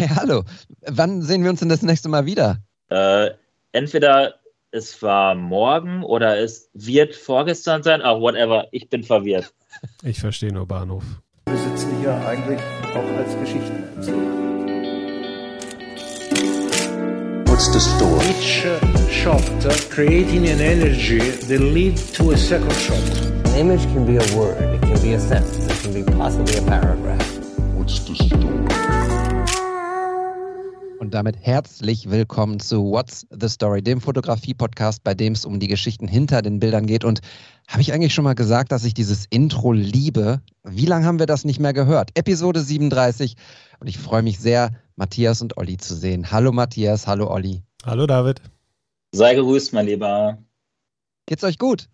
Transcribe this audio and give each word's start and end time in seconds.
Hey, 0.00 0.08
hallo. 0.16 0.44
Wann 0.88 1.20
sehen 1.20 1.42
wir 1.42 1.50
uns 1.50 1.60
denn 1.60 1.68
das 1.68 1.82
nächste 1.82 2.08
Mal 2.08 2.24
wieder? 2.24 2.56
Äh, 2.88 3.32
entweder 3.72 4.36
es 4.70 5.02
war 5.02 5.34
morgen 5.34 6.02
oder 6.04 6.38
es 6.38 6.70
wird 6.72 7.14
vorgestern 7.14 7.82
sein, 7.82 8.00
aber 8.00 8.18
whatever, 8.22 8.66
ich 8.72 8.88
bin 8.88 9.02
verwirrt. 9.02 9.52
Ich 10.02 10.18
verstehe 10.18 10.54
nur 10.54 10.66
Bahnhof. 10.66 11.04
Wir 11.46 11.58
sitzen 11.58 11.98
hier 12.00 12.14
eigentlich 12.26 12.58
auch 12.94 13.18
als 13.18 13.38
Geschichtenerzähler. 13.40 14.16
What's 17.44 17.70
the 17.70 17.78
story? 17.78 18.24
Each 18.24 18.64
uh, 18.64 19.10
shot 19.10 19.66
uh, 19.66 19.74
creating 19.90 20.48
an 20.48 20.60
energy 20.60 21.18
that 21.18 21.60
lead 21.60 21.98
to 22.14 22.30
a 22.30 22.38
second 22.38 22.72
shot. 22.72 22.96
An 23.44 23.68
image 23.68 23.82
can 23.92 24.06
be 24.06 24.16
a 24.16 24.34
word, 24.34 24.56
it 24.62 24.80
can 24.80 24.98
be 25.02 25.12
a 25.12 25.20
sentence, 25.20 25.66
it 25.66 25.82
can 25.82 25.92
be 25.92 26.02
possibly 26.16 26.56
a 26.56 26.62
paragraph. 26.62 27.38
What's 27.76 27.98
the 28.00 28.14
story? 28.14 29.69
Und 31.00 31.14
damit 31.14 31.38
herzlich 31.40 32.10
willkommen 32.10 32.60
zu 32.60 32.90
What's 32.90 33.26
the 33.30 33.48
Story, 33.48 33.80
dem 33.80 34.02
Fotografie-Podcast, 34.02 35.02
bei 35.02 35.14
dem 35.14 35.32
es 35.32 35.46
um 35.46 35.58
die 35.58 35.66
Geschichten 35.66 36.06
hinter 36.06 36.42
den 36.42 36.60
Bildern 36.60 36.84
geht. 36.84 37.06
Und 37.06 37.22
habe 37.68 37.80
ich 37.80 37.94
eigentlich 37.94 38.12
schon 38.12 38.24
mal 38.24 38.34
gesagt, 38.34 38.70
dass 38.70 38.84
ich 38.84 38.92
dieses 38.92 39.24
Intro 39.30 39.72
liebe? 39.72 40.42
Wie 40.62 40.84
lange 40.84 41.06
haben 41.06 41.18
wir 41.18 41.24
das 41.24 41.46
nicht 41.46 41.58
mehr 41.58 41.72
gehört? 41.72 42.10
Episode 42.18 42.60
37. 42.60 43.36
Und 43.80 43.86
ich 43.86 43.96
freue 43.96 44.20
mich 44.20 44.40
sehr, 44.40 44.72
Matthias 44.94 45.40
und 45.40 45.56
Olli 45.56 45.78
zu 45.78 45.94
sehen. 45.94 46.30
Hallo 46.32 46.52
Matthias, 46.52 47.06
hallo 47.06 47.30
Olli. 47.30 47.62
Hallo 47.86 48.06
David. 48.06 48.42
Sei 49.12 49.34
gegrüßt, 49.34 49.72
mein 49.72 49.86
Lieber. 49.86 50.36
Geht's 51.24 51.44
euch 51.44 51.56
gut? 51.56 51.88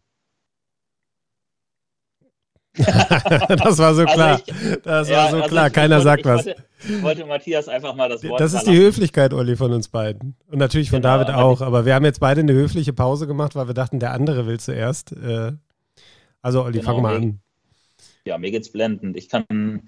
das 3.57 3.79
war 3.79 3.95
so 3.95 4.03
Also 4.03 4.05
klar. 4.05 4.41
ich- 4.47 4.83
das 4.83 5.09
Ja, 5.09 5.17
war 5.25 5.31
so 5.31 5.37
also 5.37 5.49
klar. 5.49 5.67
ich- 5.69 5.73
Keiner 5.73 5.99
ich 5.99 6.05
sagt 6.05 6.25
wollte, 6.25 6.39
was. 6.39 6.47
Ich 6.47 6.91
wollte, 6.91 7.03
wollte 7.03 7.27
Matthias 7.27 7.69
einfach 7.69 7.95
mal 7.95 8.09
das 8.09 8.23
Wort 8.25 8.41
Das 8.41 8.53
ist 8.53 8.65
die. 8.67 8.77
Höflichkeit, 8.77 9.33
Olli, 9.33 9.57
von 9.57 9.73
uns 9.73 9.89
beiden. 9.89 10.37
Und 10.51 10.59
natürlich 10.59 10.91
von 10.91 11.01
Genau, 11.01 11.19
David 11.19 11.35
auch. 11.35 11.61
Aber 11.63 11.87
wir 11.87 11.95
haben 11.95 12.05
jetzt 12.05 12.21
beide 12.21 12.41
eine 12.43 12.53
höfliche 12.53 12.93
Pause 12.93 13.27
gemacht, 13.27 13.55
weil 13.57 13.67
wir 13.67 13.75
dachten, 13.75 13.99
der 13.99 14.13
andere 14.13 14.47
will 14.47 14.61
zuerst. 14.61 15.13
Äh, 15.13 15.53
Also, 16.43 16.63
Olli, 16.63 16.79
Genau, 16.81 16.93
fang 16.93 17.03
mal 17.03 17.17
an. 17.17 17.41
Ja, 18.25 18.39
mir 18.39 18.51
geht's 18.51 18.71
blendend. 18.71 19.17
Ich 19.17 19.29
kann, 19.29 19.83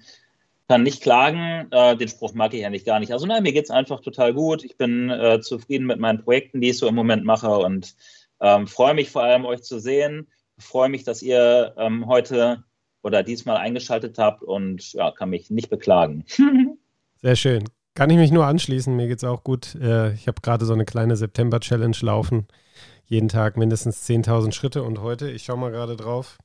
kann 0.67 0.83
nicht 0.83 1.01
klagen. 1.01 1.67
Äh, 1.71 1.95
den 1.95 2.07
Spruch 2.07 2.33
mag 2.33 2.53
ich 2.53 2.65
eigentlich 2.65 2.85
gar 2.85 2.99
nicht. 2.99 3.11
Also 3.13 3.25
nein, 3.25 3.43
mir 3.43 3.53
geht's 3.53 3.69
einfach 3.71 3.99
total 4.01 4.33
gut. 4.33 4.63
Ich 4.63 4.77
bin 4.77 5.09
äh, 5.09 5.39
zufrieden 5.41 5.85
mit 5.85 5.99
meinen 5.99 6.21
Projekten, 6.23 6.59
die 6.61 6.69
ich 6.69 6.77
so 6.77 6.87
im 6.87 6.95
Moment 6.95 7.23
mache 7.23 7.49
und 7.49 7.95
ähm, 8.41 8.67
freue 8.67 8.93
mich 8.93 9.09
vor 9.09 9.23
allem, 9.23 9.45
euch 9.45 9.61
zu 9.63 9.79
sehen. 9.79 10.27
Freue 10.57 10.89
mich, 10.89 11.03
dass 11.03 11.21
ihr 11.21 11.73
ähm, 11.77 12.07
heute 12.07 12.63
oder 13.01 13.23
diesmal 13.23 13.57
eingeschaltet 13.57 14.17
habt 14.17 14.43
und 14.43 14.93
ja, 14.93 15.11
kann 15.11 15.29
mich 15.29 15.49
nicht 15.49 15.69
beklagen. 15.69 16.25
Sehr 17.21 17.35
schön. 17.35 17.63
Kann 17.95 18.09
ich 18.09 18.17
mich 18.17 18.31
nur 18.31 18.45
anschließen. 18.45 18.95
Mir 18.95 19.07
geht's 19.07 19.23
auch 19.23 19.43
gut. 19.43 19.75
Äh, 19.75 20.13
Ich 20.13 20.27
habe 20.27 20.41
gerade 20.41 20.65
so 20.65 20.73
eine 20.73 20.85
kleine 20.85 21.15
September-Challenge 21.17 21.97
laufen. 22.01 22.47
Jeden 23.05 23.27
Tag 23.27 23.57
mindestens 23.57 24.07
10.000 24.07 24.51
Schritte. 24.53 24.83
Und 24.83 25.01
heute, 25.01 25.29
ich 25.29 25.43
schaue 25.43 25.57
mal 25.57 25.71
gerade 25.71 25.95
drauf, 25.97 26.37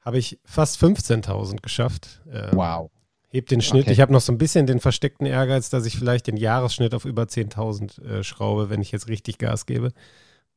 habe 0.00 0.18
ich 0.18 0.40
fast 0.44 0.82
15.000 0.82 1.60
geschafft. 1.62 2.22
Äh, 2.30 2.48
Wow. 2.56 2.90
Heb 3.28 3.46
den 3.48 3.62
Schnitt. 3.62 3.84
Okay. 3.84 3.92
Ich 3.92 4.00
habe 4.00 4.12
noch 4.12 4.20
so 4.20 4.30
ein 4.30 4.36
bisschen 4.38 4.66
den 4.66 4.78
versteckten 4.80 5.26
Ehrgeiz, 5.26 5.70
dass 5.70 5.86
ich 5.86 5.96
vielleicht 5.96 6.26
den 6.26 6.36
Jahresschnitt 6.36 6.92
auf 6.94 7.04
über 7.06 7.22
10.000 7.22 8.02
äh, 8.04 8.24
schraube, 8.24 8.68
wenn 8.68 8.82
ich 8.82 8.92
jetzt 8.92 9.08
richtig 9.08 9.38
Gas 9.38 9.64
gebe. 9.64 9.92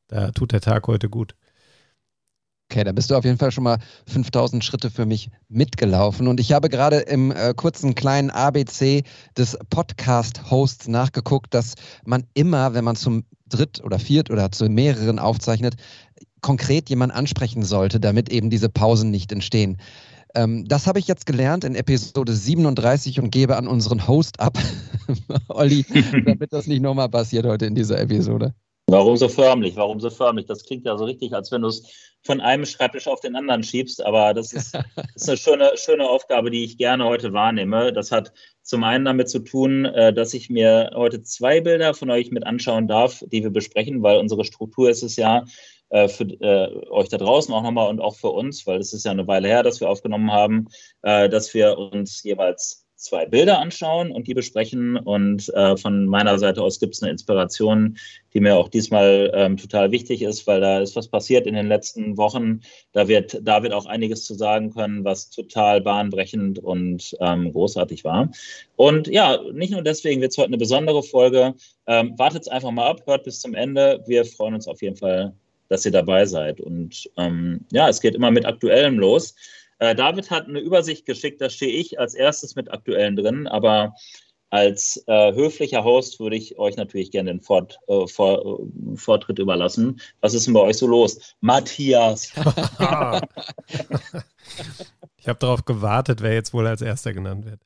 Da 0.08 0.30
tut 0.32 0.52
der 0.52 0.60
Tag 0.60 0.86
heute 0.86 1.08
gut. 1.08 1.34
Okay, 2.68 2.82
da 2.82 2.90
bist 2.90 3.10
du 3.10 3.14
auf 3.14 3.24
jeden 3.24 3.38
Fall 3.38 3.52
schon 3.52 3.64
mal 3.64 3.78
5000 4.08 4.64
Schritte 4.64 4.90
für 4.90 5.06
mich 5.06 5.30
mitgelaufen. 5.48 6.26
Und 6.26 6.40
ich 6.40 6.52
habe 6.52 6.68
gerade 6.68 6.98
im 6.98 7.30
äh, 7.30 7.54
kurzen 7.54 7.94
kleinen 7.94 8.30
ABC 8.30 9.04
des 9.36 9.56
Podcast-Hosts 9.70 10.88
nachgeguckt, 10.88 11.54
dass 11.54 11.74
man 12.04 12.24
immer, 12.34 12.74
wenn 12.74 12.84
man 12.84 12.96
zum 12.96 13.24
Dritt 13.48 13.84
oder 13.84 14.00
Viert 14.00 14.30
oder 14.30 14.50
zu 14.50 14.68
mehreren 14.68 15.20
aufzeichnet, 15.20 15.76
konkret 16.40 16.90
jemanden 16.90 17.16
ansprechen 17.16 17.62
sollte, 17.62 18.00
damit 18.00 18.30
eben 18.30 18.50
diese 18.50 18.68
Pausen 18.68 19.10
nicht 19.10 19.30
entstehen. 19.30 19.78
Ähm, 20.34 20.64
das 20.66 20.88
habe 20.88 20.98
ich 20.98 21.06
jetzt 21.06 21.24
gelernt 21.24 21.62
in 21.62 21.76
Episode 21.76 22.32
37 22.32 23.20
und 23.20 23.30
gebe 23.30 23.56
an 23.56 23.68
unseren 23.68 24.08
Host 24.08 24.40
ab, 24.40 24.58
Olli, 25.48 25.84
damit 26.24 26.52
das 26.52 26.66
nicht 26.66 26.82
nochmal 26.82 27.08
passiert 27.08 27.46
heute 27.46 27.66
in 27.66 27.76
dieser 27.76 28.00
Episode. 28.00 28.54
Warum 28.88 29.16
so 29.16 29.28
förmlich? 29.28 29.76
Warum 29.76 29.98
so 29.98 30.10
förmlich? 30.10 30.46
Das 30.46 30.64
klingt 30.64 30.84
ja 30.84 30.96
so 30.96 31.04
richtig, 31.04 31.32
als 31.32 31.50
wenn 31.50 31.62
du 31.62 31.68
es 31.68 31.82
von 32.26 32.40
einem 32.40 32.66
Schreibtisch 32.66 33.06
auf 33.06 33.20
den 33.20 33.36
anderen 33.36 33.62
schiebst, 33.62 34.04
aber 34.04 34.34
das 34.34 34.52
ist, 34.52 34.74
das 34.96 35.06
ist 35.14 35.28
eine 35.28 35.36
schöne, 35.38 35.72
schöne 35.76 36.08
Aufgabe, 36.08 36.50
die 36.50 36.64
ich 36.64 36.76
gerne 36.76 37.04
heute 37.04 37.32
wahrnehme. 37.32 37.92
Das 37.92 38.12
hat 38.12 38.32
zum 38.62 38.84
einen 38.84 39.04
damit 39.04 39.30
zu 39.30 39.38
tun, 39.38 39.84
äh, 39.86 40.12
dass 40.12 40.34
ich 40.34 40.50
mir 40.50 40.90
heute 40.94 41.22
zwei 41.22 41.60
Bilder 41.60 41.94
von 41.94 42.10
euch 42.10 42.30
mit 42.30 42.44
anschauen 42.44 42.88
darf, 42.88 43.22
die 43.32 43.42
wir 43.42 43.50
besprechen, 43.50 44.02
weil 44.02 44.18
unsere 44.18 44.44
Struktur 44.44 44.90
ist 44.90 45.02
es 45.02 45.16
ja, 45.16 45.44
äh, 45.88 46.08
für 46.08 46.24
äh, 46.24 46.88
euch 46.90 47.08
da 47.08 47.16
draußen 47.16 47.54
auch 47.54 47.62
nochmal 47.62 47.88
und 47.88 48.00
auch 48.00 48.16
für 48.16 48.30
uns, 48.30 48.66
weil 48.66 48.80
es 48.80 48.92
ist 48.92 49.04
ja 49.04 49.12
eine 49.12 49.26
Weile 49.28 49.48
her, 49.48 49.62
dass 49.62 49.80
wir 49.80 49.88
aufgenommen 49.88 50.32
haben, 50.32 50.66
äh, 51.02 51.28
dass 51.28 51.54
wir 51.54 51.78
uns 51.78 52.22
jeweils 52.24 52.85
zwei 52.96 53.26
Bilder 53.26 53.60
anschauen 53.60 54.10
und 54.10 54.26
die 54.26 54.34
besprechen. 54.34 54.96
Und 54.96 55.52
äh, 55.54 55.76
von 55.76 56.06
meiner 56.06 56.38
Seite 56.38 56.62
aus 56.62 56.80
gibt 56.80 56.94
es 56.94 57.02
eine 57.02 57.12
Inspiration, 57.12 57.98
die 58.34 58.40
mir 58.40 58.56
auch 58.56 58.68
diesmal 58.68 59.30
ähm, 59.34 59.56
total 59.56 59.92
wichtig 59.92 60.22
ist, 60.22 60.46
weil 60.46 60.60
da 60.60 60.80
ist 60.80 60.96
was 60.96 61.08
passiert 61.08 61.46
in 61.46 61.54
den 61.54 61.68
letzten 61.68 62.16
Wochen. 62.16 62.60
Da 62.92 63.06
wird 63.06 63.38
David 63.42 63.72
auch 63.72 63.86
einiges 63.86 64.24
zu 64.24 64.34
sagen 64.34 64.72
können, 64.72 65.04
was 65.04 65.30
total 65.30 65.80
bahnbrechend 65.80 66.58
und 66.58 67.16
ähm, 67.20 67.52
großartig 67.52 68.04
war. 68.04 68.30
Und 68.76 69.08
ja, 69.08 69.40
nicht 69.52 69.72
nur 69.72 69.82
deswegen 69.82 70.20
wird 70.20 70.32
es 70.32 70.38
heute 70.38 70.48
eine 70.48 70.58
besondere 70.58 71.02
Folge. 71.02 71.54
Ähm, 71.86 72.18
Wartet 72.18 72.50
einfach 72.50 72.70
mal 72.70 72.86
ab, 72.86 73.02
hört 73.06 73.24
bis 73.24 73.40
zum 73.40 73.54
Ende. 73.54 74.02
Wir 74.06 74.24
freuen 74.24 74.54
uns 74.54 74.66
auf 74.66 74.82
jeden 74.82 74.96
Fall, 74.96 75.32
dass 75.68 75.84
ihr 75.84 75.92
dabei 75.92 76.24
seid. 76.26 76.60
Und 76.60 77.10
ähm, 77.16 77.60
ja, 77.72 77.88
es 77.88 78.00
geht 78.00 78.14
immer 78.14 78.30
mit 78.30 78.46
Aktuellem 78.46 78.98
los. 78.98 79.34
Äh, 79.78 79.94
David 79.94 80.30
hat 80.30 80.46
eine 80.46 80.60
Übersicht 80.60 81.06
geschickt, 81.06 81.40
da 81.40 81.50
stehe 81.50 81.72
ich 81.72 81.98
als 81.98 82.14
erstes 82.14 82.56
mit 82.56 82.72
Aktuellen 82.72 83.16
drin, 83.16 83.46
aber 83.46 83.94
als 84.50 85.02
äh, 85.06 85.34
höflicher 85.34 85.82
Host 85.84 86.20
würde 86.20 86.36
ich 86.36 86.58
euch 86.58 86.76
natürlich 86.76 87.10
gerne 87.10 87.30
den 87.30 87.40
Fort, 87.40 87.78
äh, 87.88 88.06
Vor, 88.06 88.60
äh, 88.60 88.96
Vortritt 88.96 89.38
überlassen. 89.38 90.00
Was 90.20 90.34
ist 90.34 90.46
denn 90.46 90.54
bei 90.54 90.60
euch 90.60 90.78
so 90.78 90.86
los? 90.86 91.34
Matthias. 91.40 92.32
ich 95.16 95.28
habe 95.28 95.38
darauf 95.40 95.64
gewartet, 95.64 96.22
wer 96.22 96.32
jetzt 96.32 96.54
wohl 96.54 96.66
als 96.66 96.80
erster 96.80 97.12
genannt 97.12 97.44
wird. 97.44 97.60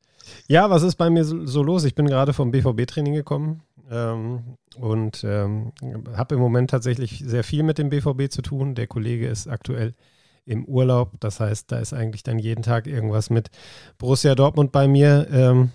Ja, 0.49 0.71
was 0.71 0.83
ist 0.83 0.97
bei 0.97 1.11
mir 1.11 1.25
so, 1.25 1.47
so 1.47 1.63
los? 1.63 1.85
Ich 1.85 1.95
bin 1.95 2.07
gerade 2.07 2.33
vom 2.33 2.51
BVB-Training 2.51 3.15
gekommen 3.15 3.63
ähm, 3.91 4.57
und 4.77 5.23
ähm, 5.25 5.73
habe 6.17 6.35
im 6.35 6.41
Moment 6.41 6.71
tatsächlich 6.71 7.23
sehr 7.25 7.45
viel 7.45 7.63
mit 7.63 7.79
dem 7.79 7.91
BVB 7.91 8.31
zu 8.31 8.43
tun. 8.43 8.75
Der 8.75 8.87
Kollege 8.87 9.29
ist 9.29 9.49
aktuell 9.49 9.95
im 10.45 10.65
Urlaub. 10.65 11.13
Das 11.21 11.41
heißt, 11.41 11.71
da 11.71 11.79
ist 11.79 11.93
eigentlich 11.93 12.23
dann 12.23 12.39
jeden 12.39 12.63
Tag 12.63 12.87
irgendwas 12.87 13.31
mit 13.31 13.51
Borussia 13.99 14.35
Dortmund 14.35 14.73
bei 14.73 14.89
mir, 14.89 15.29
ähm, 15.31 15.71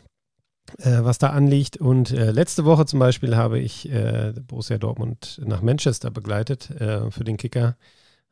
äh, 0.80 1.00
was 1.02 1.18
da 1.18 1.30
anliegt. 1.30 1.78
Und 1.78 2.12
äh, 2.12 2.32
letzte 2.32 2.66
Woche 2.66 2.86
zum 2.86 3.00
Beispiel 3.00 3.36
habe 3.36 3.60
ich 3.60 3.90
äh, 3.92 4.34
Borussia 4.48 4.78
Dortmund 4.78 5.42
nach 5.46 5.62
Manchester 5.62 6.12
begleitet 6.12 6.70
äh, 6.72 7.10
für 7.12 7.24
den 7.24 7.38
Kicker. 7.38 7.78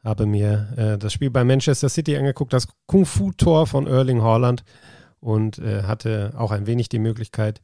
Habe 0.03 0.25
mir 0.25 0.73
äh, 0.75 0.97
das 0.97 1.13
Spiel 1.13 1.29
bei 1.29 1.43
Manchester 1.43 1.89
City 1.89 2.17
angeguckt, 2.17 2.51
das 2.51 2.67
Kung-Fu-Tor 2.87 3.67
von 3.67 3.87
Erling 3.87 4.21
Haaland 4.21 4.63
und 5.19 5.59
äh, 5.59 5.83
hatte 5.83 6.33
auch 6.35 6.51
ein 6.51 6.67
wenig 6.67 6.89
die 6.89 6.99
Möglichkeit, 6.99 7.61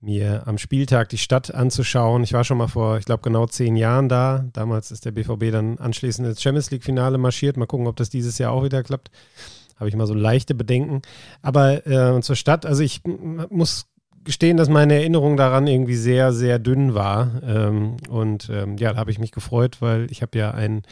mir 0.00 0.46
am 0.46 0.58
Spieltag 0.58 1.08
die 1.08 1.18
Stadt 1.18 1.52
anzuschauen. 1.52 2.22
Ich 2.22 2.32
war 2.32 2.44
schon 2.44 2.58
mal 2.58 2.68
vor, 2.68 2.98
ich 2.98 3.04
glaube, 3.04 3.22
genau 3.22 3.46
zehn 3.46 3.76
Jahren 3.76 4.08
da. 4.08 4.48
Damals 4.52 4.90
ist 4.90 5.04
der 5.04 5.12
BVB 5.12 5.50
dann 5.50 5.78
anschließend 5.78 6.28
ins 6.28 6.42
Champions 6.42 6.70
League-Finale 6.70 7.18
marschiert. 7.18 7.56
Mal 7.56 7.66
gucken, 7.66 7.86
ob 7.86 7.96
das 7.96 8.10
dieses 8.10 8.38
Jahr 8.38 8.52
auch 8.52 8.62
wieder 8.62 8.82
klappt. 8.82 9.10
Habe 9.76 9.88
ich 9.88 9.96
mal 9.96 10.06
so 10.06 10.14
leichte 10.14 10.54
Bedenken. 10.54 11.02
Aber 11.42 11.86
äh, 11.86 12.20
zur 12.20 12.36
Stadt, 12.36 12.64
also 12.64 12.82
ich 12.82 13.02
muss 13.04 13.86
gestehen, 14.24 14.56
dass 14.56 14.68
meine 14.68 14.94
Erinnerung 14.94 15.36
daran 15.36 15.66
irgendwie 15.66 15.96
sehr, 15.96 16.32
sehr 16.32 16.58
dünn 16.58 16.94
war. 16.94 17.42
Ähm, 17.42 17.96
und 18.08 18.50
ähm, 18.52 18.76
ja, 18.76 18.92
da 18.92 18.98
habe 18.98 19.10
ich 19.10 19.18
mich 19.18 19.32
gefreut, 19.32 19.78
weil 19.80 20.10
ich 20.10 20.22
habe 20.22 20.38
ja 20.38 20.50
einen 20.52 20.82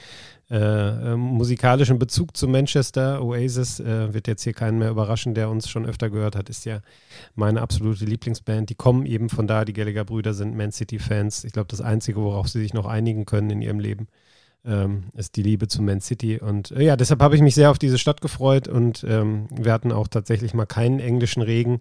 äh, 0.48 1.12
äh, 1.12 1.16
musikalischen 1.16 1.98
Bezug 1.98 2.36
zu 2.36 2.46
Manchester. 2.46 3.22
Oasis 3.22 3.80
äh, 3.80 4.14
wird 4.14 4.28
jetzt 4.28 4.44
hier 4.44 4.52
keinen 4.52 4.78
mehr 4.78 4.90
überraschen, 4.90 5.34
der 5.34 5.50
uns 5.50 5.68
schon 5.68 5.86
öfter 5.86 6.08
gehört 6.08 6.36
hat, 6.36 6.48
ist 6.48 6.64
ja 6.64 6.80
meine 7.34 7.60
absolute 7.60 8.04
Lieblingsband. 8.04 8.70
Die 8.70 8.76
kommen 8.76 9.06
eben 9.06 9.28
von 9.28 9.46
da, 9.48 9.64
die 9.64 9.72
Gallagher-Brüder 9.72 10.34
sind 10.34 10.56
Man 10.56 10.70
City-Fans. 10.70 11.44
Ich 11.44 11.52
glaube, 11.52 11.68
das 11.68 11.80
Einzige, 11.80 12.20
worauf 12.20 12.48
sie 12.48 12.60
sich 12.60 12.74
noch 12.74 12.86
einigen 12.86 13.24
können 13.24 13.50
in 13.50 13.62
ihrem 13.62 13.80
Leben. 13.80 14.06
ähm, 14.66 15.04
ist 15.14 15.36
die 15.36 15.42
Liebe 15.42 15.68
zu 15.68 15.80
Man 15.82 16.00
City. 16.00 16.38
Und 16.38 16.72
äh, 16.72 16.82
ja, 16.82 16.96
deshalb 16.96 17.22
habe 17.22 17.36
ich 17.36 17.42
mich 17.42 17.54
sehr 17.54 17.70
auf 17.70 17.78
diese 17.78 17.98
Stadt 17.98 18.20
gefreut 18.20 18.68
und 18.68 19.04
ähm, 19.08 19.46
wir 19.50 19.72
hatten 19.72 19.92
auch 19.92 20.08
tatsächlich 20.08 20.54
mal 20.54 20.66
keinen 20.66 20.98
englischen 20.98 21.42
Regen. 21.42 21.80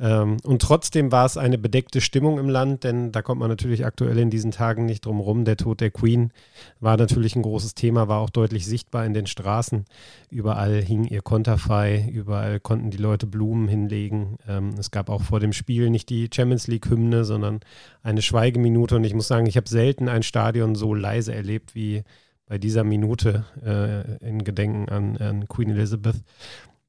Ähm, 0.00 0.38
und 0.44 0.62
trotzdem 0.62 1.12
war 1.12 1.26
es 1.26 1.36
eine 1.36 1.58
bedeckte 1.58 2.00
Stimmung 2.00 2.38
im 2.38 2.48
Land, 2.48 2.84
denn 2.84 3.12
da 3.12 3.20
kommt 3.20 3.40
man 3.40 3.50
natürlich 3.50 3.84
aktuell 3.84 4.18
in 4.18 4.30
diesen 4.30 4.50
Tagen 4.50 4.86
nicht 4.86 5.04
drum 5.04 5.20
rum. 5.20 5.44
Der 5.44 5.58
Tod 5.58 5.80
der 5.80 5.90
Queen 5.90 6.32
war 6.80 6.96
natürlich 6.96 7.36
ein 7.36 7.42
großes 7.42 7.74
Thema, 7.74 8.08
war 8.08 8.20
auch 8.20 8.30
deutlich 8.30 8.66
sichtbar 8.66 9.04
in 9.04 9.12
den 9.12 9.26
Straßen. 9.26 9.84
Überall 10.30 10.80
hing 10.80 11.04
ihr 11.04 11.20
Konterfei, 11.20 12.08
überall 12.10 12.60
konnten 12.60 12.90
die 12.90 12.96
Leute 12.96 13.26
Blumen 13.26 13.68
hinlegen. 13.68 14.38
Ähm, 14.48 14.70
es 14.78 14.90
gab 14.90 15.10
auch 15.10 15.22
vor 15.22 15.38
dem 15.38 15.52
Spiel 15.52 15.90
nicht 15.90 16.08
die 16.08 16.30
Champions 16.32 16.66
League-Hymne, 16.66 17.24
sondern 17.24 17.60
eine 18.02 18.22
Schweigeminute. 18.22 18.96
Und 18.96 19.04
ich 19.04 19.14
muss 19.14 19.28
sagen, 19.28 19.46
ich 19.46 19.58
habe 19.58 19.68
selten 19.68 20.08
ein 20.08 20.22
Stadion 20.22 20.74
so 20.74 20.94
leise 20.94 21.34
erlebt 21.34 21.74
wie 21.74 22.04
bei 22.46 22.58
dieser 22.58 22.82
Minute 22.82 23.44
äh, 23.64 24.26
in 24.26 24.42
Gedenken 24.42 24.88
an, 24.88 25.16
an 25.18 25.46
Queen 25.46 25.70
Elizabeth. 25.70 26.16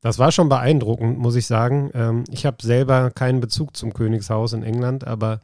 Das 0.02 0.18
war 0.18 0.32
schon 0.32 0.50
beeindruckend, 0.50 1.20
muss 1.20 1.36
ich 1.36 1.46
sagen. 1.46 1.92
Ähm, 1.94 2.24
ich 2.32 2.46
habe 2.46 2.58
selber 2.62 3.12
keinen 3.12 3.40
Bezug 3.40 3.78
zum 3.78 3.94
Königshaus 3.94 4.54
in 4.54 4.64
England, 4.64 5.06
aber 5.06 5.42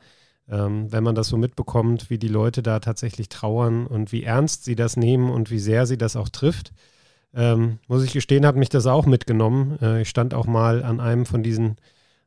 ähm, 0.49 0.91
wenn 0.91 1.03
man 1.03 1.15
das 1.15 1.27
so 1.27 1.37
mitbekommt, 1.37 2.09
wie 2.09 2.17
die 2.17 2.27
Leute 2.27 2.63
da 2.63 2.79
tatsächlich 2.79 3.29
trauern 3.29 3.85
und 3.87 4.11
wie 4.11 4.23
ernst 4.23 4.65
sie 4.65 4.75
das 4.75 4.97
nehmen 4.97 5.29
und 5.29 5.51
wie 5.51 5.59
sehr 5.59 5.85
sie 5.85 5.97
das 5.97 6.15
auch 6.15 6.29
trifft, 6.29 6.73
ähm, 7.35 7.79
muss 7.87 8.03
ich 8.03 8.13
gestehen, 8.13 8.45
hat 8.45 8.55
mich 8.55 8.69
das 8.69 8.87
auch 8.87 9.05
mitgenommen. 9.05 9.77
Äh, 9.81 10.01
ich 10.01 10.09
stand 10.09 10.33
auch 10.33 10.47
mal 10.47 10.83
an 10.83 10.99
einem 10.99 11.25
von 11.25 11.43
diesen 11.43 11.77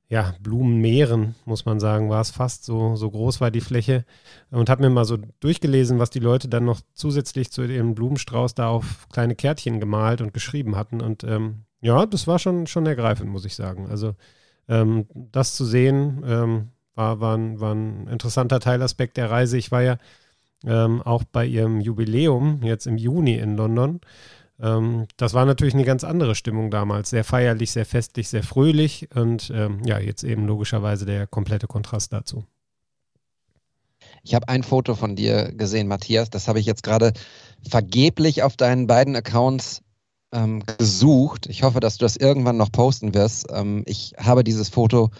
ja, 0.08 0.34
Blumenmeeren, 0.40 1.36
muss 1.44 1.64
man 1.66 1.80
sagen, 1.80 2.10
war 2.10 2.20
es 2.20 2.30
fast 2.30 2.64
so, 2.64 2.96
so 2.96 3.10
groß 3.10 3.40
war 3.40 3.50
die 3.50 3.60
Fläche 3.60 4.04
und 4.50 4.68
habe 4.68 4.82
mir 4.82 4.90
mal 4.90 5.04
so 5.04 5.18
durchgelesen, 5.40 5.98
was 6.00 6.10
die 6.10 6.18
Leute 6.18 6.48
dann 6.48 6.64
noch 6.64 6.80
zusätzlich 6.94 7.52
zu 7.52 7.62
ihrem 7.62 7.94
Blumenstrauß 7.94 8.54
da 8.54 8.68
auf 8.68 9.08
kleine 9.12 9.36
Kärtchen 9.36 9.80
gemalt 9.80 10.20
und 10.20 10.34
geschrieben 10.34 10.76
hatten 10.76 11.00
und 11.00 11.24
ähm, 11.24 11.64
ja, 11.80 12.06
das 12.06 12.26
war 12.26 12.38
schon, 12.38 12.66
schon 12.66 12.86
ergreifend, 12.86 13.30
muss 13.30 13.44
ich 13.44 13.54
sagen. 13.54 13.88
Also 13.88 14.14
ähm, 14.68 15.06
das 15.14 15.56
zu 15.56 15.64
sehen 15.64 16.22
ähm, 16.26 16.68
war, 16.94 17.20
war, 17.20 17.36
ein, 17.36 17.60
war 17.60 17.74
ein 17.74 18.06
interessanter 18.08 18.60
Teilaspekt 18.60 19.16
der 19.16 19.30
Reise. 19.30 19.56
Ich 19.56 19.70
war 19.72 19.82
ja 19.82 19.96
ähm, 20.64 21.02
auch 21.02 21.24
bei 21.24 21.46
ihrem 21.46 21.80
Jubiläum 21.80 22.60
jetzt 22.62 22.86
im 22.86 22.98
Juni 22.98 23.36
in 23.36 23.56
London. 23.56 24.00
Ähm, 24.60 25.06
das 25.16 25.34
war 25.34 25.46
natürlich 25.46 25.74
eine 25.74 25.84
ganz 25.84 26.04
andere 26.04 26.34
Stimmung 26.34 26.70
damals. 26.70 27.10
Sehr 27.10 27.24
feierlich, 27.24 27.72
sehr 27.72 27.86
festlich, 27.86 28.28
sehr 28.28 28.42
fröhlich 28.42 29.08
und 29.14 29.50
ähm, 29.54 29.82
ja, 29.84 29.98
jetzt 29.98 30.22
eben 30.22 30.46
logischerweise 30.46 31.06
der 31.06 31.26
komplette 31.26 31.66
Kontrast 31.66 32.12
dazu. 32.12 32.44
Ich 34.22 34.34
habe 34.34 34.48
ein 34.48 34.62
Foto 34.62 34.94
von 34.94 35.16
dir 35.16 35.52
gesehen, 35.52 35.88
Matthias. 35.88 36.28
Das 36.28 36.46
habe 36.46 36.60
ich 36.60 36.66
jetzt 36.66 36.82
gerade 36.82 37.12
vergeblich 37.66 38.42
auf 38.42 38.56
deinen 38.56 38.86
beiden 38.86 39.16
Accounts 39.16 39.82
ähm, 40.32 40.62
gesucht. 40.78 41.46
Ich 41.46 41.62
hoffe, 41.62 41.80
dass 41.80 41.98
du 41.98 42.04
das 42.04 42.16
irgendwann 42.16 42.56
noch 42.56 42.72
posten 42.72 43.14
wirst. 43.14 43.46
Ähm, 43.52 43.82
ich 43.86 44.12
habe 44.18 44.44
dieses 44.44 44.68
Foto 44.68 45.10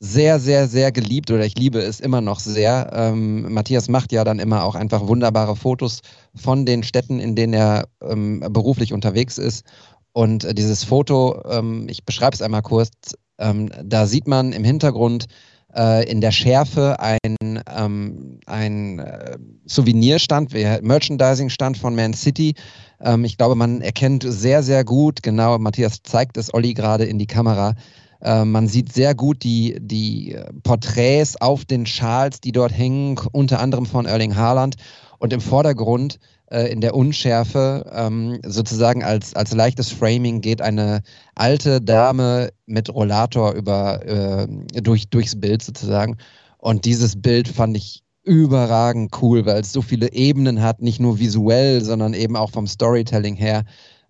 sehr, 0.00 0.38
sehr, 0.38 0.68
sehr 0.68 0.92
geliebt 0.92 1.30
oder 1.30 1.44
ich 1.44 1.58
liebe 1.58 1.80
es 1.80 2.00
immer 2.00 2.20
noch 2.20 2.38
sehr. 2.38 2.90
Ähm, 2.92 3.52
Matthias 3.52 3.88
macht 3.88 4.12
ja 4.12 4.22
dann 4.24 4.38
immer 4.38 4.64
auch 4.64 4.74
einfach 4.74 5.06
wunderbare 5.08 5.56
Fotos 5.56 6.00
von 6.34 6.64
den 6.66 6.82
Städten, 6.82 7.18
in 7.18 7.34
denen 7.34 7.52
er 7.52 7.88
ähm, 8.00 8.44
beruflich 8.50 8.92
unterwegs 8.92 9.38
ist. 9.38 9.64
Und 10.12 10.44
äh, 10.44 10.54
dieses 10.54 10.84
Foto, 10.84 11.42
ähm, 11.50 11.86
ich 11.88 12.04
beschreibe 12.04 12.34
es 12.34 12.42
einmal 12.42 12.62
kurz, 12.62 13.16
ähm, 13.38 13.70
da 13.84 14.06
sieht 14.06 14.28
man 14.28 14.52
im 14.52 14.64
Hintergrund 14.64 15.26
äh, 15.74 16.10
in 16.10 16.20
der 16.20 16.32
Schärfe 16.32 16.98
ein, 17.00 17.36
ähm, 17.76 18.40
ein 18.46 18.98
äh, 18.98 19.38
Souvenirstand, 19.66 20.52
Merchandising-Stand 20.52 21.78
von 21.78 21.94
Man 21.94 22.14
City. 22.14 22.54
Ähm, 23.00 23.24
ich 23.24 23.36
glaube, 23.36 23.54
man 23.54 23.80
erkennt 23.80 24.24
sehr, 24.26 24.62
sehr 24.62 24.84
gut, 24.84 25.22
genau, 25.22 25.58
Matthias 25.58 26.02
zeigt 26.02 26.36
es 26.36 26.52
Olli 26.52 26.74
gerade 26.74 27.04
in 27.04 27.18
die 27.18 27.26
Kamera, 27.26 27.74
äh, 28.20 28.44
man 28.44 28.66
sieht 28.66 28.92
sehr 28.92 29.14
gut 29.14 29.42
die, 29.44 29.76
die 29.80 30.36
Porträts 30.62 31.40
auf 31.40 31.64
den 31.64 31.86
Schals, 31.86 32.40
die 32.40 32.52
dort 32.52 32.72
hängen, 32.72 33.18
unter 33.32 33.60
anderem 33.60 33.86
von 33.86 34.06
Erling 34.06 34.36
Haaland. 34.36 34.76
Und 35.18 35.32
im 35.32 35.40
Vordergrund 35.40 36.18
äh, 36.50 36.70
in 36.72 36.80
der 36.80 36.94
Unschärfe 36.94 37.90
ähm, 37.92 38.40
sozusagen 38.46 39.04
als, 39.04 39.34
als 39.34 39.52
leichtes 39.52 39.90
Framing 39.92 40.40
geht 40.40 40.62
eine 40.62 41.02
alte 41.34 41.80
Dame 41.80 42.50
mit 42.66 42.92
Rollator 42.92 43.52
über, 43.52 44.04
äh, 44.06 44.46
durch, 44.80 45.08
durchs 45.08 45.38
Bild 45.38 45.62
sozusagen. 45.62 46.16
Und 46.58 46.84
dieses 46.84 47.20
Bild 47.20 47.48
fand 47.48 47.76
ich 47.76 48.02
überragend 48.24 49.10
cool, 49.22 49.46
weil 49.46 49.60
es 49.60 49.72
so 49.72 49.82
viele 49.82 50.12
Ebenen 50.12 50.62
hat, 50.62 50.82
nicht 50.82 51.00
nur 51.00 51.18
visuell, 51.18 51.82
sondern 51.82 52.14
eben 52.14 52.36
auch 52.36 52.50
vom 52.50 52.66
Storytelling 52.66 53.36
her. 53.36 53.64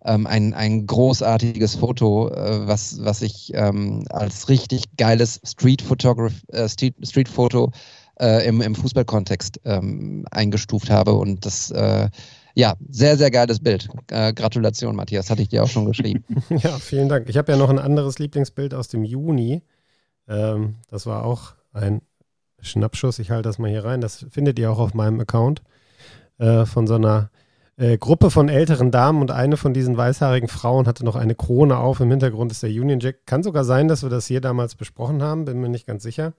Ähm, 0.04 0.26
ein, 0.26 0.54
ein 0.54 0.86
großartiges 0.86 1.74
Foto, 1.74 2.28
äh, 2.28 2.66
was, 2.66 2.98
was 3.02 3.20
ich 3.22 3.52
ähm, 3.54 4.04
als 4.10 4.48
richtig 4.48 4.84
geiles 4.96 5.40
Street, 5.44 5.84
äh, 6.52 6.68
Street, 6.68 6.94
Street 7.02 7.28
äh, 8.20 8.46
im, 8.46 8.60
im 8.60 8.74
Fußballkontext 8.74 9.60
ähm, 9.64 10.24
eingestuft 10.30 10.90
habe. 10.90 11.12
Und 11.12 11.46
das, 11.46 11.70
äh, 11.70 12.08
ja, 12.54 12.74
sehr, 12.88 13.16
sehr 13.16 13.30
geiles 13.30 13.60
Bild. 13.60 13.88
Äh, 14.10 14.32
Gratulation, 14.32 14.96
Matthias, 14.96 15.30
hatte 15.30 15.42
ich 15.42 15.48
dir 15.48 15.62
auch 15.62 15.68
schon 15.68 15.86
geschrieben. 15.86 16.24
ja, 16.50 16.78
vielen 16.78 17.08
Dank. 17.08 17.28
Ich 17.28 17.36
habe 17.36 17.52
ja 17.52 17.58
noch 17.58 17.70
ein 17.70 17.78
anderes 17.78 18.18
Lieblingsbild 18.18 18.74
aus 18.74 18.88
dem 18.88 19.04
Juni. 19.04 19.62
Ähm, 20.28 20.76
das 20.90 21.06
war 21.06 21.24
auch 21.24 21.54
ein 21.72 22.02
Schnappschuss. 22.60 23.18
Ich 23.18 23.30
halte 23.30 23.48
das 23.48 23.58
mal 23.58 23.70
hier 23.70 23.84
rein. 23.84 24.00
Das 24.00 24.26
findet 24.30 24.58
ihr 24.58 24.70
auch 24.70 24.78
auf 24.78 24.94
meinem 24.94 25.20
Account 25.20 25.62
äh, 26.38 26.66
von 26.66 26.86
so 26.86 26.94
einer 26.94 27.30
äh, 27.76 27.96
Gruppe 27.96 28.30
von 28.30 28.48
älteren 28.48 28.90
Damen 28.90 29.20
und 29.22 29.30
eine 29.30 29.56
von 29.56 29.72
diesen 29.72 29.96
weißhaarigen 29.96 30.48
Frauen 30.48 30.86
hatte 30.88 31.04
noch 31.04 31.14
eine 31.14 31.36
Krone 31.36 31.78
auf. 31.78 32.00
Im 32.00 32.10
Hintergrund 32.10 32.50
ist 32.50 32.62
der 32.62 32.70
Union 32.70 32.98
Jack. 32.98 33.24
Kann 33.24 33.44
sogar 33.44 33.64
sein, 33.64 33.86
dass 33.86 34.02
wir 34.02 34.10
das 34.10 34.26
hier 34.26 34.40
damals 34.40 34.74
besprochen 34.74 35.22
haben, 35.22 35.44
bin 35.44 35.60
mir 35.60 35.68
nicht 35.68 35.86
ganz 35.86 36.02
sicher. 36.02 36.32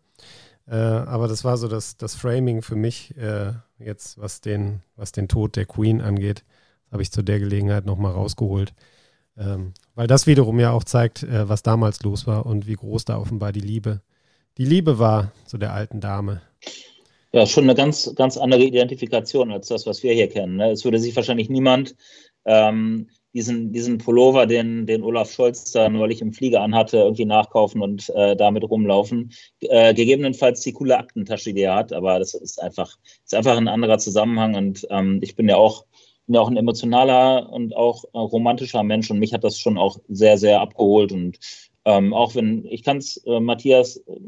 Äh, 0.70 0.76
aber 0.76 1.28
das 1.28 1.44
war 1.44 1.58
so 1.58 1.68
das, 1.68 1.98
das 1.98 2.16
Framing 2.16 2.62
für 2.62 2.76
mich 2.76 3.16
äh, 3.18 3.54
jetzt, 3.80 4.20
was 4.20 4.42
den, 4.42 4.82
was 4.96 5.12
den 5.12 5.28
Tod 5.28 5.56
der 5.56 5.66
Queen 5.66 6.02
angeht. 6.02 6.44
Habe 6.92 7.02
ich 7.02 7.12
zu 7.12 7.22
der 7.22 7.40
Gelegenheit 7.40 7.86
nochmal 7.86 8.14
rausgeholt. 8.14 8.74
Ähm, 9.38 9.74
weil 9.96 10.08
das 10.08 10.28
wiederum 10.28 10.60
ja 10.60 10.72
auch 10.72 10.84
zeigt, 10.84 11.24
äh, 11.24 11.48
was 11.48 11.64
damals 11.64 12.04
los 12.04 12.28
war 12.28 12.46
und 12.46 12.68
wie 12.68 12.76
groß 12.76 13.06
da 13.06 13.18
offenbar 13.18 13.52
die 13.52 13.62
Liebe, 13.62 14.02
die 14.58 14.66
Liebe 14.66 15.00
war 15.00 15.32
zu 15.46 15.58
der 15.58 15.74
alten 15.74 16.02
Dame. 16.02 16.42
Ja, 17.32 17.46
schon 17.46 17.64
eine 17.64 17.76
ganz, 17.76 18.14
ganz 18.16 18.38
andere 18.38 18.64
Identifikation 18.64 19.52
als 19.52 19.68
das, 19.68 19.86
was 19.86 20.04
wir 20.04 20.14
hier 20.14 20.30
kennen. 20.30 20.58
Ne? 20.58 20.72
Es 20.72 20.84
würde 20.84 21.00
sich 21.00 21.16
wahrscheinlich 21.16 21.50
niemand 21.50 21.96
ähm, 22.46 23.08
diesen, 23.34 23.72
diesen 23.72 23.98
Pullover, 23.98 24.46
den, 24.46 24.86
den 24.86 25.04
Olaf 25.04 25.32
Scholz 25.32 25.72
da 25.72 25.90
neulich 25.90 26.22
im 26.22 26.34
Flieger 26.34 26.62
anhatte, 26.62 26.98
irgendwie 26.98 27.26
nachkaufen 27.26 27.82
und 27.82 28.10
äh, 28.16 28.36
damit 28.36 28.64
rumlaufen. 28.64 29.32
Äh, 29.62 29.94
gegebenenfalls 29.94 30.62
die 30.62 30.74
coole 30.74 30.98
Aktentasche, 30.98 31.54
die 31.54 31.62
er 31.62 31.76
hat, 31.76 31.94
aber 31.94 32.20
das 32.20 32.34
ist 32.34 32.62
einfach, 32.62 32.98
ist 33.24 33.36
einfach 33.36 33.58
ein 33.58 33.68
anderer 33.68 34.00
Zusammenhang 34.00 34.56
und 34.56 34.88
ähm, 34.90 35.20
ich 35.22 35.36
bin 35.36 35.48
ja 35.48 35.58
auch 35.58 35.86
bin 36.26 36.36
ja 36.36 36.42
auch 36.42 36.50
ein 36.52 36.58
emotionaler 36.58 37.52
und 37.52 37.76
auch 37.76 38.04
äh, 38.14 38.18
romantischer 38.20 38.84
Mensch 38.84 39.10
und 39.10 39.18
mich 39.18 39.34
hat 39.34 39.44
das 39.44 39.58
schon 39.58 39.80
auch 39.80 39.98
sehr, 40.10 40.38
sehr 40.38 40.62
abgeholt 40.62 41.12
und 41.12 41.40
ähm, 41.86 42.14
auch 42.14 42.36
wenn, 42.36 42.66
ich 42.66 42.84
kann 42.84 42.98
es 42.98 43.18
äh, 43.26 43.40
Matthias 43.40 43.98
äh, 43.98 44.20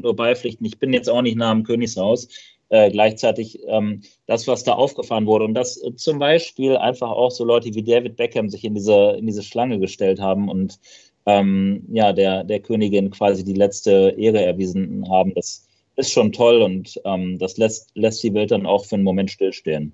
nur 0.00 0.14
beipflichten, 0.14 0.64
ich 0.64 0.78
bin 0.78 0.92
jetzt 0.92 1.10
auch 1.10 1.22
nicht 1.22 1.36
nah 1.36 1.50
am 1.50 1.64
Königshaus, 1.64 2.28
äh, 2.70 2.90
gleichzeitig 2.90 3.60
ähm, 3.66 4.02
das, 4.26 4.46
was 4.46 4.64
da 4.64 4.74
aufgefahren 4.74 5.26
wurde 5.26 5.44
und 5.44 5.54
dass 5.54 5.82
äh, 5.82 5.94
zum 5.96 6.18
Beispiel 6.18 6.76
einfach 6.76 7.10
auch 7.10 7.30
so 7.30 7.44
Leute 7.44 7.74
wie 7.74 7.82
David 7.82 8.16
Beckham 8.16 8.48
sich 8.48 8.64
in 8.64 8.74
diese, 8.74 9.16
in 9.18 9.26
diese 9.26 9.42
Schlange 9.42 9.78
gestellt 9.78 10.20
haben 10.20 10.48
und 10.48 10.78
ähm, 11.26 11.84
ja, 11.90 12.12
der, 12.12 12.44
der 12.44 12.60
Königin 12.60 13.10
quasi 13.10 13.44
die 13.44 13.54
letzte 13.54 14.14
Ehre 14.16 14.42
erwiesen 14.44 15.08
haben, 15.10 15.34
das 15.34 15.66
ist 15.96 16.12
schon 16.12 16.32
toll 16.32 16.62
und 16.62 17.00
ähm, 17.04 17.38
das 17.38 17.56
lässt, 17.56 17.90
lässt 17.94 18.22
die 18.22 18.32
Welt 18.32 18.50
dann 18.50 18.66
auch 18.66 18.84
für 18.84 18.94
einen 18.94 19.04
Moment 19.04 19.30
stillstehen. 19.30 19.92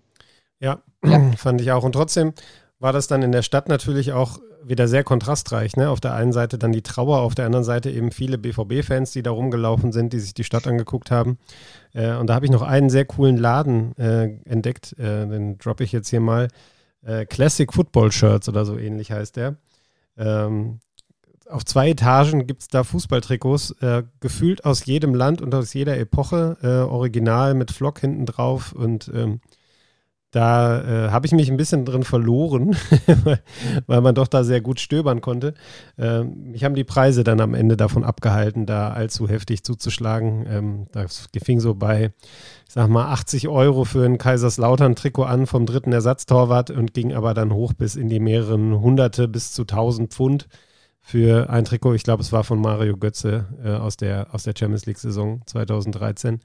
Ja, 0.60 0.82
ja, 1.04 1.32
fand 1.36 1.60
ich 1.60 1.72
auch. 1.72 1.82
Und 1.82 1.92
trotzdem 1.92 2.34
war 2.78 2.92
das 2.92 3.06
dann 3.06 3.22
in 3.22 3.32
der 3.32 3.42
Stadt 3.42 3.68
natürlich 3.68 4.12
auch 4.12 4.38
wieder 4.62 4.88
sehr 4.88 5.04
kontrastreich. 5.04 5.76
Ne? 5.76 5.90
Auf 5.90 6.00
der 6.00 6.14
einen 6.14 6.32
Seite 6.32 6.58
dann 6.58 6.72
die 6.72 6.82
Trauer, 6.82 7.18
auf 7.18 7.34
der 7.34 7.46
anderen 7.46 7.64
Seite 7.64 7.90
eben 7.90 8.10
viele 8.10 8.38
BVB-Fans, 8.38 9.12
die 9.12 9.22
da 9.22 9.30
rumgelaufen 9.30 9.92
sind, 9.92 10.12
die 10.12 10.20
sich 10.20 10.34
die 10.34 10.44
Stadt 10.44 10.66
angeguckt 10.66 11.10
haben. 11.10 11.38
Äh, 11.92 12.14
und 12.16 12.28
da 12.28 12.34
habe 12.34 12.46
ich 12.46 12.52
noch 12.52 12.62
einen 12.62 12.90
sehr 12.90 13.04
coolen 13.04 13.36
Laden 13.36 13.96
äh, 13.96 14.38
entdeckt, 14.44 14.98
äh, 14.98 15.26
den 15.26 15.58
droppe 15.58 15.84
ich 15.84 15.92
jetzt 15.92 16.08
hier 16.08 16.20
mal. 16.20 16.48
Äh, 17.02 17.26
Classic 17.26 17.72
Football 17.72 18.12
Shirts 18.12 18.48
oder 18.48 18.64
so 18.64 18.78
ähnlich 18.78 19.12
heißt 19.12 19.36
der. 19.36 19.56
Ähm, 20.16 20.80
auf 21.48 21.64
zwei 21.64 21.90
Etagen 21.90 22.46
gibt 22.46 22.62
es 22.62 22.68
da 22.68 22.84
Fußballtrikots, 22.84 23.72
äh, 23.82 24.04
gefühlt 24.20 24.64
aus 24.64 24.86
jedem 24.86 25.14
Land 25.14 25.42
und 25.42 25.54
aus 25.54 25.74
jeder 25.74 25.98
Epoche, 25.98 26.56
äh, 26.62 26.90
original 26.90 27.54
mit 27.54 27.70
Flock 27.70 28.00
hinten 28.00 28.24
drauf 28.24 28.72
und 28.72 29.10
ähm, 29.14 29.40
da 30.34 30.80
äh, 31.06 31.10
habe 31.10 31.26
ich 31.26 31.32
mich 31.32 31.48
ein 31.48 31.56
bisschen 31.56 31.84
drin 31.84 32.02
verloren, 32.02 32.76
weil 33.86 34.00
man 34.00 34.16
doch 34.16 34.26
da 34.26 34.42
sehr 34.42 34.60
gut 34.60 34.80
stöbern 34.80 35.20
konnte. 35.20 35.54
Ähm, 35.96 36.50
mich 36.50 36.64
haben 36.64 36.74
die 36.74 36.82
Preise 36.82 37.22
dann 37.22 37.40
am 37.40 37.54
Ende 37.54 37.76
davon 37.76 38.02
abgehalten, 38.02 38.66
da 38.66 38.90
allzu 38.90 39.28
heftig 39.28 39.62
zuzuschlagen. 39.62 40.44
Ähm, 40.48 40.86
das 40.90 41.28
fing 41.40 41.60
so 41.60 41.74
bei, 41.76 42.10
ich 42.66 42.72
sag 42.72 42.88
mal, 42.88 43.12
80 43.12 43.46
Euro 43.46 43.84
für 43.84 44.04
ein 44.04 44.18
Kaiserslautern-Trikot 44.18 45.22
an 45.22 45.46
vom 45.46 45.66
dritten 45.66 45.92
Ersatztorwart 45.92 46.70
und 46.72 46.94
ging 46.94 47.14
aber 47.14 47.32
dann 47.32 47.52
hoch 47.52 47.72
bis 47.72 47.94
in 47.94 48.08
die 48.08 48.18
mehreren 48.18 48.80
Hunderte 48.80 49.28
bis 49.28 49.52
zu 49.52 49.62
1000 49.62 50.12
Pfund 50.12 50.48
für 51.00 51.48
ein 51.48 51.64
Trikot. 51.64 51.94
Ich 51.94 52.02
glaube, 52.02 52.22
es 52.22 52.32
war 52.32 52.42
von 52.42 52.60
Mario 52.60 52.96
Götze 52.96 53.46
äh, 53.64 53.70
aus, 53.70 53.96
der, 53.96 54.34
aus 54.34 54.42
der 54.42 54.54
Champions 54.58 54.86
League-Saison 54.86 55.42
2013. 55.46 56.40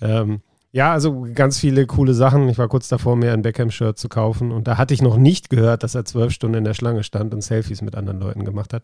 Ähm, 0.00 0.40
ja, 0.76 0.92
also 0.92 1.26
ganz 1.32 1.58
viele 1.58 1.86
coole 1.86 2.12
Sachen. 2.12 2.50
Ich 2.50 2.58
war 2.58 2.68
kurz 2.68 2.88
davor, 2.88 3.16
mir 3.16 3.32
ein 3.32 3.40
Beckham-Shirt 3.40 3.98
zu 3.98 4.10
kaufen 4.10 4.52
und 4.52 4.68
da 4.68 4.76
hatte 4.76 4.92
ich 4.92 5.00
noch 5.00 5.16
nicht 5.16 5.48
gehört, 5.48 5.82
dass 5.82 5.94
er 5.94 6.04
zwölf 6.04 6.34
Stunden 6.34 6.58
in 6.58 6.64
der 6.64 6.74
Schlange 6.74 7.02
stand 7.02 7.32
und 7.32 7.40
Selfies 7.40 7.80
mit 7.80 7.94
anderen 7.94 8.20
Leuten 8.20 8.44
gemacht 8.44 8.74
hat. 8.74 8.82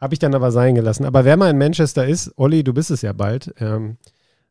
Habe 0.00 0.14
ich 0.14 0.18
dann 0.18 0.34
aber 0.34 0.50
sein 0.52 0.74
gelassen. 0.74 1.04
Aber 1.04 1.26
wer 1.26 1.36
mal 1.36 1.50
in 1.50 1.58
Manchester 1.58 2.06
ist, 2.06 2.32
Olli, 2.36 2.64
du 2.64 2.72
bist 2.72 2.90
es 2.90 3.02
ja 3.02 3.12
bald, 3.12 3.54
ähm, 3.58 3.98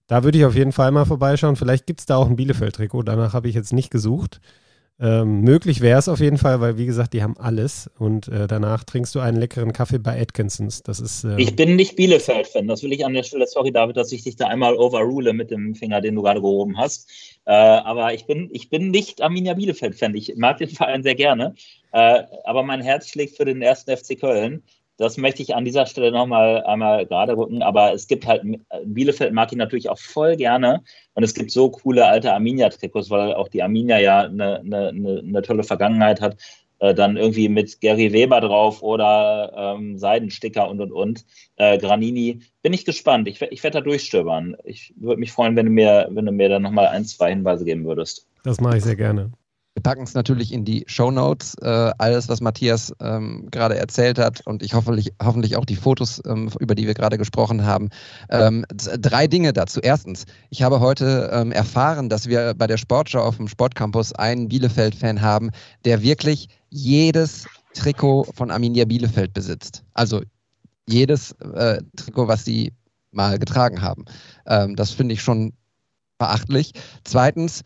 da 0.05 0.23
würde 0.23 0.37
ich 0.37 0.45
auf 0.45 0.53
jeden 0.53 0.71
Fall 0.71 0.91
mal 0.91 1.05
vorbeischauen. 1.05 1.55
Vielleicht 1.55 1.87
gibt 1.87 2.01
es 2.01 2.05
da 2.05 2.17
auch 2.17 2.29
ein 2.29 2.35
Bielefeld-Trikot. 2.35 3.01
Danach 3.01 3.33
habe 3.33 3.49
ich 3.49 3.55
jetzt 3.55 3.73
nicht 3.73 3.89
gesucht. 3.89 4.39
Ähm, 4.99 5.41
möglich 5.41 5.81
wäre 5.81 5.97
es 5.97 6.07
auf 6.07 6.19
jeden 6.19 6.37
Fall, 6.37 6.61
weil 6.61 6.77
wie 6.77 6.85
gesagt, 6.85 7.13
die 7.13 7.23
haben 7.23 7.35
alles 7.37 7.89
und 7.97 8.27
äh, 8.27 8.45
danach 8.47 8.83
trinkst 8.83 9.15
du 9.15 9.19
einen 9.19 9.37
leckeren 9.37 9.73
Kaffee 9.73 9.97
bei 9.97 10.21
Atkinsons. 10.21 10.83
Das 10.83 10.99
ist. 10.99 11.23
Äh 11.23 11.41
ich 11.41 11.55
bin 11.55 11.75
nicht 11.75 11.95
Bielefeld-Fan. 11.95 12.67
Das 12.67 12.83
will 12.83 12.93
ich 12.93 13.03
an 13.03 13.13
der 13.13 13.23
Stelle. 13.23 13.47
Sorry, 13.47 13.71
David, 13.71 13.97
dass 13.97 14.11
ich 14.11 14.23
dich 14.23 14.35
da 14.35 14.47
einmal 14.47 14.75
overrule 14.75 15.33
mit 15.33 15.49
dem 15.49 15.73
Finger, 15.73 15.99
den 15.99 16.13
du 16.13 16.21
gerade 16.21 16.41
gehoben 16.41 16.77
hast. 16.77 17.11
Äh, 17.45 17.51
aber 17.53 18.13
ich 18.13 18.27
bin, 18.27 18.49
ich 18.51 18.69
bin 18.69 18.91
nicht 18.91 19.21
Arminia 19.21 19.55
Bielefeld-Fan. 19.55 20.13
Ich 20.13 20.35
mag 20.35 20.57
den 20.59 20.69
Verein 20.69 21.01
sehr 21.01 21.15
gerne. 21.15 21.55
Äh, 21.91 22.23
aber 22.43 22.61
mein 22.61 22.81
Herz 22.81 23.09
schlägt 23.09 23.35
für 23.35 23.45
den 23.45 23.63
ersten 23.63 23.97
FC 23.97 24.19
Köln. 24.19 24.63
Das 24.97 25.17
möchte 25.17 25.41
ich 25.41 25.55
an 25.55 25.65
dieser 25.65 25.85
Stelle 25.85 26.11
nochmal 26.11 26.63
einmal 26.65 27.05
gerade 27.05 27.35
rücken. 27.35 27.63
Aber 27.63 27.93
es 27.93 28.07
gibt 28.07 28.27
halt, 28.27 28.43
Bielefeld 28.85 29.33
mag 29.33 29.51
ich 29.51 29.57
natürlich 29.57 29.89
auch 29.89 29.97
voll 29.97 30.35
gerne. 30.35 30.83
Und 31.13 31.23
es 31.23 31.33
gibt 31.33 31.51
so 31.51 31.69
coole 31.69 32.05
alte 32.05 32.31
Arminia-Trikots, 32.33 33.09
weil 33.09 33.33
auch 33.33 33.47
die 33.47 33.63
Arminia 33.63 33.99
ja 33.99 34.21
eine, 34.21 34.59
eine, 34.59 34.89
eine 34.89 35.41
tolle 35.41 35.63
Vergangenheit 35.63 36.21
hat. 36.21 36.37
Äh, 36.83 36.93
dann 36.93 37.15
irgendwie 37.15 37.47
mit 37.47 37.79
Gary 37.79 38.11
Weber 38.11 38.41
drauf 38.41 38.83
oder 38.83 39.53
ähm, 39.55 39.97
Seidensticker 39.97 40.69
und 40.69 40.81
und 40.81 40.91
und. 40.91 41.25
Äh, 41.55 41.77
Granini. 41.77 42.41
Bin 42.61 42.73
ich 42.73 42.83
gespannt. 42.83 43.27
Ich, 43.29 43.41
ich 43.41 43.63
werde 43.63 43.77
da 43.77 43.81
durchstöbern. 43.81 44.57
Ich 44.65 44.93
würde 44.97 45.19
mich 45.19 45.31
freuen, 45.31 45.55
wenn 45.55 45.67
du 45.67 45.71
mir, 45.71 46.09
wenn 46.11 46.25
du 46.25 46.33
mir 46.33 46.49
dann 46.49 46.61
nochmal 46.61 46.87
ein, 46.87 47.05
zwei 47.05 47.29
Hinweise 47.29 47.63
geben 47.63 47.85
würdest. 47.85 48.27
Das 48.43 48.59
mache 48.59 48.77
ich 48.77 48.83
sehr 48.83 48.97
gerne. 48.97 49.31
Packen 49.83 50.03
es 50.03 50.13
natürlich 50.13 50.51
in 50.51 50.65
die 50.65 50.83
Show 50.87 51.11
Notes, 51.11 51.55
äh, 51.61 51.91
alles, 51.97 52.29
was 52.29 52.41
Matthias 52.41 52.93
ähm, 52.99 53.47
gerade 53.51 53.77
erzählt 53.77 54.17
hat 54.17 54.41
und 54.47 54.63
ich 54.63 54.73
hoffentlich, 54.73 55.13
hoffentlich 55.21 55.55
auch 55.57 55.65
die 55.65 55.75
Fotos, 55.75 56.21
ähm, 56.25 56.49
über 56.59 56.73
die 56.73 56.87
wir 56.87 56.93
gerade 56.93 57.17
gesprochen 57.17 57.65
haben. 57.65 57.89
Ähm, 58.29 58.65
drei 58.71 59.27
Dinge 59.27 59.53
dazu. 59.53 59.79
Erstens, 59.81 60.25
ich 60.49 60.63
habe 60.63 60.79
heute 60.79 61.29
ähm, 61.33 61.51
erfahren, 61.51 62.09
dass 62.09 62.27
wir 62.27 62.53
bei 62.55 62.67
der 62.67 62.77
Sportschau 62.77 63.21
auf 63.21 63.37
dem 63.37 63.47
Sportcampus 63.47 64.13
einen 64.13 64.47
Bielefeld-Fan 64.47 65.21
haben, 65.21 65.51
der 65.85 66.01
wirklich 66.01 66.47
jedes 66.69 67.45
Trikot 67.73 68.25
von 68.33 68.51
Arminia 68.51 68.85
Bielefeld 68.85 69.33
besitzt. 69.33 69.83
Also 69.93 70.21
jedes 70.87 71.31
äh, 71.53 71.81
Trikot, 71.95 72.27
was 72.27 72.45
sie 72.45 72.73
mal 73.11 73.37
getragen 73.37 73.81
haben. 73.81 74.05
Ähm, 74.45 74.75
das 74.75 74.91
finde 74.91 75.13
ich 75.13 75.21
schon 75.21 75.53
beachtlich. 76.17 76.71
Zweitens, 77.03 77.63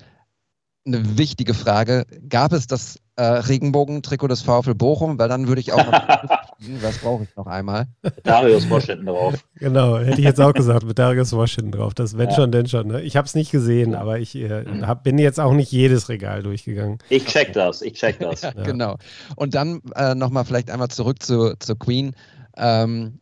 eine 0.88 1.18
wichtige 1.18 1.54
Frage. 1.54 2.06
Gab 2.30 2.54
es 2.54 2.68
das 2.68 3.00
äh, 3.16 3.24
Regenbogen-Trikot 3.24 4.28
des 4.28 4.42
VfL 4.42 4.74
Bochum? 4.74 5.20
Weil 5.20 5.30
dann 5.30 5.48
würde 5.48 5.62
ich 5.62 5.74
auch 5.74 5.86
noch 5.86 5.92
was 6.82 6.98
brauche 6.98 7.24
ich 7.24 7.36
noch 7.36 7.48
einmal? 7.48 7.88
Darius 8.24 8.70
Washington 8.70 9.06
drauf. 9.06 9.36
Genau, 9.56 9.98
hätte 10.00 10.20
ich 10.20 10.26
jetzt 10.26 10.42
auch 10.42 10.54
gesagt, 10.54 10.86
mit 10.86 10.98
Darius 10.98 11.34
Washington 11.34 11.72
drauf. 11.72 11.94
Das 11.94 12.18
wenn 12.18 12.30
ja. 12.30 12.36
schon, 12.36 12.52
denn 12.52 12.68
schon. 12.68 12.88
Ne? 12.88 13.02
Ich 13.02 13.16
habe 13.16 13.26
es 13.26 13.36
nicht 13.36 13.52
gesehen, 13.52 13.92
ja. 13.92 14.00
aber 14.00 14.20
ich 14.20 14.36
äh, 14.36 14.64
mhm. 14.64 14.88
hab, 14.88 15.04
bin 15.04 15.20
jetzt 15.20 15.40
auch 15.40 15.54
nicht 15.54 15.72
jedes 15.72 16.10
Regal 16.10 16.44
durchgegangen. 16.44 17.00
Ich 17.10 17.26
check 17.26 17.54
das, 17.54 17.82
ich 17.82 17.94
check 17.94 18.20
das. 18.22 18.42
ja, 18.42 18.52
genau. 18.52 18.98
Und 19.36 19.56
dann 19.56 19.82
äh, 19.96 20.16
nochmal 20.16 20.46
vielleicht 20.46 20.72
einmal 20.72 20.90
zurück 20.90 21.22
zu, 21.22 21.56
zu 21.60 21.76
Queen. 21.76 22.16
Ähm, 22.56 23.20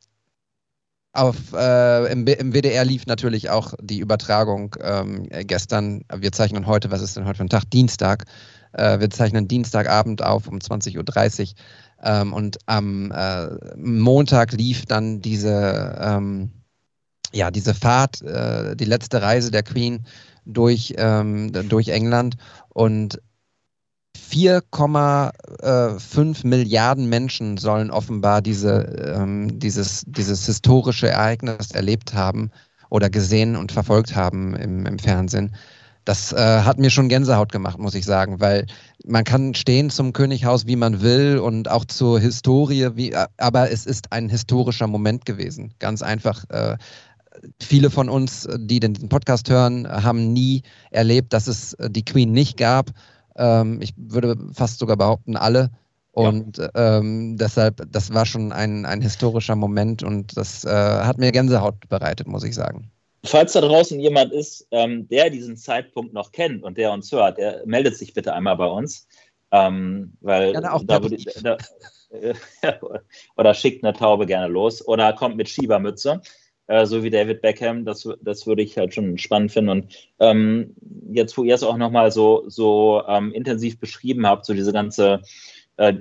auf, 1.15 1.53
äh, 1.53 2.11
im, 2.11 2.27
im, 2.27 2.53
WDR 2.53 2.85
lief 2.85 3.05
natürlich 3.07 3.49
auch 3.49 3.73
die 3.81 3.99
Übertragung 3.99 4.75
ähm, 4.81 5.27
gestern. 5.29 6.03
Wir 6.15 6.31
zeichnen 6.31 6.67
heute, 6.67 6.91
was 6.91 7.01
ist 7.01 7.15
denn 7.15 7.25
heute 7.25 7.37
für 7.37 7.45
ein 7.45 7.49
Tag? 7.49 7.69
Dienstag. 7.71 8.25
Äh, 8.73 8.99
wir 8.99 9.09
zeichnen 9.09 9.47
Dienstagabend 9.47 10.23
auf 10.23 10.47
um 10.47 10.59
20.30 10.59 11.41
Uhr. 11.41 11.55
Ähm, 12.03 12.33
und 12.33 12.57
am 12.65 13.11
äh, 13.11 13.47
Montag 13.77 14.51
lief 14.51 14.85
dann 14.85 15.21
diese, 15.21 15.97
ähm, 15.99 16.51
ja, 17.31 17.51
diese 17.51 17.73
Fahrt, 17.73 18.21
äh, 18.21 18.75
die 18.75 18.85
letzte 18.85 19.21
Reise 19.21 19.51
der 19.51 19.63
Queen 19.63 20.05
durch, 20.45 20.93
ähm, 20.97 21.51
durch 21.69 21.87
England. 21.89 22.35
Und 22.69 23.21
4,5 24.15 26.47
Milliarden 26.47 27.09
Menschen 27.09 27.57
sollen 27.57 27.91
offenbar 27.91 28.41
diese, 28.41 29.13
ähm, 29.15 29.59
dieses, 29.59 30.03
dieses 30.07 30.45
historische 30.45 31.09
Ereignis 31.09 31.71
erlebt 31.71 32.13
haben 32.13 32.51
oder 32.89 33.09
gesehen 33.09 33.55
und 33.55 33.71
verfolgt 33.71 34.15
haben 34.15 34.55
im, 34.55 34.85
im 34.85 34.99
Fernsehen. 34.99 35.55
Das 36.05 36.31
äh, 36.33 36.61
hat 36.61 36.77
mir 36.77 36.91
schon 36.91 37.09
Gänsehaut 37.09 37.51
gemacht, 37.51 37.79
muss 37.79 37.95
ich 37.95 38.05
sagen, 38.05 38.39
weil 38.39 38.67
man 39.05 39.23
kann 39.23 39.55
stehen 39.55 39.89
zum 39.89 40.13
Könighaus, 40.13 40.67
wie 40.67 40.75
man 40.75 41.01
will 41.01 41.39
und 41.39 41.69
auch 41.69 41.85
zur 41.85 42.19
Historie, 42.19 42.91
wie, 42.93 43.15
aber 43.37 43.71
es 43.71 43.87
ist 43.87 44.11
ein 44.11 44.29
historischer 44.29 44.87
Moment 44.87 45.25
gewesen. 45.25 45.73
Ganz 45.79 46.03
einfach. 46.03 46.45
Äh, 46.49 46.77
viele 47.59 47.89
von 47.89 48.07
uns, 48.07 48.47
die 48.57 48.79
den 48.79 49.09
Podcast 49.09 49.49
hören, 49.49 49.87
haben 49.87 50.31
nie 50.31 50.61
erlebt, 50.91 51.33
dass 51.33 51.47
es 51.47 51.75
die 51.89 52.05
Queen 52.05 52.31
nicht 52.31 52.57
gab 52.57 52.91
ähm, 53.37 53.79
ich 53.81 53.93
würde 53.97 54.37
fast 54.53 54.79
sogar 54.79 54.97
behaupten, 54.97 55.35
alle. 55.35 55.71
Und 56.11 56.57
ja. 56.57 56.69
ähm, 56.75 57.35
deshalb, 57.37 57.81
das 57.91 58.13
war 58.13 58.25
schon 58.25 58.53
ein, 58.53 58.85
ein 58.85 59.01
historischer 59.01 59.55
Moment 59.55 60.01
und 60.01 60.37
das 60.37 60.63
äh, 60.63 60.69
hat 60.69 61.17
mir 61.17 61.31
Gänsehaut 61.33 61.89
bereitet, 61.89 62.27
muss 62.27 62.45
ich 62.45 62.55
sagen. 62.55 62.89
Falls 63.25 63.53
da 63.53 63.61
draußen 63.61 63.99
jemand 63.99 64.31
ist, 64.31 64.65
ähm, 64.71 65.09
der 65.09 65.29
diesen 65.29 65.57
Zeitpunkt 65.57 66.13
noch 66.13 66.31
kennt 66.31 66.63
und 66.63 66.77
der 66.77 66.93
uns 66.93 67.11
hört, 67.11 67.37
der 67.37 67.63
meldet 67.65 67.97
sich 67.97 68.13
bitte 68.13 68.33
einmal 68.33 68.55
bei 68.55 68.67
uns. 68.67 69.07
Ähm, 69.51 70.13
weil 70.21 70.53
gerne 70.53 70.73
auch 70.73 70.83
da 70.85 71.01
würde, 71.01 71.17
da, 71.43 71.57
äh, 72.11 72.33
oder 73.37 73.53
schickt 73.53 73.83
eine 73.83 73.93
Taube 73.93 74.25
gerne 74.25 74.47
los 74.47 74.87
oder 74.87 75.11
kommt 75.13 75.35
mit 75.35 75.49
Schiebermütze 75.49 76.21
äh, 76.67 76.85
so 76.85 77.03
wie 77.03 77.09
David 77.09 77.41
Beckham. 77.41 77.85
Das, 77.85 78.07
das 78.21 78.47
würde 78.47 78.61
ich 78.61 78.77
halt 78.77 78.93
schon 78.93 79.17
spannend 79.17 79.51
finden. 79.51 79.69
Und 79.69 80.09
ähm, 80.19 80.75
jetzt, 81.11 81.37
wo 81.37 81.43
ihr 81.43 81.55
es 81.55 81.63
auch 81.63 81.77
nochmal 81.77 82.11
so, 82.11 82.43
so 82.47 83.03
ähm, 83.07 83.31
intensiv 83.31 83.79
beschrieben 83.79 84.25
habt, 84.25 84.45
so 84.45 84.53
diese 84.53 84.73
ganze, 84.73 85.21
äh, 85.77 85.95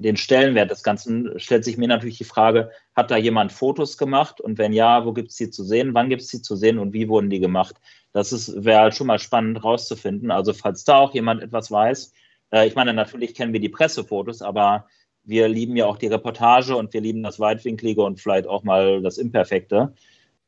den 0.00 0.16
Stellenwert 0.16 0.70
des 0.70 0.82
Ganzen, 0.82 1.38
stellt 1.38 1.64
sich 1.64 1.76
mir 1.76 1.88
natürlich 1.88 2.18
die 2.18 2.24
Frage, 2.24 2.70
hat 2.94 3.10
da 3.10 3.16
jemand 3.16 3.52
Fotos 3.52 3.98
gemacht? 3.98 4.40
Und 4.40 4.58
wenn 4.58 4.72
ja, 4.72 5.04
wo 5.04 5.12
gibt 5.12 5.30
es 5.30 5.36
die 5.36 5.50
zu 5.50 5.64
sehen? 5.64 5.94
Wann 5.94 6.08
gibt 6.08 6.22
es 6.22 6.28
die 6.28 6.42
zu 6.42 6.56
sehen 6.56 6.78
und 6.78 6.92
wie 6.92 7.08
wurden 7.08 7.30
die 7.30 7.40
gemacht? 7.40 7.76
Das 8.12 8.54
wäre 8.64 8.80
halt 8.80 8.94
schon 8.94 9.08
mal 9.08 9.18
spannend 9.18 9.62
rauszufinden. 9.62 10.30
Also 10.30 10.52
falls 10.52 10.84
da 10.84 10.98
auch 10.98 11.14
jemand 11.14 11.42
etwas 11.42 11.70
weiß, 11.70 12.12
äh, 12.52 12.66
ich 12.66 12.74
meine, 12.74 12.94
natürlich 12.94 13.34
kennen 13.34 13.52
wir 13.52 13.60
die 13.60 13.68
Pressefotos, 13.68 14.42
aber 14.42 14.86
wir 15.28 15.46
lieben 15.46 15.76
ja 15.76 15.86
auch 15.86 15.98
die 15.98 16.06
Reportage 16.06 16.74
und 16.74 16.92
wir 16.94 17.02
lieben 17.02 17.22
das 17.22 17.38
Weitwinklige 17.38 18.02
und 18.02 18.18
vielleicht 18.18 18.46
auch 18.46 18.64
mal 18.64 19.02
das 19.02 19.18
Imperfekte. 19.18 19.92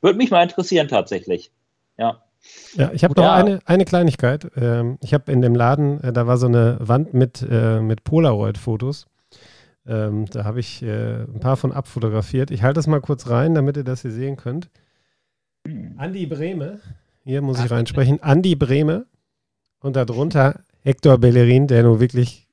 Würde 0.00 0.16
mich 0.16 0.30
mal 0.30 0.42
interessieren 0.42 0.88
tatsächlich. 0.88 1.52
Ja. 1.98 2.22
Ja, 2.74 2.90
ich 2.94 3.04
habe 3.04 3.20
noch 3.20 3.30
eine, 3.30 3.60
eine 3.66 3.84
Kleinigkeit. 3.84 4.50
Ähm, 4.56 4.96
ich 5.02 5.12
habe 5.12 5.30
in 5.30 5.42
dem 5.42 5.54
Laden, 5.54 6.02
äh, 6.02 6.12
da 6.14 6.26
war 6.26 6.38
so 6.38 6.46
eine 6.46 6.78
Wand 6.80 7.12
mit, 7.12 7.46
äh, 7.48 7.80
mit 7.80 8.02
Polaroid-Fotos. 8.02 9.06
Ähm, 9.86 10.24
da 10.30 10.44
habe 10.44 10.60
ich 10.60 10.82
äh, 10.82 11.24
ein 11.24 11.40
paar 11.40 11.58
von 11.58 11.72
abfotografiert. 11.72 12.50
Ich 12.50 12.62
halte 12.62 12.76
das 12.76 12.86
mal 12.86 13.02
kurz 13.02 13.28
rein, 13.28 13.54
damit 13.54 13.76
ihr 13.76 13.84
das 13.84 14.00
hier 14.00 14.10
sehen 14.10 14.36
könnt. 14.36 14.70
Andi 15.98 16.24
Breme, 16.24 16.80
hier 17.24 17.42
muss 17.42 17.62
ich 17.62 17.70
reinsprechen. 17.70 18.22
Andi 18.22 18.54
Breme 18.54 19.04
und 19.80 19.96
darunter 19.96 20.60
Hector 20.82 21.18
Bellerin, 21.18 21.66
der 21.66 21.82
nun 21.82 22.00
wirklich 22.00 22.48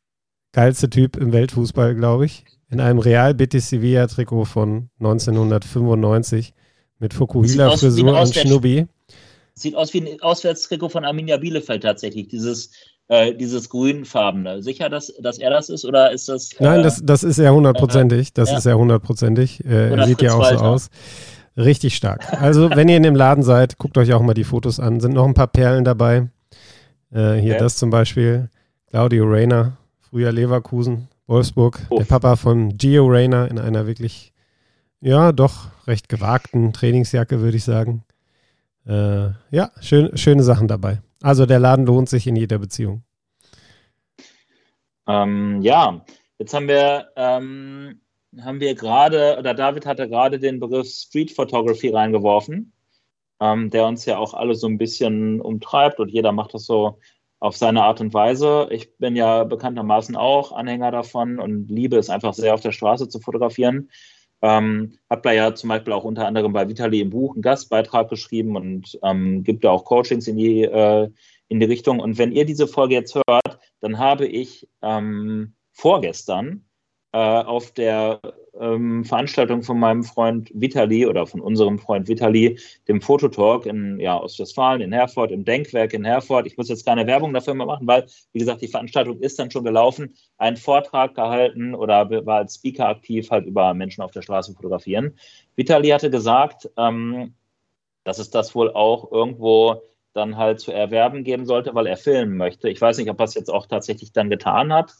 geilste 0.57 0.89
Typ 0.89 1.17
im 1.17 1.33
Weltfußball, 1.33 1.93
glaube 1.93 2.25
ich. 2.25 2.43
In 2.71 2.79
einem 2.79 2.97
Real 2.97 3.35
Betis 3.35 3.69
Sevilla 3.69 4.07
Trikot 4.07 4.45
von 4.45 4.89
1995 4.99 6.55
mit 6.97 7.13
Fukuhila-Frisur 7.13 8.19
und 8.19 8.33
Schnubbi. 8.33 8.87
Sieht 9.53 9.75
aus 9.75 9.93
wie 9.93 10.01
ein 10.01 10.19
Auswärtstrikot 10.19 10.89
von 10.89 11.05
Arminia 11.05 11.37
Bielefeld 11.37 11.83
tatsächlich, 11.83 12.29
dieses, 12.29 12.71
äh, 13.07 13.35
dieses 13.35 13.69
grünfarbene. 13.69 14.63
Sicher, 14.63 14.89
dass, 14.89 15.13
dass 15.21 15.37
er 15.37 15.51
das 15.51 15.69
ist 15.69 15.85
oder 15.85 16.11
ist 16.11 16.27
das. 16.27 16.51
Äh, 16.53 16.63
Nein, 16.63 16.81
das, 16.81 17.03
das 17.05 17.23
ist 17.23 17.37
er 17.37 17.53
hundertprozentig. 17.53 18.33
Das 18.33 18.49
ja. 18.49 18.57
ist 18.57 18.65
er 18.65 18.79
hundertprozentig. 18.79 19.63
Äh, 19.63 20.05
sieht 20.05 20.23
ja 20.23 20.33
auch 20.33 20.39
Walter. 20.39 20.57
so 20.57 20.65
aus. 20.65 20.89
Richtig 21.55 21.95
stark. 21.95 22.33
Also, 22.41 22.71
wenn 22.71 22.89
ihr 22.89 22.97
in 22.97 23.03
dem 23.03 23.15
Laden 23.15 23.43
seid, 23.43 23.77
guckt 23.77 23.95
euch 23.99 24.11
auch 24.11 24.23
mal 24.23 24.33
die 24.33 24.43
Fotos 24.43 24.79
an. 24.79 25.01
Sind 25.01 25.13
noch 25.13 25.25
ein 25.25 25.35
paar 25.35 25.47
Perlen 25.47 25.83
dabei. 25.83 26.29
Äh, 27.11 27.35
hier 27.35 27.53
Okay. 27.53 27.57
das 27.59 27.77
zum 27.77 27.91
Beispiel. 27.91 28.49
Claudio 28.89 29.25
Reyna, 29.25 29.77
früher 30.09 30.31
Leverkusen, 30.31 31.09
Wolfsburg. 31.27 31.79
Der 31.89 31.99
Uff. 31.99 32.07
Papa 32.07 32.35
von 32.35 32.77
Gio 32.77 33.05
Reyna 33.07 33.45
in 33.45 33.59
einer 33.59 33.87
wirklich, 33.87 34.33
ja, 35.01 35.31
doch 35.31 35.67
recht 35.85 36.09
gewagten 36.09 36.73
Trainingsjacke, 36.73 37.41
würde 37.41 37.57
ich 37.57 37.63
sagen. 37.63 38.03
Äh, 38.85 39.29
ja, 39.51 39.71
schön, 39.81 40.15
schöne 40.17 40.43
Sachen 40.43 40.67
dabei. 40.67 41.01
Also 41.21 41.45
der 41.45 41.59
Laden 41.59 41.85
lohnt 41.85 42.09
sich 42.09 42.27
in 42.27 42.35
jeder 42.35 42.59
Beziehung. 42.59 43.03
Ähm, 45.07 45.61
ja, 45.61 46.05
jetzt 46.37 46.53
haben 46.53 46.67
wir, 46.67 47.09
ähm, 47.15 47.99
haben 48.41 48.59
wir 48.59 48.75
gerade, 48.75 49.37
oder 49.39 49.53
David 49.53 49.85
hatte 49.85 50.07
gerade 50.07 50.39
den 50.39 50.59
Begriff 50.59 50.87
Street 50.87 51.31
Photography 51.31 51.89
reingeworfen, 51.89 52.71
ähm, 53.41 53.69
der 53.69 53.85
uns 53.85 54.05
ja 54.05 54.17
auch 54.17 54.33
alle 54.33 54.55
so 54.55 54.67
ein 54.67 54.77
bisschen 54.77 55.41
umtreibt 55.41 55.99
und 55.99 56.09
jeder 56.09 56.31
macht 56.31 56.53
das 56.53 56.65
so 56.65 56.99
auf 57.39 57.55
seine 57.57 57.83
Art 57.83 58.01
und 58.01 58.13
Weise. 58.13 58.67
Ich 58.71 58.97
bin 58.97 59.15
ja 59.15 59.43
bekanntermaßen 59.43 60.15
auch 60.15 60.51
Anhänger 60.51 60.91
davon 60.91 61.39
und 61.39 61.69
liebe 61.69 61.97
es 61.97 62.09
einfach 62.09 62.33
sehr 62.33 62.53
auf 62.53 62.61
der 62.61 62.71
Straße 62.71 63.09
zu 63.09 63.19
fotografieren. 63.19 63.89
Ähm, 64.41 64.97
hab 65.09 65.23
da 65.23 65.31
ja 65.31 65.55
zum 65.55 65.69
Beispiel 65.69 65.93
auch 65.93 66.03
unter 66.03 66.27
anderem 66.27 66.53
bei 66.53 66.67
Vitali 66.67 67.01
im 67.01 67.09
Buch 67.09 67.33
einen 67.33 67.41
Gastbeitrag 67.41 68.09
geschrieben 68.09 68.55
und 68.55 68.99
ähm, 69.03 69.43
gibt 69.43 69.63
da 69.63 69.71
auch 69.71 69.85
Coachings 69.85 70.27
in 70.27 70.37
die, 70.37 70.63
äh, 70.63 71.09
in 71.47 71.59
die 71.59 71.65
Richtung. 71.65 71.99
Und 71.99 72.17
wenn 72.17 72.31
ihr 72.31 72.45
diese 72.45 72.67
Folge 72.67 72.95
jetzt 72.95 73.15
hört, 73.15 73.59
dann 73.79 73.97
habe 73.97 74.27
ich 74.27 74.67
ähm, 74.81 75.55
vorgestern 75.71 76.65
äh, 77.13 77.17
auf 77.17 77.71
der 77.71 78.19
ähm, 78.59 79.05
Veranstaltung 79.05 79.63
von 79.63 79.79
meinem 79.79 80.03
Freund 80.03 80.49
Vitali 80.53 81.05
oder 81.05 81.25
von 81.25 81.41
unserem 81.41 81.79
Freund 81.79 82.07
Vitali, 82.07 82.59
dem 82.87 83.01
Fototalk 83.01 83.65
in 83.65 83.99
ja, 83.99 84.19
Ostwestfalen, 84.19 84.81
in 84.81 84.91
Herford, 84.91 85.31
im 85.31 85.45
Denkwerk 85.45 85.93
in 85.93 86.05
Herford. 86.05 86.47
Ich 86.47 86.57
muss 86.57 86.69
jetzt 86.69 86.85
keine 86.85 87.07
Werbung 87.07 87.33
dafür 87.33 87.53
mehr 87.53 87.65
machen, 87.65 87.87
weil, 87.87 88.05
wie 88.33 88.39
gesagt, 88.39 88.61
die 88.61 88.67
Veranstaltung 88.67 89.19
ist 89.19 89.39
dann 89.39 89.51
schon 89.51 89.63
gelaufen. 89.63 90.15
Einen 90.37 90.57
Vortrag 90.57 91.15
gehalten 91.15 91.75
oder 91.75 92.09
war 92.25 92.37
als 92.37 92.55
Speaker 92.55 92.89
aktiv, 92.89 93.29
halt 93.31 93.45
über 93.45 93.73
Menschen 93.73 94.01
auf 94.01 94.11
der 94.11 94.21
Straße 94.21 94.53
fotografieren. 94.53 95.17
Vitali 95.55 95.89
hatte 95.89 96.09
gesagt, 96.09 96.69
ähm, 96.77 97.33
dass 98.03 98.19
es 98.19 98.29
das 98.29 98.55
wohl 98.55 98.71
auch 98.71 99.11
irgendwo 99.11 99.81
dann 100.13 100.37
halt 100.37 100.59
zu 100.59 100.71
erwerben 100.71 101.23
geben 101.23 101.45
sollte, 101.45 101.75
weil 101.75 101.87
er 101.87 101.97
filmen 101.97 102.37
möchte. 102.37 102.69
Ich 102.69 102.81
weiß 102.81 102.97
nicht, 102.97 103.09
ob 103.09 103.19
er 103.19 103.25
es 103.25 103.35
jetzt 103.35 103.53
auch 103.53 103.67
tatsächlich 103.67 104.11
dann 104.11 104.29
getan 104.29 104.73
hat. 104.73 104.93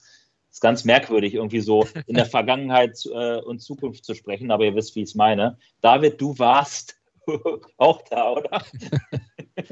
Ist 0.58 0.62
ganz 0.62 0.86
merkwürdig, 0.86 1.36
irgendwie 1.36 1.60
so 1.60 1.86
in 2.08 2.16
der 2.16 2.26
Vergangenheit 2.38 2.98
äh, 3.14 3.36
und 3.42 3.60
Zukunft 3.62 4.04
zu 4.04 4.16
sprechen, 4.16 4.50
aber 4.50 4.66
ihr 4.66 4.74
wisst, 4.74 4.96
wie 4.96 5.04
ich 5.04 5.10
es 5.10 5.14
meine. 5.16 5.56
David, 5.82 6.20
du 6.20 6.40
warst 6.40 6.96
auch 7.78 8.02
da, 8.10 8.32
oder? 8.32 8.64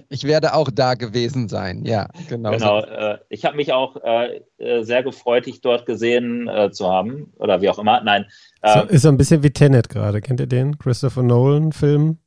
Ich 0.10 0.24
werde 0.24 0.56
auch 0.56 0.72
da 0.72 0.96
gewesen 0.96 1.48
sein, 1.48 1.86
ja, 1.86 2.08
genau. 2.27 2.51
Genau. 2.51 2.80
Äh, 2.82 3.20
ich 3.30 3.46
habe 3.46 3.56
mich 3.56 3.72
auch 3.72 3.96
äh, 4.04 4.42
äh, 4.58 4.82
sehr 4.84 5.04
gefreut, 5.04 5.46
dich 5.46 5.62
dort 5.62 5.86
gesehen 5.86 6.48
äh, 6.48 6.72
zu 6.72 6.88
haben. 6.89 7.32
Oder 7.38 7.62
wie 7.62 7.70
auch 7.70 7.77
immer. 7.77 8.01
Nein. 8.01 8.25
So, 8.63 8.80
Äh, 8.80 8.96
ist 8.96 9.04
so 9.04 9.10
ein 9.10 9.18
bisschen 9.18 9.44
wie 9.44 9.51
Tenet 9.51 9.89
gerade. 9.89 10.22
Kennt 10.22 10.39
ihr 10.39 10.48
den? 10.48 10.80
Christopher 10.80 11.22
Nolan-Film? 11.22 12.18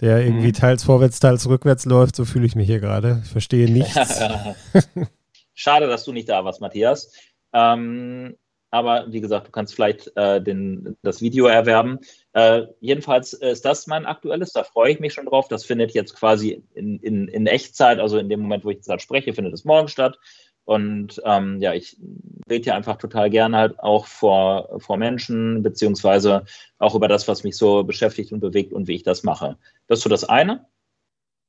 Der 0.00 0.24
irgendwie 0.24 0.48
Mhm. 0.48 0.52
teils 0.54 0.82
vorwärts, 0.84 1.20
teils 1.20 1.46
rückwärts 1.46 1.84
läuft. 1.84 2.16
So 2.16 2.24
fühle 2.24 2.46
ich 2.46 2.56
mich 2.56 2.66
hier 2.66 2.80
gerade. 2.80 3.20
Ich 3.24 3.30
verstehe 3.30 3.70
nichts. 3.70 3.94
Schade, 5.54 5.86
dass 5.86 6.04
du 6.04 6.12
nicht 6.12 6.30
da 6.30 6.42
warst, 6.46 6.62
Matthias. 6.62 7.12
Ähm, 7.52 8.36
aber 8.70 9.06
wie 9.10 9.20
gesagt, 9.20 9.48
du 9.48 9.50
kannst 9.50 9.74
vielleicht 9.74 10.16
äh, 10.16 10.40
den, 10.40 10.96
das 11.02 11.20
Video 11.20 11.46
erwerben. 11.46 11.98
Äh, 12.32 12.66
jedenfalls 12.80 13.32
ist 13.32 13.64
das 13.64 13.88
mein 13.88 14.06
aktuelles, 14.06 14.52
da 14.52 14.62
freue 14.62 14.92
ich 14.92 15.00
mich 15.00 15.12
schon 15.12 15.26
drauf. 15.26 15.48
Das 15.48 15.64
findet 15.64 15.92
jetzt 15.92 16.14
quasi 16.14 16.62
in, 16.74 17.00
in, 17.00 17.26
in 17.26 17.46
Echtzeit, 17.46 17.98
also 17.98 18.18
in 18.18 18.28
dem 18.28 18.40
Moment, 18.40 18.64
wo 18.64 18.70
ich 18.70 18.76
jetzt 18.76 18.86
gerade 18.86 19.02
spreche, 19.02 19.34
findet 19.34 19.54
es 19.54 19.64
morgen 19.64 19.88
statt. 19.88 20.18
Und 20.64 21.20
ähm, 21.24 21.58
ja, 21.60 21.74
ich 21.74 21.96
rede 22.48 22.66
ja 22.66 22.76
einfach 22.76 22.96
total 22.96 23.28
gerne 23.28 23.56
halt 23.56 23.80
auch 23.80 24.06
vor, 24.06 24.78
vor 24.80 24.98
Menschen, 24.98 25.64
beziehungsweise 25.64 26.44
auch 26.78 26.94
über 26.94 27.08
das, 27.08 27.26
was 27.26 27.42
mich 27.42 27.56
so 27.56 27.82
beschäftigt 27.82 28.32
und 28.32 28.38
bewegt 28.38 28.72
und 28.72 28.86
wie 28.86 28.94
ich 28.94 29.02
das 29.02 29.24
mache. 29.24 29.56
Das 29.88 29.98
ist 29.98 30.04
so 30.04 30.10
das 30.10 30.22
eine. 30.22 30.66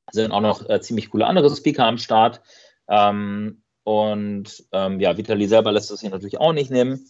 Es 0.08 0.16
sind 0.16 0.32
auch 0.32 0.42
noch 0.42 0.68
äh, 0.68 0.82
ziemlich 0.82 1.12
coole 1.12 1.28
andere 1.28 1.56
Speaker 1.56 1.86
am 1.86 2.00
Start. 2.00 2.42
Ähm, 2.90 3.62
und 3.84 4.64
ähm, 4.72 5.00
ja, 5.00 5.18
Vitali 5.18 5.48
selber 5.48 5.72
lässt 5.72 5.92
das 5.92 6.02
hier 6.02 6.10
natürlich 6.10 6.40
auch 6.40 6.54
nicht 6.54 6.72
nehmen. 6.72 7.06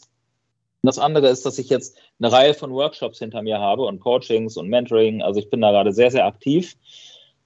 Das 0.83 0.97
andere 0.97 1.27
ist, 1.27 1.45
dass 1.45 1.59
ich 1.59 1.69
jetzt 1.69 1.97
eine 2.19 2.31
Reihe 2.31 2.53
von 2.53 2.71
Workshops 2.71 3.19
hinter 3.19 3.41
mir 3.43 3.59
habe 3.59 3.83
und 3.83 3.99
Coachings 3.99 4.57
und 4.57 4.67
Mentoring. 4.67 5.21
Also 5.21 5.39
ich 5.39 5.49
bin 5.49 5.61
da 5.61 5.71
gerade 5.71 5.91
sehr, 5.91 6.09
sehr 6.09 6.25
aktiv, 6.25 6.75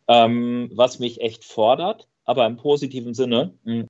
ähm, 0.08 0.72
was 0.74 1.00
mich 1.00 1.20
echt 1.22 1.44
fordert, 1.44 2.08
aber 2.24 2.46
im 2.46 2.56
positiven 2.56 3.14
Sinne, 3.14 3.54
mh, 3.64 3.86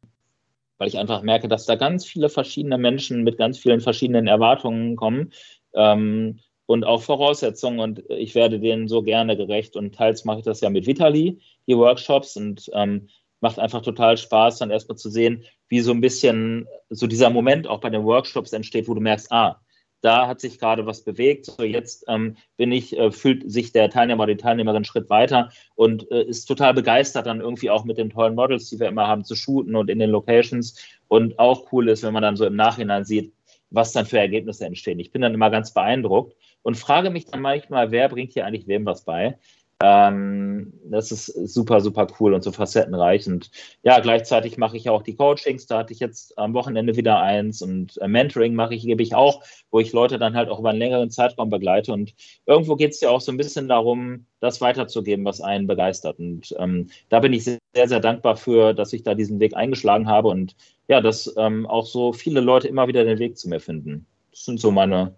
weil 0.77 0.87
ich 0.87 0.97
einfach 0.97 1.21
merke, 1.21 1.47
dass 1.47 1.65
da 1.65 1.75
ganz 1.75 2.05
viele 2.05 2.29
verschiedene 2.29 2.77
Menschen 2.77 3.23
mit 3.23 3.37
ganz 3.37 3.57
vielen 3.57 3.81
verschiedenen 3.81 4.27
Erwartungen 4.27 4.95
kommen 4.95 5.31
ähm, 5.73 6.39
und 6.65 6.83
auch 6.83 7.03
Voraussetzungen 7.03 7.79
und 7.79 8.03
ich 8.09 8.33
werde 8.33 8.59
denen 8.59 8.87
so 8.87 9.03
gerne 9.03 9.37
gerecht 9.37 9.75
und 9.75 9.93
teils 9.93 10.25
mache 10.25 10.39
ich 10.39 10.45
das 10.45 10.61
ja 10.61 10.69
mit 10.69 10.87
Vitali, 10.87 11.39
die 11.67 11.77
Workshops 11.77 12.35
und 12.35 12.69
ähm, 12.73 13.09
macht 13.41 13.59
einfach 13.59 13.81
total 13.81 14.17
Spaß, 14.17 14.59
dann 14.59 14.71
erstmal 14.71 14.97
zu 14.97 15.09
sehen, 15.09 15.43
wie 15.67 15.81
so 15.81 15.91
ein 15.91 16.01
bisschen 16.01 16.67
so 16.89 17.07
dieser 17.07 17.29
Moment 17.29 17.67
auch 17.67 17.79
bei 17.79 17.89
den 17.89 18.03
Workshops 18.03 18.53
entsteht, 18.53 18.87
wo 18.87 18.93
du 18.93 19.01
merkst, 19.01 19.31
ah, 19.31 19.61
da 20.01 20.27
hat 20.27 20.39
sich 20.39 20.59
gerade 20.59 20.85
was 20.85 21.03
bewegt. 21.03 21.45
So 21.45 21.63
jetzt 21.63 22.05
ähm, 22.07 22.37
bin 22.57 22.71
ich, 22.71 22.95
äh, 22.97 23.11
fühlt 23.11 23.49
sich 23.51 23.71
der 23.71 23.89
Teilnehmer 23.89 24.23
oder 24.23 24.35
die 24.35 24.41
Teilnehmerin 24.41 24.77
einen 24.77 24.85
Schritt 24.85 25.09
weiter 25.09 25.49
und 25.73 26.09
äh, 26.11 26.23
ist 26.23 26.45
total 26.45 26.75
begeistert 26.75 27.25
dann 27.25 27.41
irgendwie 27.41 27.71
auch 27.71 27.85
mit 27.85 27.97
den 27.97 28.11
tollen 28.11 28.35
Models, 28.35 28.69
die 28.69 28.79
wir 28.79 28.87
immer 28.87 29.07
haben, 29.07 29.25
zu 29.25 29.35
shooten 29.35 29.75
und 29.75 29.89
in 29.89 29.97
den 29.97 30.11
Locations. 30.11 30.79
Und 31.07 31.39
auch 31.39 31.71
cool 31.71 31.89
ist, 31.89 32.03
wenn 32.03 32.13
man 32.13 32.21
dann 32.21 32.35
so 32.35 32.45
im 32.45 32.55
Nachhinein 32.55 33.03
sieht, 33.03 33.33
was 33.71 33.93
dann 33.93 34.05
für 34.05 34.19
Ergebnisse 34.19 34.65
entstehen. 34.65 34.99
Ich 34.99 35.11
bin 35.11 35.23
dann 35.23 35.33
immer 35.33 35.49
ganz 35.49 35.73
beeindruckt 35.73 36.35
und 36.61 36.77
frage 36.77 37.09
mich 37.09 37.25
dann 37.25 37.41
manchmal, 37.41 37.89
wer 37.89 38.07
bringt 38.09 38.33
hier 38.33 38.45
eigentlich 38.45 38.67
wem 38.67 38.85
was 38.85 39.05
bei? 39.05 39.39
Ähm, 39.87 40.73
das 40.85 41.11
ist 41.11 41.27
super, 41.53 41.79
super 41.79 42.07
cool 42.19 42.33
und 42.33 42.43
so 42.43 42.51
facettenreich. 42.51 43.27
Und 43.27 43.51
ja, 43.83 43.99
gleichzeitig 43.99 44.57
mache 44.57 44.77
ich 44.77 44.89
auch 44.89 45.03
die 45.03 45.15
Coachings. 45.15 45.67
Da 45.67 45.77
hatte 45.79 45.93
ich 45.93 45.99
jetzt 45.99 46.35
am 46.39 46.55
Wochenende 46.55 46.95
wieder 46.95 47.19
eins 47.19 47.61
und 47.61 47.95
äh, 48.01 48.07
Mentoring 48.07 48.55
mache 48.55 48.73
ich, 48.73 48.81
gebe 48.83 49.03
ich 49.03 49.13
auch, 49.13 49.43
wo 49.69 49.79
ich 49.79 49.93
Leute 49.93 50.17
dann 50.17 50.35
halt 50.35 50.49
auch 50.49 50.57
über 50.59 50.71
einen 50.71 50.79
längeren 50.79 51.11
Zeitraum 51.11 51.51
begleite. 51.51 51.93
Und 51.93 52.15
irgendwo 52.47 52.75
geht 52.75 52.93
es 52.93 53.01
ja 53.01 53.11
auch 53.11 53.21
so 53.21 53.31
ein 53.31 53.37
bisschen 53.37 53.67
darum, 53.67 54.25
das 54.39 54.59
weiterzugeben, 54.59 55.23
was 55.23 55.39
einen 55.39 55.67
begeistert. 55.67 56.17
Und 56.17 56.55
ähm, 56.57 56.87
da 57.09 57.19
bin 57.19 57.33
ich 57.33 57.43
sehr, 57.43 57.59
sehr 57.73 57.99
dankbar 57.99 58.37
für, 58.37 58.73
dass 58.73 58.91
ich 58.91 59.03
da 59.03 59.13
diesen 59.13 59.39
Weg 59.39 59.55
eingeschlagen 59.55 60.07
habe 60.07 60.29
und 60.29 60.55
ja, 60.87 60.99
dass 60.99 61.31
ähm, 61.37 61.67
auch 61.67 61.85
so 61.85 62.11
viele 62.11 62.41
Leute 62.41 62.67
immer 62.67 62.87
wieder 62.87 63.03
den 63.03 63.19
Weg 63.19 63.37
zu 63.37 63.49
mir 63.49 63.59
finden. 63.59 64.07
Das 64.31 64.45
sind 64.45 64.59
so 64.59 64.71
meine 64.71 65.13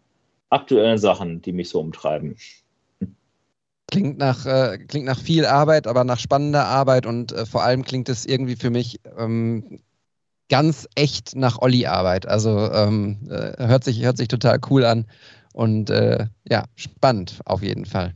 aktuellen 0.49 0.97
Sachen, 0.97 1.41
die 1.41 1.53
mich 1.53 1.69
so 1.69 1.79
umtreiben. 1.79 2.35
Klingt 3.89 4.17
nach, 4.17 4.45
äh, 4.45 4.77
klingt 4.79 5.05
nach 5.05 5.19
viel 5.19 5.45
Arbeit, 5.45 5.87
aber 5.87 6.03
nach 6.03 6.19
spannender 6.19 6.65
Arbeit 6.65 7.05
und 7.05 7.31
äh, 7.31 7.45
vor 7.45 7.63
allem 7.63 7.83
klingt 7.83 8.09
es 8.09 8.25
irgendwie 8.25 8.57
für 8.57 8.69
mich 8.69 8.99
ähm, 9.17 9.79
ganz 10.49 10.87
echt 10.95 11.35
nach 11.35 11.61
Olli-Arbeit. 11.61 12.27
Also 12.27 12.71
ähm, 12.71 13.27
äh, 13.29 13.65
hört, 13.65 13.83
sich, 13.83 14.03
hört 14.03 14.17
sich 14.17 14.27
total 14.27 14.59
cool 14.69 14.83
an 14.85 15.05
und 15.53 15.89
äh, 15.89 16.27
ja, 16.49 16.65
spannend 16.75 17.39
auf 17.45 17.63
jeden 17.63 17.85
Fall. 17.85 18.13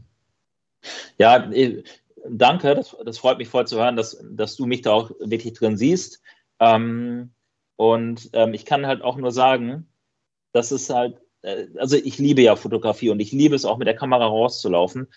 Ja, 1.18 1.52
eh, 1.52 1.84
danke, 2.30 2.76
das, 2.76 2.96
das 3.06 3.18
freut 3.18 3.38
mich 3.38 3.48
voll 3.48 3.68
zu 3.68 3.78
hören, 3.78 3.96
dass, 3.96 4.24
dass 4.32 4.56
du 4.56 4.66
mich 4.66 4.82
da 4.82 4.92
auch 4.92 5.12
wirklich 5.20 5.54
drin 5.54 5.78
siehst. 5.78 6.22
Ähm, 6.60 7.32
und 7.76 8.30
ähm, 8.34 8.54
ich 8.54 8.66
kann 8.66 8.86
halt 8.86 9.02
auch 9.02 9.18
nur 9.18 9.32
sagen, 9.32 9.88
dass 10.54 10.72
es 10.72 10.90
halt, 10.90 11.20
äh, 11.42 11.68
also 11.78 11.96
ich 11.96 12.18
liebe 12.18 12.42
ja 12.42 12.56
Fotografie 12.56 13.10
und 13.10 13.20
ich 13.20 13.32
liebe 13.32 13.56
es 13.56 13.66
auch 13.66 13.78
mit 13.78 13.88
der 13.88 13.96
Kamera 13.96 14.26
rauszulaufen. 14.26 15.08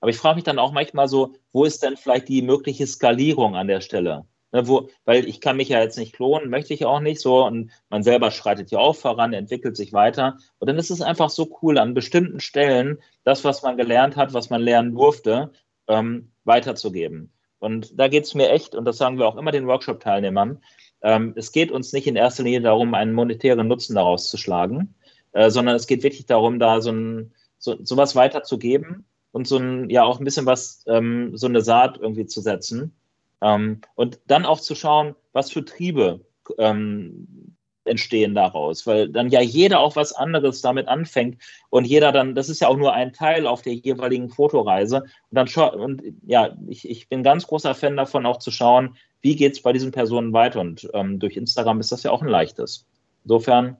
Aber 0.00 0.10
ich 0.10 0.16
frage 0.16 0.36
mich 0.36 0.44
dann 0.44 0.58
auch 0.58 0.72
manchmal 0.72 1.08
so, 1.08 1.34
wo 1.52 1.64
ist 1.64 1.82
denn 1.82 1.96
vielleicht 1.96 2.28
die 2.28 2.42
mögliche 2.42 2.86
Skalierung 2.86 3.56
an 3.56 3.68
der 3.68 3.80
Stelle? 3.80 4.26
Ne, 4.50 4.66
wo, 4.66 4.88
weil 5.04 5.28
ich 5.28 5.42
kann 5.42 5.58
mich 5.58 5.68
ja 5.68 5.80
jetzt 5.80 5.98
nicht 5.98 6.14
klonen, 6.14 6.48
möchte 6.48 6.72
ich 6.72 6.86
auch 6.86 7.00
nicht 7.00 7.20
so. 7.20 7.44
Und 7.44 7.70
man 7.90 8.02
selber 8.02 8.30
schreitet 8.30 8.70
ja 8.70 8.78
auch 8.78 8.96
voran, 8.96 9.32
entwickelt 9.34 9.76
sich 9.76 9.92
weiter. 9.92 10.38
Und 10.58 10.68
dann 10.68 10.78
ist 10.78 10.90
es 10.90 11.02
einfach 11.02 11.28
so 11.30 11.58
cool, 11.62 11.78
an 11.78 11.94
bestimmten 11.94 12.40
Stellen 12.40 12.98
das, 13.24 13.44
was 13.44 13.62
man 13.62 13.76
gelernt 13.76 14.16
hat, 14.16 14.32
was 14.32 14.48
man 14.48 14.62
lernen 14.62 14.94
durfte, 14.94 15.52
ähm, 15.86 16.32
weiterzugeben. 16.44 17.32
Und 17.58 17.98
da 17.98 18.08
geht 18.08 18.24
es 18.24 18.34
mir 18.34 18.50
echt, 18.50 18.74
und 18.74 18.84
das 18.84 18.98
sagen 18.98 19.18
wir 19.18 19.26
auch 19.26 19.36
immer 19.36 19.50
den 19.52 19.66
Workshop-Teilnehmern, 19.66 20.62
ähm, 21.02 21.34
es 21.36 21.52
geht 21.52 21.70
uns 21.70 21.92
nicht 21.92 22.06
in 22.06 22.16
erster 22.16 22.42
Linie 22.42 22.62
darum, 22.62 22.94
einen 22.94 23.12
monetären 23.12 23.68
Nutzen 23.68 23.96
daraus 23.96 24.30
zu 24.30 24.36
schlagen, 24.36 24.94
äh, 25.32 25.50
sondern 25.50 25.76
es 25.76 25.86
geht 25.86 26.02
wirklich 26.02 26.26
darum, 26.26 26.58
da 26.58 26.80
so, 26.80 26.90
ein, 26.90 27.34
so, 27.58 27.76
so 27.82 27.96
was 27.96 28.16
weiterzugeben 28.16 29.04
und 29.32 29.46
so 29.46 29.58
ein, 29.58 29.90
ja 29.90 30.04
auch 30.04 30.18
ein 30.18 30.24
bisschen 30.24 30.46
was, 30.46 30.84
ähm, 30.86 31.36
so 31.36 31.46
eine 31.46 31.60
Saat 31.60 31.98
irgendwie 31.98 32.26
zu 32.26 32.40
setzen. 32.40 32.94
Ähm, 33.40 33.80
und 33.94 34.20
dann 34.26 34.46
auch 34.46 34.60
zu 34.60 34.74
schauen, 34.74 35.14
was 35.32 35.50
für 35.50 35.64
Triebe 35.64 36.20
ähm, 36.58 37.54
entstehen 37.84 38.34
daraus, 38.34 38.86
weil 38.86 39.08
dann 39.08 39.30
ja 39.30 39.40
jeder 39.40 39.80
auch 39.80 39.96
was 39.96 40.12
anderes 40.12 40.60
damit 40.60 40.88
anfängt 40.88 41.42
und 41.70 41.86
jeder 41.86 42.12
dann, 42.12 42.34
das 42.34 42.48
ist 42.48 42.60
ja 42.60 42.68
auch 42.68 42.76
nur 42.76 42.92
ein 42.92 43.12
Teil 43.12 43.46
auf 43.46 43.62
der 43.62 43.74
jeweiligen 43.74 44.28
Fotoreise 44.28 45.04
und 45.30 45.32
dann 45.32 45.48
und 45.80 46.02
ja, 46.26 46.56
ich, 46.68 46.88
ich 46.88 47.08
bin 47.08 47.22
ganz 47.22 47.46
großer 47.46 47.74
Fan 47.74 47.96
davon 47.96 48.26
auch 48.26 48.38
zu 48.38 48.50
schauen, 48.50 48.96
wie 49.20 49.36
geht 49.36 49.52
es 49.52 49.62
bei 49.62 49.72
diesen 49.72 49.90
Personen 49.90 50.32
weiter? 50.32 50.60
Und 50.60 50.88
ähm, 50.94 51.18
durch 51.18 51.36
Instagram 51.36 51.80
ist 51.80 51.90
das 51.90 52.04
ja 52.04 52.12
auch 52.12 52.22
ein 52.22 52.28
leichtes. 52.28 52.86
Insofern 53.24 53.76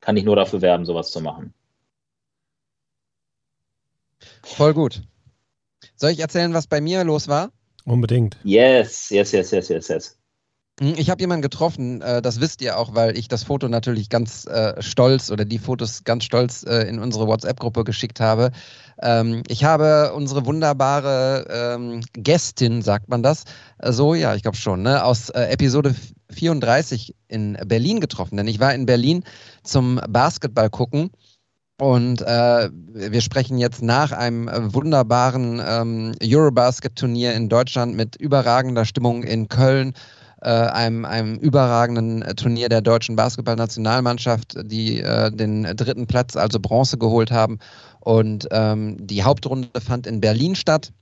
kann 0.00 0.16
ich 0.16 0.24
nur 0.24 0.36
dafür 0.36 0.62
werben, 0.62 0.86
sowas 0.86 1.10
zu 1.10 1.20
machen. 1.20 1.52
Voll 4.42 4.74
gut. 4.74 5.02
Soll 5.96 6.10
ich 6.10 6.20
erzählen, 6.20 6.54
was 6.54 6.66
bei 6.66 6.80
mir 6.80 7.04
los 7.04 7.28
war? 7.28 7.50
Unbedingt. 7.84 8.36
Yes, 8.42 9.10
yes, 9.10 9.32
yes, 9.32 9.50
yes, 9.50 9.68
yes, 9.68 9.88
yes. 9.88 10.18
Hm, 10.80 10.94
ich 10.98 11.08
habe 11.08 11.22
jemanden 11.22 11.42
getroffen, 11.42 12.02
äh, 12.02 12.20
das 12.20 12.40
wisst 12.40 12.60
ihr 12.60 12.78
auch, 12.78 12.94
weil 12.94 13.16
ich 13.16 13.28
das 13.28 13.44
Foto 13.44 13.68
natürlich 13.68 14.10
ganz 14.10 14.46
äh, 14.46 14.82
stolz 14.82 15.30
oder 15.30 15.46
die 15.46 15.58
Fotos 15.58 16.04
ganz 16.04 16.24
stolz 16.24 16.64
äh, 16.64 16.82
in 16.82 16.98
unsere 16.98 17.26
WhatsApp-Gruppe 17.26 17.84
geschickt 17.84 18.20
habe. 18.20 18.50
Ähm, 19.00 19.42
ich 19.48 19.64
habe 19.64 20.12
unsere 20.14 20.44
wunderbare 20.44 21.46
ähm, 21.48 22.02
Gästin, 22.12 22.82
sagt 22.82 23.08
man 23.08 23.22
das? 23.22 23.44
So, 23.82 24.14
ja, 24.14 24.34
ich 24.34 24.42
glaube 24.42 24.58
schon, 24.58 24.82
ne? 24.82 25.02
aus 25.02 25.30
äh, 25.30 25.44
Episode 25.44 25.94
34 26.30 27.14
in 27.28 27.56
Berlin 27.64 28.00
getroffen. 28.00 28.36
Denn 28.36 28.48
ich 28.48 28.60
war 28.60 28.74
in 28.74 28.84
Berlin 28.84 29.24
zum 29.62 30.00
Basketball 30.08 30.68
gucken. 30.68 31.10
Und 31.78 32.22
äh, 32.22 32.70
wir 32.72 33.20
sprechen 33.20 33.58
jetzt 33.58 33.82
nach 33.82 34.12
einem 34.12 34.48
wunderbaren 34.72 35.60
ähm, 35.66 36.14
Eurobasket-Turnier 36.22 37.34
in 37.34 37.50
Deutschland 37.50 37.94
mit 37.94 38.16
überragender 38.16 38.86
Stimmung 38.86 39.22
in 39.22 39.48
Köln 39.48 39.92
äh, 40.40 40.48
einem, 40.48 41.04
einem 41.04 41.34
überragenden 41.36 42.22
Turnier 42.36 42.70
der 42.70 42.80
deutschen 42.80 43.16
Basketballnationalmannschaft, 43.16 44.56
die 44.64 45.00
äh, 45.00 45.30
den 45.30 45.64
dritten 45.64 46.06
Platz, 46.06 46.36
also 46.36 46.60
Bronze, 46.60 46.96
geholt 46.96 47.30
haben. 47.30 47.58
Und 48.00 48.48
ähm, 48.52 48.96
die 49.00 49.22
Hauptrunde 49.22 49.68
fand 49.80 50.06
in 50.06 50.20
Berlin 50.20 50.54
statt. 50.54 50.92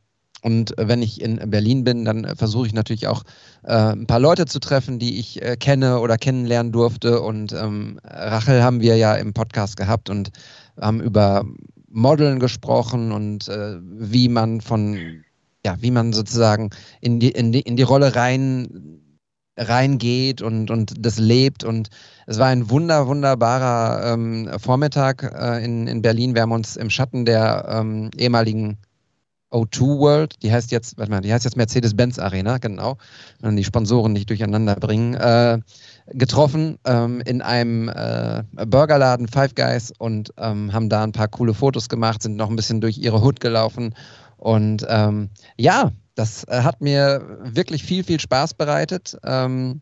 Und 0.42 0.74
wenn 0.76 1.00
ich 1.00 1.22
in 1.22 1.38
Berlin 1.50 1.84
bin, 1.84 2.04
dann 2.04 2.36
versuche 2.36 2.66
ich 2.66 2.74
natürlich 2.74 3.06
auch 3.06 3.22
äh, 3.62 3.92
ein 3.92 4.06
paar 4.06 4.20
Leute 4.20 4.44
zu 4.44 4.60
treffen, 4.60 4.98
die 4.98 5.18
ich 5.18 5.40
äh, 5.40 5.56
kenne 5.56 6.00
oder 6.00 6.18
kennenlernen 6.18 6.70
durfte. 6.70 7.22
Und 7.22 7.52
ähm, 7.54 7.98
Rachel 8.04 8.62
haben 8.62 8.82
wir 8.82 8.96
ja 8.96 9.14
im 9.14 9.32
Podcast 9.32 9.78
gehabt 9.78 10.10
und 10.10 10.30
haben 10.80 11.00
über 11.00 11.44
Modeln 11.88 12.38
gesprochen 12.38 13.12
und 13.12 13.48
äh, 13.48 13.78
wie 13.82 14.28
man 14.28 14.60
von, 14.60 15.22
ja, 15.64 15.76
wie 15.80 15.90
man 15.90 16.12
sozusagen 16.12 16.70
in 17.00 17.20
die, 17.20 17.30
in 17.30 17.52
die, 17.52 17.60
in 17.60 17.76
die 17.76 17.82
Rolle 17.82 18.16
rein 18.16 19.00
reingeht 19.56 20.42
und, 20.42 20.70
und 20.70 20.94
das 20.98 21.18
lebt. 21.18 21.64
Und 21.64 21.88
es 22.26 22.38
war 22.38 22.48
ein 22.48 22.70
wunder, 22.70 23.06
wunderbarer 23.06 24.12
ähm, 24.12 24.50
Vormittag 24.58 25.22
äh, 25.22 25.64
in, 25.64 25.86
in 25.86 26.02
Berlin. 26.02 26.34
Wir 26.34 26.42
haben 26.42 26.52
uns 26.52 26.76
im 26.76 26.90
Schatten 26.90 27.24
der 27.24 27.66
ähm, 27.68 28.10
ehemaligen 28.16 28.78
O2 29.52 29.98
World, 30.00 30.42
die 30.42 30.52
heißt 30.52 30.72
jetzt, 30.72 30.98
warte 30.98 31.12
mal, 31.12 31.20
die 31.20 31.32
heißt 31.32 31.44
jetzt 31.44 31.56
Mercedes-Benz 31.56 32.18
Arena, 32.18 32.58
genau, 32.58 32.98
und 33.40 33.54
die 33.54 33.62
Sponsoren 33.62 34.12
nicht 34.12 34.28
durcheinander 34.28 34.74
bringen, 34.74 35.14
äh, 35.14 35.60
getroffen 36.06 36.78
ähm, 36.84 37.22
in 37.22 37.40
einem 37.40 37.88
äh, 37.88 38.42
Burgerladen 38.66 39.28
Five 39.28 39.54
Guys 39.54 39.92
und 39.98 40.32
ähm, 40.36 40.72
haben 40.72 40.88
da 40.88 41.02
ein 41.02 41.12
paar 41.12 41.28
coole 41.28 41.54
Fotos 41.54 41.88
gemacht, 41.88 42.22
sind 42.22 42.36
noch 42.36 42.50
ein 42.50 42.56
bisschen 42.56 42.80
durch 42.80 42.98
ihre 42.98 43.22
Hood 43.22 43.40
gelaufen 43.40 43.94
und 44.36 44.84
ähm, 44.88 45.30
ja, 45.56 45.92
das 46.14 46.44
äh, 46.44 46.60
hat 46.60 46.80
mir 46.80 47.38
wirklich 47.42 47.82
viel, 47.82 48.04
viel 48.04 48.20
Spaß 48.20 48.54
bereitet. 48.54 49.16
Ähm, 49.24 49.80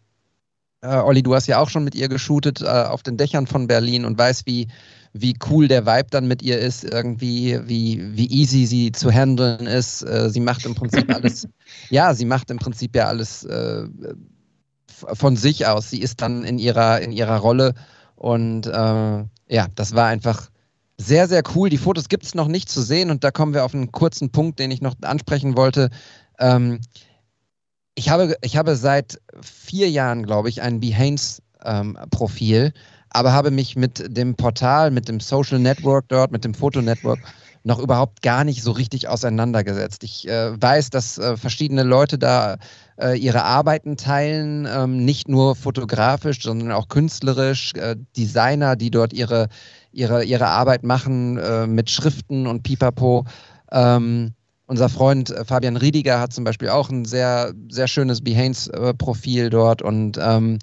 äh, 0.82 0.96
Olli, 0.96 1.22
du 1.22 1.34
hast 1.34 1.46
ja 1.46 1.58
auch 1.58 1.68
schon 1.68 1.84
mit 1.84 1.94
ihr 1.94 2.08
geshootet 2.08 2.62
äh, 2.62 2.66
auf 2.66 3.02
den 3.02 3.16
Dächern 3.16 3.46
von 3.46 3.66
Berlin 3.66 4.04
und 4.04 4.18
weißt, 4.18 4.46
wie, 4.46 4.68
wie 5.12 5.34
cool 5.50 5.68
der 5.68 5.84
Vibe 5.84 6.08
dann 6.10 6.28
mit 6.28 6.42
ihr 6.42 6.58
ist, 6.58 6.84
irgendwie, 6.84 7.58
wie, 7.66 8.16
wie 8.16 8.30
easy 8.30 8.66
sie 8.66 8.92
zu 8.92 9.10
handeln 9.10 9.66
ist. 9.66 10.02
Äh, 10.02 10.30
sie 10.30 10.40
macht 10.40 10.64
im 10.64 10.74
Prinzip 10.74 11.08
alles, 11.14 11.48
ja, 11.90 12.14
sie 12.14 12.24
macht 12.24 12.50
im 12.50 12.58
Prinzip 12.58 12.96
ja 12.96 13.08
alles 13.08 13.46
von 15.12 15.36
sich 15.36 15.66
aus. 15.66 15.90
Sie 15.90 16.00
ist 16.00 16.20
dann 16.20 16.44
in 16.44 16.58
ihrer, 16.58 17.00
in 17.00 17.12
ihrer 17.12 17.38
Rolle 17.38 17.74
und 18.16 18.66
äh, 18.66 18.70
ja, 19.48 19.66
das 19.74 19.94
war 19.94 20.06
einfach 20.06 20.50
sehr, 20.98 21.28
sehr 21.28 21.42
cool. 21.54 21.68
Die 21.68 21.78
Fotos 21.78 22.08
gibt 22.08 22.24
es 22.24 22.34
noch 22.34 22.48
nicht 22.48 22.68
zu 22.68 22.82
sehen 22.82 23.10
und 23.10 23.24
da 23.24 23.30
kommen 23.30 23.54
wir 23.54 23.64
auf 23.64 23.74
einen 23.74 23.92
kurzen 23.92 24.30
Punkt, 24.30 24.58
den 24.58 24.70
ich 24.70 24.80
noch 24.80 24.94
ansprechen 25.02 25.56
wollte. 25.56 25.90
Ähm, 26.38 26.80
ich, 27.94 28.08
habe, 28.08 28.36
ich 28.42 28.56
habe 28.56 28.76
seit 28.76 29.20
vier 29.40 29.90
Jahren, 29.90 30.24
glaube 30.24 30.48
ich, 30.48 30.62
ein 30.62 30.80
Behance-Profil, 30.80 32.64
ähm, 32.64 32.72
aber 33.10 33.32
habe 33.32 33.50
mich 33.50 33.76
mit 33.76 34.16
dem 34.16 34.36
Portal, 34.36 34.90
mit 34.90 35.08
dem 35.08 35.20
Social 35.20 35.58
Network 35.58 36.08
dort, 36.08 36.32
mit 36.32 36.44
dem 36.44 36.54
Fotonetwork 36.54 37.20
noch 37.64 37.78
überhaupt 37.78 38.22
gar 38.22 38.44
nicht 38.44 38.62
so 38.62 38.72
richtig 38.72 39.08
auseinandergesetzt. 39.08 40.02
Ich 40.04 40.28
äh, 40.28 40.60
weiß, 40.60 40.90
dass 40.90 41.18
äh, 41.18 41.36
verschiedene 41.36 41.82
Leute 41.82 42.18
da 42.18 42.56
äh, 43.00 43.18
ihre 43.18 43.44
Arbeiten 43.44 43.96
teilen, 43.96 44.66
ähm, 44.66 45.04
nicht 45.04 45.28
nur 45.28 45.56
fotografisch, 45.56 46.42
sondern 46.42 46.72
auch 46.72 46.88
künstlerisch, 46.88 47.72
äh, 47.74 47.96
Designer, 48.16 48.76
die 48.76 48.90
dort 48.90 49.12
ihre, 49.12 49.48
ihre, 49.92 50.24
ihre 50.24 50.46
Arbeit 50.46 50.84
machen 50.84 51.38
äh, 51.38 51.66
mit 51.66 51.90
Schriften 51.90 52.46
und 52.46 52.62
Pipapo. 52.62 53.24
Ähm, 53.70 54.32
unser 54.66 54.88
Freund 54.88 55.30
äh, 55.30 55.44
Fabian 55.44 55.76
Riediger 55.76 56.20
hat 56.20 56.32
zum 56.32 56.44
Beispiel 56.44 56.68
auch 56.68 56.90
ein 56.90 57.04
sehr, 57.04 57.52
sehr 57.68 57.88
schönes 57.88 58.22
Behance-Profil 58.22 59.50
dort 59.50 59.82
und 59.82 60.18
ähm, 60.20 60.58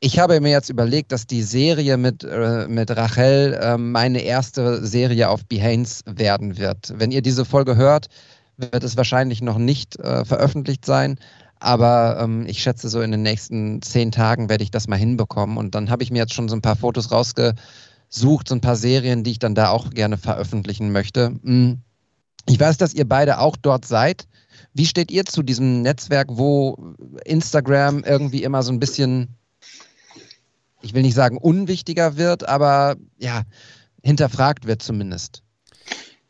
ich 0.00 0.18
habe 0.18 0.40
mir 0.40 0.50
jetzt 0.50 0.68
überlegt, 0.68 1.10
dass 1.10 1.26
die 1.26 1.42
Serie 1.42 1.96
mit, 1.96 2.22
äh, 2.22 2.66
mit 2.68 2.94
Rachel 2.94 3.54
äh, 3.54 3.78
meine 3.78 4.20
erste 4.20 4.84
Serie 4.84 5.30
auf 5.30 5.46
Behance 5.46 6.02
werden 6.06 6.58
wird. 6.58 6.92
Wenn 6.96 7.10
ihr 7.10 7.22
diese 7.22 7.46
Folge 7.46 7.76
hört, 7.76 8.08
wird 8.56 8.84
es 8.84 8.96
wahrscheinlich 8.96 9.42
noch 9.42 9.58
nicht 9.58 9.98
äh, 9.98 10.24
veröffentlicht 10.24 10.84
sein, 10.84 11.18
aber 11.58 12.18
ähm, 12.20 12.46
ich 12.46 12.62
schätze, 12.62 12.88
so 12.88 13.00
in 13.00 13.10
den 13.10 13.22
nächsten 13.22 13.80
zehn 13.82 14.12
Tagen 14.12 14.48
werde 14.48 14.64
ich 14.64 14.70
das 14.70 14.88
mal 14.88 14.96
hinbekommen. 14.96 15.56
Und 15.56 15.74
dann 15.74 15.90
habe 15.90 16.02
ich 16.02 16.10
mir 16.10 16.18
jetzt 16.18 16.34
schon 16.34 16.48
so 16.48 16.56
ein 16.56 16.62
paar 16.62 16.76
Fotos 16.76 17.10
rausgesucht, 17.10 18.48
so 18.48 18.54
ein 18.54 18.60
paar 18.60 18.76
Serien, 18.76 19.24
die 19.24 19.32
ich 19.32 19.38
dann 19.38 19.54
da 19.54 19.70
auch 19.70 19.90
gerne 19.90 20.18
veröffentlichen 20.18 20.92
möchte. 20.92 21.30
Mhm. 21.42 21.78
Ich 22.48 22.60
weiß, 22.60 22.76
dass 22.76 22.94
ihr 22.94 23.08
beide 23.08 23.38
auch 23.40 23.56
dort 23.56 23.86
seid. 23.86 24.28
Wie 24.72 24.86
steht 24.86 25.10
ihr 25.10 25.24
zu 25.24 25.42
diesem 25.42 25.82
Netzwerk, 25.82 26.28
wo 26.30 26.94
Instagram 27.24 28.04
irgendwie 28.04 28.44
immer 28.44 28.62
so 28.62 28.72
ein 28.72 28.78
bisschen, 28.78 29.36
ich 30.82 30.94
will 30.94 31.02
nicht 31.02 31.14
sagen 31.14 31.38
unwichtiger 31.38 32.16
wird, 32.16 32.48
aber 32.48 32.96
ja, 33.18 33.42
hinterfragt 34.02 34.66
wird 34.66 34.82
zumindest? 34.82 35.42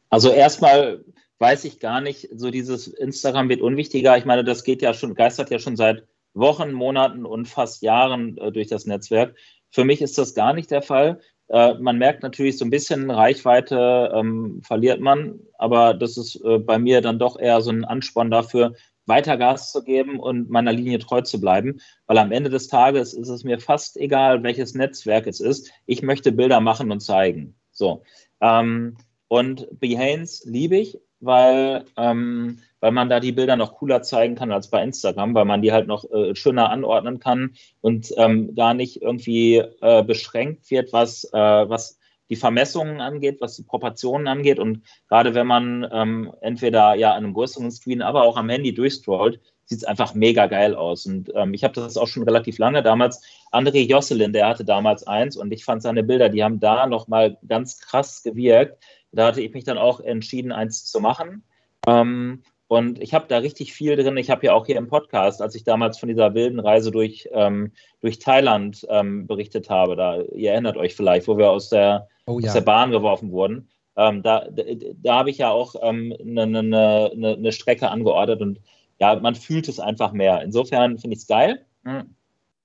Also 0.09 0.31
erstmal 0.31 1.05
weiß 1.39 1.65
ich 1.65 1.81
gar 1.81 2.01
nicht, 2.01 2.29
so 2.33 2.51
dieses 2.51 2.89
Instagram 2.89 3.49
wird 3.49 3.61
unwichtiger. 3.61 4.17
Ich 4.17 4.25
meine, 4.25 4.45
das 4.45 4.65
geht 4.65 4.83
ja 4.83 4.95
schon, 4.95 5.15
geistert 5.15 5.51
ja 5.51 5.59
schon 5.59 5.77
seit 5.77 6.05
Wochen, 6.35 6.73
Monaten 6.73 7.25
und 7.25 7.47
fast 7.47 7.83
Jahren 7.83 8.37
äh, 8.39 8.53
durch 8.53 8.69
das 8.69 8.87
Netzwerk. 8.87 9.35
Für 9.71 9.85
mich 9.85 10.01
ist 10.03 10.19
das 10.19 10.35
gar 10.35 10.53
nicht 10.53 10.71
der 10.71 10.83
Fall. 10.83 11.21
Äh, 11.49 11.75
man 11.75 11.99
merkt 11.99 12.23
natürlich 12.23 12.59
so 12.59 12.65
ein 12.65 12.71
bisschen 12.71 13.11
Reichweite 13.11 14.13
ähm, 14.15 14.61
verliert 14.63 15.01
man, 15.01 15.41
aber 15.59 15.95
das 15.95 16.17
ist 16.17 16.41
äh, 16.45 16.59
bei 16.59 16.79
mir 16.79 17.01
dann 17.01 17.19
doch 17.19 17.39
eher 17.39 17.61
so 17.61 17.71
ein 17.71 17.85
Ansporn 17.85 18.31
dafür, 18.31 18.75
weiter 19.07 19.37
Gas 19.37 19.71
zu 19.71 19.85
geben 19.85 20.19
und 20.19 20.51
meiner 20.51 20.73
Linie 20.73 20.99
treu 20.99 21.21
zu 21.21 21.41
bleiben, 21.41 21.81
weil 22.07 22.19
am 22.19 22.33
Ende 22.33 22.51
des 22.51 22.67
Tages 22.67 23.15
ist 23.15 23.29
es 23.29 23.45
mir 23.45 23.61
fast 23.61 23.97
egal, 23.97 24.43
welches 24.43 24.75
Netzwerk 24.75 25.27
es 25.29 25.41
ist. 25.41 25.71
Ich 25.87 26.03
möchte 26.03 26.33
Bilder 26.33 26.61
machen 26.61 26.91
und 26.91 27.01
zeigen. 27.01 27.55
So. 27.71 28.03
Ähm, 28.41 28.97
und 29.29 29.69
Behance 29.79 30.49
liebe 30.49 30.77
ich, 30.77 30.99
weil 31.21 31.85
ähm, 31.97 32.59
weil 32.81 32.93
man 32.93 33.09
da 33.09 33.21
die 33.21 33.33
Bilder 33.33 33.57
noch 33.57 33.75
cooler 33.75 34.03
zeigen 34.03 34.37
kann 34.37 34.53
als 34.53 34.69
bei 34.69 34.83
Instagram, 34.83 35.35
weil 35.35 35.45
man 35.45 35.61
die 35.61 35.73
halt 35.73 35.89
noch 35.89 36.05
äh, 36.11 36.37
schöner 36.37 36.71
anordnen 36.71 37.19
kann 37.19 37.55
und 37.81 38.13
ähm, 38.17 38.55
gar 38.55 38.75
nicht 38.75 39.03
irgendwie 39.03 39.57
äh, 39.81 40.05
beschränkt 40.05 40.71
wird, 40.71 40.93
was, 40.93 41.25
äh, 41.33 41.37
was 41.37 41.99
die 42.29 42.37
Vermessungen 42.37 43.01
angeht, 43.01 43.41
was 43.41 43.57
die 43.57 43.63
Proportionen 43.63 44.29
angeht. 44.29 44.59
Und 44.59 44.83
gerade 45.09 45.35
wenn 45.35 45.47
man 45.47 45.85
ähm, 45.91 46.33
entweder 46.41 46.95
ja 46.95 47.13
an 47.13 47.25
einem 47.25 47.35
größeren 47.35 47.71
Screen, 47.71 48.03
aber 48.03 48.23
auch 48.23 48.37
am 48.37 48.49
Handy 48.49 48.75
durchstrollt, 48.75 49.41
sieht 49.65 49.79
es 49.79 49.85
einfach 49.85 50.15
mega 50.15 50.47
geil 50.47 50.75
aus. 50.75 51.07
Und 51.07 51.33
ähm, 51.35 51.55
ich 51.55 51.65
habe 51.65 51.75
das 51.75 51.97
auch 51.97 52.07
schon 52.07 52.23
relativ 52.23 52.59
lange 52.59 52.83
damals. 52.83 53.23
André 53.51 53.85
Josselin, 53.85 54.33
der 54.33 54.49
hatte 54.49 54.65
damals 54.65 55.07
eins 55.07 55.37
und 55.37 55.53
ich 55.53 55.65
fand 55.65 55.83
seine 55.83 56.05
Bilder, 56.05 56.29
die 56.29 56.45
haben 56.45 56.61
da 56.61 56.87
nochmal 56.87 57.37
ganz 57.47 57.81
krass 57.81 58.23
gewirkt. 58.23 58.81
Da 59.17 59.27
hatte 59.27 59.41
ich 59.41 59.53
mich 59.53 59.65
dann 59.65 59.79
auch 59.79 60.01
entschieden, 60.01 60.53
eins 60.53 60.85
zu 60.85 61.01
machen. 61.01 61.43
Ähm, 61.87 62.43
und 62.69 63.01
ich 63.01 63.15
habe 63.15 63.27
da 63.29 63.39
richtig 63.39 63.73
viel 63.73 63.95
drin. 63.97 64.17
Ich 64.17 64.29
habe 64.29 64.47
ja 64.47 64.53
auch 64.53 64.67
hier 64.67 64.77
im 64.77 64.89
Podcast, 64.89 65.41
als 65.41 65.55
ich 65.55 65.63
damals 65.63 65.99
von 65.99 66.09
dieser 66.09 66.35
wilden 66.35 66.59
Reise 66.59 66.91
durch, 66.91 67.29
ähm, 67.33 67.73
durch 68.01 68.19
Thailand 68.19 68.85
ähm, 68.91 69.27
berichtet 69.27 69.71
habe, 69.71 69.95
da, 69.95 70.21
ihr 70.35 70.51
erinnert 70.53 70.77
euch 70.77 70.97
vielleicht, 70.97 71.29
wo 71.29 71.39
wir 71.39 71.51
aus 71.51 71.69
der, 71.69 72.09
oh, 72.27 72.41
ja. 72.41 72.49
aus 72.49 72.55
der 72.55 72.63
Bahn 72.63 72.91
geworfen 72.91 73.31
wurden. 73.31 73.69
Ähm, 73.97 74.23
da 74.23 74.47
da, 74.51 74.63
da 74.95 75.15
habe 75.19 75.31
ich 75.31 75.39
ja 75.39 75.51
auch 75.51 75.75
eine 75.77 76.17
ähm, 76.17 76.17
ne, 76.25 76.47
ne, 76.47 77.13
ne, 77.15 77.37
ne, 77.39 77.53
Strecke 77.53 77.89
angeordnet 77.89 78.41
und 78.43 78.61
ja, 78.99 79.15
man 79.17 79.35
fühlt 79.35 79.69
es 79.69 79.79
einfach 79.79 80.13
mehr. 80.13 80.43
Insofern 80.43 80.99
finde 80.99 81.15
ich 81.15 81.23
es 81.23 81.29
geil. 81.29 81.65
Mhm. 81.85 82.15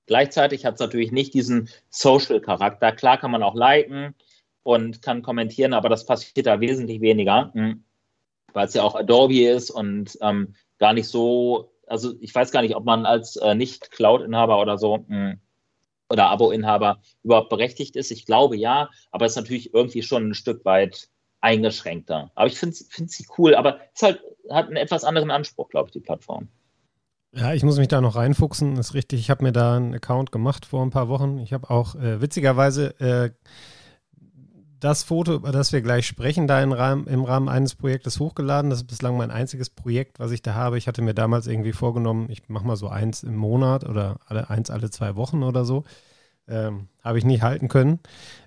Gleichzeitig 0.07 0.65
hat 0.65 0.73
es 0.75 0.79
natürlich 0.79 1.11
nicht 1.11 1.33
diesen 1.33 1.69
Social-Charakter. 1.89 2.91
Klar 2.91 3.17
kann 3.17 3.31
man 3.31 3.43
auch 3.43 3.55
liken 3.55 4.15
und 4.63 5.02
kann 5.02 5.21
kommentieren, 5.21 5.74
aber 5.74 5.89
das 5.89 6.06
passiert 6.06 6.45
da 6.45 6.60
wesentlich 6.60 7.02
weniger. 7.02 7.52
Mhm 7.54 7.84
weil 8.54 8.67
es 8.67 8.74
ja 8.74 8.84
auch 8.84 8.95
Adobe 8.95 9.47
ist 9.47 9.69
und 9.69 10.17
ähm, 10.19 10.56
gar 10.78 10.91
nicht 10.91 11.08
so 11.08 11.71
also 11.91 12.13
ich 12.21 12.34
weiß 12.34 12.52
gar 12.52 12.62
nicht, 12.62 12.76
ob 12.76 12.86
man 12.86 13.06
als 13.06 13.36
äh, 13.36 13.54
Nicht-Cloud-Inhaber 13.54 14.60
oder 14.60 14.78
so 14.78 15.04
mh, 15.08 15.36
oder 16.10 16.30
Abo-Inhaber 16.30 17.02
überhaupt 17.24 17.50
berechtigt 17.50 17.95
ist. 17.95 18.12
Ich 18.12 18.26
glaube 18.26 18.56
ja, 18.56 18.89
aber 19.12 19.26
es 19.26 19.34
ist 19.34 19.38
natürlich 19.38 19.74
irgendwie 19.74 20.02
schon 20.02 20.30
ein 20.30 20.34
Stück 20.34 20.63
weit 20.65 21.10
eingeschränkter. 21.41 22.32
Aber 22.36 22.47
ich 22.47 22.58
finde 22.58 22.76
sie 22.76 23.28
cool, 23.38 23.56
aber 23.56 23.80
es 23.93 24.02
halt, 24.04 24.21
hat 24.50 24.67
einen 24.67 24.78
etwas 24.78 25.04
anderen 25.04 25.32
Anspruch, 25.32 25.69
glaube 25.69 25.88
ich, 25.88 25.93
die 25.93 26.00
Plattform. 26.00 26.47
Ja, 27.34 27.54
ich 27.54 27.63
muss 27.63 27.78
mich 27.78 27.88
da 27.88 28.02
noch 28.02 28.15
reinfuchsen, 28.15 28.78
ist 28.78 28.93
richtig. 28.93 29.19
Ich 29.21 29.30
habe 29.30 29.43
mir 29.43 29.54
da 29.54 29.78
einen 29.78 29.93
Account 29.93 30.32
gemacht 30.32 30.65
vor 30.65 30.84
ein 30.84 30.89
paar 30.91 31.08
Wochen. 31.08 31.39
Ich 31.39 31.54
habe 31.54 31.69
auch 31.69 31.95
äh, 31.95 32.21
witzigerweise 32.21 33.00
äh, 33.00 33.30
das 34.82 35.04
Foto, 35.04 35.36
über 35.36 35.52
das 35.52 35.72
wir 35.72 35.82
gleich 35.82 36.08
sprechen, 36.08 36.48
da 36.48 36.62
im 36.62 36.74
Rahmen, 36.74 37.06
im 37.06 37.24
Rahmen 37.24 37.48
eines 37.48 37.76
Projektes 37.76 38.20
hochgeladen. 38.20 38.72
Das 38.72 38.80
ist 38.80 38.88
bislang 38.88 39.15
mein 39.15 39.30
einziges 39.30 39.70
Projekt, 39.70 40.20
was 40.20 40.32
ich 40.32 40.41
da 40.41 40.56
habe. 40.56 40.78
Ich 40.78 40.88
hatte 40.88 41.04
mir 41.04 41.13
damals 41.13 41.46
irgendwie 41.48 41.72
vorgenommen, 41.72 42.28
ich 42.30 42.50
mache 42.50 42.65
mal 42.65 42.76
so 42.76 42.89
eins 42.89 43.22
im 43.24 43.36
Monat 43.36 43.88
oder 43.88 44.17
alle, 44.26 44.50
eins 44.50 44.72
alle 44.72 44.89
zwei 44.89 45.15
Wochen 45.15 45.44
oder 45.44 45.65
so. 45.65 45.84
Ähm, 46.47 46.88
Habe 47.04 47.17
ich 47.17 47.25
nicht 47.25 47.43
halten 47.43 47.67
können. 47.67 47.99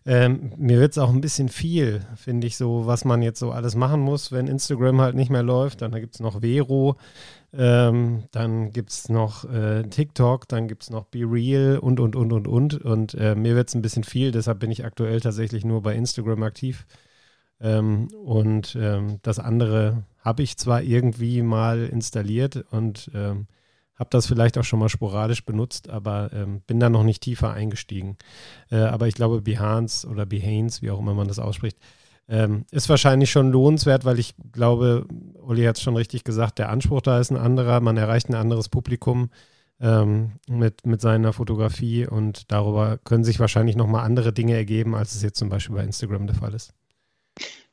Ähm, 0.04 0.52
mir 0.56 0.78
wird 0.78 0.92
es 0.92 0.98
auch 0.98 1.10
ein 1.10 1.20
bisschen 1.20 1.48
viel, 1.48 2.02
finde 2.16 2.46
ich, 2.46 2.56
so, 2.56 2.86
was 2.86 3.04
man 3.04 3.22
jetzt 3.22 3.38
so 3.38 3.50
alles 3.52 3.76
machen 3.76 4.00
muss, 4.00 4.30
wenn 4.32 4.46
Instagram 4.46 5.00
halt 5.00 5.14
nicht 5.14 5.30
mehr 5.30 5.42
läuft. 5.42 5.80
Dann 5.80 5.92
gibt 5.92 6.14
es 6.14 6.20
noch 6.20 6.40
Vero, 6.42 6.96
ähm, 7.52 8.24
dann 8.32 8.72
gibt 8.72 8.90
es 8.90 9.08
noch 9.08 9.44
äh, 9.50 9.84
TikTok, 9.84 10.48
dann 10.48 10.68
gibt 10.68 10.82
es 10.82 10.90
noch 10.90 11.04
Be 11.06 11.20
Real 11.20 11.78
und, 11.78 12.00
und, 12.00 12.16
und, 12.16 12.32
und, 12.32 12.48
und. 12.48 12.74
Und 12.82 13.14
äh, 13.14 13.34
mir 13.34 13.54
wird 13.54 13.68
es 13.68 13.74
ein 13.74 13.82
bisschen 13.82 14.04
viel, 14.04 14.32
deshalb 14.32 14.58
bin 14.58 14.70
ich 14.70 14.84
aktuell 14.84 15.20
tatsächlich 15.20 15.64
nur 15.64 15.82
bei 15.82 15.94
Instagram 15.94 16.42
aktiv. 16.42 16.86
Ähm, 17.60 18.08
und 18.08 18.76
ähm, 18.78 19.18
das 19.22 19.38
andere 19.38 20.04
habe 20.18 20.42
ich 20.42 20.56
zwar 20.58 20.82
irgendwie 20.82 21.42
mal 21.42 21.84
installiert 21.86 22.64
und 22.70 23.10
ähm, 23.14 23.46
habe 23.96 24.10
das 24.10 24.26
vielleicht 24.26 24.58
auch 24.58 24.64
schon 24.64 24.80
mal 24.80 24.88
sporadisch 24.88 25.44
benutzt, 25.44 25.88
aber 25.88 26.30
ähm, 26.32 26.62
bin 26.66 26.80
da 26.80 26.90
noch 26.90 27.04
nicht 27.04 27.22
tiefer 27.22 27.52
eingestiegen. 27.52 28.16
Äh, 28.70 28.78
aber 28.78 29.06
ich 29.06 29.14
glaube, 29.14 29.42
Behance 29.42 30.06
oder 30.08 30.26
Behance, 30.26 30.82
wie 30.82 30.90
auch 30.90 30.98
immer 30.98 31.14
man 31.14 31.28
das 31.28 31.38
ausspricht, 31.38 31.78
ähm, 32.28 32.64
ist 32.70 32.88
wahrscheinlich 32.88 33.30
schon 33.30 33.52
lohnenswert, 33.52 34.04
weil 34.04 34.18
ich 34.18 34.34
glaube, 34.52 35.06
Uli 35.42 35.64
hat 35.64 35.76
es 35.76 35.82
schon 35.82 35.96
richtig 35.96 36.24
gesagt, 36.24 36.58
der 36.58 36.70
Anspruch 36.70 37.02
da 37.02 37.20
ist 37.20 37.30
ein 37.30 37.36
anderer, 37.36 37.80
man 37.80 37.96
erreicht 37.96 38.28
ein 38.28 38.34
anderes 38.34 38.68
Publikum 38.68 39.30
ähm, 39.80 40.32
mit, 40.48 40.86
mit 40.86 41.00
seiner 41.00 41.32
Fotografie 41.32 42.06
und 42.06 42.50
darüber 42.50 42.98
können 43.04 43.24
sich 43.24 43.40
wahrscheinlich 43.40 43.76
nochmal 43.76 44.04
andere 44.04 44.32
Dinge 44.32 44.54
ergeben, 44.54 44.94
als 44.94 45.14
es 45.14 45.22
jetzt 45.22 45.38
zum 45.38 45.50
Beispiel 45.50 45.76
bei 45.76 45.84
Instagram 45.84 46.26
der 46.26 46.36
Fall 46.36 46.54
ist. 46.54 46.72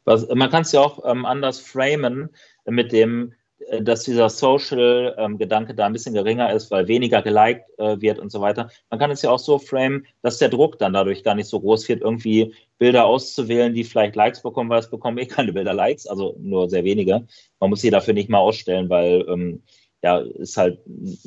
Was, 0.03 0.27
man 0.34 0.49
kann 0.49 0.63
es 0.63 0.71
ja 0.71 0.81
auch 0.81 0.99
ähm, 1.05 1.25
anders 1.25 1.60
framen 1.60 2.29
mit 2.65 2.91
dem, 2.91 3.34
dass 3.79 4.03
dieser 4.03 4.29
Social-Gedanke 4.29 5.71
ähm, 5.71 5.75
da 5.77 5.86
ein 5.86 5.93
bisschen 5.93 6.13
geringer 6.13 6.51
ist, 6.51 6.71
weil 6.71 6.88
weniger 6.88 7.21
geliked 7.21 7.63
äh, 7.77 8.01
wird 8.01 8.19
und 8.19 8.31
so 8.31 8.41
weiter. 8.41 8.69
Man 8.89 8.99
kann 8.99 9.12
es 9.12 9.21
ja 9.21 9.29
auch 9.29 9.39
so 9.39 9.60
framen, 9.60 10.05
dass 10.21 10.39
der 10.39 10.49
Druck 10.49 10.77
dann 10.77 10.93
dadurch 10.93 11.23
gar 11.23 11.36
nicht 11.36 11.47
so 11.47 11.60
groß 11.60 11.88
wird, 11.88 12.01
irgendwie 12.01 12.53
Bilder 12.77 13.05
auszuwählen, 13.05 13.73
die 13.73 13.86
vielleicht 13.86 14.15
Likes 14.15 14.41
bekommen, 14.41 14.69
weil 14.69 14.79
es 14.79 14.89
bekommen 14.89 15.17
eh 15.19 15.25
keine 15.25 15.53
Bilder 15.53 15.73
Likes, 15.73 16.05
also 16.05 16.36
nur 16.39 16.69
sehr 16.69 16.84
wenige. 16.84 17.25
Man 17.60 17.69
muss 17.69 17.81
sie 17.81 17.91
dafür 17.91 18.13
nicht 18.13 18.29
mal 18.29 18.39
ausstellen, 18.39 18.89
weil 18.89 19.25
ähm, 19.29 19.63
ja, 20.03 20.17
ist 20.17 20.57
halt 20.57 20.79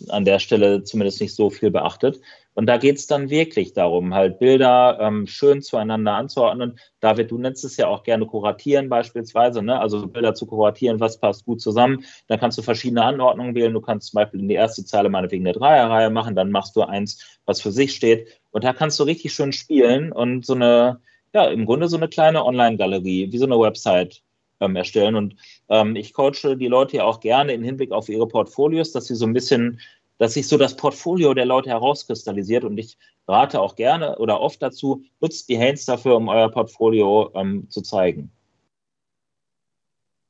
an 0.09 0.25
der 0.25 0.41
Stelle 0.41 0.83
zumindest 0.83 1.21
nicht 1.21 1.35
so 1.35 1.51
viel 1.51 1.71
beachtet. 1.71 2.21
Und 2.55 2.67
da 2.67 2.77
geht 2.77 2.97
es 2.97 3.07
dann 3.07 3.31
wirklich 3.31 3.73
darum, 3.73 4.15
halt 4.15 4.39
Bilder 4.39 4.99
ähm, 5.01 5.27
schön 5.27 5.63
zueinander 5.63 6.15
anzuordnen. 6.15 6.79
David, 7.01 7.31
du 7.31 7.39
nennst 7.39 7.65
es 7.65 7.77
ja 7.77 7.89
auch 7.89 8.05
gerne 8.05 8.27
kuratieren 8.27 8.89
beispielsweise, 8.89 9.63
ne? 9.63 9.81
also 9.81 10.07
Bilder 10.07 10.35
zu 10.35 10.47
kuratieren, 10.47 11.01
was 11.01 11.19
passt 11.19 11.45
gut 11.45 11.61
zusammen. 11.61 12.05
Dann 12.29 12.41
kannst 12.41 12.59
du 12.59 12.63
verschiedene 12.63 13.05
Anordnungen 13.05 13.55
wählen. 13.55 13.73
Du 13.73 13.81
kannst 13.81 14.11
zum 14.11 14.19
Beispiel 14.19 14.41
in 14.41 14.49
die 14.49 14.55
erste 14.55 14.85
Zeile 14.85 15.09
meinetwegen 15.09 15.47
eine 15.47 15.57
Dreierreihe 15.57 16.11
machen, 16.11 16.35
dann 16.35 16.51
machst 16.51 16.75
du 16.77 16.83
eins, 16.83 17.39
was 17.45 17.61
für 17.61 17.73
sich 17.73 17.95
steht. 17.95 18.29
Und 18.51 18.65
da 18.65 18.73
kannst 18.73 18.99
du 18.99 19.05
richtig 19.05 19.33
schön 19.33 19.53
spielen 19.53 20.13
und 20.13 20.47
so 20.47 20.55
eine, 20.55 21.01
ja, 21.33 21.47
im 21.47 21.65
Grunde 21.67 21.89
so 21.89 21.97
eine 21.97 22.09
kleine 22.09 22.45
Online-Galerie, 22.45 23.33
wie 23.33 23.39
so 23.39 23.47
eine 23.47 23.59
Website 23.59 24.24
ähm, 24.61 24.77
erstellen. 24.77 25.15
Und 25.15 25.37
ähm, 25.69 25.97
ich 25.97 26.13
coache 26.13 26.57
die 26.57 26.69
Leute 26.69 26.99
ja 26.99 27.05
auch 27.05 27.21
gerne 27.21 27.53
im 27.53 27.63
Hinblick 27.63 27.93
auf 27.93 28.09
ihre 28.09 28.29
Portfolios, 28.29 28.93
dass 28.93 29.07
sie 29.07 29.15
so 29.15 29.27
ein 29.27 29.33
bisschen, 29.33 29.81
dass 30.19 30.35
sich 30.35 30.49
so 30.49 30.59
das 30.59 30.77
Portfolio 30.77 31.35
der 31.35 31.47
Leute 31.47 31.71
herauskristallisiert. 31.71 32.65
Und 32.65 32.79
ich 32.79 32.99
rate 33.29 33.61
auch 33.61 33.77
gerne 33.77 34.19
oder 34.19 34.41
oft 34.41 34.63
dazu, 34.63 35.05
nutzt 35.21 35.49
die 35.49 35.59
Hands 35.59 35.85
dafür, 35.85 36.17
um 36.17 36.29
euer 36.29 36.51
Portfolio 36.51 37.31
ähm, 37.35 37.69
zu 37.71 37.83
zeigen. 37.83 38.31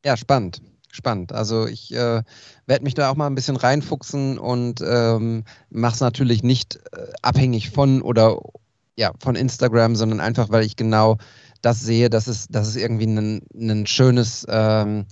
Ja, 0.04 0.16
spannend. 0.16 0.62
Spannend. 0.92 1.32
Also 1.32 1.66
ich 1.66 1.92
äh, 1.92 2.22
werde 2.66 2.84
mich 2.84 2.94
da 2.94 3.10
auch 3.10 3.16
mal 3.16 3.26
ein 3.26 3.34
bisschen 3.34 3.56
reinfuchsen 3.56 4.38
und 4.38 4.80
ähm, 4.80 5.42
mache 5.68 5.94
es 5.94 6.00
natürlich 6.00 6.44
nicht 6.44 6.76
äh, 6.92 7.10
abhängig 7.20 7.70
von 7.70 8.00
oder 8.00 8.38
ja, 8.96 9.10
von 9.18 9.34
Instagram, 9.34 9.96
sondern 9.96 10.20
einfach, 10.20 10.50
weil 10.50 10.64
ich 10.64 10.76
genau 10.76 11.16
das 11.64 11.80
sehe, 11.80 12.10
dass 12.10 12.26
es, 12.26 12.46
dass 12.48 12.68
es 12.68 12.76
irgendwie 12.76 13.06
ein, 13.06 13.86
schönes, 13.86 14.46
ähm, 14.48 15.06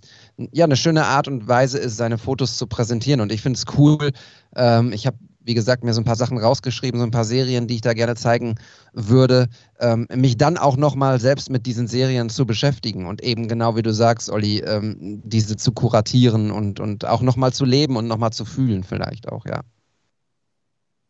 ja, 0.52 0.64
eine 0.64 0.76
schöne 0.76 1.06
Art 1.06 1.28
und 1.28 1.48
Weise 1.48 1.78
ist, 1.78 1.96
seine 1.96 2.18
Fotos 2.18 2.58
zu 2.58 2.66
präsentieren. 2.66 3.20
Und 3.20 3.32
ich 3.32 3.40
finde 3.40 3.56
es 3.56 3.64
cool. 3.78 4.10
Ähm, 4.54 4.92
ich 4.92 5.06
habe, 5.06 5.16
wie 5.40 5.54
gesagt, 5.54 5.82
mir 5.82 5.94
so 5.94 6.00
ein 6.00 6.04
paar 6.04 6.16
Sachen 6.16 6.38
rausgeschrieben, 6.38 7.00
so 7.00 7.06
ein 7.06 7.10
paar 7.10 7.24
Serien, 7.24 7.66
die 7.66 7.76
ich 7.76 7.80
da 7.80 7.94
gerne 7.94 8.16
zeigen 8.16 8.56
würde, 8.92 9.48
ähm, 9.80 10.06
mich 10.14 10.36
dann 10.36 10.58
auch 10.58 10.76
nochmal 10.76 11.20
selbst 11.20 11.48
mit 11.48 11.66
diesen 11.66 11.88
Serien 11.88 12.28
zu 12.28 12.46
beschäftigen 12.46 13.06
und 13.06 13.22
eben 13.22 13.48
genau 13.48 13.74
wie 13.76 13.82
du 13.82 13.92
sagst, 13.92 14.30
Olli, 14.30 14.58
ähm, 14.60 15.22
diese 15.24 15.56
zu 15.56 15.72
kuratieren 15.72 16.50
und, 16.50 16.80
und 16.80 17.06
auch 17.06 17.22
nochmal 17.22 17.52
zu 17.52 17.64
leben 17.64 17.96
und 17.96 18.06
nochmal 18.06 18.32
zu 18.32 18.44
fühlen, 18.44 18.84
vielleicht 18.84 19.28
auch, 19.28 19.46
ja. 19.46 19.62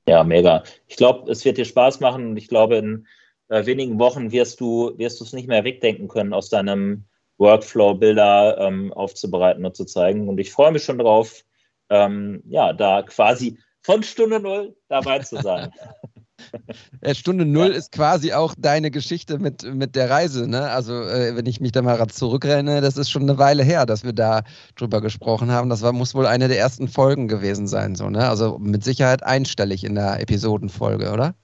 Ja, 0.09 0.25
mega. 0.25 0.65
Ich 0.89 0.97
glaube, 0.97 1.31
es 1.31 1.45
wird 1.45 1.59
dir 1.59 1.65
Spaß 1.65 2.01
machen 2.01 2.31
und 2.31 2.37
ich 2.37 2.49
glaube, 2.49 2.77
in 2.77 3.07
äh, 3.53 3.67
wenigen 3.67 3.99
Wochen 3.99 4.33
wirst 4.33 4.61
du 4.61 4.97
wirst 4.97 5.21
du 5.21 5.25
es 5.25 5.33
nicht 5.33 5.49
mehr 5.49 5.65
wegdenken 5.65 6.09
können, 6.09 6.33
aus 6.33 6.49
deinem 6.49 7.05
Workflow 7.39 7.95
Bilder 7.95 8.57
ähm, 8.59 8.93
aufzubereiten 8.93 9.65
und 9.65 9.77
zu 9.77 9.85
zeigen. 9.85 10.29
Und 10.29 10.39
ich 10.39 10.51
freue 10.51 10.73
mich 10.73 10.85
schon 10.85 10.99
drauf, 10.99 11.45
ähm, 11.91 12.43
ja, 12.49 12.73
da 12.73 13.03
quasi 13.03 13.59
von 13.83 14.03
Stunde 14.03 14.41
Null 14.41 14.77
dabei 14.89 15.19
zu 15.19 15.37
sein. 15.43 15.71
Stunde 17.13 17.45
Null 17.45 17.71
ja. 17.71 17.77
ist 17.77 17.93
quasi 17.93 18.33
auch 18.33 18.55
deine 18.57 18.91
Geschichte 18.91 19.39
mit, 19.39 19.63
mit 19.75 19.97
der 19.97 20.11
Reise. 20.11 20.49
Ne? 20.49 20.71
Also, 20.71 20.95
äh, 21.03 21.37
wenn 21.37 21.47
ich 21.47 21.61
mich 21.61 21.73
da 21.73 21.83
mal 21.83 22.05
zurückrenne, 22.09 22.81
das 22.81 22.97
ist 22.97 23.11
schon 23.11 23.23
eine 23.23 23.39
Weile 23.39 23.63
her, 23.63 23.87
dass 23.87 24.05
wir 24.05 24.13
da 24.13 24.43
drüber 24.77 25.01
gesprochen 25.01 25.51
haben. 25.51 25.69
Das 25.69 25.83
war, 25.83 25.93
muss 25.93 26.15
wohl 26.15 26.27
eine 26.27 26.49
der 26.49 26.59
ersten 26.59 26.89
Folgen 26.89 27.29
gewesen 27.29 27.67
sein. 27.67 27.95
So, 27.95 28.09
ne? 28.11 28.29
Also 28.29 28.59
mit 28.59 28.83
Sicherheit 28.85 29.23
einstellig 29.23 29.85
in 29.85 29.95
der 29.95 30.21
Episodenfolge, 30.21 31.13
oder? 31.13 31.35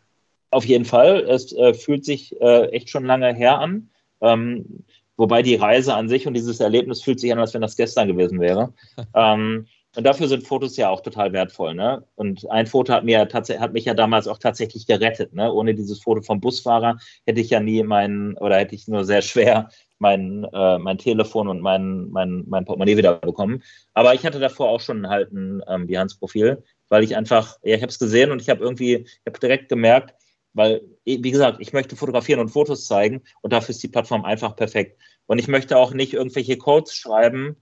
Auf 0.51 0.65
jeden 0.65 0.85
Fall. 0.85 1.21
Es 1.29 1.53
äh, 1.53 1.75
fühlt 1.75 2.05
sich 2.05 2.41
äh, 2.41 2.67
echt 2.71 2.91
schon 2.91 3.05
lange 3.05 3.35
her 3.35 3.59
an. 3.59 3.91
Ähm, 4.21 4.85
wobei 5.17 5.43
die 5.43 5.57
Reise 5.57 5.95
an 5.95 6.09
sich 6.09 6.27
und 6.27 6.35
dieses 6.35 6.61
Erlebnis 6.61 7.03
fühlt 7.03 7.21
sich 7.21 7.33
an, 7.33 7.39
als 7.39 7.55
wenn 7.55 7.61
das 7.61 7.77
gestern 7.77 8.09
gewesen 8.09 8.41
wäre. 8.41 8.73
ähm, 9.15 9.67
und 9.97 10.05
dafür 10.05 10.29
sind 10.29 10.47
Fotos 10.47 10.77
ja 10.77 10.91
auch 10.91 11.01
total 11.01 11.33
wertvoll. 11.33 11.75
Ne? 11.75 12.05
Und 12.15 12.49
ein 12.51 12.67
Foto 12.67 12.93
hat, 12.93 13.05
mir 13.05 13.21
hat 13.21 13.73
mich 13.73 13.85
ja 13.85 13.95
damals 13.95 14.29
auch 14.29 14.39
tatsächlich 14.39 14.87
gerettet. 14.87 15.35
Ne? 15.35 15.53
Ohne 15.53 15.75
dieses 15.75 16.01
Foto 16.01 16.23
vom 16.23 16.41
Busfahrer 16.41 16.99
hätte 17.27 17.41
ich 17.41 17.51
ja 17.51 17.59
nie 17.59 17.83
mein, 17.83 18.37
oder 18.39 18.59
hätte 18.59 18.75
ich 18.75 18.87
nur 18.87 19.05
sehr 19.05 19.23
schwer 19.23 19.71
mein, 19.99 20.47
äh, 20.53 20.79
mein 20.79 20.99
Telefon 20.99 21.49
und 21.49 21.61
mein, 21.61 22.11
mein, 22.11 22.45
mein 22.47 22.65
Portemonnaie 22.65 22.97
wieder 22.97 23.15
bekommen. 23.15 23.63
Aber 23.95 24.15
ich 24.15 24.25
hatte 24.25 24.39
davor 24.39 24.69
auch 24.69 24.81
schon 24.81 25.09
halt 25.09 25.33
ein 25.33 25.63
ähm, 25.67 25.87
Behance-Profil, 25.87 26.63
weil 26.89 27.03
ich 27.03 27.17
einfach, 27.17 27.59
ja, 27.63 27.75
ich 27.75 27.83
habe 27.83 27.91
es 27.91 27.99
gesehen 27.99 28.31
und 28.31 28.41
ich 28.41 28.49
habe 28.49 28.63
irgendwie, 28.63 29.07
ich 29.07 29.27
habe 29.27 29.41
direkt 29.41 29.69
gemerkt, 29.69 30.15
weil, 30.59 30.83
wie 31.05 31.31
gesagt, 31.31 31.59
ich 31.61 31.73
möchte 31.73 31.97
fotografieren 31.97 32.41
und 32.41 32.51
Fotos 32.51 32.87
zeigen 32.87 33.23
und 33.41 33.53
dafür 33.53 33.71
ist 33.71 33.83
die 33.83 33.89
Plattform 33.89 34.25
einfach 34.25 34.57
perfekt. 34.57 35.01
Und 35.27 35.39
ich 35.39 35.49
möchte 35.49 35.79
auch 35.79 35.95
nicht 35.95 36.13
irgendwelche 36.13 36.59
Codes 36.59 36.95
schreiben, 36.95 37.57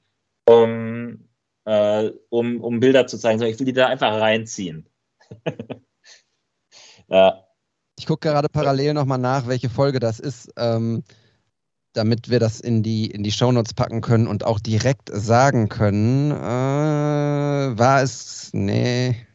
um, 0.49 1.29
äh, 1.67 2.11
um, 2.31 2.61
um 2.61 2.81
Bilder 2.81 3.07
zu 3.07 3.19
zeigen, 3.19 3.39
sondern 3.39 3.53
ich 3.53 3.61
will 3.61 3.67
die 3.67 3.73
da 3.75 3.87
einfach 3.87 4.19
reinziehen. 4.19 4.89
ja. 7.09 7.45
Ich 7.99 8.07
gucke 8.07 8.29
gerade 8.29 8.49
parallel 8.49 8.95
nochmal 8.95 9.19
nach, 9.19 9.47
welche 9.47 9.69
Folge 9.69 10.01
das 10.01 10.19
ist, 10.19 10.53
ähm, 10.57 11.05
damit 11.93 12.31
wir 12.31 12.41
das 12.41 12.61
in 12.61 12.83
die, 12.83 13.11
in 13.11 13.23
die 13.23 13.33
Shownotes 13.33 13.75
packen 13.75 14.01
können 14.01 14.27
und 14.27 14.45
auch 14.45 14.59
direkt 14.59 15.11
sagen 15.13 15.69
können. 15.69 16.31
Äh, 16.31 17.79
war 17.79 18.03
es. 18.03 18.51
Nee. 18.53 19.27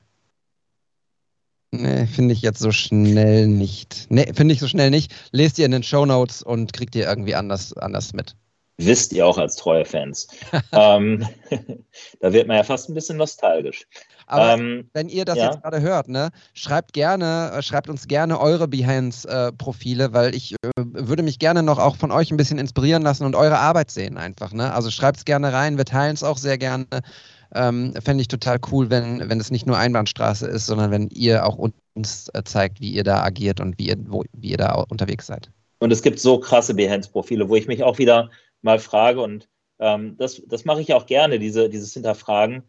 Nee, 1.71 2.05
finde 2.05 2.33
ich 2.33 2.41
jetzt 2.41 2.59
so 2.59 2.71
schnell 2.71 3.47
nicht. 3.47 4.07
Nee, 4.09 4.33
finde 4.33 4.53
ich 4.53 4.59
so 4.59 4.67
schnell 4.67 4.89
nicht. 4.89 5.13
Lest 5.31 5.57
ihr 5.57 5.65
in 5.65 5.71
den 5.71 5.83
Show 5.83 6.05
Notes 6.05 6.43
und 6.43 6.73
kriegt 6.73 6.95
ihr 6.95 7.07
irgendwie 7.07 7.35
anders, 7.35 7.73
anders 7.77 8.13
mit. 8.13 8.35
Wisst 8.77 9.13
ihr 9.13 9.25
auch 9.25 9.37
als 9.37 9.55
treue 9.55 9.85
Fans. 9.85 10.27
ähm, 10.71 11.25
da 12.19 12.33
wird 12.33 12.47
man 12.47 12.57
ja 12.57 12.63
fast 12.63 12.89
ein 12.89 12.93
bisschen 12.93 13.17
nostalgisch. 13.17 13.85
Aber 14.25 14.53
ähm, 14.53 14.89
wenn 14.93 15.07
ihr 15.07 15.23
das 15.23 15.37
ja. 15.37 15.45
jetzt 15.45 15.61
gerade 15.61 15.81
hört, 15.81 16.07
ne, 16.07 16.29
schreibt 16.53 16.93
gerne, 16.93 17.51
äh, 17.53 17.61
schreibt 17.61 17.89
uns 17.89 18.07
gerne 18.07 18.39
eure 18.39 18.67
Behance-Profile, 18.67 20.05
äh, 20.05 20.13
weil 20.13 20.35
ich 20.35 20.53
äh, 20.53 20.71
würde 20.75 21.23
mich 21.23 21.39
gerne 21.39 21.63
noch 21.63 21.79
auch 21.79 21.95
von 21.95 22.11
euch 22.11 22.31
ein 22.31 22.37
bisschen 22.37 22.57
inspirieren 22.57 23.03
lassen 23.03 23.25
und 23.25 23.35
eure 23.35 23.59
Arbeit 23.59 23.91
sehen 23.91 24.17
einfach. 24.17 24.51
Ne? 24.51 24.73
Also 24.73 24.89
schreibt 24.89 25.17
es 25.17 25.25
gerne 25.25 25.53
rein, 25.53 25.77
wir 25.77 25.85
teilen 25.85 26.13
es 26.13 26.23
auch 26.23 26.37
sehr 26.37 26.57
gerne. 26.57 26.85
Ähm, 27.53 27.93
fände 28.03 28.21
ich 28.21 28.27
total 28.27 28.59
cool, 28.71 28.89
wenn, 28.89 29.29
wenn 29.29 29.39
es 29.39 29.51
nicht 29.51 29.65
nur 29.65 29.77
Einbahnstraße 29.77 30.47
ist, 30.47 30.65
sondern 30.65 30.91
wenn 30.91 31.07
ihr 31.09 31.45
auch 31.45 31.57
uns 31.57 32.29
äh, 32.33 32.43
zeigt, 32.43 32.81
wie 32.81 32.91
ihr 32.91 33.03
da 33.03 33.23
agiert 33.23 33.59
und 33.59 33.77
wie 33.77 33.87
ihr, 33.87 33.97
wo, 34.07 34.23
wie 34.33 34.51
ihr 34.51 34.57
da 34.57 34.73
unterwegs 34.89 35.27
seid. 35.27 35.51
Und 35.79 35.91
es 35.91 36.01
gibt 36.01 36.19
so 36.19 36.39
krasse 36.39 36.73
Behance-Profile, 36.73 37.49
wo 37.49 37.55
ich 37.55 37.67
mich 37.67 37.83
auch 37.83 37.97
wieder 37.97 38.29
mal 38.61 38.79
frage, 38.79 39.21
und 39.21 39.49
ähm, 39.79 40.15
das, 40.17 40.41
das 40.47 40.65
mache 40.65 40.81
ich 40.81 40.93
auch 40.93 41.05
gerne, 41.05 41.39
diese, 41.39 41.69
dieses 41.69 41.93
Hinterfragen, 41.93 42.63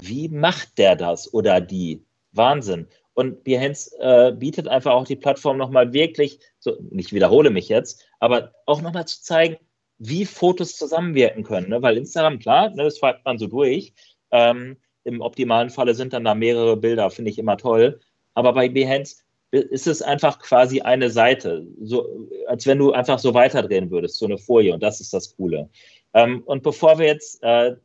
wie 0.00 0.28
macht 0.28 0.78
der 0.78 0.96
das 0.96 1.32
oder 1.32 1.60
die? 1.60 2.02
Wahnsinn. 2.32 2.86
Und 3.14 3.44
Behance 3.44 3.90
äh, 3.98 4.32
bietet 4.32 4.68
einfach 4.68 4.92
auch 4.92 5.06
die 5.06 5.16
Plattform 5.16 5.56
nochmal 5.56 5.92
wirklich, 5.92 6.38
so, 6.58 6.76
ich 6.90 7.12
wiederhole 7.12 7.50
mich 7.50 7.68
jetzt, 7.68 8.04
aber 8.20 8.52
auch 8.66 8.82
nochmal 8.82 9.06
zu 9.06 9.22
zeigen, 9.22 9.56
wie 9.98 10.26
Fotos 10.26 10.76
zusammenwirken 10.76 11.42
können. 11.42 11.70
Ne? 11.70 11.80
Weil 11.80 11.96
Instagram, 11.96 12.38
klar, 12.38 12.70
ne, 12.70 12.84
das 12.84 12.98
fährt 12.98 13.24
man 13.24 13.38
so 13.38 13.46
durch. 13.46 13.94
Ähm, 14.36 14.76
Im 15.04 15.20
optimalen 15.20 15.70
Falle 15.70 15.94
sind 15.94 16.12
dann 16.12 16.24
da 16.24 16.34
mehrere 16.34 16.76
Bilder, 16.76 17.10
finde 17.10 17.30
ich 17.30 17.38
immer 17.38 17.56
toll. 17.56 18.00
Aber 18.34 18.52
bei 18.52 18.68
Behance 18.68 19.22
ist 19.50 19.86
es 19.86 20.02
einfach 20.02 20.38
quasi 20.40 20.80
eine 20.80 21.08
Seite, 21.10 21.66
so, 21.80 22.28
als 22.48 22.66
wenn 22.66 22.78
du 22.78 22.92
einfach 22.92 23.18
so 23.18 23.32
weiterdrehen 23.32 23.90
würdest, 23.90 24.18
so 24.18 24.26
eine 24.26 24.36
Folie. 24.36 24.74
Und 24.74 24.82
das 24.82 25.00
ist 25.00 25.14
das 25.14 25.34
Coole. 25.36 25.70
Ähm, 26.12 26.42
und 26.44 26.62
bevor 26.62 26.98
wir 26.98 27.06
jetzt 27.06 27.42
äh, 27.42 27.76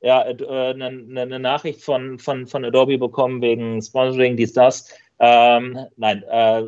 ja, 0.00 0.28
äh, 0.28 0.70
eine, 0.70 0.86
eine, 1.20 1.38
Nachricht 1.38 1.82
von, 1.82 2.18
von, 2.18 2.46
von 2.46 2.64
Adobe 2.64 2.98
bekommen 2.98 3.42
wegen 3.42 3.82
Sponsoring, 3.82 4.36
dies, 4.36 4.52
das. 4.52 4.88
Ähm, 5.18 5.78
nein, 5.96 6.22
äh, 6.30 6.62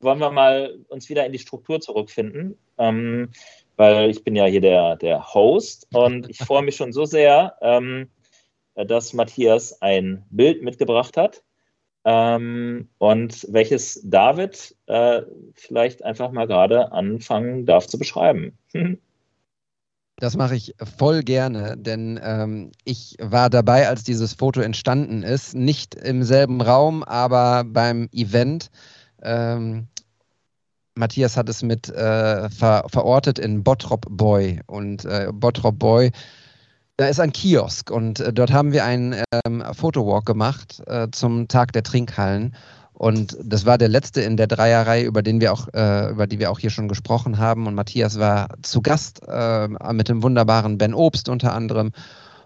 wollen 0.00 0.20
wir 0.20 0.30
mal 0.30 0.78
uns 0.88 1.08
wieder 1.08 1.26
in 1.26 1.32
die 1.32 1.40
Struktur 1.40 1.80
zurückfinden, 1.80 2.56
ähm, 2.78 3.30
weil 3.76 4.10
ich 4.10 4.22
bin 4.22 4.36
ja 4.36 4.44
hier 4.44 4.60
der, 4.60 4.94
der 4.96 5.34
Host 5.34 5.88
und 5.92 6.30
ich 6.30 6.38
freue 6.38 6.62
mich 6.62 6.76
schon 6.76 6.92
so 6.92 7.04
sehr, 7.04 7.56
ähm, 7.60 8.08
dass 8.86 9.12
Matthias 9.12 9.80
ein 9.82 10.24
Bild 10.30 10.62
mitgebracht 10.62 11.16
hat 11.16 11.42
ähm, 12.04 12.88
und 12.98 13.46
welches 13.50 14.00
David 14.04 14.76
äh, 14.86 15.22
vielleicht 15.54 16.04
einfach 16.04 16.30
mal 16.30 16.46
gerade 16.46 16.92
anfangen 16.92 17.66
darf 17.66 17.86
zu 17.86 17.98
beschreiben. 17.98 18.56
Das 20.20 20.36
mache 20.36 20.56
ich 20.56 20.74
voll 20.96 21.22
gerne, 21.22 21.76
denn 21.76 22.18
ähm, 22.22 22.72
ich 22.84 23.16
war 23.20 23.50
dabei, 23.50 23.86
als 23.86 24.02
dieses 24.02 24.32
Foto 24.34 24.60
entstanden 24.60 25.22
ist. 25.22 25.54
Nicht 25.54 25.94
im 25.94 26.24
selben 26.24 26.60
Raum, 26.60 27.04
aber 27.04 27.62
beim 27.64 28.08
Event. 28.12 28.70
Ähm, 29.22 29.86
Matthias 30.96 31.36
hat 31.36 31.48
es 31.48 31.62
mit 31.62 31.88
äh, 31.88 32.50
ver 32.50 32.84
verortet 32.88 33.38
in 33.38 33.62
Bottrop 33.62 34.06
Boy. 34.10 34.60
Und 34.66 35.04
äh, 35.04 35.28
Bottrop 35.32 35.78
Boy, 35.78 36.10
da 36.98 37.06
ist 37.06 37.20
ein 37.20 37.32
Kiosk 37.32 37.90
und 37.92 38.18
äh, 38.20 38.32
dort 38.32 38.52
haben 38.52 38.72
wir 38.72 38.84
einen 38.84 39.14
ähm, 39.46 39.62
Fotowalk 39.72 40.26
gemacht 40.26 40.82
äh, 40.86 41.06
zum 41.12 41.46
Tag 41.46 41.72
der 41.72 41.84
Trinkhallen. 41.84 42.54
Und 42.92 43.36
das 43.40 43.64
war 43.64 43.78
der 43.78 43.88
letzte 43.88 44.22
in 44.22 44.36
der 44.36 44.48
Dreierreihe, 44.48 45.04
über 45.04 45.22
den 45.22 45.40
wir 45.40 45.52
auch, 45.52 45.68
äh, 45.72 46.10
über 46.10 46.26
die 46.26 46.40
wir 46.40 46.50
auch 46.50 46.58
hier 46.58 46.70
schon 46.70 46.88
gesprochen 46.88 47.38
haben. 47.38 47.68
Und 47.68 47.76
Matthias 47.76 48.18
war 48.18 48.48
zu 48.62 48.82
Gast 48.82 49.22
äh, 49.28 49.68
mit 49.92 50.08
dem 50.08 50.24
wunderbaren 50.24 50.76
Ben 50.76 50.92
Obst 50.92 51.28
unter 51.28 51.54
anderem. 51.54 51.92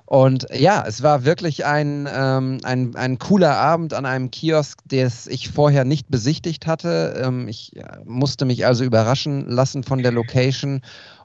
Und 0.05 0.47
ja, 0.53 0.85
es 0.87 1.03
war 1.03 1.25
wirklich 1.25 1.65
ein, 1.65 2.07
ähm, 2.15 2.59
ein, 2.65 2.95
ein 2.97 3.19
cooler 3.19 3.57
Abend 3.57 3.95
an 3.95 4.05
einem 4.05 4.31
Kiosk, 4.31 4.81
das 4.85 5.27
ich 5.27 5.49
vorher 5.49 5.87
nicht 5.87 6.11
besichtigt 6.11 6.67
hatte. 6.67 7.23
Ähm, 7.25 7.49
ich 7.49 7.73
musste 8.05 8.45
mich 8.45 8.67
also 8.67 8.85
überraschen 8.85 9.49
lassen 9.49 9.85
von 9.85 10.03
der 10.03 10.13
Location 10.13 10.83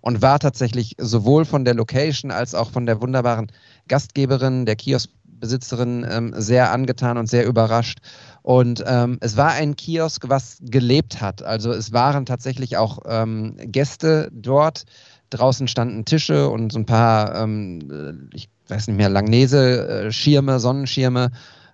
und 0.08 0.22
war 0.22 0.40
tatsächlich 0.40 0.96
sowohl 0.98 1.44
von 1.44 1.66
der 1.66 1.74
Location 1.74 2.32
als 2.32 2.56
auch 2.56 2.72
von 2.72 2.86
der 2.86 3.02
wunderbaren 3.02 3.52
Gastgeberin, 3.90 4.66
der 4.66 4.78
Kioskbesitzerin, 4.78 6.08
ähm, 6.10 6.34
sehr 6.38 6.72
angetan 6.72 7.18
und 7.18 7.28
sehr 7.28 7.46
überrascht. 7.46 8.00
Und 8.42 8.82
ähm, 8.88 9.18
es 9.20 9.36
war 9.36 9.52
ein 9.52 9.76
Kiosk, 9.76 10.30
was 10.30 10.60
gelebt 10.62 11.20
hat. 11.20 11.44
Also 11.44 11.74
es 11.74 11.92
waren 11.92 12.26
tatsächlich 12.26 12.78
auch 12.78 13.00
ähm, 13.06 13.58
Gäste 13.58 14.30
dort. 14.32 14.86
Draußen 15.30 15.68
standen 15.68 16.06
Tische 16.06 16.48
und 16.48 16.72
so 16.72 16.80
ein 16.80 16.86
paar, 16.86 17.36
ähm, 17.36 18.30
ich 18.34 18.48
weiß 18.70 18.88
nicht 18.88 18.96
mehr, 18.96 19.10
Langnese-Schirme, 19.10 20.62
Sonnenschirme, 20.62 21.32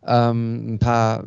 ähm, 0.07 0.73
ein 0.73 0.79
paar, 0.79 1.25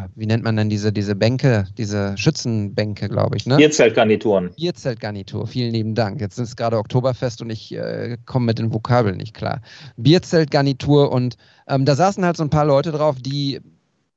ja, 0.00 0.08
wie 0.14 0.26
nennt 0.26 0.44
man 0.44 0.56
denn 0.56 0.68
diese, 0.68 0.92
diese 0.92 1.14
Bänke, 1.14 1.66
diese 1.76 2.16
Schützenbänke, 2.16 3.08
glaube 3.08 3.36
ich, 3.36 3.46
ne? 3.46 3.56
Bierzeltgarnituren. 3.56 4.52
Bierzeltgarnitur, 4.54 5.46
vielen 5.46 5.72
lieben 5.72 5.94
Dank. 5.94 6.20
Jetzt 6.20 6.38
ist 6.38 6.56
gerade 6.56 6.78
Oktoberfest 6.78 7.42
und 7.42 7.50
ich 7.50 7.72
äh, 7.72 8.16
komme 8.26 8.46
mit 8.46 8.58
den 8.58 8.72
Vokabeln 8.72 9.16
nicht 9.16 9.34
klar. 9.34 9.60
Bierzeltgarnitur 9.96 11.12
und 11.12 11.36
ähm, 11.68 11.84
da 11.84 11.94
saßen 11.94 12.24
halt 12.24 12.36
so 12.36 12.44
ein 12.44 12.50
paar 12.50 12.64
Leute 12.64 12.92
drauf, 12.92 13.16
die 13.20 13.60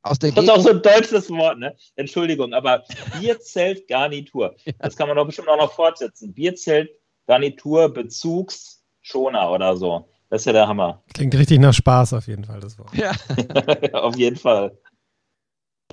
aus 0.02 0.20
der 0.20 0.32
das 0.32 0.44
ist 0.44 0.50
auch 0.50 0.60
so 0.60 0.72
ein 0.72 0.82
deutsches 0.82 1.30
Wort, 1.30 1.60
ne? 1.60 1.76
Entschuldigung, 1.96 2.54
aber 2.54 2.84
Bierzeltgarnitur. 3.20 4.56
Das 4.80 4.98
kann 4.98 5.08
man 5.08 5.18
doch 5.18 5.26
bestimmt 5.26 5.48
auch 5.48 5.58
noch 5.58 5.72
fortsetzen. 5.72 6.34
Bierzeltgarnitur, 6.34 7.94
Bezugsschoner 7.94 9.52
oder 9.52 9.78
so. 9.78 10.08
Das 10.30 10.42
ist 10.42 10.46
ja 10.46 10.54
der 10.54 10.68
Hammer. 10.68 11.04
Klingt 11.14 11.36
richtig 11.36 11.60
nach 11.60 11.74
Spaß 11.74 12.14
auf 12.14 12.28
jeden 12.28 12.44
Fall, 12.44 12.60
das 12.60 12.78
Wort. 12.80 12.94
Ja. 12.96 13.12
auf 13.94 14.18
jeden 14.18 14.36
Fall. 14.36 14.76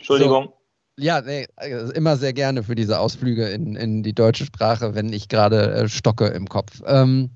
Entschuldigung. 0.00 0.46
So. 0.46 0.60
Ja, 1.02 1.22
nee, 1.22 1.46
also 1.56 1.92
immer 1.94 2.18
sehr 2.18 2.34
gerne 2.34 2.62
für 2.62 2.74
diese 2.74 2.98
Ausflüge 2.98 3.48
in, 3.48 3.74
in 3.74 4.02
die 4.02 4.12
deutsche 4.12 4.44
Sprache, 4.44 4.94
wenn 4.94 5.14
ich 5.14 5.28
gerade 5.28 5.72
äh, 5.72 5.88
stocke 5.88 6.26
im 6.26 6.46
Kopf. 6.46 6.82
Ähm, 6.84 7.30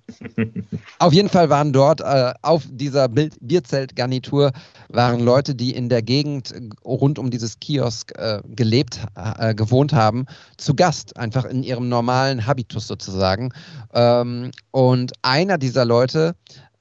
auf 0.99 1.15
jeden 1.15 1.31
Fall 1.31 1.49
waren 1.49 1.73
dort 1.73 2.03
äh, 2.03 2.35
auf 2.43 2.65
dieser 2.69 3.09
Bierzeltgarnitur 3.09 4.53
waren 4.91 5.21
Leute, 5.21 5.55
die 5.55 5.75
in 5.75 5.89
der 5.89 6.03
Gegend 6.03 6.53
äh, 6.53 6.69
rund 6.85 7.19
um 7.19 7.31
dieses 7.31 7.59
Kiosk 7.59 8.13
äh, 8.19 8.43
gelebt, 8.49 9.01
äh, 9.15 9.55
gewohnt 9.55 9.95
haben, 9.95 10.27
zu 10.59 10.75
Gast, 10.75 11.17
einfach 11.17 11.47
in 11.47 11.63
ihrem 11.63 11.89
normalen 11.89 12.47
Habitus 12.47 12.87
sozusagen. 12.87 13.51
Ähm, 13.95 14.51
und 14.73 15.13
einer 15.23 15.57
dieser 15.57 15.87
Leute 15.87 16.35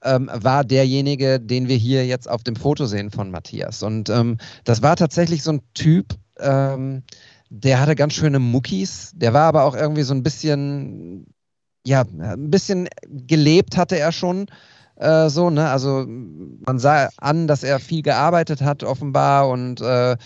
ähm, 0.04 0.30
war 0.34 0.64
derjenige, 0.64 1.40
den 1.40 1.68
wir 1.68 1.78
hier 1.78 2.06
jetzt 2.06 2.30
auf 2.30 2.44
dem 2.44 2.56
Foto 2.56 2.86
sehen 2.86 3.12
von 3.12 3.32
Matthias. 3.32 3.84
Und 3.84 4.10
ähm, 4.10 4.38
das 4.64 4.82
war 4.82 4.96
tatsächlich 4.96 5.44
so 5.44 5.54
ein 5.54 5.62
Typ, 5.74 6.16
ähm, 6.40 7.04
der 7.50 7.80
hatte 7.80 7.96
ganz 7.96 8.14
schöne 8.14 8.40
Muckis. 8.40 9.12
Der 9.16 9.34
war 9.34 9.44
aber 9.44 9.64
auch 9.64 9.76
irgendwie 9.76 10.04
so 10.04 10.14
ein 10.14 10.24
bisschen, 10.24 11.28
ja, 11.86 12.02
ein 12.02 12.50
bisschen 12.50 12.88
gelebt 13.06 13.78
hatte 13.78 13.98
er 13.98 14.12
schon. 14.12 14.48
Äh, 14.96 15.30
so, 15.30 15.50
ne? 15.50 15.70
Also 15.70 16.06
man 16.08 16.80
sah 16.80 17.10
an, 17.18 17.48
dass 17.48 17.64
er 17.64 17.80
viel 17.80 18.02
gearbeitet 18.02 18.62
hat, 18.62 18.84
offenbar. 18.84 19.50
Und 19.50 19.82
äh, 19.82 20.18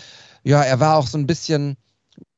ja, 0.42 0.62
er 0.62 0.80
war 0.80 0.96
auch 0.96 1.06
so 1.06 1.18
ein 1.18 1.26
bisschen, 1.26 1.76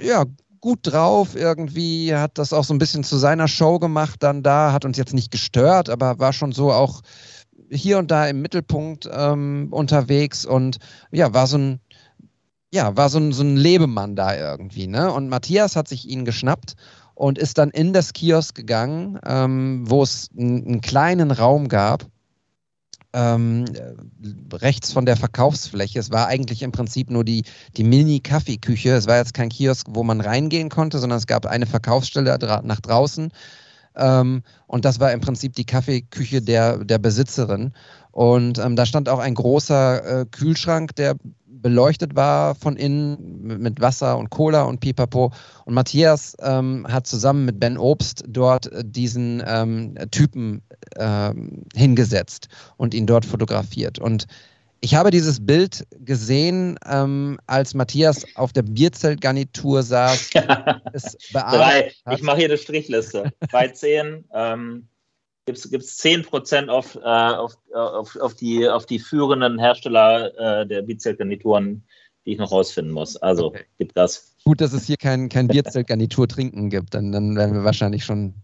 ja, 0.00 0.24
gut 0.60 0.80
drauf 0.82 1.34
irgendwie, 1.34 2.14
hat 2.14 2.38
das 2.38 2.52
auch 2.52 2.64
so 2.64 2.74
ein 2.74 2.78
bisschen 2.78 3.04
zu 3.04 3.16
seiner 3.16 3.48
Show 3.48 3.78
gemacht 3.78 4.22
dann 4.22 4.42
da, 4.42 4.72
hat 4.72 4.84
uns 4.84 4.96
jetzt 4.96 5.14
nicht 5.14 5.30
gestört, 5.30 5.88
aber 5.88 6.18
war 6.18 6.32
schon 6.32 6.52
so 6.52 6.72
auch 6.72 7.02
hier 7.70 7.98
und 7.98 8.10
da 8.10 8.26
im 8.26 8.42
Mittelpunkt 8.42 9.08
ähm, 9.12 9.68
unterwegs 9.70 10.44
und 10.44 10.78
ja, 11.12 11.32
war 11.32 11.46
so 11.46 11.58
ein, 11.58 11.80
ja, 12.72 12.96
war 12.96 13.08
so 13.08 13.18
ein, 13.18 13.32
so 13.32 13.42
ein 13.42 13.56
Lebemann 13.56 14.16
da 14.16 14.36
irgendwie, 14.36 14.86
ne? 14.86 15.12
Und 15.12 15.28
Matthias 15.28 15.76
hat 15.76 15.88
sich 15.88 16.08
ihn 16.08 16.24
geschnappt 16.24 16.74
und 17.14 17.38
ist 17.38 17.58
dann 17.58 17.70
in 17.70 17.92
das 17.92 18.12
Kiosk 18.12 18.54
gegangen, 18.54 19.18
ähm, 19.26 19.84
wo 19.86 20.02
es 20.02 20.30
einen 20.36 20.80
kleinen 20.80 21.30
Raum 21.30 21.68
gab, 21.68 22.06
ähm, 23.12 23.64
rechts 24.52 24.92
von 24.92 25.06
der 25.06 25.16
Verkaufsfläche. 25.16 25.98
Es 25.98 26.10
war 26.10 26.26
eigentlich 26.26 26.62
im 26.62 26.72
Prinzip 26.72 27.10
nur 27.10 27.24
die, 27.24 27.44
die 27.76 27.84
Mini-Kaffeeküche. 27.84 28.90
Es 28.90 29.06
war 29.06 29.16
jetzt 29.16 29.34
kein 29.34 29.48
Kiosk, 29.48 29.86
wo 29.90 30.02
man 30.02 30.20
reingehen 30.20 30.68
konnte, 30.68 30.98
sondern 30.98 31.18
es 31.18 31.26
gab 31.26 31.46
eine 31.46 31.66
Verkaufsstelle 31.66 32.38
nach 32.62 32.80
draußen. 32.80 33.32
Ähm, 33.96 34.42
und 34.66 34.84
das 34.84 35.00
war 35.00 35.12
im 35.12 35.20
Prinzip 35.20 35.54
die 35.54 35.64
Kaffeeküche 35.64 36.42
der, 36.42 36.84
der 36.84 36.98
Besitzerin. 36.98 37.72
Und 38.12 38.58
ähm, 38.58 38.76
da 38.76 38.86
stand 38.86 39.08
auch 39.08 39.18
ein 39.18 39.34
großer 39.34 40.20
äh, 40.22 40.26
Kühlschrank, 40.26 40.94
der 40.96 41.16
beleuchtet 41.62 42.16
war 42.16 42.54
von 42.54 42.76
innen 42.76 43.58
mit 43.58 43.80
Wasser 43.80 44.18
und 44.18 44.30
Cola 44.30 44.62
und 44.62 44.80
Pipapo. 44.80 45.32
Und 45.64 45.74
Matthias 45.74 46.36
ähm, 46.40 46.86
hat 46.88 47.06
zusammen 47.06 47.44
mit 47.44 47.60
Ben 47.60 47.78
Obst 47.78 48.24
dort 48.26 48.72
äh, 48.72 48.82
diesen 48.84 49.42
ähm, 49.46 49.94
Typen 50.10 50.62
ähm, 50.96 51.64
hingesetzt 51.74 52.48
und 52.76 52.94
ihn 52.94 53.06
dort 53.06 53.24
fotografiert. 53.24 53.98
Und 53.98 54.26
ich 54.82 54.94
habe 54.94 55.10
dieses 55.10 55.44
Bild 55.44 55.86
gesehen, 56.00 56.78
ähm, 56.90 57.38
als 57.46 57.74
Matthias 57.74 58.24
auf 58.34 58.52
der 58.52 58.62
Bierzeltgarnitur 58.62 59.82
saß. 59.82 60.30
Drei. 61.32 61.92
Ich 62.12 62.22
mache 62.22 62.38
hier 62.38 62.46
eine 62.46 62.56
Strichliste. 62.56 63.30
Bei 63.52 63.68
zehn 63.68 64.24
gibt 65.46 65.84
es 65.84 65.96
10 65.96 66.22
Prozent 66.24 66.68
auf, 66.68 66.96
äh, 66.96 67.00
auf, 67.00 67.56
auf, 67.74 68.16
auf, 68.16 68.34
die, 68.34 68.68
auf 68.68 68.86
die 68.86 68.98
führenden 68.98 69.58
Hersteller 69.58 70.60
äh, 70.62 70.66
der 70.66 70.82
Bierzeltgarnituren, 70.82 71.82
die 72.24 72.32
ich 72.32 72.38
noch 72.38 72.52
rausfinden 72.52 72.92
muss. 72.92 73.16
Also 73.16 73.46
okay. 73.46 73.64
gibt 73.78 73.96
das. 73.96 74.36
Gut, 74.44 74.60
dass 74.60 74.72
es 74.72 74.86
hier 74.86 74.96
kein, 74.96 75.28
kein 75.28 75.48
Bierzeltgarnitur 75.48 76.26
trinken 76.26 76.70
gibt, 76.70 76.94
dann, 76.94 77.12
dann 77.12 77.36
wären 77.36 77.52
wir 77.52 77.64
wahrscheinlich 77.64 78.04
schon 78.04 78.34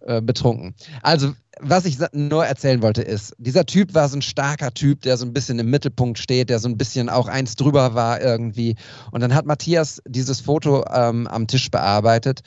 äh, 0.00 0.20
betrunken. 0.20 0.74
Also, 1.02 1.32
was 1.60 1.86
ich 1.86 1.96
nur 2.12 2.44
erzählen 2.44 2.82
wollte, 2.82 3.00
ist, 3.00 3.34
dieser 3.38 3.64
Typ 3.64 3.94
war 3.94 4.08
so 4.08 4.18
ein 4.18 4.22
starker 4.22 4.72
Typ, 4.72 5.00
der 5.02 5.16
so 5.16 5.24
ein 5.24 5.32
bisschen 5.32 5.58
im 5.58 5.70
Mittelpunkt 5.70 6.18
steht, 6.18 6.50
der 6.50 6.58
so 6.58 6.68
ein 6.68 6.76
bisschen 6.76 7.08
auch 7.08 7.28
eins 7.28 7.56
drüber 7.56 7.94
war 7.94 8.20
irgendwie. 8.20 8.76
Und 9.12 9.22
dann 9.22 9.34
hat 9.34 9.46
Matthias 9.46 10.02
dieses 10.06 10.40
Foto 10.40 10.84
ähm, 10.92 11.26
am 11.26 11.46
Tisch 11.46 11.70
bearbeitet 11.70 12.40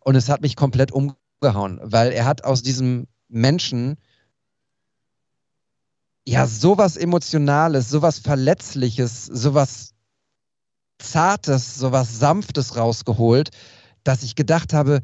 und 0.00 0.14
es 0.14 0.30
hat 0.30 0.40
mich 0.40 0.56
komplett 0.56 0.90
umgehauen, 0.92 1.80
weil 1.82 2.12
er 2.12 2.24
hat 2.24 2.44
aus 2.44 2.62
diesem 2.62 3.06
Menschen 3.28 3.96
ja 6.26 6.46
sowas 6.46 6.96
Emotionales, 6.96 7.90
sowas 7.90 8.18
Verletzliches, 8.18 9.26
sowas 9.26 9.94
Zartes, 10.98 11.74
sowas 11.74 12.18
Sanftes 12.18 12.76
rausgeholt, 12.76 13.50
dass 14.04 14.22
ich 14.22 14.34
gedacht 14.34 14.72
habe, 14.72 15.00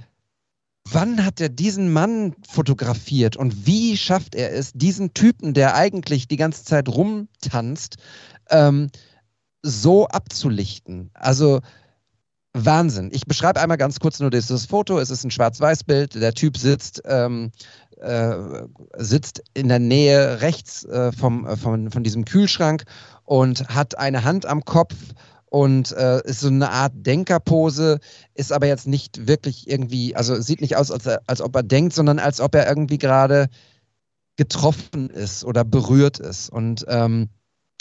wann 0.85 1.25
hat 1.25 1.41
er 1.41 1.49
diesen 1.49 1.93
Mann 1.93 2.35
fotografiert 2.49 3.37
und 3.37 3.67
wie 3.67 3.97
schafft 3.97 4.35
er 4.35 4.53
es, 4.53 4.73
diesen 4.73 5.13
Typen, 5.15 5.53
der 5.53 5.75
eigentlich 5.75 6.29
die 6.29 6.37
ganze 6.37 6.65
Zeit 6.65 6.89
rumtanzt, 6.89 7.97
ähm, 8.51 8.91
so 9.63 10.07
abzulichten? 10.09 11.11
Also 11.13 11.61
Wahnsinn. 12.53 13.11
Ich 13.13 13.27
beschreibe 13.27 13.61
einmal 13.61 13.77
ganz 13.77 14.01
kurz 14.01 14.19
nur 14.19 14.31
dieses 14.31 14.67
Foto. 14.67 14.99
Es 14.99 15.11
ist 15.11 15.23
ein 15.25 15.31
Schwarz-Weiß-Bild. 15.31 16.17
Der 16.17 16.35
Typ 16.35 16.57
sitzt, 16.57 17.01
ähm, 17.05 17.53
äh, 18.01 18.35
sitzt 18.97 19.43
in 19.55 19.69
der 19.69 19.79
Nähe 19.79 20.41
rechts 20.41 20.85
äh, 20.85 21.13
vom, 21.13 21.47
äh, 21.47 21.57
von, 21.57 21.91
von 21.91 22.03
diesem 22.03 22.25
Kühlschrank 22.25 22.85
und 23.25 23.69
hat 23.69 23.99
eine 23.99 24.25
Hand 24.25 24.47
am 24.47 24.65
Kopf 24.65 24.95
und 25.47 25.93
äh, 25.93 26.23
ist 26.25 26.41
so 26.41 26.49
eine 26.49 26.71
Art 26.71 26.93
Denkerpose, 26.95 27.99
ist 28.35 28.53
aber 28.53 28.67
jetzt 28.67 28.87
nicht 28.87 29.27
wirklich 29.27 29.69
irgendwie, 29.69 30.15
also 30.17 30.41
sieht 30.41 30.61
nicht 30.61 30.77
aus, 30.77 30.91
als, 30.91 31.07
als 31.07 31.41
ob 31.41 31.55
er 31.57 31.63
denkt, 31.63 31.93
sondern 31.93 32.19
als 32.19 32.41
ob 32.41 32.55
er 32.55 32.69
irgendwie 32.69 32.99
gerade 32.99 33.49
getroffen 34.37 35.11
ist 35.11 35.45
oder 35.45 35.65
berührt 35.65 36.19
ist. 36.21 36.51
Und 36.51 36.87
ähm, 36.89 37.29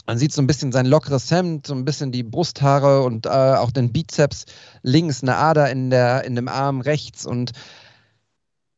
man 0.08 0.18
sieht 0.18 0.34
so 0.34 0.42
ein 0.42 0.48
bisschen 0.48 0.72
sein 0.72 0.88
lockeres 0.88 1.30
Hemd, 1.30 1.68
so 1.68 1.76
ein 1.76 1.86
bisschen 1.86 2.12
die 2.12 2.24
Brusthaare 2.24 3.04
und 3.04 3.28
äh, 3.28 3.30
auch 3.30 3.72
den 3.72 3.94
Bizeps 3.94 4.46
links, 4.82 5.22
eine 5.22 5.36
Ader 5.36 5.70
in, 5.70 5.92
der, 5.92 6.24
in 6.26 6.36
dem 6.36 6.48
Arm 6.48 6.82
rechts 6.82 7.28
und 7.28 7.52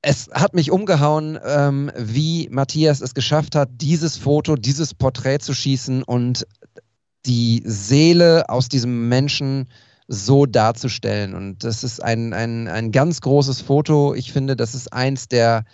es 0.01 0.29
hat 0.33 0.53
mich 0.53 0.71
umgehauen, 0.71 1.39
ähm, 1.45 1.91
wie 1.95 2.49
Matthias 2.49 3.01
es 3.01 3.13
geschafft 3.13 3.55
hat, 3.55 3.69
dieses 3.73 4.17
Foto, 4.17 4.55
dieses 4.55 4.93
Porträt 4.93 5.39
zu 5.39 5.53
schießen 5.53 6.03
und 6.03 6.47
die 7.25 7.61
Seele 7.65 8.49
aus 8.49 8.67
diesem 8.67 9.09
Menschen 9.09 9.69
so 10.07 10.45
darzustellen. 10.45 11.35
Und 11.35 11.63
das 11.63 11.83
ist 11.83 12.03
ein, 12.03 12.33
ein, 12.33 12.67
ein 12.67 12.91
ganz 12.91 13.21
großes 13.21 13.61
Foto. 13.61 14.15
Ich 14.15 14.33
finde, 14.33 14.55
das 14.55 14.73
ist 14.73 14.91
eins 14.91 15.27
der, 15.27 15.65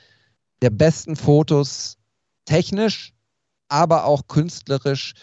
der 0.62 0.72
besten 0.72 1.16
Fotos 1.16 1.98
technisch, 2.46 3.14
aber 3.70 4.06
auch 4.06 4.28
künstlerisch, 4.28 5.14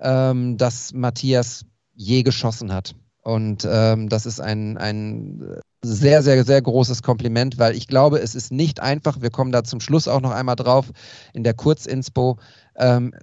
ähm, 0.00 0.58
das 0.58 0.92
Matthias 0.92 1.64
je 1.94 2.22
geschossen 2.22 2.72
hat. 2.72 2.94
Und 3.22 3.66
ähm, 3.68 4.08
das 4.08 4.26
ist 4.26 4.40
ein, 4.40 4.76
ein 4.76 5.60
sehr, 5.82 6.22
sehr, 6.22 6.44
sehr 6.44 6.60
großes 6.60 7.02
Kompliment, 7.02 7.58
weil 7.58 7.74
ich 7.74 7.86
glaube, 7.86 8.18
es 8.18 8.34
ist 8.34 8.52
nicht 8.52 8.80
einfach. 8.80 9.20
Wir 9.20 9.30
kommen 9.30 9.52
da 9.52 9.64
zum 9.64 9.80
Schluss 9.80 10.08
auch 10.08 10.20
noch 10.20 10.32
einmal 10.32 10.56
drauf 10.56 10.90
in 11.32 11.44
der 11.44 11.54
Kurzinspo. 11.54 12.38
Ähm, 12.76 13.14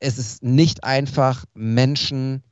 es 0.00 0.18
ist 0.18 0.42
nicht 0.42 0.84
einfach, 0.84 1.44
Menschen 1.54 2.42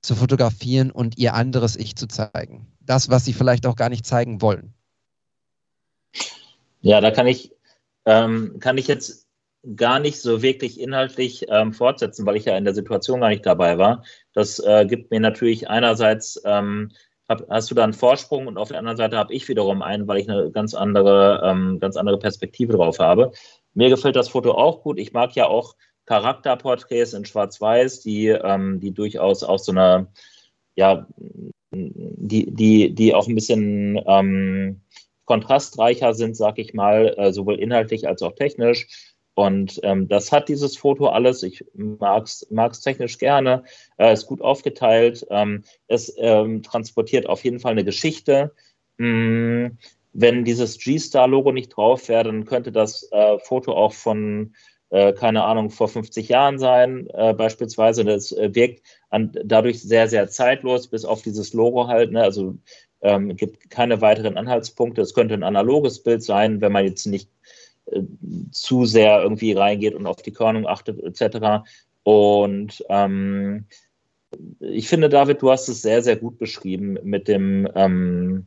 zu 0.00 0.16
fotografieren 0.16 0.90
und 0.90 1.18
ihr 1.18 1.34
anderes 1.34 1.76
Ich 1.76 1.94
zu 1.96 2.08
zeigen. 2.08 2.66
Das, 2.80 3.08
was 3.08 3.24
sie 3.24 3.32
vielleicht 3.32 3.66
auch 3.66 3.76
gar 3.76 3.88
nicht 3.88 4.04
zeigen 4.04 4.42
wollen. 4.42 4.74
Ja, 6.80 7.00
da 7.00 7.12
kann 7.12 7.28
ich, 7.28 7.52
ähm, 8.06 8.56
kann 8.58 8.78
ich 8.78 8.88
jetzt 8.88 9.28
gar 9.76 10.00
nicht 10.00 10.20
so 10.20 10.42
wirklich 10.42 10.80
inhaltlich 10.80 11.46
ähm, 11.48 11.72
fortsetzen, 11.72 12.26
weil 12.26 12.36
ich 12.36 12.46
ja 12.46 12.56
in 12.56 12.64
der 12.64 12.74
Situation 12.74 13.20
gar 13.20 13.28
nicht 13.28 13.46
dabei 13.46 13.78
war. 13.78 14.02
Das 14.32 14.58
äh, 14.58 14.84
gibt 14.86 15.12
mir 15.12 15.20
natürlich 15.20 15.70
einerseits, 15.70 16.40
ähm, 16.44 16.90
hab, 17.32 17.48
hast 17.50 17.70
du 17.70 17.74
da 17.74 17.84
einen 17.84 17.92
Vorsprung 17.92 18.46
und 18.46 18.58
auf 18.58 18.68
der 18.68 18.78
anderen 18.78 18.96
Seite 18.96 19.16
habe 19.16 19.34
ich 19.34 19.48
wiederum 19.48 19.82
einen, 19.82 20.06
weil 20.06 20.18
ich 20.18 20.30
eine 20.30 20.50
ganz 20.50 20.74
andere, 20.74 21.42
ähm, 21.44 21.80
ganz 21.80 21.96
andere 21.96 22.18
Perspektive 22.18 22.74
drauf 22.74 22.98
habe. 22.98 23.32
Mir 23.74 23.88
gefällt 23.88 24.16
das 24.16 24.28
Foto 24.28 24.52
auch 24.52 24.82
gut. 24.82 24.98
Ich 24.98 25.12
mag 25.12 25.34
ja 25.34 25.46
auch 25.46 25.74
Charakterporträts 26.06 27.14
in 27.14 27.24
Schwarz-Weiß, 27.24 28.00
die, 28.00 28.28
ähm, 28.28 28.80
die 28.80 28.92
durchaus 28.92 29.42
auch 29.42 29.58
so 29.58 29.72
eine, 29.72 30.08
ja, 30.76 31.06
die, 31.70 32.50
die, 32.50 32.94
die 32.94 33.14
auch 33.14 33.28
ein 33.28 33.34
bisschen 33.34 34.00
ähm, 34.06 34.80
kontrastreicher 35.24 36.14
sind, 36.14 36.36
sag 36.36 36.58
ich 36.58 36.74
mal, 36.74 37.14
äh, 37.16 37.32
sowohl 37.32 37.58
inhaltlich 37.58 38.06
als 38.08 38.22
auch 38.22 38.34
technisch. 38.34 39.11
Und 39.34 39.80
ähm, 39.82 40.08
das 40.08 40.30
hat 40.30 40.48
dieses 40.48 40.76
Foto 40.76 41.08
alles. 41.08 41.42
Ich 41.42 41.64
mag 41.74 42.26
es 42.26 42.80
technisch 42.80 43.18
gerne. 43.18 43.64
Äh, 43.96 44.12
ist 44.12 44.26
gut 44.26 44.42
aufgeteilt. 44.42 45.26
Ähm, 45.30 45.64
es 45.88 46.14
ähm, 46.18 46.62
transportiert 46.62 47.26
auf 47.28 47.42
jeden 47.44 47.60
Fall 47.60 47.72
eine 47.72 47.84
Geschichte. 47.84 48.52
Hm, 48.98 49.78
wenn 50.12 50.44
dieses 50.44 50.78
G-Star-Logo 50.78 51.52
nicht 51.52 51.70
drauf 51.70 52.08
wäre, 52.08 52.24
dann 52.24 52.44
könnte 52.44 52.72
das 52.72 53.08
äh, 53.12 53.38
Foto 53.38 53.72
auch 53.72 53.94
von 53.94 54.54
äh, 54.92 55.14
keine 55.14 55.44
Ahnung, 55.44 55.70
vor 55.70 55.88
50 55.88 56.28
Jahren 56.28 56.58
sein, 56.58 57.08
äh, 57.14 57.32
beispielsweise. 57.32 58.04
Das 58.04 58.30
äh, 58.32 58.54
wirkt 58.54 58.82
an, 59.08 59.32
dadurch 59.42 59.80
sehr, 59.80 60.06
sehr 60.06 60.28
zeitlos, 60.28 60.88
bis 60.88 61.06
auf 61.06 61.22
dieses 61.22 61.54
Logo 61.54 61.88
halt. 61.88 62.12
Ne? 62.12 62.22
Also 62.22 62.58
ähm, 63.00 63.34
gibt 63.36 63.70
keine 63.70 64.02
weiteren 64.02 64.36
Anhaltspunkte. 64.36 65.00
Es 65.00 65.14
könnte 65.14 65.32
ein 65.32 65.44
analoges 65.44 66.02
Bild 66.02 66.22
sein, 66.22 66.60
wenn 66.60 66.72
man 66.72 66.84
jetzt 66.84 67.06
nicht 67.06 67.30
zu 68.50 68.84
sehr 68.84 69.22
irgendwie 69.22 69.52
reingeht 69.52 69.94
und 69.94 70.06
auf 70.06 70.22
die 70.22 70.32
Körnung 70.32 70.66
achtet, 70.66 71.02
etc. 71.02 71.64
Und 72.04 72.84
ähm, 72.88 73.66
ich 74.60 74.88
finde, 74.88 75.08
David, 75.08 75.42
du 75.42 75.50
hast 75.50 75.68
es 75.68 75.82
sehr, 75.82 76.02
sehr 76.02 76.16
gut 76.16 76.38
beschrieben 76.38 76.98
mit 77.02 77.28
dem, 77.28 77.68
ähm, 77.74 78.46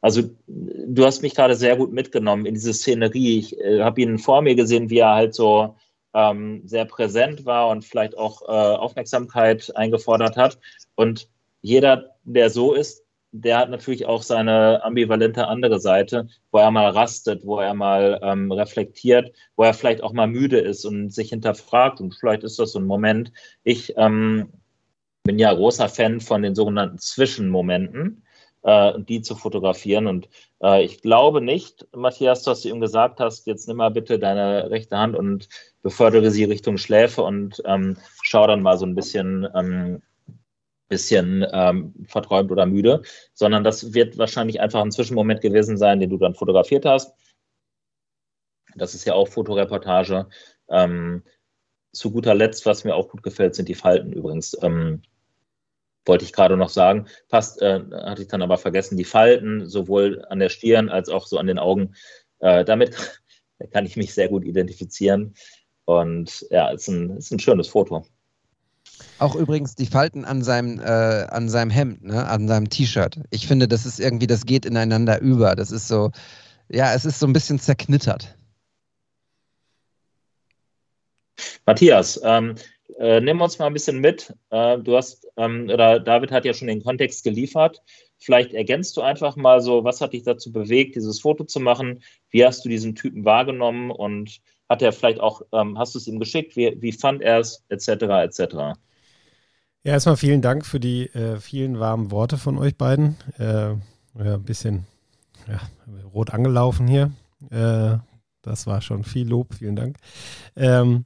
also 0.00 0.22
du 0.46 1.04
hast 1.04 1.22
mich 1.22 1.34
gerade 1.34 1.54
sehr 1.54 1.76
gut 1.76 1.92
mitgenommen 1.92 2.46
in 2.46 2.54
diese 2.54 2.74
Szenerie. 2.74 3.38
Ich 3.38 3.58
äh, 3.60 3.80
habe 3.82 4.00
ihn 4.00 4.18
vor 4.18 4.42
mir 4.42 4.54
gesehen, 4.54 4.90
wie 4.90 4.98
er 4.98 5.14
halt 5.14 5.34
so 5.34 5.76
ähm, 6.14 6.62
sehr 6.64 6.84
präsent 6.84 7.44
war 7.44 7.68
und 7.68 7.84
vielleicht 7.84 8.16
auch 8.16 8.42
äh, 8.42 8.76
Aufmerksamkeit 8.76 9.74
eingefordert 9.76 10.36
hat. 10.36 10.58
Und 10.94 11.28
jeder, 11.62 12.16
der 12.24 12.50
so 12.50 12.74
ist, 12.74 13.05
der 13.40 13.58
hat 13.58 13.70
natürlich 13.70 14.06
auch 14.06 14.22
seine 14.22 14.82
ambivalente 14.84 15.46
andere 15.48 15.80
Seite, 15.80 16.28
wo 16.50 16.58
er 16.58 16.70
mal 16.70 16.90
rastet, 16.90 17.44
wo 17.44 17.58
er 17.58 17.74
mal 17.74 18.20
ähm, 18.22 18.52
reflektiert, 18.52 19.32
wo 19.56 19.64
er 19.64 19.74
vielleicht 19.74 20.02
auch 20.02 20.12
mal 20.12 20.26
müde 20.26 20.58
ist 20.58 20.84
und 20.84 21.10
sich 21.10 21.30
hinterfragt. 21.30 22.00
Und 22.00 22.14
vielleicht 22.14 22.44
ist 22.44 22.58
das 22.58 22.72
so 22.72 22.78
ein 22.78 22.86
Moment. 22.86 23.32
Ich 23.64 23.94
ähm, 23.96 24.48
bin 25.24 25.38
ja 25.38 25.52
großer 25.52 25.88
Fan 25.88 26.20
von 26.20 26.42
den 26.42 26.54
sogenannten 26.54 26.98
Zwischenmomenten 26.98 28.22
äh, 28.66 29.00
die 29.00 29.22
zu 29.22 29.36
fotografieren. 29.36 30.06
Und 30.06 30.28
äh, 30.62 30.84
ich 30.84 31.00
glaube 31.00 31.40
nicht, 31.40 31.86
Matthias, 31.94 32.42
dass 32.42 32.62
du 32.62 32.68
ihm 32.68 32.80
gesagt 32.80 33.20
hast, 33.20 33.46
jetzt 33.46 33.68
nimm 33.68 33.78
mal 33.78 33.90
bitte 33.90 34.18
deine 34.18 34.70
rechte 34.70 34.98
Hand 34.98 35.16
und 35.16 35.48
befördere 35.82 36.30
sie 36.30 36.44
Richtung 36.44 36.76
Schläfe 36.76 37.22
und 37.22 37.62
ähm, 37.64 37.96
schau 38.22 38.46
dann 38.46 38.62
mal 38.62 38.76
so 38.76 38.84
ein 38.84 38.96
bisschen, 38.96 39.46
ähm, 39.54 40.02
bisschen 40.88 41.44
ähm, 41.52 41.94
verträumt 42.06 42.50
oder 42.50 42.66
müde, 42.66 43.02
sondern 43.34 43.64
das 43.64 43.94
wird 43.94 44.18
wahrscheinlich 44.18 44.60
einfach 44.60 44.82
ein 44.82 44.92
Zwischenmoment 44.92 45.40
gewesen 45.40 45.76
sein, 45.76 46.00
den 46.00 46.10
du 46.10 46.18
dann 46.18 46.34
fotografiert 46.34 46.84
hast. 46.84 47.12
Das 48.76 48.94
ist 48.94 49.04
ja 49.04 49.14
auch 49.14 49.28
Fotoreportage. 49.28 50.28
Ähm, 50.68 51.22
zu 51.92 52.10
guter 52.10 52.34
Letzt, 52.34 52.66
was 52.66 52.84
mir 52.84 52.94
auch 52.94 53.08
gut 53.08 53.22
gefällt, 53.22 53.54
sind 53.54 53.68
die 53.68 53.74
Falten 53.74 54.12
übrigens. 54.12 54.56
Ähm, 54.62 55.02
wollte 56.04 56.24
ich 56.24 56.32
gerade 56.32 56.56
noch 56.56 56.68
sagen. 56.68 57.06
Passt, 57.28 57.60
äh, 57.62 57.80
hatte 57.92 58.22
ich 58.22 58.28
dann 58.28 58.42
aber 58.42 58.58
vergessen, 58.58 58.96
die 58.96 59.04
Falten, 59.04 59.66
sowohl 59.66 60.24
an 60.28 60.38
der 60.38 60.50
Stirn 60.50 60.88
als 60.88 61.08
auch 61.08 61.26
so 61.26 61.38
an 61.38 61.46
den 61.46 61.58
Augen. 61.58 61.94
Äh, 62.38 62.64
damit 62.64 62.96
kann 63.72 63.86
ich 63.86 63.96
mich 63.96 64.14
sehr 64.14 64.28
gut 64.28 64.44
identifizieren. 64.44 65.34
Und 65.84 66.46
ja, 66.50 66.72
es 66.72 66.82
ist 66.82 66.88
ein, 66.88 67.16
ist 67.16 67.30
ein 67.32 67.38
schönes 67.38 67.68
Foto. 67.68 68.04
Auch 69.18 69.34
übrigens 69.34 69.74
die 69.74 69.86
Falten 69.86 70.24
an 70.24 70.42
seinem, 70.42 70.78
äh, 70.78 70.84
an 70.84 71.48
seinem 71.48 71.70
Hemd, 71.70 72.04
ne? 72.04 72.26
an 72.26 72.48
seinem 72.48 72.68
T-Shirt. 72.68 73.20
Ich 73.30 73.46
finde, 73.46 73.68
das 73.68 73.86
ist 73.86 73.98
irgendwie, 73.98 74.26
das 74.26 74.44
geht 74.44 74.66
ineinander 74.66 75.20
über. 75.20 75.54
Das 75.54 75.70
ist 75.70 75.88
so, 75.88 76.10
ja, 76.68 76.94
es 76.94 77.04
ist 77.04 77.18
so 77.18 77.26
ein 77.26 77.32
bisschen 77.32 77.58
zerknittert. 77.58 78.36
Matthias, 81.64 82.20
ähm, 82.22 82.54
äh, 82.98 83.20
nimm 83.20 83.40
uns 83.40 83.58
mal 83.58 83.66
ein 83.66 83.72
bisschen 83.72 84.00
mit. 84.00 84.34
Äh, 84.50 84.78
du 84.78 84.96
hast, 84.96 85.26
ähm, 85.36 85.68
oder 85.72 86.00
David 86.00 86.30
hat 86.30 86.44
ja 86.44 86.54
schon 86.54 86.68
den 86.68 86.82
Kontext 86.82 87.24
geliefert. 87.24 87.82
Vielleicht 88.18 88.54
ergänzt 88.54 88.96
du 88.96 89.02
einfach 89.02 89.36
mal 89.36 89.60
so, 89.60 89.84
was 89.84 90.00
hat 90.00 90.12
dich 90.12 90.22
dazu 90.22 90.52
bewegt, 90.52 90.96
dieses 90.96 91.20
Foto 91.20 91.44
zu 91.44 91.60
machen? 91.60 92.02
Wie 92.30 92.44
hast 92.44 92.64
du 92.64 92.68
diesen 92.68 92.94
Typen 92.94 93.24
wahrgenommen 93.24 93.90
und 93.90 94.40
hat 94.68 94.82
er 94.82 94.92
vielleicht 94.92 95.20
auch, 95.20 95.42
ähm, 95.52 95.78
hast 95.78 95.94
du 95.94 95.98
es 95.98 96.06
ihm 96.06 96.18
geschickt? 96.18 96.56
Wie, 96.56 96.76
wie 96.80 96.92
fand 96.92 97.22
er 97.22 97.40
es, 97.40 97.64
etc., 97.68 97.88
etc.? 97.88 98.54
Ja, 99.84 99.92
erstmal 99.92 100.16
vielen 100.16 100.42
Dank 100.42 100.66
für 100.66 100.80
die 100.80 101.06
äh, 101.14 101.38
vielen 101.38 101.78
warmen 101.78 102.10
Worte 102.10 102.38
von 102.38 102.58
euch 102.58 102.76
beiden. 102.76 103.16
Äh, 103.38 103.74
ja, 103.74 104.34
ein 104.34 104.42
bisschen 104.42 104.86
ja, 105.46 105.60
rot 106.12 106.32
angelaufen 106.32 106.88
hier. 106.88 107.12
Äh, 107.50 107.98
das 108.42 108.66
war 108.66 108.80
schon 108.80 109.04
viel 109.04 109.28
Lob, 109.28 109.54
vielen 109.54 109.76
Dank. 109.76 109.96
Ähm, 110.56 111.04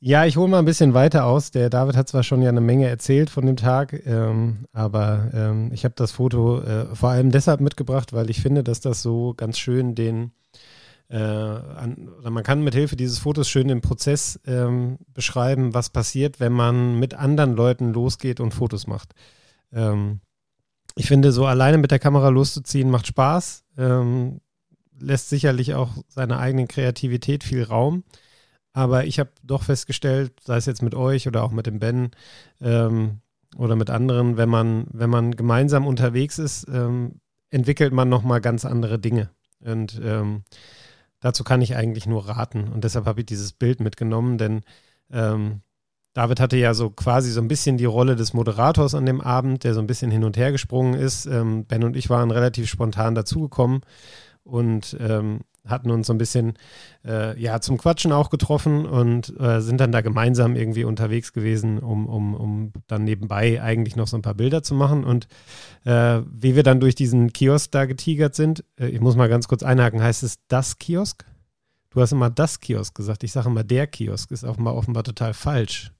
ja, 0.00 0.26
ich 0.26 0.36
hole 0.36 0.48
mal 0.48 0.58
ein 0.58 0.66
bisschen 0.66 0.92
weiter 0.92 1.24
aus. 1.24 1.50
Der 1.50 1.70
David 1.70 1.96
hat 1.96 2.08
zwar 2.08 2.22
schon 2.22 2.42
ja 2.42 2.50
eine 2.50 2.60
Menge 2.60 2.88
erzählt 2.88 3.30
von 3.30 3.46
dem 3.46 3.56
Tag, 3.56 4.04
ähm, 4.06 4.66
aber 4.72 5.30
ähm, 5.32 5.70
ich 5.72 5.84
habe 5.84 5.94
das 5.96 6.12
Foto 6.12 6.60
äh, 6.60 6.94
vor 6.94 7.08
allem 7.08 7.30
deshalb 7.30 7.60
mitgebracht, 7.60 8.12
weil 8.12 8.28
ich 8.28 8.42
finde, 8.42 8.62
dass 8.62 8.80
das 8.80 9.02
so 9.02 9.34
ganz 9.34 9.58
schön 9.58 9.94
den, 9.94 10.32
äh, 11.14 11.16
an, 11.16 12.08
oder 12.18 12.30
man 12.30 12.42
kann 12.42 12.64
mit 12.64 12.74
Hilfe 12.74 12.96
dieses 12.96 13.20
Fotos 13.20 13.48
schön 13.48 13.68
den 13.68 13.80
Prozess 13.80 14.40
ähm, 14.46 14.98
beschreiben, 15.06 15.72
was 15.72 15.90
passiert, 15.90 16.40
wenn 16.40 16.52
man 16.52 16.98
mit 16.98 17.14
anderen 17.14 17.54
Leuten 17.54 17.92
losgeht 17.92 18.40
und 18.40 18.52
Fotos 18.52 18.88
macht. 18.88 19.14
Ähm, 19.72 20.18
ich 20.96 21.06
finde, 21.06 21.30
so 21.30 21.46
alleine 21.46 21.78
mit 21.78 21.92
der 21.92 22.00
Kamera 22.00 22.30
loszuziehen 22.30 22.90
macht 22.90 23.06
Spaß, 23.06 23.62
ähm, 23.78 24.40
lässt 24.98 25.28
sicherlich 25.28 25.74
auch 25.74 25.90
seiner 26.08 26.40
eigenen 26.40 26.66
Kreativität 26.66 27.44
viel 27.44 27.62
Raum. 27.62 28.02
Aber 28.72 29.04
ich 29.04 29.20
habe 29.20 29.30
doch 29.44 29.62
festgestellt, 29.62 30.32
sei 30.44 30.56
es 30.56 30.66
jetzt 30.66 30.82
mit 30.82 30.96
euch 30.96 31.28
oder 31.28 31.44
auch 31.44 31.52
mit 31.52 31.66
dem 31.66 31.78
Ben 31.78 32.10
ähm, 32.60 33.20
oder 33.56 33.76
mit 33.76 33.88
anderen, 33.88 34.36
wenn 34.36 34.48
man, 34.48 34.88
wenn 34.90 35.10
man 35.10 35.36
gemeinsam 35.36 35.86
unterwegs 35.86 36.40
ist, 36.40 36.66
ähm, 36.68 37.20
entwickelt 37.50 37.92
man 37.92 38.08
nochmal 38.08 38.40
ganz 38.40 38.64
andere 38.64 38.98
Dinge. 38.98 39.30
Und 39.60 40.00
ähm, 40.02 40.42
dazu 41.24 41.42
kann 41.42 41.62
ich 41.62 41.74
eigentlich 41.74 42.04
nur 42.04 42.28
raten. 42.28 42.68
Und 42.68 42.84
deshalb 42.84 43.06
habe 43.06 43.20
ich 43.20 43.26
dieses 43.26 43.54
Bild 43.54 43.80
mitgenommen, 43.80 44.36
denn 44.36 44.60
ähm, 45.10 45.62
David 46.12 46.38
hatte 46.38 46.58
ja 46.58 46.74
so 46.74 46.90
quasi 46.90 47.30
so 47.30 47.40
ein 47.40 47.48
bisschen 47.48 47.78
die 47.78 47.86
Rolle 47.86 48.14
des 48.14 48.34
Moderators 48.34 48.94
an 48.94 49.06
dem 49.06 49.22
Abend, 49.22 49.64
der 49.64 49.72
so 49.72 49.80
ein 49.80 49.86
bisschen 49.86 50.10
hin 50.10 50.22
und 50.22 50.36
her 50.36 50.52
gesprungen 50.52 50.92
ist. 50.92 51.24
Ähm, 51.24 51.64
ben 51.64 51.82
und 51.82 51.96
ich 51.96 52.10
waren 52.10 52.30
relativ 52.30 52.68
spontan 52.68 53.14
dazugekommen 53.14 53.80
und 54.42 54.98
ähm, 55.00 55.40
hatten 55.66 55.90
uns 55.90 56.06
so 56.06 56.12
ein 56.12 56.18
bisschen 56.18 56.54
äh, 57.04 57.40
ja 57.40 57.60
zum 57.60 57.78
Quatschen 57.78 58.12
auch 58.12 58.30
getroffen 58.30 58.86
und 58.86 59.32
äh, 59.40 59.60
sind 59.60 59.80
dann 59.80 59.92
da 59.92 60.00
gemeinsam 60.00 60.56
irgendwie 60.56 60.84
unterwegs 60.84 61.32
gewesen, 61.32 61.78
um, 61.78 62.06
um, 62.06 62.34
um 62.34 62.72
dann 62.86 63.04
nebenbei 63.04 63.62
eigentlich 63.62 63.96
noch 63.96 64.06
so 64.06 64.16
ein 64.16 64.22
paar 64.22 64.34
Bilder 64.34 64.62
zu 64.62 64.74
machen. 64.74 65.04
Und 65.04 65.26
äh, 65.84 66.20
wie 66.30 66.56
wir 66.56 66.62
dann 66.62 66.80
durch 66.80 66.94
diesen 66.94 67.32
Kiosk 67.32 67.72
da 67.72 67.86
getigert 67.86 68.34
sind, 68.34 68.64
äh, 68.78 68.88
ich 68.88 69.00
muss 69.00 69.16
mal 69.16 69.28
ganz 69.28 69.48
kurz 69.48 69.62
einhaken, 69.62 70.02
heißt 70.02 70.22
es 70.22 70.38
das 70.48 70.78
Kiosk? 70.78 71.24
Du 71.90 72.00
hast 72.00 72.12
immer 72.12 72.30
das 72.30 72.60
Kiosk 72.60 72.94
gesagt. 72.94 73.22
Ich 73.22 73.32
sage 73.32 73.48
immer 73.48 73.64
der 73.64 73.86
Kiosk, 73.86 74.32
ist 74.32 74.44
offenbar, 74.44 74.74
offenbar 74.74 75.04
total 75.04 75.32
falsch. 75.32 75.92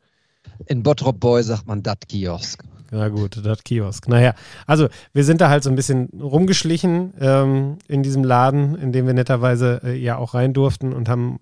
In 0.67 0.83
Bottrop 0.83 1.21
Boy 1.21 1.43
sagt 1.43 1.67
man 1.67 1.83
dat 1.83 2.09
Kiosk. 2.09 2.65
Na 2.95 3.09
gut, 3.09 3.45
das 3.45 3.65
Kiosk. 3.65 4.09
Naja, 4.09 4.35
also 4.69 4.87
wir 5.13 5.25
sind 5.25 5.41
da 5.41 5.49
halt 5.49 5.65
so 5.65 5.71
ein 5.71 5.75
bisschen 5.75 6.11
rumgeschlichen 6.11 7.13
ähm, 7.19 7.79
in 7.89 8.05
diesem 8.05 8.23
Laden, 8.23 8.77
in 8.77 8.93
dem 8.93 9.09
wir 9.09 9.15
netterweise 9.15 9.81
äh, 9.83 9.97
ja 9.97 10.17
auch 10.17 10.35
rein 10.35 10.55
durften 10.55 10.93
und 10.93 11.09
haben 11.09 11.41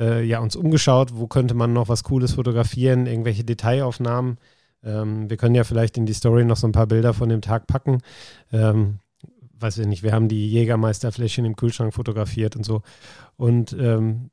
äh, 0.00 0.24
ja 0.24 0.40
uns 0.40 0.56
umgeschaut, 0.56 1.12
wo 1.14 1.28
könnte 1.28 1.54
man 1.54 1.72
noch 1.72 1.88
was 1.88 2.02
Cooles 2.02 2.32
fotografieren, 2.32 3.06
irgendwelche 3.06 3.44
Detailaufnahmen. 3.44 4.38
Ähm, 4.82 5.30
wir 5.30 5.36
können 5.36 5.54
ja 5.54 5.62
vielleicht 5.62 5.96
in 5.96 6.04
die 6.04 6.14
Story 6.14 6.44
noch 6.44 6.56
so 6.56 6.66
ein 6.66 6.72
paar 6.72 6.88
Bilder 6.88 7.14
von 7.14 7.28
dem 7.28 7.42
Tag 7.42 7.68
packen. 7.68 7.98
Ähm, 8.52 8.98
weiß 9.60 9.78
ich 9.78 9.86
nicht, 9.86 10.02
wir 10.02 10.12
haben 10.12 10.26
die 10.26 10.50
Jägermeisterfläschchen 10.50 11.44
im 11.44 11.54
Kühlschrank 11.54 11.94
fotografiert 11.94 12.56
und 12.56 12.64
so. 12.64 12.82
Und 13.36 13.72
ähm, 13.78 14.30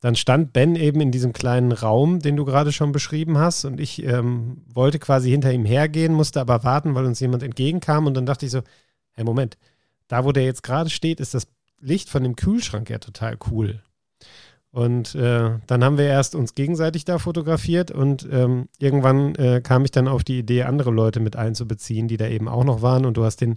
dann 0.00 0.14
stand 0.14 0.52
Ben 0.52 0.76
eben 0.76 1.00
in 1.00 1.10
diesem 1.10 1.32
kleinen 1.32 1.72
Raum, 1.72 2.20
den 2.20 2.36
du 2.36 2.44
gerade 2.44 2.72
schon 2.72 2.92
beschrieben 2.92 3.38
hast, 3.38 3.64
und 3.64 3.80
ich 3.80 4.02
ähm, 4.04 4.62
wollte 4.72 4.98
quasi 4.98 5.30
hinter 5.30 5.52
ihm 5.52 5.64
hergehen, 5.64 6.12
musste 6.14 6.40
aber 6.40 6.62
warten, 6.64 6.94
weil 6.94 7.04
uns 7.04 7.20
jemand 7.20 7.42
entgegenkam 7.42 8.06
und 8.06 8.14
dann 8.14 8.26
dachte 8.26 8.46
ich 8.46 8.52
so, 8.52 8.62
hey 9.14 9.24
Moment, 9.24 9.58
da 10.06 10.24
wo 10.24 10.32
der 10.32 10.44
jetzt 10.44 10.62
gerade 10.62 10.90
steht, 10.90 11.20
ist 11.20 11.34
das 11.34 11.48
Licht 11.80 12.08
von 12.08 12.22
dem 12.22 12.36
Kühlschrank 12.36 12.90
ja 12.90 12.98
total 12.98 13.36
cool. 13.50 13.82
Und 14.70 15.14
äh, 15.14 15.50
dann 15.66 15.82
haben 15.82 15.98
wir 15.98 16.04
erst 16.04 16.34
uns 16.34 16.54
gegenseitig 16.54 17.04
da 17.04 17.18
fotografiert 17.18 17.90
und 17.90 18.28
ähm, 18.30 18.68
irgendwann 18.78 19.34
äh, 19.34 19.60
kam 19.62 19.84
ich 19.84 19.90
dann 19.90 20.08
auf 20.08 20.24
die 20.24 20.38
Idee, 20.38 20.64
andere 20.64 20.90
Leute 20.90 21.20
mit 21.20 21.36
einzubeziehen, 21.36 22.06
die 22.06 22.18
da 22.18 22.28
eben 22.28 22.48
auch 22.48 22.64
noch 22.64 22.82
waren. 22.82 23.06
Und 23.06 23.16
du 23.16 23.24
hast 23.24 23.40
den, 23.40 23.56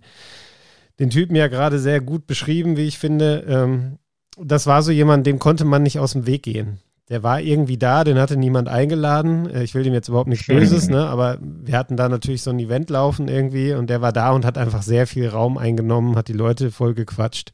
den 0.99 1.09
Typen 1.09 1.35
ja 1.35 1.47
gerade 1.47 1.79
sehr 1.79 1.99
gut 1.99 2.27
beschrieben, 2.27 2.77
wie 2.77 2.87
ich 2.87 2.97
finde. 2.97 3.45
Ähm, 3.47 3.97
das 4.37 4.67
war 4.67 4.81
so 4.83 4.91
jemand, 4.91 5.25
dem 5.27 5.39
konnte 5.39 5.65
man 5.65 5.83
nicht 5.83 5.99
aus 5.99 6.13
dem 6.13 6.25
Weg 6.25 6.43
gehen. 6.43 6.79
Der 7.09 7.23
war 7.23 7.41
irgendwie 7.41 7.77
da, 7.77 8.05
den 8.05 8.17
hatte 8.17 8.37
niemand 8.37 8.69
eingeladen. 8.69 9.49
Äh, 9.49 9.63
ich 9.63 9.75
will 9.75 9.83
dem 9.83 9.93
jetzt 9.93 10.07
überhaupt 10.07 10.29
nichts 10.29 10.47
Böses, 10.47 10.89
ne? 10.89 11.07
aber 11.07 11.37
wir 11.41 11.77
hatten 11.77 11.97
da 11.97 12.07
natürlich 12.07 12.41
so 12.41 12.51
ein 12.51 12.59
Event 12.59 12.89
laufen 12.89 13.27
irgendwie 13.27 13.73
und 13.73 13.89
der 13.89 14.01
war 14.01 14.13
da 14.13 14.31
und 14.31 14.45
hat 14.45 14.57
einfach 14.57 14.81
sehr 14.81 15.07
viel 15.07 15.27
Raum 15.27 15.57
eingenommen, 15.57 16.15
hat 16.15 16.29
die 16.29 16.33
Leute 16.33 16.71
voll 16.71 16.93
gequatscht, 16.93 17.51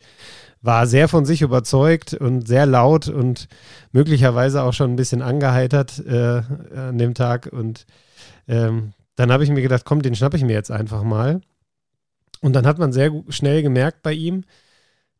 war 0.61 0.85
sehr 0.85 1.07
von 1.07 1.25
sich 1.25 1.41
überzeugt 1.41 2.13
und 2.13 2.47
sehr 2.47 2.67
laut 2.67 3.07
und 3.07 3.47
möglicherweise 3.91 4.61
auch 4.61 4.73
schon 4.73 4.91
ein 4.91 4.95
bisschen 4.95 5.23
angeheitert 5.23 6.05
äh, 6.05 6.41
an 6.75 6.99
dem 6.99 7.15
Tag. 7.15 7.49
Und 7.51 7.87
ähm, 8.47 8.93
dann 9.15 9.31
habe 9.31 9.43
ich 9.43 9.49
mir 9.49 9.63
gedacht, 9.63 9.85
komm, 9.85 10.03
den 10.03 10.13
schnappe 10.13 10.37
ich 10.37 10.43
mir 10.43 10.53
jetzt 10.53 10.71
einfach 10.71 11.01
mal. 11.01 11.41
Und 12.41 12.53
dann 12.53 12.67
hat 12.67 12.77
man 12.77 12.93
sehr 12.93 13.11
schnell 13.29 13.63
gemerkt 13.63 14.03
bei 14.03 14.13
ihm, 14.13 14.43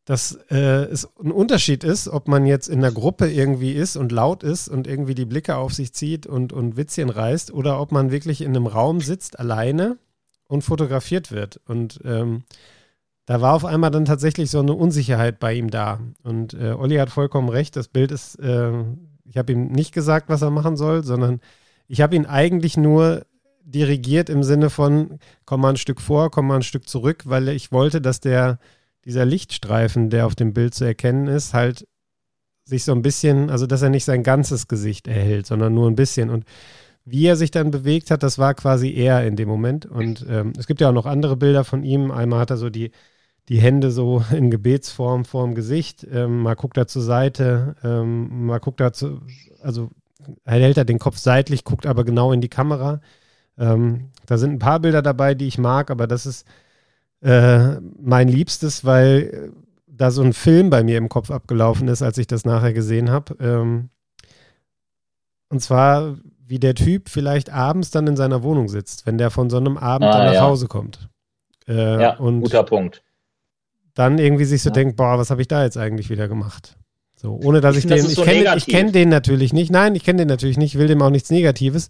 dass 0.08 0.40
äh, 0.50 0.86
es 0.86 1.06
ein 1.22 1.34
Unterschied 1.34 1.84
ist, 1.84 2.08
ob 2.08 2.30
man 2.30 2.46
jetzt 2.46 2.70
in 2.70 2.80
einer 2.80 2.94
Gruppe 2.94 3.30
irgendwie 3.30 3.74
ist 3.74 3.98
und 3.98 4.14
laut 4.14 4.42
ist 4.42 4.70
und 4.70 4.88
irgendwie 4.88 5.16
die 5.16 5.26
Blicke 5.26 5.58
auf 5.58 5.74
sich 5.74 5.94
zieht 5.94 6.26
und, 6.26 6.54
und 6.54 6.78
Witzchen 6.78 7.10
reißt 7.10 7.52
oder 7.52 7.82
ob 7.82 7.92
man 7.92 8.10
wirklich 8.10 8.40
in 8.40 8.56
einem 8.56 8.68
Raum 8.68 9.02
sitzt, 9.02 9.38
alleine 9.38 9.98
und 10.48 10.62
fotografiert 10.62 11.34
wird. 11.34 11.60
Und 11.66 12.00
ähm, 12.06 12.44
da 13.26 13.42
war 13.42 13.54
auf 13.54 13.66
einmal 13.66 13.92
dann 13.92 14.06
tatsächlich 14.06 14.50
so 14.50 14.60
eine 14.60 14.72
Unsicherheit 14.72 15.40
bei 15.40 15.54
ihm 15.56 15.70
da. 15.70 16.00
Und 16.24 16.54
äh, 16.54 16.72
Olli 16.72 16.96
hat 16.96 17.10
vollkommen 17.10 17.50
recht, 17.50 17.76
das 17.76 17.90
Bild 17.90 18.14
ist, 18.14 18.40
äh, 18.40 18.72
ich 19.26 19.36
habe 19.36 19.52
ihm 19.52 19.68
nicht 19.68 19.94
gesagt, 19.94 20.30
was 20.30 20.42
er 20.42 20.52
machen 20.52 20.78
soll, 20.78 21.04
sondern 21.04 21.42
ich 21.90 22.00
habe 22.00 22.16
ihn 22.16 22.26
eigentlich 22.26 22.78
nur 22.78 23.26
dirigiert 23.66 24.30
im 24.30 24.44
Sinne 24.44 24.70
von, 24.70 25.20
komm 25.44 25.60
mal 25.60 25.72
ein 25.72 25.76
Stück 25.78 26.00
vor, 26.00 26.32
komm 26.32 26.48
mal 26.48 26.56
ein 26.56 26.64
Stück 26.64 26.88
zurück, 26.88 27.24
weil 27.26 27.50
ich 27.50 27.74
wollte, 27.74 28.00
dass 28.00 28.22
der 28.22 28.58
dieser 29.08 29.26
Lichtstreifen, 29.26 30.10
der 30.10 30.26
auf 30.26 30.36
dem 30.36 30.54
Bild 30.54 30.74
zu 30.76 30.84
erkennen 30.84 31.28
ist, 31.28 31.54
halt 31.54 31.88
sich 32.66 32.84
so 32.84 32.92
ein 32.92 33.02
bisschen, 33.02 33.50
also 33.50 33.66
dass 33.66 33.82
er 33.82 33.90
nicht 33.90 34.04
sein 34.04 34.22
ganzes 34.22 34.68
Gesicht 34.68 35.08
erhält, 35.08 35.48
sondern 35.48 35.74
nur 35.74 35.90
ein 35.90 35.96
bisschen. 35.96 36.30
Und 36.30 36.44
wie 37.06 37.26
er 37.26 37.38
sich 37.38 37.50
dann 37.50 37.72
bewegt 37.72 38.12
hat, 38.12 38.22
das 38.22 38.38
war 38.38 38.54
quasi 38.54 38.94
er 38.94 39.26
in 39.26 39.38
dem 39.38 39.48
Moment. 39.48 39.86
Und 39.86 40.26
ähm, 40.30 40.52
es 40.58 40.68
gibt 40.68 40.82
ja 40.82 40.90
auch 40.90 40.94
noch 40.94 41.06
andere 41.06 41.38
Bilder 41.38 41.64
von 41.64 41.84
ihm. 41.84 42.12
Einmal 42.12 42.42
hat 42.42 42.50
er 42.50 42.58
so 42.58 42.70
die, 42.70 42.92
die 43.48 43.62
Hände 43.62 43.92
so 43.92 44.26
in 44.32 44.52
Gebetsform 44.52 45.24
vorm 45.24 45.56
Gesicht. 45.56 46.06
Ähm, 46.12 46.42
mal 46.42 46.56
guckt 46.56 46.76
er 46.76 46.88
zur 46.88 47.02
Seite, 47.02 47.78
ähm, 47.86 48.46
mal 48.46 48.60
guckt 48.60 48.82
er 48.82 48.92
zu, 48.92 49.22
also 49.62 49.90
hält 50.44 50.78
er 50.78 50.84
den 50.84 51.00
Kopf 51.00 51.18
seitlich, 51.18 51.64
guckt 51.64 51.86
aber 51.86 52.04
genau 52.04 52.34
in 52.34 52.42
die 52.42 52.50
Kamera. 52.50 53.00
Ähm, 53.58 54.10
da 54.26 54.38
sind 54.38 54.52
ein 54.52 54.60
paar 54.60 54.82
Bilder 54.82 55.02
dabei, 55.02 55.34
die 55.34 55.48
ich 55.48 55.58
mag, 55.58 55.90
aber 55.92 56.08
das 56.08 56.26
ist 56.26 56.46
äh, 57.22 57.80
mein 58.00 58.28
Liebstes, 58.28 58.86
weil 58.86 59.52
äh, 59.54 59.62
da 59.88 60.12
so 60.12 60.22
ein 60.22 60.34
Film 60.34 60.70
bei 60.70 60.84
mir 60.84 60.98
im 60.98 61.10
Kopf 61.10 61.32
abgelaufen 61.32 61.88
ist, 61.88 62.02
als 62.02 62.18
ich 62.18 62.28
das 62.28 62.46
nachher 62.46 62.74
gesehen 62.74 63.10
habe. 63.10 63.36
Ähm, 63.40 63.90
und 65.50 65.62
zwar, 65.62 66.18
wie 66.46 66.60
der 66.60 66.76
Typ 66.76 67.10
vielleicht 67.10 67.52
abends 67.52 67.90
dann 67.92 68.08
in 68.08 68.16
seiner 68.16 68.44
Wohnung 68.44 68.68
sitzt, 68.68 69.06
wenn 69.06 69.18
der 69.18 69.32
von 69.32 69.50
so 69.50 69.58
einem 69.58 69.78
Abend 69.78 70.08
ah, 70.08 70.18
dann 70.18 70.26
nach 70.28 70.34
ja. 70.34 70.42
Hause 70.42 70.68
kommt. 70.68 71.10
Äh, 71.68 72.02
ja, 72.02 72.18
und 72.18 72.42
guter 72.42 72.64
Punkt. 72.64 73.04
Dann 73.94 74.20
irgendwie 74.20 74.46
sich 74.46 74.62
so 74.62 74.70
ja. 74.70 74.74
denkt, 74.74 74.96
boah, 74.96 75.18
was 75.18 75.32
habe 75.32 75.42
ich 75.42 75.48
da 75.48 75.64
jetzt 75.64 75.78
eigentlich 75.78 76.10
wieder 76.10 76.28
gemacht? 76.28 76.78
So, 77.16 77.40
ohne 77.44 77.62
dass 77.62 77.76
ich, 77.76 77.86
ich 77.86 77.90
den, 77.90 78.06
ich 78.06 78.14
so 78.14 78.22
kenne 78.22 78.60
kenn 78.60 78.92
den 78.92 79.10
natürlich 79.10 79.52
nicht. 79.52 79.72
Nein, 79.72 79.96
ich 79.96 80.04
kenne 80.04 80.20
den 80.20 80.28
natürlich 80.28 80.58
nicht, 80.58 80.78
will 80.78 80.88
dem 80.88 81.02
auch 81.02 81.10
nichts 81.10 81.32
Negatives. 81.32 81.90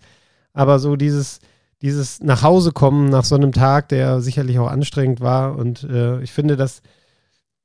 Aber 0.53 0.80
so 0.80 0.95
dieses, 0.95 1.39
dieses 1.82 2.21
nach 2.21 2.43
Hause 2.43 2.71
kommen 2.71 3.09
nach 3.09 3.23
so 3.23 3.36
einem 3.36 3.51
Tag, 3.51 3.89
der 3.89 4.21
sicherlich 4.21 4.59
auch 4.59 4.69
anstrengend 4.69 5.21
war. 5.21 5.55
Und 5.55 5.84
äh, 5.84 6.21
ich 6.21 6.32
finde, 6.32 6.55
das, 6.55 6.82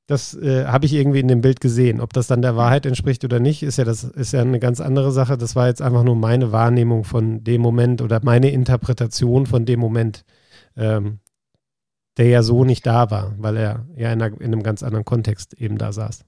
das 0.07 0.35
äh, 0.35 0.67
habe 0.67 0.85
ich 0.85 0.93
irgendwie 0.93 1.21
in 1.21 1.29
dem 1.29 1.41
Bild 1.41 1.61
gesehen. 1.61 2.01
Ob 2.01 2.13
das 2.13 2.27
dann 2.27 2.43
der 2.43 2.57
Wahrheit 2.57 2.85
entspricht 2.85 3.25
oder 3.25 3.41
nicht, 3.41 3.63
ist 3.63 3.79
ja, 3.79 3.85
das 3.85 4.05
ist 4.05 4.33
ja 4.33 4.43
eine 4.43 4.59
ganz 4.59 4.81
andere 4.81 5.13
Sache. 5.13 5.39
Das 5.39 5.57
war 5.57 5.69
jetzt 5.69 5.81
einfach 5.81 6.05
nur 6.05 6.17
meine 6.17 6.53
Wahrnehmung 6.53 7.05
von 7.05 7.43
dem 7.43 7.63
Moment 7.63 8.03
oder 8.03 8.21
meine 8.23 8.51
Interpretation 8.51 9.47
von 9.47 9.65
dem 9.65 9.81
Moment, 9.81 10.25
ähm, 10.77 11.21
der 12.19 12.29
ja 12.29 12.43
so 12.43 12.65
nicht 12.65 12.85
da 12.87 13.11
war, 13.11 13.35
weil 13.39 13.57
er 13.57 13.87
ja 13.97 14.13
in, 14.13 14.21
einer, 14.21 14.39
in 14.41 14.53
einem 14.53 14.63
ganz 14.63 14.83
anderen 14.83 15.07
Kontext 15.07 15.55
eben 15.55 15.79
da 15.79 15.93
saß. 15.93 16.25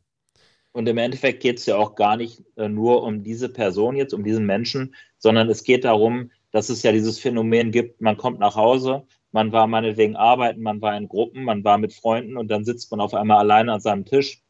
Und 0.72 0.88
im 0.88 0.98
Endeffekt 0.98 1.40
geht 1.40 1.58
es 1.58 1.66
ja 1.66 1.76
auch 1.76 1.94
gar 1.94 2.16
nicht 2.16 2.42
äh, 2.56 2.68
nur 2.68 3.04
um 3.04 3.22
diese 3.22 3.48
Person 3.48 3.94
jetzt, 3.94 4.12
um 4.12 4.24
diesen 4.24 4.46
Menschen, 4.46 4.94
sondern 5.18 5.48
es 5.48 5.62
geht 5.62 5.84
darum, 5.84 6.30
dass 6.54 6.68
es 6.68 6.84
ja 6.84 6.92
dieses 6.92 7.18
Phänomen 7.18 7.72
gibt, 7.72 8.00
man 8.00 8.16
kommt 8.16 8.38
nach 8.38 8.54
Hause, 8.54 9.02
man 9.32 9.50
war 9.50 9.66
meinetwegen 9.66 10.14
arbeiten, 10.14 10.62
man 10.62 10.80
war 10.80 10.96
in 10.96 11.08
Gruppen, 11.08 11.42
man 11.42 11.64
war 11.64 11.78
mit 11.78 11.92
Freunden 11.92 12.36
und 12.36 12.46
dann 12.46 12.64
sitzt 12.64 12.92
man 12.92 13.00
auf 13.00 13.12
einmal 13.12 13.38
alleine 13.38 13.72
an 13.72 13.80
seinem 13.80 14.04
Tisch. 14.04 14.40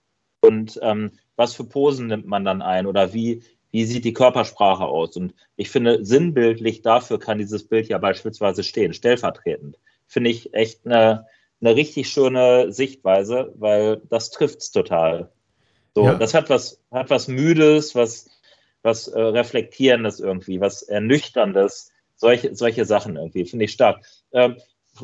Und 0.42 0.78
ähm, 0.82 1.12
was 1.36 1.54
für 1.54 1.64
Posen 1.64 2.08
nimmt 2.08 2.26
man 2.26 2.44
dann 2.44 2.60
ein 2.60 2.84
oder 2.84 3.14
wie, 3.14 3.42
wie 3.70 3.86
sieht 3.86 4.04
die 4.04 4.12
Körpersprache 4.12 4.84
aus? 4.84 5.16
Und 5.16 5.32
ich 5.56 5.70
finde, 5.70 6.04
sinnbildlich 6.04 6.82
dafür 6.82 7.18
kann 7.18 7.38
dieses 7.38 7.66
Bild 7.66 7.88
ja 7.88 7.96
beispielsweise 7.96 8.64
stehen, 8.64 8.92
stellvertretend. 8.92 9.78
Finde 10.06 10.28
ich 10.28 10.52
echt 10.52 10.84
eine, 10.84 11.24
eine 11.62 11.74
richtig 11.74 12.10
schöne 12.10 12.70
Sichtweise, 12.70 13.54
weil 13.56 14.02
das 14.10 14.30
trifft 14.30 14.58
es 14.58 14.72
total. 14.72 15.32
So, 15.94 16.04
ja. 16.04 16.16
das 16.16 16.34
hat 16.34 16.50
was, 16.50 16.82
hat 16.90 17.08
was 17.08 17.28
Müdes, 17.28 17.94
was, 17.94 18.28
was 18.82 19.08
äh, 19.08 19.18
Reflektierendes 19.18 20.20
irgendwie, 20.20 20.60
was 20.60 20.82
Ernüchterndes, 20.82 21.92
solche, 22.16 22.54
solche 22.54 22.84
Sachen 22.84 23.16
irgendwie, 23.16 23.44
finde 23.44 23.66
ich 23.66 23.72
stark. 23.72 24.04
Ähm, 24.32 24.56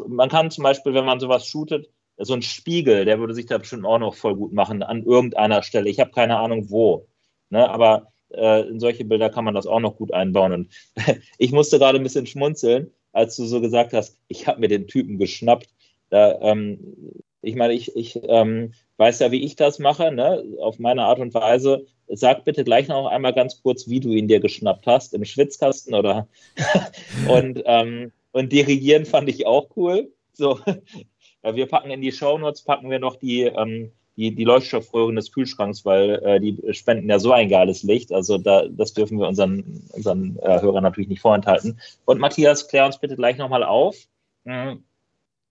man 0.06 0.28
kann 0.28 0.50
zum 0.50 0.64
Beispiel, 0.64 0.94
wenn 0.94 1.04
man 1.04 1.20
sowas 1.20 1.46
shootet, 1.46 1.90
so 2.16 2.34
ein 2.34 2.42
Spiegel, 2.42 3.04
der 3.04 3.18
würde 3.18 3.34
sich 3.34 3.46
da 3.46 3.58
bestimmt 3.58 3.86
auch 3.86 3.98
noch 3.98 4.14
voll 4.14 4.36
gut 4.36 4.52
machen 4.52 4.82
an 4.82 5.04
irgendeiner 5.04 5.62
Stelle. 5.62 5.88
Ich 5.88 6.00
habe 6.00 6.10
keine 6.10 6.38
Ahnung 6.38 6.70
wo. 6.70 7.08
Ne? 7.48 7.68
Aber 7.68 8.12
äh, 8.30 8.68
in 8.68 8.78
solche 8.78 9.04
Bilder 9.04 9.30
kann 9.30 9.44
man 9.44 9.54
das 9.54 9.66
auch 9.66 9.80
noch 9.80 9.96
gut 9.96 10.12
einbauen. 10.12 10.52
Und 10.52 10.72
ich 11.38 11.52
musste 11.52 11.78
gerade 11.78 11.98
ein 11.98 12.02
bisschen 12.02 12.26
schmunzeln, 12.26 12.92
als 13.12 13.36
du 13.36 13.46
so 13.46 13.60
gesagt 13.60 13.92
hast, 13.92 14.18
ich 14.28 14.46
habe 14.46 14.60
mir 14.60 14.68
den 14.68 14.86
Typen 14.86 15.18
geschnappt. 15.18 15.68
Da, 16.10 16.38
ähm, 16.40 16.96
ich 17.42 17.54
meine, 17.54 17.72
ich, 17.72 17.94
ich 17.96 18.20
ähm, 18.22 18.72
weiß 18.96 19.20
ja, 19.20 19.30
wie 19.30 19.44
ich 19.44 19.56
das 19.56 19.78
mache, 19.78 20.12
ne? 20.12 20.44
auf 20.60 20.78
meine 20.78 21.04
Art 21.04 21.18
und 21.18 21.32
Weise. 21.34 21.86
Sag 22.08 22.44
bitte 22.44 22.64
gleich 22.64 22.88
noch 22.88 23.06
einmal 23.06 23.32
ganz 23.32 23.62
kurz, 23.62 23.88
wie 23.88 24.00
du 24.00 24.10
ihn 24.10 24.28
dir 24.28 24.40
geschnappt 24.40 24.86
hast, 24.86 25.14
im 25.14 25.24
Schwitzkasten 25.24 25.94
oder. 25.94 26.28
und, 27.28 27.62
ähm, 27.64 28.12
und 28.32 28.52
dirigieren 28.52 29.06
fand 29.06 29.28
ich 29.28 29.46
auch 29.46 29.68
cool. 29.76 30.12
So, 30.32 30.60
wir 31.42 31.66
packen 31.66 31.90
in 31.90 32.02
die 32.02 32.12
Shownotes, 32.12 32.62
packen 32.62 32.90
wir 32.90 32.98
noch 32.98 33.16
die, 33.16 33.44
ähm, 33.44 33.92
die, 34.16 34.34
die 34.34 34.44
Leuchtstoffröhren 34.44 35.16
des 35.16 35.32
Kühlschranks, 35.32 35.84
weil 35.86 36.22
äh, 36.22 36.40
die 36.40 36.58
spenden 36.74 37.08
ja 37.08 37.18
so 37.18 37.32
ein 37.32 37.48
geiles 37.48 37.82
Licht. 37.82 38.12
Also 38.12 38.36
da, 38.36 38.66
das 38.68 38.92
dürfen 38.92 39.18
wir 39.18 39.28
unseren, 39.28 39.82
unseren 39.92 40.38
äh, 40.42 40.60
Hörern 40.60 40.82
natürlich 40.82 41.08
nicht 41.08 41.22
vorenthalten. 41.22 41.80
Und 42.04 42.20
Matthias, 42.20 42.68
klär 42.68 42.84
uns 42.84 42.98
bitte 42.98 43.16
gleich 43.16 43.38
nochmal 43.38 43.62
auf, 43.62 43.96
mh, 44.44 44.72
hm, 44.72 44.84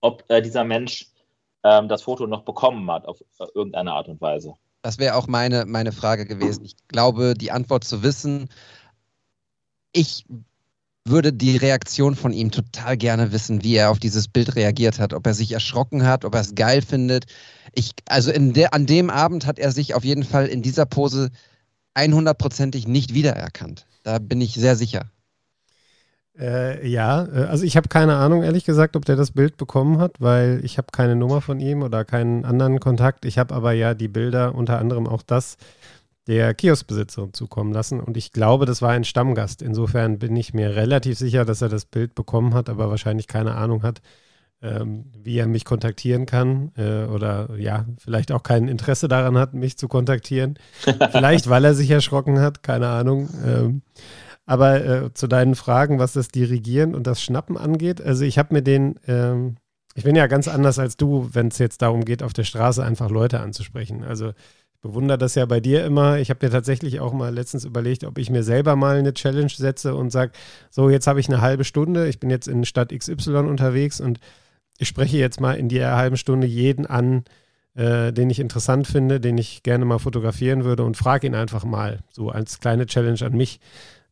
ob 0.01 0.23
äh, 0.29 0.41
dieser 0.41 0.63
Mensch 0.63 1.08
ähm, 1.63 1.87
das 1.87 2.03
Foto 2.03 2.27
noch 2.27 2.43
bekommen 2.43 2.89
hat 2.91 3.05
auf 3.05 3.21
äh, 3.39 3.45
irgendeine 3.53 3.93
Art 3.93 4.07
und 4.07 4.21
Weise. 4.21 4.53
Das 4.81 4.97
wäre 4.97 5.15
auch 5.15 5.27
meine, 5.27 5.65
meine 5.65 5.91
Frage 5.91 6.25
gewesen. 6.25 6.63
Ich 6.63 6.75
glaube, 6.87 7.33
die 7.33 7.51
Antwort 7.51 7.83
zu 7.83 8.01
wissen. 8.01 8.47
Ich 9.91 10.25
würde 11.05 11.33
die 11.33 11.57
Reaktion 11.57 12.15
von 12.15 12.31
ihm 12.31 12.51
total 12.51 12.95
gerne 12.95 13.31
wissen, 13.31 13.63
wie 13.63 13.75
er 13.75 13.89
auf 13.89 13.99
dieses 13.99 14.27
Bild 14.27 14.55
reagiert 14.55 14.99
hat, 14.99 15.13
ob 15.13 15.25
er 15.25 15.33
sich 15.33 15.51
erschrocken 15.51 16.05
hat, 16.05 16.23
ob 16.23 16.35
er 16.35 16.41
es 16.41 16.55
geil 16.55 16.81
findet. 16.81 17.25
Ich, 17.73 17.91
also 18.07 18.31
der, 18.31 18.73
an 18.73 18.85
dem 18.85 19.09
Abend 19.09 19.45
hat 19.45 19.59
er 19.59 19.71
sich 19.71 19.95
auf 19.95 20.03
jeden 20.05 20.23
Fall 20.23 20.47
in 20.47 20.61
dieser 20.61 20.85
Pose 20.85 21.29
100%ig 21.95 22.87
nicht 22.87 23.13
wiedererkannt. 23.13 23.85
Da 24.03 24.19
bin 24.19 24.39
ich 24.39 24.53
sehr 24.53 24.75
sicher. 24.75 25.11
Äh, 26.39 26.87
ja, 26.87 27.25
äh, 27.25 27.45
also 27.45 27.65
ich 27.65 27.75
habe 27.75 27.89
keine 27.89 28.15
Ahnung, 28.15 28.43
ehrlich 28.43 28.63
gesagt, 28.63 28.95
ob 28.95 29.05
der 29.05 29.15
das 29.15 29.31
Bild 29.31 29.57
bekommen 29.57 29.99
hat, 29.99 30.15
weil 30.19 30.61
ich 30.63 30.77
habe 30.77 30.87
keine 30.91 31.15
Nummer 31.15 31.41
von 31.41 31.59
ihm 31.59 31.83
oder 31.83 32.05
keinen 32.05 32.45
anderen 32.45 32.79
Kontakt. 32.79 33.25
Ich 33.25 33.37
habe 33.37 33.53
aber 33.53 33.73
ja 33.73 33.93
die 33.93 34.07
Bilder, 34.07 34.55
unter 34.55 34.79
anderem 34.79 35.07
auch 35.07 35.21
das, 35.21 35.57
der 36.27 36.53
Kioskbesitzerin 36.53 37.33
zukommen 37.33 37.73
lassen. 37.73 37.99
Und 37.99 38.15
ich 38.15 38.31
glaube, 38.31 38.65
das 38.65 38.81
war 38.81 38.91
ein 38.91 39.03
Stammgast. 39.03 39.61
Insofern 39.61 40.19
bin 40.19 40.35
ich 40.35 40.53
mir 40.53 40.75
relativ 40.75 41.17
sicher, 41.17 41.43
dass 41.43 41.61
er 41.61 41.69
das 41.69 41.85
Bild 41.85 42.15
bekommen 42.15 42.53
hat, 42.53 42.69
aber 42.69 42.89
wahrscheinlich 42.89 43.27
keine 43.27 43.55
Ahnung 43.55 43.83
hat, 43.83 44.01
ähm, 44.61 45.05
wie 45.21 45.37
er 45.37 45.47
mich 45.47 45.65
kontaktieren 45.65 46.25
kann. 46.25 46.71
Äh, 46.77 47.05
oder 47.05 47.49
ja, 47.57 47.85
vielleicht 47.97 48.31
auch 48.31 48.43
kein 48.43 48.69
Interesse 48.69 49.09
daran 49.09 49.37
hat, 49.37 49.53
mich 49.53 49.77
zu 49.77 49.89
kontaktieren. 49.89 50.57
vielleicht, 51.11 51.49
weil 51.49 51.65
er 51.65 51.73
sich 51.73 51.89
erschrocken 51.89 52.39
hat, 52.39 52.63
keine 52.63 52.87
Ahnung. 52.87 53.27
Ähm, 53.45 53.81
aber 54.49 54.83
äh, 54.83 55.13
zu 55.13 55.27
deinen 55.27 55.53
Fragen, 55.53 55.99
was 55.99 56.13
das 56.13 56.29
Dirigieren 56.29 56.95
und 56.95 57.05
das 57.05 57.21
Schnappen 57.21 57.55
angeht, 57.55 58.01
also 58.01 58.25
ich 58.25 58.39
habe 58.39 58.55
mir 58.55 58.63
den, 58.63 58.95
ähm, 59.07 59.57
ich 59.93 60.03
bin 60.03 60.15
ja 60.15 60.25
ganz 60.25 60.47
anders 60.47 60.79
als 60.79 60.97
du, 60.97 61.29
wenn 61.33 61.49
es 61.49 61.59
jetzt 61.59 61.83
darum 61.83 62.03
geht, 62.03 62.23
auf 62.23 62.33
der 62.33 62.45
Straße 62.45 62.83
einfach 62.83 63.11
Leute 63.11 63.41
anzusprechen. 63.41 64.03
Also 64.03 64.31
bewundere 64.81 65.19
das 65.19 65.35
ja 65.35 65.45
bei 65.45 65.59
dir 65.59 65.85
immer. 65.85 66.17
Ich 66.17 66.31
habe 66.31 66.43
mir 66.43 66.51
tatsächlich 66.51 66.99
auch 66.99 67.13
mal 67.13 67.31
letztens 67.31 67.63
überlegt, 67.63 68.03
ob 68.05 68.17
ich 68.17 68.31
mir 68.31 68.41
selber 68.41 68.75
mal 68.75 68.97
eine 68.97 69.13
Challenge 69.13 69.51
setze 69.55 69.93
und 69.93 70.09
sage, 70.09 70.31
so, 70.71 70.89
jetzt 70.89 71.05
habe 71.05 71.19
ich 71.19 71.27
eine 71.27 71.41
halbe 71.41 71.63
Stunde, 71.63 72.07
ich 72.07 72.19
bin 72.19 72.31
jetzt 72.31 72.47
in 72.47 72.65
Stadt 72.65 72.89
XY 72.89 73.45
unterwegs 73.47 74.01
und 74.01 74.19
ich 74.79 74.87
spreche 74.87 75.17
jetzt 75.17 75.39
mal 75.39 75.57
in 75.57 75.69
der 75.69 75.95
halben 75.95 76.17
Stunde 76.17 76.47
jeden 76.47 76.87
an, 76.87 77.23
äh, 77.75 78.11
den 78.11 78.31
ich 78.31 78.39
interessant 78.39 78.87
finde, 78.87 79.19
den 79.19 79.37
ich 79.37 79.61
gerne 79.61 79.85
mal 79.85 79.99
fotografieren 79.99 80.63
würde 80.63 80.85
und 80.85 80.97
frage 80.97 81.27
ihn 81.27 81.35
einfach 81.35 81.65
mal, 81.65 81.99
so 82.09 82.29
als 82.29 82.59
kleine 82.59 82.87
Challenge 82.87 83.21
an 83.21 83.37
mich, 83.37 83.59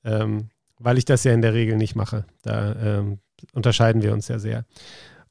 ähm, 0.08 0.50
weil 0.80 0.98
ich 0.98 1.06
das 1.06 1.24
ja 1.24 1.34
in 1.34 1.42
der 1.42 1.54
Regel 1.54 1.78
nicht 1.78 1.96
mache. 1.96 2.26
Da 2.42 2.76
ähm, 2.76 3.20
unterscheiden 3.54 4.02
wir 4.02 4.14
uns 4.14 4.28
ja 4.28 4.40
sehr. 4.40 4.66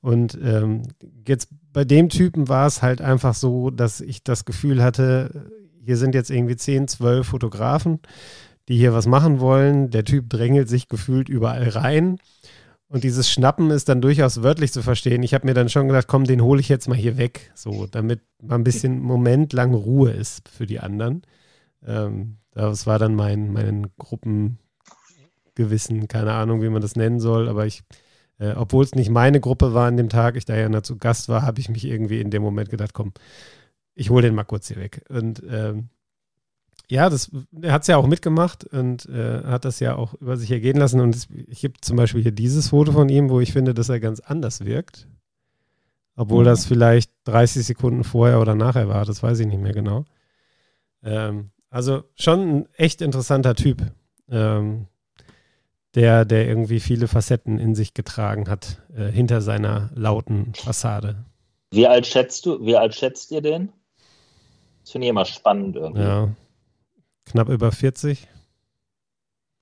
Und 0.00 0.38
ähm, 0.42 0.82
jetzt 1.26 1.48
bei 1.72 1.84
dem 1.84 2.08
Typen 2.08 2.48
war 2.48 2.66
es 2.66 2.82
halt 2.82 3.00
einfach 3.00 3.34
so, 3.34 3.70
dass 3.70 4.00
ich 4.00 4.22
das 4.22 4.44
Gefühl 4.44 4.82
hatte, 4.82 5.50
hier 5.80 5.96
sind 5.96 6.14
jetzt 6.14 6.30
irgendwie 6.30 6.56
10, 6.56 6.88
12 6.88 7.26
Fotografen, 7.26 8.00
die 8.68 8.76
hier 8.76 8.92
was 8.92 9.06
machen 9.06 9.40
wollen. 9.40 9.90
Der 9.90 10.04
Typ 10.04 10.28
drängelt 10.28 10.68
sich 10.68 10.88
gefühlt 10.88 11.28
überall 11.28 11.68
rein. 11.68 12.18
Und 12.88 13.02
dieses 13.02 13.28
Schnappen 13.30 13.70
ist 13.70 13.88
dann 13.88 14.00
durchaus 14.00 14.42
wörtlich 14.42 14.72
zu 14.72 14.82
verstehen. 14.82 15.22
Ich 15.22 15.34
habe 15.34 15.46
mir 15.46 15.54
dann 15.54 15.68
schon 15.68 15.88
gedacht, 15.88 16.06
komm, 16.06 16.24
den 16.24 16.40
hole 16.40 16.60
ich 16.60 16.68
jetzt 16.68 16.88
mal 16.88 16.96
hier 16.96 17.16
weg, 17.16 17.50
so, 17.54 17.86
damit 17.86 18.20
mal 18.40 18.54
ein 18.54 18.64
bisschen 18.64 19.00
Moment 19.00 19.52
lang 19.52 19.74
Ruhe 19.74 20.12
ist 20.12 20.48
für 20.48 20.66
die 20.66 20.78
anderen. 20.78 21.22
Ähm, 21.84 22.36
das 22.52 22.86
war 22.86 22.98
dann 22.98 23.14
mein, 23.14 23.52
mein 23.52 23.88
Gruppengewissen, 25.56 26.08
keine 26.08 26.32
Ahnung, 26.32 26.62
wie 26.62 26.68
man 26.68 26.82
das 26.82 26.96
nennen 26.96 27.20
soll, 27.20 27.48
aber 27.48 27.66
ich 27.66 27.82
äh, 28.38 28.52
Obwohl 28.52 28.84
es 28.84 28.94
nicht 28.94 29.08
meine 29.08 29.40
Gruppe 29.40 29.72
war 29.72 29.88
an 29.88 29.96
dem 29.96 30.10
Tag, 30.10 30.36
ich 30.36 30.44
da 30.44 30.54
ja 30.54 30.82
zu 30.82 30.98
Gast 30.98 31.30
war, 31.30 31.40
habe 31.40 31.58
ich 31.58 31.70
mich 31.70 31.86
irgendwie 31.86 32.20
in 32.20 32.30
dem 32.30 32.42
Moment 32.42 32.68
gedacht, 32.68 32.92
komm, 32.92 33.14
ich 33.94 34.10
hole 34.10 34.20
den 34.20 34.34
mal 34.34 34.44
kurz 34.44 34.68
hier 34.68 34.76
weg. 34.76 35.02
Und 35.08 35.42
ähm, 35.48 35.88
ja, 36.90 37.08
das, 37.08 37.30
er 37.62 37.72
hat 37.72 37.82
es 37.82 37.88
ja 37.88 37.96
auch 37.96 38.06
mitgemacht 38.06 38.64
und 38.64 39.06
äh, 39.06 39.42
hat 39.44 39.64
das 39.64 39.80
ja 39.80 39.96
auch 39.96 40.12
über 40.20 40.36
sich 40.36 40.50
ergehen 40.50 40.76
lassen. 40.76 41.00
Und 41.00 41.14
es, 41.14 41.28
ich 41.46 41.64
habe 41.64 41.74
zum 41.80 41.96
Beispiel 41.96 42.20
hier 42.20 42.30
dieses 42.30 42.68
Foto 42.68 42.92
von 42.92 43.08
ihm, 43.08 43.30
wo 43.30 43.40
ich 43.40 43.54
finde, 43.54 43.72
dass 43.72 43.88
er 43.88 44.00
ganz 44.00 44.20
anders 44.20 44.66
wirkt. 44.66 45.08
Obwohl 46.14 46.42
mhm. 46.42 46.48
das 46.48 46.66
vielleicht 46.66 47.10
30 47.24 47.64
Sekunden 47.64 48.04
vorher 48.04 48.38
oder 48.38 48.54
nachher 48.54 48.90
war, 48.90 49.06
das 49.06 49.22
weiß 49.22 49.40
ich 49.40 49.46
nicht 49.46 49.62
mehr 49.62 49.72
genau. 49.72 50.04
Ähm, 51.02 51.52
also 51.70 52.04
schon 52.16 52.40
ein 52.40 52.68
echt 52.74 53.00
interessanter 53.00 53.54
Typ. 53.54 53.82
Ähm, 54.28 54.88
der, 55.96 56.26
der 56.26 56.46
irgendwie 56.46 56.78
viele 56.78 57.08
Facetten 57.08 57.58
in 57.58 57.74
sich 57.74 57.94
getragen 57.94 58.48
hat, 58.48 58.82
äh, 58.94 59.10
hinter 59.10 59.40
seiner 59.40 59.90
lauten 59.94 60.54
Fassade. 60.54 61.24
Wie 61.70 61.86
alt 61.86 62.06
schätzt 62.06 62.46
du, 62.46 62.64
wie 62.64 62.76
alt 62.76 62.94
schätzt 62.94 63.32
ihr 63.32 63.40
den? 63.40 63.72
Das 64.82 64.92
finde 64.92 65.06
ich 65.06 65.10
immer 65.10 65.24
spannend 65.24 65.74
irgendwie. 65.74 66.02
Ja. 66.02 66.28
Knapp 67.24 67.48
über 67.48 67.72
40. 67.72 68.28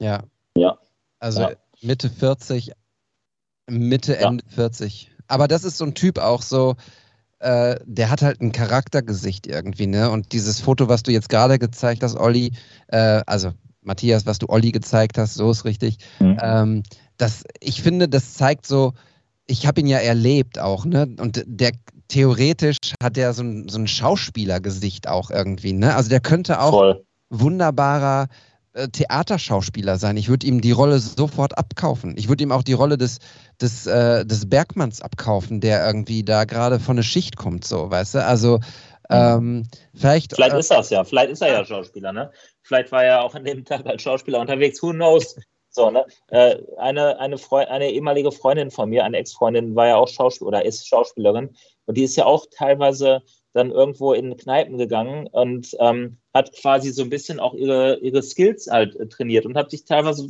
Ja. 0.00 0.24
Ja. 0.56 0.78
Also 1.20 1.42
ja. 1.42 1.52
Mitte 1.80 2.10
40, 2.10 2.72
Mitte, 3.70 4.14
ja. 4.14 4.28
Ende 4.28 4.44
40. 4.48 5.10
Aber 5.28 5.48
das 5.48 5.64
ist 5.64 5.78
so 5.78 5.84
ein 5.84 5.94
Typ 5.94 6.18
auch 6.18 6.42
so, 6.42 6.74
äh, 7.38 7.76
der 7.84 8.10
hat 8.10 8.22
halt 8.22 8.40
ein 8.40 8.52
Charaktergesicht 8.52 9.46
irgendwie, 9.46 9.86
ne? 9.86 10.10
Und 10.10 10.32
dieses 10.32 10.60
Foto, 10.60 10.88
was 10.88 11.02
du 11.04 11.12
jetzt 11.12 11.28
gerade 11.28 11.58
gezeigt 11.58 12.02
hast, 12.02 12.16
Olli, 12.16 12.52
äh, 12.88 13.22
also 13.26 13.52
Matthias, 13.84 14.26
was 14.26 14.38
du 14.38 14.48
Olli 14.48 14.72
gezeigt 14.72 15.18
hast, 15.18 15.34
so 15.34 15.50
ist 15.50 15.64
richtig. 15.64 15.98
Mhm. 16.18 16.38
Ähm, 16.42 16.82
das, 17.16 17.44
ich 17.60 17.82
finde, 17.82 18.08
das 18.08 18.34
zeigt 18.34 18.66
so, 18.66 18.92
ich 19.46 19.66
habe 19.66 19.80
ihn 19.80 19.86
ja 19.86 19.98
erlebt 19.98 20.58
auch, 20.58 20.84
ne? 20.84 21.08
Und 21.18 21.42
der 21.46 21.72
theoretisch 22.08 22.78
hat 23.02 23.16
der 23.16 23.32
so 23.32 23.42
ein, 23.42 23.68
so 23.68 23.78
ein 23.78 23.86
Schauspielergesicht 23.86 25.08
auch 25.08 25.30
irgendwie, 25.30 25.72
ne? 25.72 25.94
Also 25.94 26.08
der 26.08 26.20
könnte 26.20 26.60
auch 26.60 26.70
Voll. 26.70 27.04
wunderbarer 27.30 28.28
äh, 28.72 28.88
Theaterschauspieler 28.88 29.98
sein. 29.98 30.16
Ich 30.16 30.28
würde 30.28 30.46
ihm 30.46 30.60
die 30.60 30.72
Rolle 30.72 30.98
sofort 30.98 31.56
abkaufen. 31.58 32.14
Ich 32.16 32.28
würde 32.28 32.42
ihm 32.42 32.52
auch 32.52 32.62
die 32.62 32.72
Rolle 32.72 32.98
des, 32.98 33.18
des, 33.60 33.86
äh, 33.86 34.24
des 34.24 34.48
Bergmanns 34.48 35.00
abkaufen, 35.00 35.60
der 35.60 35.86
irgendwie 35.86 36.24
da 36.24 36.44
gerade 36.44 36.80
von 36.80 36.96
der 36.96 37.02
Schicht 37.02 37.36
kommt, 37.36 37.64
so, 37.64 37.90
weißt 37.90 38.16
du? 38.16 38.24
Also 38.24 38.60
ähm, 39.10 39.64
vielleicht. 39.94 40.34
Vielleicht 40.34 40.54
äh, 40.54 40.60
ist 40.60 40.70
das 40.70 40.90
ja, 40.90 41.04
vielleicht 41.04 41.30
ist 41.30 41.42
er 41.42 41.52
ja 41.52 41.64
Schauspieler, 41.64 42.12
ne? 42.12 42.30
Vielleicht 42.64 42.90
war 42.92 43.04
er 43.04 43.22
auch 43.22 43.34
an 43.34 43.44
dem 43.44 43.64
Tag 43.64 43.86
als 43.86 44.02
Schauspieler 44.02 44.40
unterwegs, 44.40 44.82
who 44.82 44.90
knows? 44.90 45.36
So, 45.68 45.90
ne? 45.90 46.06
Äh, 46.28 46.56
eine, 46.78 47.18
eine, 47.18 47.36
eine 47.50 47.90
ehemalige 47.90 48.32
Freundin 48.32 48.70
von 48.70 48.90
mir, 48.90 49.04
eine 49.04 49.18
Ex-Freundin, 49.18 49.74
war 49.74 49.88
ja 49.88 49.96
auch 49.96 50.08
Schauspieler 50.08 50.48
oder 50.48 50.64
ist 50.64 50.86
Schauspielerin 50.86 51.50
und 51.86 51.96
die 51.96 52.04
ist 52.04 52.16
ja 52.16 52.26
auch 52.26 52.46
teilweise 52.50 53.22
dann 53.52 53.70
irgendwo 53.70 54.12
in 54.12 54.36
Kneipen 54.36 54.78
gegangen 54.78 55.26
und 55.26 55.76
ähm, 55.80 56.18
hat 56.32 56.52
quasi 56.56 56.90
so 56.90 57.02
ein 57.02 57.10
bisschen 57.10 57.38
auch 57.38 57.54
ihre, 57.54 57.98
ihre 57.98 58.22
Skills 58.22 58.68
halt 58.70 58.96
äh, 58.96 59.06
trainiert 59.06 59.46
und 59.46 59.56
hat 59.56 59.70
sich 59.70 59.84
teilweise 59.84 60.28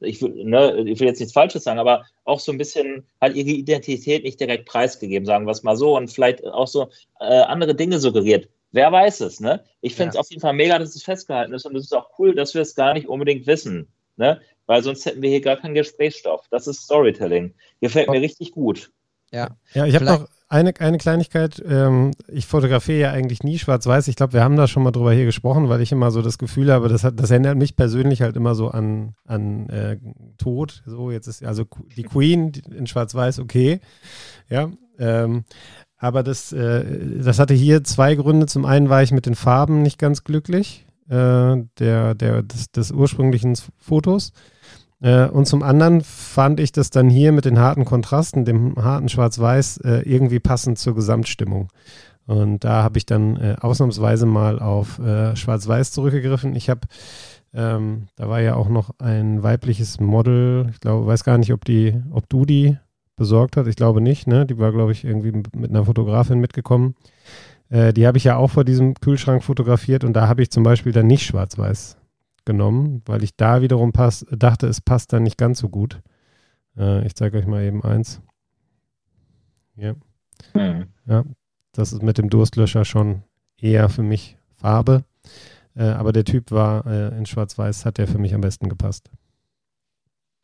ich 0.00 0.20
will, 0.20 0.44
ne, 0.44 0.84
ich 0.86 1.00
will 1.00 1.06
jetzt 1.06 1.20
nichts 1.20 1.32
Falsches 1.32 1.64
sagen, 1.64 1.78
aber 1.78 2.04
auch 2.24 2.40
so 2.40 2.52
ein 2.52 2.58
bisschen 2.58 3.06
halt 3.20 3.34
ihre 3.36 3.50
Identität 3.50 4.24
nicht 4.24 4.38
direkt 4.40 4.66
preisgegeben, 4.66 5.26
sagen 5.26 5.46
wir 5.46 5.52
es 5.52 5.62
mal 5.62 5.76
so, 5.76 5.96
und 5.96 6.10
vielleicht 6.10 6.44
auch 6.44 6.66
so 6.66 6.90
äh, 7.20 7.24
andere 7.24 7.74
Dinge 7.74 7.98
suggeriert. 7.98 8.48
Wer 8.72 8.92
weiß 8.92 9.20
es, 9.20 9.40
ne? 9.40 9.64
Ich 9.80 9.94
finde 9.94 10.10
es 10.10 10.14
Ja. 10.16 10.20
auf 10.20 10.30
jeden 10.30 10.40
Fall 10.42 10.52
mega, 10.52 10.78
dass 10.78 10.94
es 10.94 11.02
festgehalten 11.02 11.54
ist 11.54 11.64
und 11.64 11.76
es 11.76 11.84
ist 11.84 11.92
auch 11.94 12.10
cool, 12.18 12.34
dass 12.34 12.54
wir 12.54 12.62
es 12.62 12.74
gar 12.74 12.94
nicht 12.94 13.08
unbedingt 13.08 13.46
wissen, 13.46 13.88
ne? 14.16 14.40
Weil 14.66 14.82
sonst 14.82 15.06
hätten 15.06 15.22
wir 15.22 15.30
hier 15.30 15.40
gar 15.40 15.56
keinen 15.56 15.74
Gesprächsstoff. 15.74 16.46
Das 16.50 16.66
ist 16.66 16.82
Storytelling. 16.82 17.54
Gefällt 17.80 18.10
mir 18.10 18.20
richtig 18.20 18.50
gut. 18.50 18.90
Ja. 19.30 19.56
Ja, 19.74 19.86
ich 19.86 19.94
habe 19.94 20.04
noch 20.04 20.28
eine, 20.48 20.72
eine 20.78 20.98
Kleinigkeit. 20.98 21.62
Ähm, 21.68 22.12
ich 22.28 22.46
fotografiere 22.46 22.98
ja 23.00 23.10
eigentlich 23.12 23.42
nie 23.42 23.58
schwarz-weiß. 23.58 24.08
Ich 24.08 24.16
glaube, 24.16 24.32
wir 24.32 24.42
haben 24.44 24.56
da 24.56 24.66
schon 24.66 24.82
mal 24.82 24.92
drüber 24.92 25.12
hier 25.12 25.24
gesprochen, 25.24 25.68
weil 25.68 25.80
ich 25.80 25.92
immer 25.92 26.10
so 26.10 26.22
das 26.22 26.38
Gefühl 26.38 26.72
habe, 26.72 26.88
das, 26.88 27.04
hat, 27.04 27.18
das 27.18 27.30
erinnert 27.30 27.56
mich 27.56 27.76
persönlich 27.76 28.22
halt 28.22 28.36
immer 28.36 28.54
so 28.54 28.68
an, 28.68 29.14
an 29.24 29.68
äh, 29.68 29.98
Tod. 30.38 30.82
So, 30.86 31.10
jetzt 31.10 31.26
ist 31.26 31.44
also 31.44 31.64
die 31.96 32.04
Queen 32.04 32.52
in 32.76 32.86
schwarz-weiß, 32.86 33.38
okay. 33.40 33.80
Ja. 34.48 34.70
Ähm, 34.98 35.44
aber 35.98 36.22
das, 36.22 36.52
äh, 36.52 36.84
das 37.22 37.38
hatte 37.38 37.54
hier 37.54 37.84
zwei 37.84 38.14
Gründe. 38.14 38.46
Zum 38.46 38.64
einen 38.64 38.88
war 38.88 39.02
ich 39.02 39.12
mit 39.12 39.26
den 39.26 39.34
Farben 39.34 39.82
nicht 39.82 39.98
ganz 39.98 40.24
glücklich, 40.24 40.86
äh, 41.08 41.56
der, 41.78 42.14
der, 42.14 42.42
des, 42.42 42.70
des 42.70 42.92
ursprünglichen 42.92 43.56
Fotos. 43.78 44.32
Äh, 45.00 45.26
und 45.28 45.46
zum 45.46 45.62
anderen 45.62 46.02
fand 46.02 46.60
ich 46.60 46.72
das 46.72 46.90
dann 46.90 47.08
hier 47.08 47.32
mit 47.32 47.44
den 47.44 47.58
harten 47.58 47.84
Kontrasten, 47.84 48.44
dem 48.44 48.76
harten 48.76 49.08
Schwarz-Weiß, 49.08 49.78
äh, 49.78 50.02
irgendwie 50.04 50.40
passend 50.40 50.78
zur 50.78 50.94
Gesamtstimmung. 50.94 51.68
Und 52.26 52.64
da 52.64 52.82
habe 52.82 52.98
ich 52.98 53.06
dann 53.06 53.36
äh, 53.36 53.56
ausnahmsweise 53.60 54.26
mal 54.26 54.58
auf 54.58 54.98
äh, 54.98 55.36
Schwarz-Weiß 55.36 55.92
zurückgegriffen. 55.92 56.56
Ich 56.56 56.68
habe, 56.68 56.80
ähm, 57.54 58.08
da 58.16 58.28
war 58.28 58.40
ja 58.40 58.56
auch 58.56 58.68
noch 58.68 58.90
ein 58.98 59.42
weibliches 59.42 60.00
Model, 60.00 60.66
ich 60.72 60.80
glaube, 60.80 61.06
weiß 61.06 61.24
gar 61.24 61.38
nicht, 61.38 61.52
ob 61.52 61.64
die, 61.64 62.02
ob 62.10 62.28
du 62.28 62.44
die 62.44 62.76
besorgt 63.16 63.56
hast. 63.56 63.66
Ich 63.66 63.76
glaube 63.76 64.00
nicht, 64.00 64.26
ne? 64.26 64.46
Die 64.46 64.58
war, 64.58 64.72
glaube 64.72 64.92
ich, 64.92 65.04
irgendwie 65.04 65.32
mit 65.32 65.70
einer 65.70 65.84
Fotografin 65.84 66.38
mitgekommen. 66.38 66.94
Äh, 67.68 67.92
die 67.92 68.06
habe 68.06 68.18
ich 68.18 68.24
ja 68.24 68.36
auch 68.36 68.50
vor 68.50 68.64
diesem 68.64 68.94
Kühlschrank 68.94 69.42
fotografiert 69.42 70.04
und 70.04 70.12
da 70.12 70.28
habe 70.28 70.42
ich 70.42 70.50
zum 70.50 70.62
Beispiel 70.62 70.92
dann 70.92 71.06
nicht 71.06 71.24
Schwarz-Weiß 71.24 71.96
genommen, 72.44 73.02
weil 73.06 73.22
ich 73.24 73.36
da 73.36 73.60
wiederum 73.60 73.92
pass, 73.92 74.24
dachte, 74.30 74.68
es 74.68 74.80
passt 74.80 75.12
dann 75.12 75.24
nicht 75.24 75.36
ganz 75.36 75.58
so 75.58 75.68
gut. 75.68 76.00
Äh, 76.76 77.06
ich 77.06 77.14
zeige 77.14 77.38
euch 77.38 77.46
mal 77.46 77.64
eben 77.64 77.82
eins. 77.82 78.20
Hier. 79.74 79.96
Hm. 80.52 80.86
Ja, 81.06 81.24
das 81.72 81.92
ist 81.92 82.02
mit 82.02 82.18
dem 82.18 82.30
Durstlöscher 82.30 82.84
schon 82.84 83.22
eher 83.58 83.88
für 83.88 84.02
mich 84.02 84.38
Farbe. 84.56 85.04
Äh, 85.74 85.84
aber 85.84 86.12
der 86.12 86.24
Typ 86.24 86.50
war 86.50 86.86
äh, 86.86 87.16
in 87.18 87.26
Schwarz-Weiß, 87.26 87.84
hat 87.84 87.98
der 87.98 88.06
für 88.06 88.18
mich 88.18 88.34
am 88.34 88.40
besten 88.40 88.68
gepasst. 88.68 89.10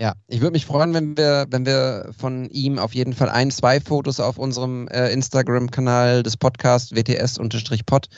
Ja, 0.00 0.14
ich 0.26 0.40
würde 0.40 0.52
mich 0.52 0.66
freuen, 0.66 0.94
wenn 0.94 1.16
wir, 1.16 1.46
wenn 1.50 1.66
wir 1.66 2.10
von 2.18 2.48
ihm 2.50 2.78
auf 2.78 2.94
jeden 2.94 3.12
Fall 3.12 3.28
ein, 3.28 3.50
zwei 3.50 3.80
Fotos 3.80 4.20
auf 4.20 4.38
unserem 4.38 4.88
äh, 4.88 5.12
Instagram-Kanal 5.12 6.22
des 6.22 6.36
Podcasts 6.36 6.92
WTS-Pod 6.92 8.08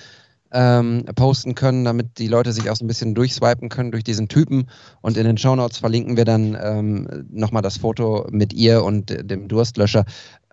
ähm, 0.54 1.04
posten 1.16 1.54
können, 1.56 1.84
damit 1.84 2.18
die 2.18 2.28
Leute 2.28 2.52
sich 2.52 2.70
auch 2.70 2.76
so 2.76 2.84
ein 2.84 2.88
bisschen 2.88 3.14
durchswipen 3.14 3.68
können 3.68 3.90
durch 3.90 4.04
diesen 4.04 4.28
Typen. 4.28 4.70
Und 5.02 5.16
in 5.16 5.24
den 5.24 5.36
Shownotes 5.36 5.78
verlinken 5.78 6.16
wir 6.16 6.24
dann 6.24 6.56
ähm, 6.58 7.26
nochmal 7.30 7.62
das 7.62 7.78
Foto 7.78 8.26
mit 8.30 8.52
ihr 8.52 8.84
und 8.84 9.10
dem 9.10 9.48
Durstlöscher. 9.48 10.04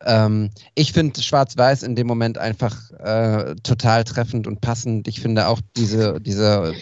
Ähm, 0.04 0.50
ich 0.74 0.92
finde 0.92 1.22
Schwarz-Weiß 1.22 1.84
in 1.84 1.96
dem 1.96 2.08
Moment 2.08 2.40
einfach 2.40 2.92
äh, 3.00 3.56
total 3.64 4.04
treffend 4.04 4.48
und 4.48 4.60
passend. 4.60 5.08
Ich 5.08 5.22
finde 5.22 5.48
auch 5.48 5.62
diese, 5.78 6.20
diese 6.20 6.74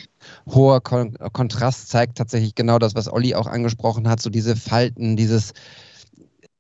hoher 0.48 0.82
Kon 0.82 1.14
Kontrast 1.34 1.90
zeigt 1.90 2.18
tatsächlich 2.18 2.56
genau 2.56 2.80
das, 2.80 2.96
was 2.96 3.12
Olli 3.12 3.36
auch 3.36 3.48
angesprochen 3.48 4.08
hat, 4.08 4.22
so 4.22 4.30
diese 4.30 4.56
Falten, 4.56 5.16
dieses, 5.16 5.54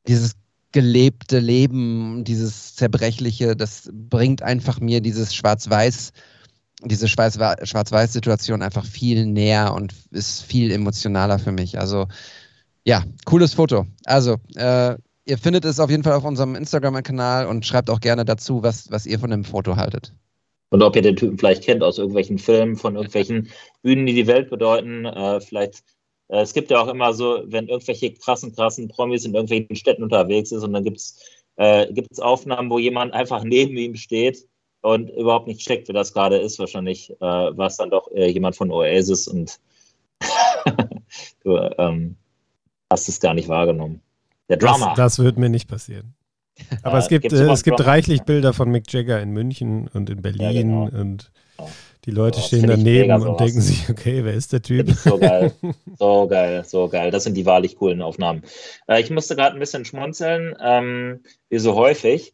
dieses 0.08 0.34
gelebte 0.72 1.40
Leben, 1.40 2.24
dieses 2.24 2.76
zerbrechliche, 2.76 3.56
das 3.56 3.90
bringt 3.92 4.44
einfach 4.44 4.80
mir 4.80 5.02
dieses 5.02 5.34
Schwarz-Weiß, 5.34 6.12
diese 6.84 7.08
Schwarz- 7.08 7.40
Schwarz-Weiß-Situation 7.64 8.62
einfach 8.62 8.86
viel 8.86 9.26
näher 9.26 9.74
und 9.74 9.94
ist 10.12 10.44
viel 10.44 10.72
emotionaler 10.72 11.40
für 11.40 11.52
mich. 11.52 11.80
Also 11.80 12.08
ja, 12.86 13.04
cooles 13.26 13.54
Foto. 13.54 13.86
Also 14.06 14.38
äh, 14.56 14.96
ihr 15.26 15.38
findet 15.38 15.66
es 15.66 15.80
auf 15.80 15.90
jeden 15.90 16.04
Fall 16.04 16.14
auf 16.14 16.24
unserem 16.24 16.56
Instagram-Kanal 16.56 17.48
und 17.48 17.66
schreibt 17.66 17.90
auch 17.90 18.00
gerne 18.00 18.26
dazu, 18.26 18.64
was, 18.64 18.90
was 18.92 19.06
ihr 19.06 19.20
von 19.20 19.32
dem 19.32 19.44
Foto 19.44 19.76
haltet. 19.76 20.14
Und 20.70 20.84
ob 20.84 20.96
ihr 20.96 21.02
den 21.02 21.16
Typen 21.16 21.38
vielleicht 21.38 21.64
kennt 21.64 21.84
aus 21.84 21.98
irgendwelchen 21.98 22.38
Filmen, 22.38 22.76
von 22.76 22.96
irgendwelchen 22.96 23.50
Bühnen, 23.82 24.06
die 24.06 24.14
die 24.14 24.28
Welt 24.28 24.50
bedeuten. 24.50 25.06
Äh, 25.06 25.42
vielleicht, 25.42 25.84
äh, 26.28 26.42
es 26.42 26.54
gibt 26.54 26.70
ja 26.72 26.82
auch 26.82 26.88
immer 26.88 27.14
so, 27.14 27.44
wenn 27.46 27.68
irgendwelche 27.68 28.14
krassen, 28.14 28.56
krassen 28.56 28.88
Promis 28.88 29.26
in 29.26 29.34
irgendwelchen 29.34 29.76
Städten 29.76 30.04
unterwegs 30.04 30.52
ist 30.52 30.64
und 30.64 30.74
dann 30.74 30.84
gibt 30.84 30.98
es 30.98 31.20
äh, 31.60 31.92
gibt's 31.92 32.20
Aufnahmen, 32.20 32.70
wo 32.70 32.80
jemand 32.80 33.14
einfach 33.14 33.44
neben 33.44 33.76
ihm 33.76 33.96
steht 33.96 34.48
und 34.82 35.10
überhaupt 35.10 35.48
nicht 35.48 35.60
checkt, 35.60 35.90
wer 35.90 35.94
das 35.94 36.14
gerade 36.14 36.38
ist. 36.38 36.58
Wahrscheinlich 36.58 37.12
äh, 37.12 37.20
war 37.20 37.68
es 37.68 37.76
dann 37.76 37.90
doch 37.90 38.10
äh, 38.14 38.30
jemand 38.30 38.56
von 38.56 38.72
Oasis 38.72 39.28
und 39.28 39.60
du 41.44 41.58
ähm, 41.78 42.16
hast 42.90 43.10
es 43.10 43.20
gar 43.20 43.34
nicht 43.34 43.50
wahrgenommen. 43.50 44.02
Der 44.48 44.56
Drummer. 44.56 44.94
Das, 44.96 45.18
das 45.18 45.20
wird 45.20 45.38
mir 45.38 45.50
nicht 45.50 45.68
passieren. 45.68 46.16
Aber 46.84 46.94
Ja, 46.94 47.00
es 47.00 47.08
gibt, 47.08 47.32
äh, 47.32 47.52
es 47.52 47.64
gibt 47.64 47.84
reichlich 47.86 48.24
Bilder 48.24 48.54
von 48.54 48.70
Mick 48.70 48.92
Jagger 48.92 49.22
in 49.22 49.32
München 49.32 49.88
und 49.94 50.10
in 50.10 50.22
Berlin 50.22 50.90
genau. 50.90 51.02
und 51.02 51.32
Ja. 51.60 51.66
die 52.06 52.12
Leute 52.12 52.38
Sowas 52.38 52.48
stehen 52.48 52.68
daneben 52.68 53.12
und 53.12 53.22
sowas. 53.22 53.38
denken 53.38 53.62
sich, 53.62 53.90
okay, 53.90 54.24
wer 54.24 54.34
ist 54.34 54.54
der 54.54 54.62
Typ? 54.62 54.90
So 54.92 55.18
geil. 55.18 55.52
So 56.00 56.28
geil, 56.28 56.64
so 56.66 56.88
geil. 56.88 57.12
Das 57.12 57.24
sind 57.26 57.36
die 57.36 57.46
wahrlich 57.46 57.76
coolen 57.76 58.02
Aufnahmen. 58.02 58.44
Äh, 58.88 59.02
ich 59.02 59.10
musste 59.10 59.36
gerade 59.36 59.56
ein 59.56 59.60
bisschen 59.60 59.84
schmunzeln, 59.86 60.56
ähm, 60.62 61.24
wie 61.50 61.60
so 61.60 61.76
häufig, 61.76 62.34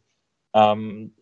ähm, 0.54 1.14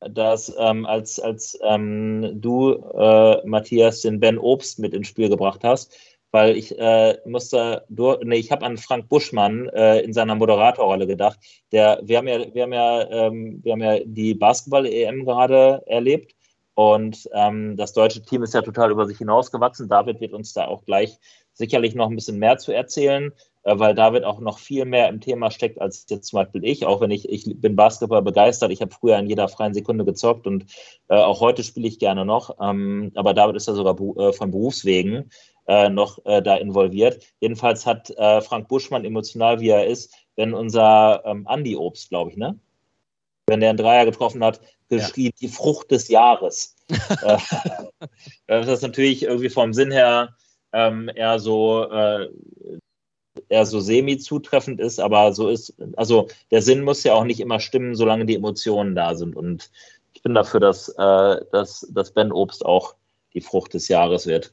dass 0.00 0.52
ähm, 0.58 0.86
als, 0.86 1.18
als 1.20 1.58
ähm, 1.62 2.40
du, 2.40 2.72
äh, 2.74 3.46
Matthias, 3.46 4.00
den 4.02 4.18
Ben 4.20 4.38
Obst 4.38 4.78
mit 4.78 4.94
ins 4.94 5.08
Spiel 5.08 5.28
gebracht 5.28 5.60
hast, 5.62 5.94
weil 6.30 6.56
ich 6.56 6.78
äh, 6.78 7.18
musste, 7.24 7.84
durch, 7.88 8.20
nee, 8.24 8.36
ich 8.36 8.52
habe 8.52 8.64
an 8.64 8.76
Frank 8.76 9.08
Buschmann 9.08 9.68
äh, 9.68 10.00
in 10.00 10.12
seiner 10.12 10.34
Moderatorrolle 10.34 11.06
gedacht. 11.06 11.38
Der, 11.72 12.00
wir 12.02 12.18
haben 12.18 12.28
ja, 12.28 12.54
wir 12.54 12.62
haben 12.62 12.72
ja, 12.72 13.10
ähm, 13.10 13.60
wir 13.62 13.72
haben 13.72 13.82
ja 13.82 13.98
die 14.04 14.34
Basketball-EM 14.34 15.24
gerade 15.24 15.82
erlebt 15.86 16.34
und 16.74 17.28
ähm, 17.34 17.76
das 17.76 17.92
deutsche 17.92 18.22
Team 18.22 18.42
ist 18.42 18.54
ja 18.54 18.62
total 18.62 18.90
über 18.90 19.06
sich 19.06 19.18
hinausgewachsen. 19.18 19.88
David 19.88 20.20
wird 20.20 20.32
uns 20.32 20.52
da 20.52 20.66
auch 20.66 20.84
gleich 20.84 21.18
sicherlich 21.52 21.94
noch 21.94 22.08
ein 22.08 22.14
bisschen 22.14 22.38
mehr 22.38 22.58
zu 22.58 22.72
erzählen, 22.72 23.32
äh, 23.64 23.78
weil 23.78 23.94
David 23.94 24.24
auch 24.24 24.40
noch 24.40 24.58
viel 24.58 24.84
mehr 24.84 25.08
im 25.08 25.20
Thema 25.20 25.50
steckt 25.50 25.80
als 25.80 26.06
jetzt 26.08 26.28
zum 26.28 26.38
Beispiel 26.38 26.64
ich. 26.64 26.86
Auch 26.86 27.00
wenn 27.00 27.10
ich, 27.10 27.28
ich 27.28 27.44
bin 27.60 27.76
Basketball 27.76 28.22
begeistert. 28.22 28.70
Ich 28.70 28.80
habe 28.80 28.92
früher 28.92 29.18
in 29.18 29.26
jeder 29.26 29.48
freien 29.48 29.74
Sekunde 29.74 30.04
gezockt 30.04 30.46
und 30.46 30.64
äh, 31.08 31.16
auch 31.16 31.40
heute 31.40 31.64
spiele 31.64 31.88
ich 31.88 31.98
gerne 31.98 32.24
noch. 32.24 32.56
Ähm, 32.60 33.12
aber 33.14 33.34
David 33.34 33.56
ist 33.56 33.68
ja 33.68 33.74
sogar 33.74 34.00
äh, 34.16 34.32
von 34.32 34.50
Berufswegen 34.50 35.30
äh, 35.70 35.88
noch 35.88 36.18
äh, 36.24 36.42
da 36.42 36.56
involviert. 36.56 37.22
Jedenfalls 37.38 37.86
hat 37.86 38.10
äh, 38.10 38.40
Frank 38.40 38.66
Buschmann, 38.66 39.04
emotional 39.04 39.60
wie 39.60 39.68
er 39.68 39.86
ist, 39.86 40.12
wenn 40.34 40.52
unser 40.52 41.22
ähm, 41.24 41.46
Andi 41.46 41.76
Obst, 41.76 42.08
glaube 42.08 42.32
ich, 42.32 42.36
ne? 42.36 42.58
Wenn 43.46 43.60
der 43.60 43.70
einen 43.70 43.78
Dreier 43.78 44.04
getroffen 44.04 44.42
hat, 44.42 44.60
geschrieben, 44.88 45.36
die 45.40 45.46
Frucht 45.46 45.92
des 45.92 46.08
Jahres. 46.08 46.74
äh, 47.22 47.38
das 48.48 48.66
ist 48.66 48.82
natürlich 48.82 49.22
irgendwie 49.22 49.48
vom 49.48 49.72
Sinn 49.72 49.92
her 49.92 50.34
ähm, 50.72 51.08
eher 51.14 51.38
so 51.38 51.88
äh, 51.88 52.28
eher 53.48 53.64
so 53.64 53.78
semi-zutreffend 53.78 54.80
ist, 54.80 54.98
aber 54.98 55.32
so 55.32 55.48
ist, 55.48 55.74
also 55.96 56.26
der 56.50 56.62
Sinn 56.62 56.82
muss 56.82 57.04
ja 57.04 57.14
auch 57.14 57.24
nicht 57.24 57.38
immer 57.38 57.60
stimmen, 57.60 57.94
solange 57.94 58.26
die 58.26 58.34
Emotionen 58.34 58.96
da 58.96 59.14
sind. 59.14 59.36
Und 59.36 59.70
ich 60.14 60.22
bin 60.22 60.34
dafür, 60.34 60.58
dass, 60.58 60.88
äh, 60.88 61.40
dass, 61.52 61.86
dass 61.92 62.12
Ben 62.12 62.32
Obst 62.32 62.66
auch 62.66 62.96
die 63.34 63.40
Frucht 63.40 63.74
des 63.74 63.86
Jahres 63.86 64.26
wird. 64.26 64.52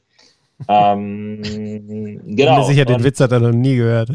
Ähm, 0.66 1.40
Bin 1.42 2.36
genau. 2.36 2.58
mir 2.58 2.64
sicher, 2.64 2.84
den 2.84 3.04
Witz 3.04 3.20
hat 3.20 3.32
er 3.32 3.40
noch 3.40 3.52
nie 3.52 3.76
gehört. 3.76 4.10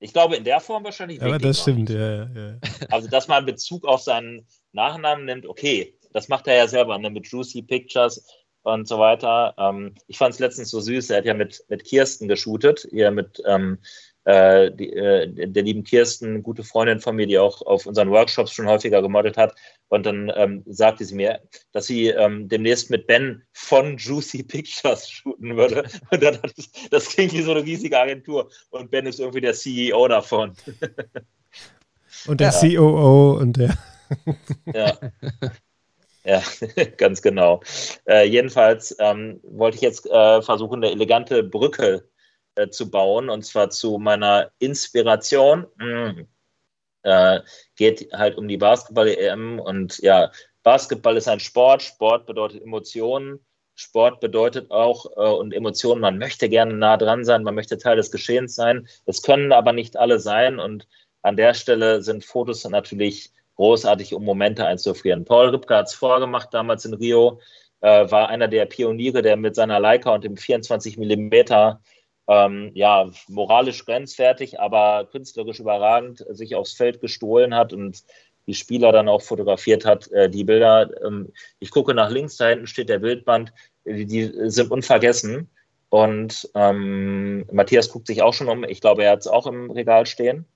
ich 0.00 0.12
glaube, 0.12 0.36
in 0.36 0.44
der 0.44 0.60
Form 0.60 0.84
wahrscheinlich 0.84 1.22
Aber 1.22 1.38
das 1.38 1.62
stimmt, 1.62 1.90
ja, 1.90 2.24
ja. 2.24 2.58
Also, 2.90 3.08
dass 3.08 3.28
man 3.28 3.46
Bezug 3.46 3.86
auf 3.86 4.02
seinen 4.02 4.46
Nachnamen 4.72 5.24
nimmt, 5.24 5.46
okay, 5.46 5.94
das 6.12 6.28
macht 6.28 6.46
er 6.46 6.56
ja 6.56 6.68
selber, 6.68 6.98
ne, 6.98 7.10
mit 7.10 7.26
Juicy 7.26 7.62
Pictures 7.62 8.24
und 8.62 8.88
so 8.88 8.98
weiter. 8.98 9.54
Ähm, 9.58 9.94
ich 10.06 10.18
fand 10.18 10.34
es 10.34 10.40
letztens 10.40 10.70
so 10.70 10.80
süß, 10.80 11.10
er 11.10 11.18
hat 11.18 11.24
ja 11.24 11.34
mit, 11.34 11.64
mit 11.68 11.84
Kirsten 11.84 12.28
geshootet, 12.28 12.86
hier 12.90 13.10
mit 13.10 13.42
ähm, 13.46 13.78
äh, 14.24 14.70
die, 14.70 14.92
äh, 14.92 15.48
der 15.48 15.62
lieben 15.62 15.84
Kirsten, 15.84 16.42
gute 16.42 16.62
Freundin 16.62 17.00
von 17.00 17.16
mir, 17.16 17.26
die 17.26 17.38
auch 17.38 17.62
auf 17.62 17.86
unseren 17.86 18.10
Workshops 18.10 18.52
schon 18.52 18.66
häufiger 18.66 19.02
gemodelt 19.02 19.36
hat. 19.36 19.54
Und 19.88 20.06
dann 20.06 20.30
ähm, 20.36 20.62
sagte 20.66 21.04
sie 21.04 21.14
mir, 21.14 21.40
dass 21.72 21.86
sie 21.86 22.08
ähm, 22.08 22.48
demnächst 22.48 22.90
mit 22.90 23.06
Ben 23.06 23.42
von 23.52 23.96
Juicy 23.96 24.42
Pictures 24.48 25.08
shooten 25.08 25.56
würde. 25.56 25.84
Und 26.10 26.22
dann 26.22 26.34
hat 26.36 26.52
es, 26.56 26.70
das 26.90 27.08
klingt 27.08 27.32
wie 27.32 27.42
so 27.42 27.52
eine 27.52 27.64
riesige 27.64 27.98
Agentur. 27.98 28.50
Und 28.70 28.90
Ben 28.90 29.06
ist 29.06 29.20
irgendwie 29.20 29.40
der 29.40 29.54
CEO 29.54 30.06
davon. 30.08 30.54
Und 32.26 32.40
der 32.40 32.50
Ja. 32.50 32.60
COO 32.60 33.38
und 33.40 33.56
der. 33.56 33.78
Ja. 34.74 34.98
Ja, 36.24 36.42
ganz 36.98 37.22
genau. 37.22 37.62
Äh, 38.06 38.26
jedenfalls 38.26 38.94
ähm, 38.98 39.40
wollte 39.42 39.76
ich 39.76 39.80
jetzt 39.80 40.04
äh, 40.06 40.42
versuchen, 40.42 40.84
eine 40.84 40.92
elegante 40.92 41.42
Brücke 41.42 42.09
äh, 42.54 42.68
zu 42.68 42.90
bauen, 42.90 43.30
und 43.30 43.42
zwar 43.44 43.70
zu 43.70 43.98
meiner 43.98 44.50
Inspiration. 44.58 45.66
Mm. 45.76 46.26
Äh, 47.02 47.40
geht 47.76 48.12
halt 48.12 48.36
um 48.36 48.46
die 48.46 48.58
Basketball-EM 48.58 49.58
und 49.58 49.98
ja, 49.98 50.30
Basketball 50.62 51.16
ist 51.16 51.28
ein 51.28 51.40
Sport, 51.40 51.82
Sport 51.82 52.26
bedeutet 52.26 52.62
Emotionen, 52.62 53.40
Sport 53.74 54.20
bedeutet 54.20 54.70
auch 54.70 55.06
äh, 55.16 55.34
und 55.34 55.54
Emotionen, 55.54 56.02
man 56.02 56.18
möchte 56.18 56.50
gerne 56.50 56.74
nah 56.74 56.98
dran 56.98 57.24
sein, 57.24 57.42
man 57.42 57.54
möchte 57.54 57.78
Teil 57.78 57.96
des 57.96 58.10
Geschehens 58.10 58.54
sein. 58.54 58.86
Das 59.06 59.22
können 59.22 59.52
aber 59.52 59.72
nicht 59.72 59.96
alle 59.96 60.18
sein 60.18 60.58
und 60.58 60.86
an 61.22 61.36
der 61.36 61.54
Stelle 61.54 62.02
sind 62.02 62.24
Fotos 62.24 62.68
natürlich 62.68 63.32
großartig, 63.56 64.14
um 64.14 64.24
Momente 64.24 64.66
einzufrieren. 64.66 65.24
Paul 65.24 65.48
Ripke 65.50 65.76
hat 65.76 65.86
es 65.88 65.94
vorgemacht 65.94 66.52
damals 66.52 66.84
in 66.84 66.94
Rio, 66.94 67.40
äh, 67.80 68.10
war 68.10 68.28
einer 68.28 68.48
der 68.48 68.66
Pioniere, 68.66 69.22
der 69.22 69.36
mit 69.36 69.54
seiner 69.54 69.80
Leica 69.80 70.14
und 70.14 70.24
dem 70.24 70.36
24 70.36 70.98
Millimeter 70.98 71.80
ähm, 72.30 72.70
ja, 72.74 73.10
moralisch 73.26 73.84
grenzwertig, 73.84 74.60
aber 74.60 75.08
künstlerisch 75.10 75.58
überragend 75.58 76.24
sich 76.30 76.54
aufs 76.54 76.74
Feld 76.74 77.00
gestohlen 77.00 77.56
hat 77.56 77.72
und 77.72 78.04
die 78.46 78.54
Spieler 78.54 78.92
dann 78.92 79.08
auch 79.08 79.20
fotografiert 79.20 79.84
hat, 79.84 80.10
äh, 80.12 80.30
die 80.30 80.44
Bilder. 80.44 80.90
Ähm, 81.04 81.32
ich 81.58 81.70
gucke 81.70 81.92
nach 81.92 82.08
links, 82.08 82.36
da 82.36 82.48
hinten 82.48 82.68
steht 82.68 82.88
der 82.88 83.00
Bildband, 83.00 83.52
die, 83.84 84.06
die 84.06 84.30
sind 84.48 84.70
unvergessen. 84.70 85.50
Und 85.88 86.48
ähm, 86.54 87.46
Matthias 87.50 87.90
guckt 87.90 88.06
sich 88.06 88.22
auch 88.22 88.32
schon 88.32 88.48
um. 88.48 88.62
Ich 88.62 88.80
glaube, 88.80 89.02
er 89.02 89.10
hat 89.10 89.20
es 89.20 89.26
auch 89.26 89.48
im 89.48 89.72
Regal 89.72 90.06
stehen. 90.06 90.46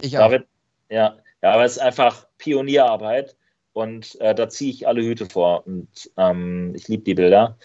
Ich 0.00 0.16
auch. 0.18 0.30
David, 0.30 0.46
ja, 0.88 1.16
ja, 1.42 1.50
aber 1.50 1.64
es 1.64 1.72
ist 1.72 1.82
einfach 1.82 2.28
Pionierarbeit 2.38 3.36
und 3.72 4.20
äh, 4.20 4.36
da 4.36 4.48
ziehe 4.48 4.70
ich 4.70 4.86
alle 4.86 5.02
Hüte 5.02 5.26
vor 5.26 5.66
und 5.66 5.88
ähm, 6.16 6.74
ich 6.76 6.86
liebe 6.86 7.02
die 7.02 7.14
Bilder. 7.14 7.58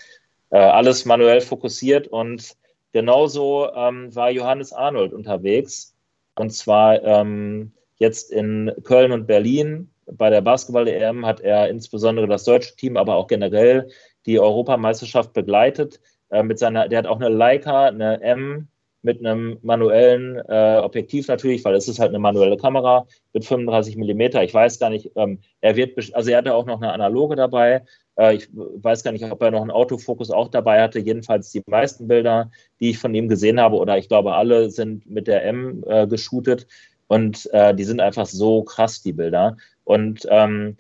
Äh, 0.51 0.57
alles 0.57 1.05
manuell 1.05 1.41
fokussiert 1.41 2.07
und 2.07 2.55
genauso 2.91 3.71
ähm, 3.73 4.13
war 4.15 4.31
Johannes 4.31 4.73
Arnold 4.73 5.13
unterwegs 5.13 5.95
und 6.35 6.51
zwar 6.51 7.03
ähm, 7.03 7.73
Jetzt 7.99 8.31
in 8.31 8.71
Köln 8.83 9.11
und 9.11 9.27
Berlin 9.27 9.91
bei 10.05 10.29
der 10.29 10.41
Basketball-EM 10.41 11.25
hat 11.25 11.41
er 11.41 11.69
insbesondere 11.69 12.27
das 12.27 12.45
deutsche 12.45 12.75
Team, 12.77 12.95
aber 12.97 13.15
auch 13.15 13.27
generell 13.27 13.89
die 14.25 14.39
Europameisterschaft 14.39 15.33
begleitet. 15.33 15.99
Äh, 16.29 16.43
mit 16.43 16.57
seiner, 16.59 16.87
der 16.87 16.99
hat 16.99 17.07
auch 17.07 17.19
eine 17.19 17.29
Leica, 17.29 17.87
eine 17.87 18.21
M 18.21 18.69
mit 19.01 19.19
einem 19.19 19.57
manuellen 19.61 20.37
äh, 20.47 20.79
Objektiv 20.83 21.27
natürlich, 21.27 21.63
weil 21.63 21.75
es 21.75 21.87
ist 21.87 21.99
halt 21.99 22.09
eine 22.09 22.19
manuelle 22.19 22.57
Kamera 22.57 23.07
mit 23.33 23.45
35 23.45 23.95
Millimeter. 23.97 24.43
Ich 24.43 24.53
weiß 24.53 24.79
gar 24.79 24.89
nicht, 24.89 25.11
ähm, 25.15 25.39
er 25.61 25.75
wird, 25.75 25.97
also 26.13 26.29
er 26.31 26.37
hatte 26.37 26.53
auch 26.53 26.65
noch 26.65 26.81
eine 26.81 26.91
analoge 26.91 27.35
dabei. 27.35 27.83
Äh, 28.17 28.35
ich 28.35 28.49
weiß 28.53 29.03
gar 29.03 29.11
nicht, 29.11 29.23
ob 29.23 29.41
er 29.41 29.51
noch 29.51 29.61
einen 29.61 29.71
Autofokus 29.71 30.31
auch 30.31 30.49
dabei 30.49 30.81
hatte. 30.81 30.99
Jedenfalls 30.99 31.51
die 31.51 31.63
meisten 31.67 32.07
Bilder, 32.07 32.51
die 32.79 32.91
ich 32.91 32.99
von 32.99 33.15
ihm 33.15 33.29
gesehen 33.29 33.59
habe, 33.59 33.77
oder 33.77 33.97
ich 33.97 34.09
glaube 34.09 34.35
alle 34.35 34.69
sind 34.69 35.09
mit 35.09 35.27
der 35.27 35.45
M 35.45 35.83
äh, 35.87 36.05
geshootet. 36.07 36.67
Und 37.07 37.49
äh, 37.53 37.73
die 37.73 37.85
sind 37.85 38.01
einfach 38.01 38.27
so 38.27 38.63
krass, 38.63 39.01
die 39.01 39.13
Bilder. 39.13 39.57
Und 39.83 40.27
ähm, 40.29 40.77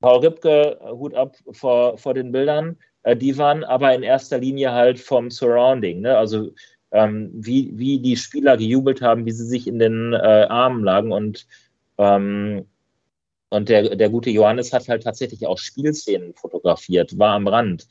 Paul 0.00 0.18
Ripke, 0.18 0.78
Hut 0.82 1.14
ab 1.14 1.36
vor, 1.52 1.96
vor 1.96 2.12
den 2.12 2.32
Bildern, 2.32 2.76
äh, 3.04 3.16
die 3.16 3.38
waren 3.38 3.64
aber 3.64 3.94
in 3.94 4.02
erster 4.02 4.38
Linie 4.38 4.72
halt 4.72 4.98
vom 4.98 5.30
Surrounding. 5.30 6.00
Ne? 6.00 6.18
Also 6.18 6.50
ähm, 6.92 7.30
wie, 7.32 7.70
wie 7.74 7.98
die 7.98 8.16
Spieler 8.16 8.56
gejubelt 8.56 9.02
haben, 9.02 9.26
wie 9.26 9.32
sie 9.32 9.46
sich 9.46 9.66
in 9.66 9.78
den 9.78 10.12
äh, 10.12 10.46
Armen 10.48 10.84
lagen. 10.84 11.10
Und, 11.10 11.46
ähm, 11.98 12.66
und 13.48 13.68
der, 13.68 13.96
der 13.96 14.10
gute 14.10 14.30
Johannes 14.30 14.72
hat 14.72 14.88
halt 14.88 15.02
tatsächlich 15.02 15.46
auch 15.46 15.58
Spielszenen 15.58 16.34
fotografiert, 16.34 17.18
war 17.18 17.34
am 17.34 17.48
Rand. 17.48 17.88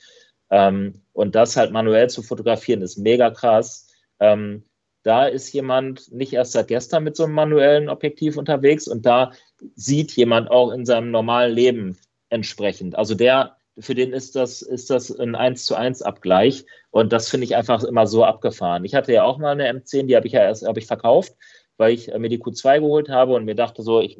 Ähm, 0.51 1.01
und 1.13 1.35
das 1.35 1.57
halt 1.57 1.71
manuell 1.71 2.09
zu 2.09 2.21
fotografieren, 2.21 2.81
ist 2.81 2.97
mega 2.97 3.31
krass. 3.31 3.87
Ähm, 4.19 4.63
da 5.03 5.25
ist 5.25 5.51
jemand 5.51 6.11
nicht 6.11 6.33
erst 6.33 6.51
seit 6.51 6.67
gestern 6.67 7.03
mit 7.03 7.15
so 7.15 7.23
einem 7.23 7.33
manuellen 7.33 7.89
Objektiv 7.89 8.37
unterwegs 8.37 8.87
und 8.87 9.05
da 9.05 9.31
sieht 9.75 10.11
jemand 10.15 10.51
auch 10.51 10.71
in 10.71 10.85
seinem 10.85 11.09
normalen 11.09 11.53
Leben 11.53 11.97
entsprechend. 12.29 12.95
Also 12.95 13.15
der, 13.15 13.57
für 13.81 13.95
den 13.95 14.13
ist 14.13 14.35
das, 14.35 14.61
ist 14.61 14.89
das 14.89 15.17
ein 15.17 15.35
1 15.35 15.65
zu 15.65 15.75
1 15.75 16.01
Abgleich 16.01 16.65
und 16.91 17.11
das 17.11 17.29
finde 17.29 17.45
ich 17.45 17.55
einfach 17.55 17.83
immer 17.83 18.07
so 18.07 18.23
abgefahren. 18.23 18.85
Ich 18.85 18.95
hatte 18.95 19.13
ja 19.13 19.23
auch 19.23 19.37
mal 19.37 19.51
eine 19.51 19.71
M10, 19.71 20.07
die 20.07 20.15
habe 20.15 20.27
ich 20.27 20.33
ja 20.33 20.41
erst 20.41 20.65
ich 20.75 20.85
verkauft, 20.85 21.35
weil 21.77 21.93
ich 21.93 22.07
mir 22.15 22.29
die 22.29 22.39
Q2 22.39 22.79
geholt 22.79 23.09
habe 23.09 23.33
und 23.33 23.45
mir 23.45 23.55
dachte 23.55 23.81
so, 23.81 24.01
ich 24.01 24.19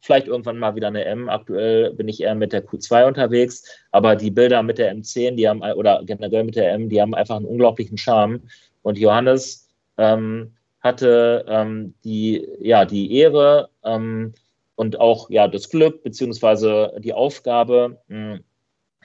vielleicht 0.00 0.28
irgendwann 0.28 0.58
mal 0.58 0.76
wieder 0.76 0.88
eine 0.88 1.04
M. 1.04 1.28
Aktuell 1.28 1.92
bin 1.94 2.08
ich 2.08 2.22
eher 2.22 2.34
mit 2.34 2.52
der 2.52 2.64
Q2 2.64 3.06
unterwegs, 3.06 3.64
aber 3.90 4.16
die 4.16 4.30
Bilder 4.30 4.62
mit 4.62 4.78
der 4.78 4.94
M10, 4.94 5.36
die 5.36 5.48
haben 5.48 5.62
oder 5.62 6.02
generell 6.04 6.44
mit 6.44 6.56
der 6.56 6.72
M, 6.72 6.88
die 6.88 7.00
haben 7.00 7.14
einfach 7.14 7.36
einen 7.36 7.46
unglaublichen 7.46 7.98
Charme 7.98 8.42
und 8.82 8.98
Johannes 8.98 9.68
ähm, 9.98 10.52
hatte 10.80 11.44
ähm, 11.48 11.94
die, 12.04 12.46
ja, 12.60 12.84
die 12.84 13.16
Ehre 13.16 13.70
ähm, 13.82 14.34
und 14.76 15.00
auch 15.00 15.30
ja, 15.30 15.48
das 15.48 15.70
Glück 15.70 16.02
beziehungsweise 16.02 16.92
die 16.98 17.14
Aufgabe, 17.14 17.98
mh, 18.08 18.40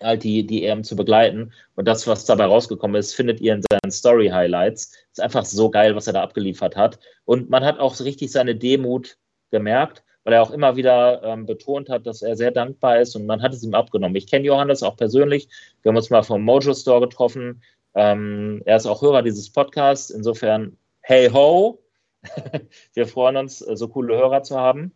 halt 0.02 0.24
die, 0.24 0.46
die 0.46 0.66
EM 0.66 0.84
zu 0.84 0.96
begleiten. 0.96 1.52
Und 1.76 1.88
das, 1.88 2.08
was 2.08 2.26
dabei 2.26 2.46
rausgekommen 2.46 2.96
ist, 2.96 3.14
findet 3.14 3.42
ihr 3.42 3.54
in 3.54 3.64
seinen 3.70 3.92
Story-Highlights. 3.92 4.94
Ist 5.12 5.22
einfach 5.22 5.46
so 5.46 5.70
geil, 5.70 5.96
was 5.96 6.08
er 6.08 6.14
da 6.14 6.24
abgeliefert 6.24 6.76
hat. 6.76 7.00
Und 7.26 7.50
man 7.50 7.64
hat 7.64 7.80
auch 7.80 8.00
richtig 8.00 8.32
seine 8.32 8.56
Demut 8.56 9.18
gemerkt, 9.52 10.04
weil 10.24 10.34
er 10.34 10.42
auch 10.42 10.52
immer 10.52 10.76
wieder 10.76 11.24
ähm, 11.24 11.46
betont 11.46 11.90
hat, 11.90 12.06
dass 12.06 12.22
er 12.22 12.36
sehr 12.36 12.52
dankbar 12.52 13.00
ist 13.00 13.16
und 13.16 13.26
man 13.26 13.42
hat 13.42 13.54
es 13.54 13.64
ihm 13.64 13.74
abgenommen. 13.74 14.16
Ich 14.16 14.28
kenne 14.28 14.46
Johannes 14.46 14.84
auch 14.84 14.98
persönlich. 14.98 15.48
Wir 15.82 15.90
haben 15.90 15.98
uns 15.98 16.10
mal 16.10 16.24
vom 16.24 16.44
Mojo 16.44 16.74
Store 16.74 17.02
getroffen. 17.02 17.62
Ähm, 17.96 18.62
er 18.66 18.78
ist 18.78 18.86
auch 18.86 19.02
Hörer 19.02 19.24
dieses 19.24 19.52
Podcasts. 19.52 20.10
Insofern, 20.10 20.78
hey 21.02 21.30
ho! 21.30 21.82
Wir 22.94 23.08
freuen 23.08 23.38
uns, 23.38 23.62
äh, 23.62 23.76
so 23.76 23.88
coole 23.88 24.16
Hörer 24.16 24.44
zu 24.44 24.58
haben. 24.58 24.94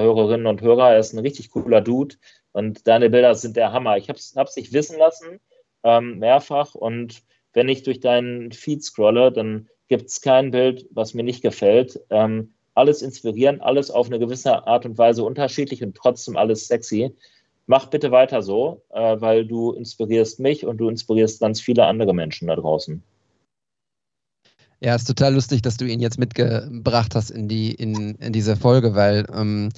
Hörerinnen 0.00 0.46
und 0.46 0.62
Hörer. 0.62 0.92
Er 0.92 0.98
ist 0.98 1.12
ein 1.12 1.18
richtig 1.18 1.50
cooler 1.50 1.80
Dude. 1.80 2.16
Und 2.52 2.86
deine 2.86 3.10
Bilder 3.10 3.34
sind 3.34 3.56
der 3.56 3.72
Hammer. 3.72 3.96
Ich 3.96 4.08
habe 4.08 4.18
es 4.18 4.54
dich 4.54 4.72
wissen 4.72 4.98
lassen, 4.98 5.40
ähm, 5.82 6.18
mehrfach. 6.18 6.74
Und 6.74 7.22
wenn 7.52 7.68
ich 7.68 7.82
durch 7.82 8.00
deinen 8.00 8.52
Feed 8.52 8.82
scrolle, 8.82 9.32
dann 9.32 9.68
gibt 9.88 10.08
es 10.08 10.20
kein 10.20 10.50
Bild, 10.50 10.86
was 10.90 11.14
mir 11.14 11.22
nicht 11.22 11.42
gefällt. 11.42 12.00
Ähm, 12.10 12.54
alles 12.74 13.02
inspirierend, 13.02 13.62
alles 13.62 13.90
auf 13.90 14.06
eine 14.06 14.18
gewisse 14.18 14.66
Art 14.66 14.86
und 14.86 14.96
Weise 14.96 15.24
unterschiedlich 15.24 15.82
und 15.82 15.96
trotzdem 15.96 16.36
alles 16.36 16.66
sexy 16.66 17.14
mach 17.66 17.86
bitte 17.86 18.10
weiter 18.10 18.42
so, 18.42 18.82
äh, 18.90 19.20
weil 19.20 19.46
du 19.46 19.72
inspirierst 19.72 20.40
mich 20.40 20.66
und 20.66 20.78
du 20.78 20.88
inspirierst 20.88 21.40
ganz 21.40 21.60
viele 21.60 21.86
andere 21.86 22.14
Menschen 22.14 22.48
da 22.48 22.56
draußen. 22.56 23.02
Ja, 24.84 24.96
ist 24.96 25.04
total 25.04 25.34
lustig, 25.34 25.62
dass 25.62 25.76
du 25.76 25.84
ihn 25.84 26.00
jetzt 26.00 26.18
mitgebracht 26.18 27.14
hast 27.14 27.30
in, 27.30 27.46
die, 27.46 27.72
in, 27.72 28.16
in 28.16 28.32
diese 28.32 28.56
Folge, 28.56 28.96
weil 28.96 29.26
ähm, 29.32 29.68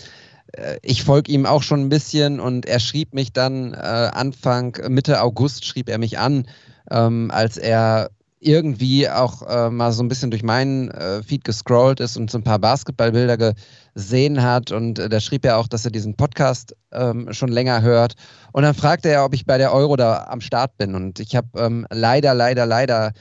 äh, 0.52 0.78
ich 0.80 1.04
folge 1.04 1.30
ihm 1.30 1.44
auch 1.44 1.62
schon 1.62 1.80
ein 1.82 1.88
bisschen 1.90 2.40
und 2.40 2.64
er 2.64 2.80
schrieb 2.80 3.12
mich 3.12 3.30
dann 3.34 3.74
äh, 3.74 3.76
Anfang, 3.76 4.78
Mitte 4.88 5.20
August 5.20 5.66
schrieb 5.66 5.90
er 5.90 5.98
mich 5.98 6.18
an, 6.18 6.46
ähm, 6.90 7.30
als 7.30 7.58
er 7.58 8.12
irgendwie 8.40 9.06
auch 9.10 9.42
äh, 9.42 9.68
mal 9.68 9.92
so 9.92 10.02
ein 10.02 10.08
bisschen 10.08 10.30
durch 10.30 10.42
meinen 10.42 10.90
äh, 10.90 11.22
Feed 11.22 11.44
gescrollt 11.44 12.00
ist 12.00 12.16
und 12.16 12.30
so 12.30 12.38
ein 12.38 12.44
paar 12.44 12.58
Basketballbilder 12.58 13.54
gesehen 13.94 14.42
hat. 14.42 14.72
Und 14.72 14.98
äh, 14.98 15.10
da 15.10 15.20
schrieb 15.20 15.44
er 15.44 15.58
auch, 15.58 15.68
dass 15.68 15.84
er 15.84 15.90
diesen 15.90 16.14
Podcast 16.14 16.74
ähm, 16.92 17.30
schon 17.32 17.50
länger 17.50 17.82
hört. 17.82 18.14
Und 18.52 18.62
dann 18.62 18.74
fragte 18.74 19.10
er, 19.10 19.24
ob 19.26 19.34
ich 19.34 19.44
bei 19.44 19.58
der 19.58 19.72
Euro 19.72 19.96
da 19.96 20.28
am 20.28 20.40
Start 20.40 20.78
bin. 20.78 20.94
Und 20.94 21.20
ich 21.20 21.36
habe 21.36 21.48
ähm, 21.56 21.86
leider, 21.90 22.32
leider, 22.34 22.66
leider 22.66 23.12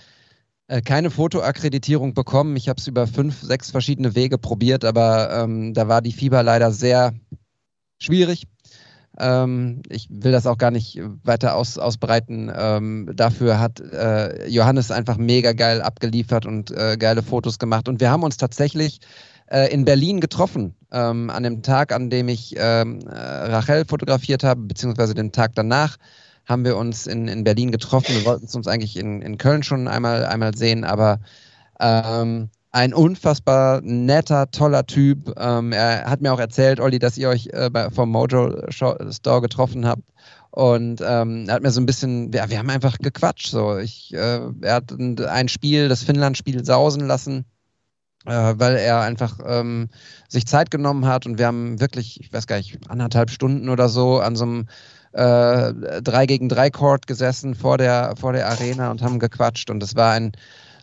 keine 0.86 1.12
Fotoakkreditierung 1.12 2.14
bekommen. 2.14 2.56
Ich 2.56 2.70
habe 2.70 2.80
es 2.80 2.88
über 2.88 3.06
fünf, 3.06 3.42
sechs 3.42 3.72
verschiedene 3.72 4.16
Wege 4.16 4.38
probiert, 4.38 4.86
aber 4.86 5.44
ähm, 5.44 5.74
da 5.74 5.88
war 5.88 6.02
die 6.02 6.14
Fieber 6.14 6.42
leider 6.42 6.72
sehr 6.72 7.14
schwierig. 8.00 8.48
Ähm, 9.20 9.82
ich 9.90 10.08
will 10.10 10.32
das 10.32 10.48
auch 10.48 10.58
gar 10.58 10.72
nicht 10.72 11.00
weiter 11.24 11.56
aus, 11.56 11.78
ausbreiten. 11.78 12.52
Ähm, 12.56 13.12
dafür 13.16 13.60
hat 13.60 13.80
äh, 13.80 14.48
Johannes 14.48 14.92
einfach 14.92 15.18
mega 15.18 15.54
geil 15.54 15.82
abgeliefert 15.82 16.46
und 16.46 16.72
äh, 16.72 16.98
geile 16.98 17.22
Fotos 17.22 17.60
gemacht. 17.60 17.88
Und 17.88 18.00
wir 18.00 18.10
haben 18.10 18.24
uns 18.24 18.38
tatsächlich 18.38 19.00
äh, 19.48 19.72
in 19.72 19.86
Berlin 19.86 20.20
getroffen, 20.20 20.76
ähm, 20.92 21.30
an 21.30 21.44
dem 21.44 21.62
Tag, 21.62 21.92
an 21.92 22.10
dem 22.10 22.28
ich 22.28 22.56
ähm, 22.58 23.02
äh, 23.08 23.14
Rachel 23.16 23.86
fotografiert 23.86 24.44
habe, 24.44 24.62
beziehungsweise 24.62 25.14
den 25.14 25.32
Tag 25.32 25.52
danach 25.54 25.98
haben 26.46 26.66
wir 26.66 26.78
uns 26.78 27.08
in, 27.08 27.28
in 27.28 27.44
Berlin 27.44 27.72
getroffen. 27.72 28.16
Wir 28.16 28.26
wollten 28.26 28.46
es 28.46 28.56
uns 28.56 28.68
eigentlich 28.68 28.98
in, 28.98 29.22
in 29.22 29.38
Köln 29.38 29.64
schon 29.64 29.88
einmal, 29.88 30.26
einmal 30.26 30.56
sehen, 30.56 30.84
aber 30.84 31.20
ähm, 31.80 32.50
ein 32.72 32.94
unfassbar 32.94 33.82
netter, 33.82 34.50
toller 34.50 34.86
Typ. 34.86 35.34
Ähm, 35.38 35.72
er 35.72 36.06
hat 36.06 36.22
mir 36.22 36.34
auch 36.34 36.40
erzählt, 36.40 36.80
Olli, 36.80 37.00
dass 37.00 37.18
ihr 37.18 37.30
euch 37.30 37.50
äh, 37.54 37.70
bei, 37.70 37.92
vom 37.92 38.10
Mojo 38.10 38.70
Store 38.72 39.42
getroffen 39.42 39.86
habt. 39.86 40.04
Und 40.50 41.02
ähm, 41.06 41.46
er 41.48 41.56
hat 41.56 41.64
mir 41.64 41.72
so 41.72 41.82
ein 41.82 41.86
bisschen, 41.86 42.32
ja, 42.32 42.50
wir 42.50 42.58
haben 42.60 42.70
einfach 42.70 42.98
gequatscht. 42.98 43.48
So. 43.48 43.78
Ich, 43.78 44.14
äh, 44.14 44.40
er 44.62 44.76
hat 44.76 44.92
ein 44.92 45.50
Spiel, 45.50 45.88
das 45.88 46.04
Finnland-Spiel, 46.04 46.66
sausen 46.66 47.06
lassen, 47.06 47.46
äh, 48.26 48.54
weil 48.58 48.76
er 48.78 49.02
einfach 49.02 49.40
ähm, 49.46 49.90
sich 50.28 50.48
Zeit 50.48 50.72
genommen 50.72 51.06
hat. 51.06 51.28
Und 51.28 51.38
wir 51.38 51.46
haben 51.48 51.80
wirklich, 51.80 52.20
ich 52.22 52.34
weiß 52.34 52.48
gar 52.48 52.58
nicht, 52.58 52.78
anderthalb 52.90 53.30
Stunden 53.30 53.70
oder 53.70 53.88
so 53.88 54.20
an 54.20 54.36
so 54.36 54.46
einem 54.46 54.68
äh, 55.14 56.02
3 56.02 56.26
gegen 56.26 56.50
3 56.50 56.70
Court 56.70 57.08
gesessen 57.08 57.56
vor 57.56 57.78
der, 57.78 58.16
vor 58.20 58.34
der 58.34 58.50
Arena 58.50 58.92
und 58.92 59.02
haben 59.02 59.20
gequatscht. 59.20 59.70
Und 59.70 59.82
es 59.84 59.96
war 59.96 60.12
ein 60.12 60.34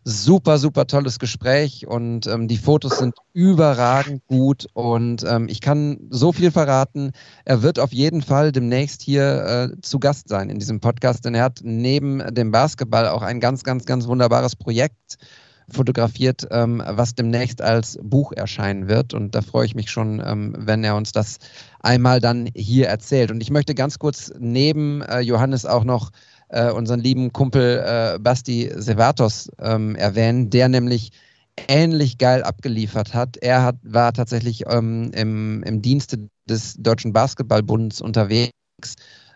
super, 0.05 0.59
super 0.59 0.87
tolles 0.87 1.19
Gespräch 1.19 1.87
und 1.87 2.27
ähm, 2.27 2.49
die 2.49 2.57
Fotos 2.57 2.99
sind 2.99 3.15
überragend 3.35 4.27
gut 4.27 4.67
und 4.73 5.25
ähm, 5.25 5.47
ich 5.49 5.61
kann 5.61 5.99
so 6.09 6.33
viel 6.33 6.51
verraten. 6.51 7.13
Er 7.45 7.63
wird 7.63 7.79
auf 7.79 7.93
jeden 7.93 8.23
Fall 8.23 8.51
demnächst 8.53 9.03
hier 9.03 9.73
äh, 9.75 9.81
zu 9.83 9.99
Gast 9.99 10.29
sein 10.29 10.49
in 10.49 10.59
diesem 10.59 10.81
Podcast, 10.81 11.25
denn 11.25 11.35
er 11.35 11.45
hat 11.45 11.61
neben 11.63 12.23
dem 12.35 12.51
Basketball 12.51 13.09
auch 13.09 13.23
ein 13.23 13.41
ganz, 13.41 13.63
ganz, 13.63 13.85
ganz 13.85 14.07
wunderbares 14.07 14.57
Projekt 14.57 15.19
fotografiert, 15.71 16.47
ähm, 16.51 16.83
was 16.85 17.15
demnächst 17.15 17.63
als 17.63 17.99
Buch 18.03 18.33
erscheinen 18.33 18.89
wird. 18.89 19.15
Und 19.15 19.35
da 19.35 19.43
freue 19.43 19.67
ich 19.67 19.75
mich 19.75 19.91
schon, 19.91 20.23
ähm, 20.25 20.55
wenn 20.59 20.85
er 20.85 20.97
uns 20.97 21.13
das 21.13 21.39
einmal 21.81 22.21
dann 22.21 22.49
hier 22.55 22.89
erzählt. 22.89 23.31
Und 23.31 23.41
ich 23.41 23.51
möchte 23.51 23.75
ganz 23.75 23.99
kurz 23.99 24.33
neben 24.39 25.03
äh, 25.03 25.21
Johannes 25.21 25.67
auch 25.67 25.85
noch 25.85 26.11
äh, 26.49 26.71
unseren 26.71 27.01
lieben 27.01 27.33
Kumpel 27.33 27.83
äh, 27.85 28.19
Basti 28.19 28.71
Sevatos 28.75 29.51
ähm, 29.59 29.97
erwähnen, 29.97 30.51
der 30.51 30.69
nämlich 30.69 31.13
ähnlich 31.69 32.19
geil 32.19 32.43
abgeliefert 32.43 33.15
hat. 33.15 33.37
Er 33.39 33.63
hat, 33.63 33.77
war 33.83 34.13
tatsächlich 34.13 34.65
ähm, 34.69 35.11
im, 35.15 35.63
im 35.63 35.83
Dienste 35.83 36.29
des 36.49 36.75
Deutschen 36.79 37.13
Basketballbunds 37.13 38.01
unterwegs, 38.01 38.53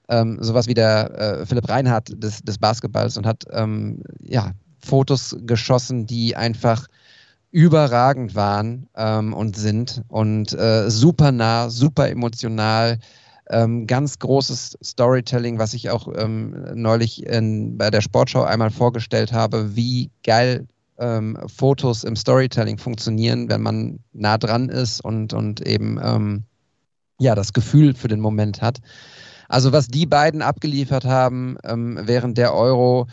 ähm, 0.08 0.38
sowas 0.40 0.66
wie 0.66 0.74
der 0.74 1.18
äh, 1.18 1.46
Philipp 1.46 1.68
Reinhardt 1.68 2.10
des, 2.22 2.42
des 2.42 2.58
Basketballs 2.58 3.16
und 3.16 3.26
hat 3.26 3.44
ähm, 3.50 4.02
ja, 4.22 4.52
Fotos 4.84 5.36
geschossen, 5.40 6.06
die 6.06 6.36
einfach 6.36 6.86
überragend 7.50 8.34
waren 8.34 8.88
ähm, 8.96 9.32
und 9.32 9.56
sind 9.56 10.02
und 10.08 10.52
äh, 10.52 10.90
super 10.90 11.32
nah, 11.32 11.70
super 11.70 12.10
emotional. 12.10 12.98
Ähm, 13.48 13.86
ganz 13.86 14.18
großes 14.18 14.78
Storytelling, 14.82 15.58
was 15.58 15.74
ich 15.74 15.90
auch 15.90 16.08
ähm, 16.16 16.64
neulich 16.74 17.26
in, 17.26 17.76
bei 17.76 17.90
der 17.90 18.00
Sportschau 18.00 18.42
einmal 18.42 18.70
vorgestellt 18.70 19.32
habe, 19.32 19.76
wie 19.76 20.10
geil 20.24 20.66
ähm, 20.98 21.38
Fotos 21.46 22.04
im 22.04 22.16
Storytelling 22.16 22.78
funktionieren, 22.78 23.48
wenn 23.48 23.62
man 23.62 24.00
nah 24.12 24.38
dran 24.38 24.68
ist 24.68 25.04
und, 25.04 25.32
und 25.32 25.60
eben 25.66 26.00
ähm, 26.02 26.44
ja, 27.20 27.34
das 27.34 27.52
Gefühl 27.52 27.94
für 27.94 28.08
den 28.08 28.20
Moment 28.20 28.62
hat. 28.62 28.78
Also 29.48 29.72
was 29.72 29.88
die 29.88 30.06
beiden 30.06 30.42
abgeliefert 30.42 31.04
haben 31.04 31.56
ähm, 31.64 32.00
während 32.02 32.38
der 32.38 32.54
Euro, 32.54 33.06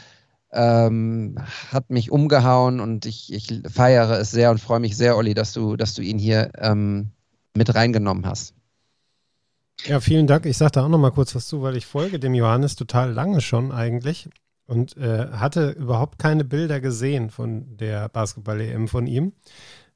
ähm, 0.51 1.37
hat 1.71 1.89
mich 1.89 2.11
umgehauen 2.11 2.79
und 2.79 3.05
ich, 3.05 3.31
ich 3.31 3.61
feiere 3.71 4.19
es 4.19 4.31
sehr 4.31 4.51
und 4.51 4.59
freue 4.59 4.79
mich 4.79 4.97
sehr, 4.97 5.17
Olli, 5.17 5.33
dass 5.33 5.53
du, 5.53 5.75
dass 5.75 5.93
du 5.93 6.01
ihn 6.01 6.19
hier 6.19 6.51
ähm, 6.57 7.11
mit 7.53 7.73
reingenommen 7.73 8.25
hast. 8.25 8.53
Ja, 9.85 9.99
vielen 9.99 10.27
Dank. 10.27 10.45
Ich 10.45 10.57
sage 10.57 10.73
da 10.73 10.85
auch 10.85 10.89
noch 10.89 10.99
mal 10.99 11.11
kurz 11.11 11.33
was 11.33 11.47
zu, 11.47 11.61
weil 11.61 11.75
ich 11.75 11.85
folge 11.85 12.19
dem 12.19 12.33
Johannes 12.33 12.75
total 12.75 13.11
lange 13.11 13.41
schon 13.41 13.71
eigentlich 13.71 14.29
und 14.67 14.95
äh, 14.97 15.27
hatte 15.31 15.71
überhaupt 15.71 16.19
keine 16.19 16.43
Bilder 16.43 16.79
gesehen 16.79 17.29
von 17.29 17.77
der 17.77 18.09
Basketball-EM 18.09 18.87
von 18.87 19.07
ihm. 19.07 19.33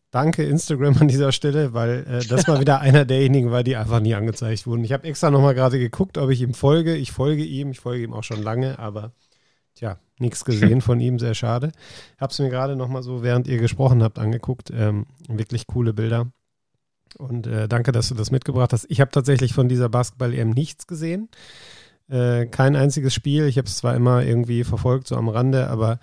Danke 0.09 0.43
Instagram 0.43 0.97
an 0.99 1.07
dieser 1.07 1.31
Stelle, 1.31 1.73
weil 1.73 2.05
äh, 2.07 2.25
das 2.25 2.47
mal 2.47 2.59
wieder 2.59 2.79
einer 2.79 3.05
derjenigen 3.05 3.51
war, 3.51 3.63
die 3.63 3.75
einfach 3.75 3.99
nie 3.99 4.15
angezeigt 4.15 4.65
wurden. 4.65 4.83
Ich 4.83 4.93
habe 4.93 5.03
extra 5.07 5.29
noch 5.29 5.41
mal 5.41 5.53
gerade 5.53 5.77
geguckt, 5.77 6.17
ob 6.17 6.29
ich 6.29 6.41
ihm 6.41 6.53
folge. 6.53 6.95
Ich 6.95 7.11
folge 7.11 7.43
ihm, 7.43 7.71
ich 7.71 7.79
folge 7.79 8.03
ihm 8.03 8.13
auch 8.13 8.23
schon 8.23 8.41
lange, 8.41 8.79
aber 8.79 9.11
tja, 9.75 9.97
nichts 10.19 10.45
gesehen 10.45 10.81
von 10.81 10.99
ihm, 10.99 11.19
sehr 11.19 11.33
schade. 11.33 11.71
Ich 12.15 12.21
habe 12.21 12.31
es 12.31 12.39
mir 12.39 12.49
gerade 12.49 12.75
noch 12.75 12.87
mal 12.87 13.03
so, 13.03 13.23
während 13.23 13.47
ihr 13.47 13.57
gesprochen 13.57 14.03
habt, 14.03 14.19
angeguckt. 14.19 14.71
Ähm, 14.71 15.05
wirklich 15.27 15.67
coole 15.67 15.93
Bilder. 15.93 16.31
Und 17.17 17.47
äh, 17.47 17.67
danke, 17.67 17.91
dass 17.91 18.09
du 18.09 18.15
das 18.15 18.31
mitgebracht 18.31 18.73
hast. 18.73 18.85
Ich 18.89 18.99
habe 18.99 19.11
tatsächlich 19.11 19.53
von 19.53 19.69
dieser 19.69 19.89
Basketball-EM 19.89 20.49
nichts 20.49 20.87
gesehen. 20.87 21.29
Äh, 22.09 22.47
kein 22.47 22.75
einziges 22.75 23.13
Spiel. 23.13 23.45
Ich 23.45 23.57
habe 23.57 23.67
es 23.67 23.77
zwar 23.77 23.95
immer 23.95 24.23
irgendwie 24.23 24.63
verfolgt, 24.63 25.07
so 25.07 25.15
am 25.15 25.29
Rande, 25.29 25.69
aber 25.69 25.99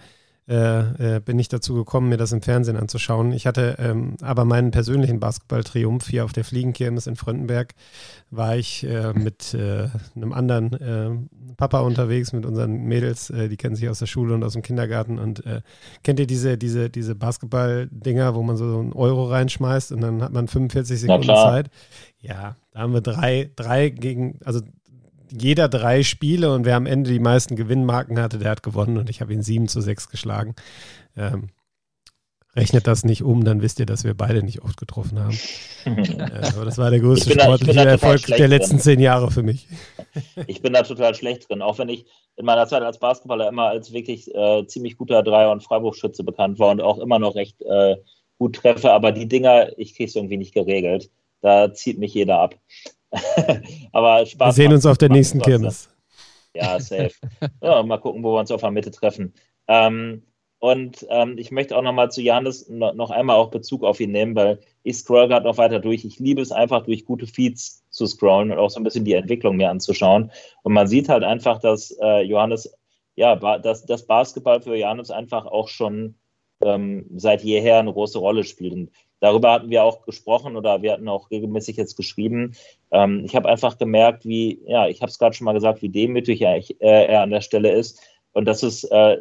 äh, 0.49 1.17
äh, 1.17 1.21
bin 1.21 1.39
ich 1.39 1.49
dazu 1.49 1.75
gekommen, 1.75 2.09
mir 2.09 2.17
das 2.17 2.33
im 2.33 2.43
Fernsehen 2.43 2.77
anzuschauen. 2.77 3.33
Ich 3.33 3.47
hatte 3.47 3.77
ähm, 3.79 4.17
aber 4.23 4.45
meinen 4.45 4.73
persönlichen 4.73 5.21
Basketball-Triumph 5.21 6.09
hier 6.09 6.25
auf 6.25 6.33
der 6.33 6.45
Fliegenkirmes 6.45 7.07
in 7.07 7.15
Fröndenberg. 7.15 7.75
War 8.31 8.57
ich 8.57 8.85
äh, 8.85 9.13
mit 9.13 9.55
äh, 9.55 9.89
einem 10.17 10.33
anderen 10.33 11.29
Papa 11.57 11.81
unterwegs, 11.81 12.33
mit 12.33 12.45
unseren 12.45 12.73
Mädels, 12.85 13.33
die 13.33 13.57
kennen 13.57 13.77
sich 13.77 13.89
aus 13.89 14.01
der 14.01 14.07
Schule 14.07 14.35
und 14.35 14.43
aus 14.43 14.55
dem 14.55 14.63
Kindergarten. 14.63 15.19
Und 15.19 15.45
kennt 16.03 16.19
ihr 16.19 16.27
diese, 16.27 16.59
diese, 16.59 16.91
diese 16.91 17.15
Basketball-Dinger, 17.15 18.35
wo 18.35 18.43
man 18.43 18.57
so 18.57 18.79
einen 18.79 18.93
Euro 18.93 19.27
reinschmeißt 19.27 19.93
und 19.93 20.01
dann 20.01 20.23
hat 20.23 20.33
man 20.33 20.49
45 20.49 21.03
Sekunden 21.03 21.27
Zeit? 21.27 21.71
Ja, 22.21 22.57
da 22.73 22.81
haben 22.81 22.95
wir 22.95 23.01
drei, 23.01 23.51
drei 23.55 23.91
gegen, 23.91 24.39
also 24.45 24.61
jeder 25.33 25.69
drei 25.69 26.03
Spiele 26.03 26.53
und 26.53 26.65
wer 26.65 26.77
am 26.77 26.87
Ende 26.87 27.11
die 27.11 27.19
meisten 27.19 27.57
Gewinnmarken 27.57 28.21
hatte, 28.21 28.39
der 28.39 28.51
hat 28.51 28.63
gewonnen 28.63 28.99
und 28.99 29.11
ich 29.11 29.21
habe 29.21 29.33
ihn 29.33 29.43
7 29.43 29.69
zu 29.69 29.81
6 29.81 30.09
geschlagen. 30.09 30.55
Ähm, 31.17 31.49
rechnet 32.55 32.87
das 32.87 33.05
nicht 33.05 33.23
um, 33.23 33.45
dann 33.45 33.63
wisst 33.63 33.81
ihr, 33.81 33.87
dass 33.87 34.05
wir 34.05 34.15
beide 34.15 34.43
nicht 34.43 34.63
oft 34.63 34.77
getroffen 34.77 35.19
haben. 35.19 35.39
äh, 35.85 36.47
aber 36.55 36.65
das 36.65 36.79
war 36.79 36.91
der 36.91 37.01
größte 37.01 37.33
sportliche 37.33 37.85
da, 37.85 37.85
Erfolg 37.85 38.27
der 38.27 38.49
letzten 38.49 38.77
drin. 38.77 38.81
zehn 38.81 39.01
Jahre 39.01 39.31
für 39.31 39.43
mich. 39.43 39.69
ich 40.47 40.61
bin 40.61 40.73
da 40.73 40.83
total 40.83 41.15
schlecht 41.15 41.49
drin, 41.49 41.63
auch 41.63 41.79
wenn 41.79 41.89
ich 41.89 42.05
in 42.37 42.45
meiner 42.45 42.67
Zeit 42.67 42.83
als 42.83 42.99
Basketballer 42.99 43.49
immer 43.49 43.69
als 43.69 43.93
wirklich 43.93 44.35
äh, 44.35 44.67
ziemlich 44.67 44.97
guter 44.97 45.23
Dreier- 45.23 45.53
und 45.53 45.63
Freiwurfschütze 45.63 46.25
bekannt 46.25 46.59
war 46.59 46.71
und 46.71 46.81
auch 46.81 46.99
immer 46.99 47.19
noch 47.19 47.35
recht 47.35 47.61
äh, 47.63 47.97
gut 48.39 48.57
treffe, 48.57 48.93
aber 48.93 49.13
die 49.13 49.29
Dinger, 49.29 49.79
ich 49.79 49.95
kriege 49.95 50.09
es 50.09 50.17
irgendwie 50.17 50.37
nicht 50.37 50.55
geregelt. 50.55 51.11
Da 51.41 51.73
zieht 51.73 51.99
mich 51.99 52.15
jeder 52.15 52.39
ab. 52.39 52.57
Aber 53.93 54.25
Spaß. 54.25 54.57
Wir 54.57 54.65
sehen 54.65 54.73
uns 54.73 54.87
auf 54.87 54.99
der 54.99 55.11
nächsten 55.11 55.41
Kirmes. 55.41 55.89
Ja, 56.55 56.79
safe. 56.81 57.13
ja, 57.63 57.83
mal 57.83 57.99
gucken, 57.99 58.23
wo 58.23 58.35
wir 58.35 58.41
uns 58.41 58.51
auf 58.51 58.61
der 58.61 58.71
Mitte 58.71 58.91
treffen. 58.91 59.33
Ähm, 59.69 60.23
und 60.59 61.05
ähm, 61.11 61.39
ich 61.39 61.51
möchte 61.51 61.77
auch 61.77 61.83
nochmal 61.83 62.13
zu 62.13 62.23
Janis 62.23 62.69
noch 62.69 63.11
einmal 63.11 63.37
auch 63.37 63.51
Bezug 63.51 63.83
auf 63.83 63.99
ihn 63.99 64.13
nehmen, 64.13 64.37
weil 64.37 64.61
ich 64.85 64.99
scroll 64.99 65.27
gerade 65.27 65.45
noch 65.45 65.59
weiter 65.59 65.81
durch. 65.81 66.05
Ich 66.05 66.21
liebe 66.21 66.41
es 66.41 66.53
einfach, 66.53 66.85
durch 66.85 67.05
gute 67.05 67.27
Feeds 67.27 67.85
zu 67.91 68.07
scrollen 68.07 68.53
und 68.53 68.59
auch 68.59 68.71
so 68.71 68.79
ein 68.79 68.85
bisschen 68.85 69.05
die 69.05 69.15
Entwicklung 69.15 69.57
mir 69.57 69.71
anzuschauen. 69.71 70.31
Und 70.63 70.73
man 70.73 70.87
sieht 70.87 71.09
halt 71.09 71.25
einfach, 71.25 71.59
dass 71.59 71.91
äh, 72.01 72.23
Johannes, 72.23 72.73
ja, 73.17 73.35
dass 73.59 73.87
das 73.87 74.07
Basketball 74.07 74.63
für 74.63 74.77
Johannes 74.77 75.11
einfach 75.11 75.47
auch 75.47 75.67
schon 75.67 76.15
ähm, 76.65 77.07
seit 77.17 77.43
jeher 77.43 77.79
eine 77.79 77.93
große 77.93 78.19
Rolle 78.19 78.45
spielt. 78.45 78.73
Und 78.73 78.91
darüber 79.21 79.53
hatten 79.53 79.71
wir 79.71 79.85
auch 79.85 80.05
gesprochen 80.05 80.57
oder 80.57 80.83
wir 80.83 80.93
hatten 80.93 81.09
auch 81.09 81.31
regelmäßig 81.31 81.77
jetzt 81.77 81.97
geschrieben. 81.97 82.55
Ähm, 82.91 83.23
ich 83.25 83.37
habe 83.37 83.49
einfach 83.49 83.79
gemerkt, 83.79 84.25
wie, 84.25 84.61
ja, 84.67 84.89
ich 84.89 85.01
habe 85.01 85.11
es 85.11 85.19
gerade 85.19 85.35
schon 85.35 85.45
mal 85.45 85.55
gesagt, 85.55 85.83
wie 85.83 85.89
demütig 85.89 86.41
er, 86.43 86.57
äh, 86.57 87.07
er, 87.07 87.23
an 87.23 87.31
der 87.31 87.41
Stelle 87.41 87.73
ist 87.73 88.01
und 88.33 88.47
dass 88.47 88.63
es, 88.63 88.85
äh, 88.85 89.19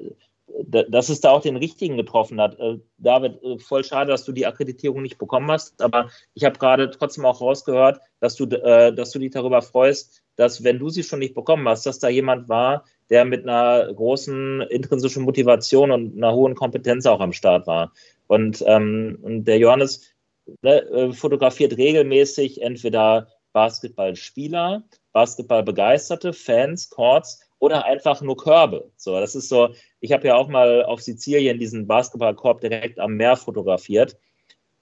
dass 0.68 1.10
es 1.10 1.22
da 1.22 1.32
auch 1.32 1.42
den 1.42 1.58
richtigen 1.58 1.98
getroffen 1.98 2.40
hat. 2.40 2.60
Äh, 2.60 2.80
David, 2.98 3.42
äh, 3.44 3.58
voll 3.60 3.84
schade, 3.84 4.12
dass 4.12 4.26
du 4.26 4.32
die 4.32 4.46
Akkreditierung 4.46 5.02
nicht 5.02 5.18
bekommen 5.18 5.50
hast, 5.52 5.82
aber 5.82 6.10
ich 6.34 6.44
habe 6.44 6.58
gerade 6.60 6.90
trotzdem 6.90 7.26
auch 7.26 7.42
rausgehört, 7.42 8.00
dass 8.20 8.36
du, 8.36 8.46
äh, 8.46 8.94
dass 8.94 9.12
du 9.12 9.20
dich 9.20 9.32
darüber 9.32 9.62
freust, 9.62 10.24
dass 10.36 10.64
wenn 10.64 10.80
du 10.80 10.90
sie 10.90 11.04
schon 11.04 11.20
nicht 11.20 11.36
bekommen 11.36 11.68
hast, 11.68 11.86
dass 11.86 12.00
da 12.00 12.10
jemand 12.10 12.50
war, 12.50 12.86
der 13.10 13.26
mit 13.26 13.48
einer 13.48 13.94
großen 13.94 14.62
intrinsischen 14.62 15.24
Motivation 15.24 15.92
und 15.92 16.16
einer 16.16 16.34
hohen 16.34 16.56
Kompetenz 16.56 17.06
auch 17.06 17.20
am 17.20 17.34
Start 17.34 17.68
war. 17.68 17.92
Und, 18.28 18.64
ähm, 18.66 19.20
und 19.22 19.46
der 19.46 19.58
Johannes 19.58 20.14
ne, 20.62 21.12
fotografiert 21.14 21.78
regelmäßig 21.78 22.62
entweder 22.62 23.28
Basketballspieler, 23.52 24.84
Basketballbegeisterte, 25.12 26.32
Fans, 26.32 26.90
Courts 26.90 27.42
oder 27.62 27.86
einfach 27.86 28.22
nur 28.22 28.36
Körbe. 28.36 28.90
So, 28.98 29.20
das 29.20 29.36
ist 29.36 29.48
so, 29.48 29.70
ich 30.00 30.12
habe 30.12 30.28
ja 30.28 30.36
auch 30.36 30.48
mal 30.48 30.84
auf 30.84 31.00
Sizilien 31.00 31.60
diesen 31.60 31.86
Basketballkorb 31.86 32.60
direkt 32.60 33.00
am 33.00 33.14
Meer 33.14 33.38
fotografiert, 33.38 34.18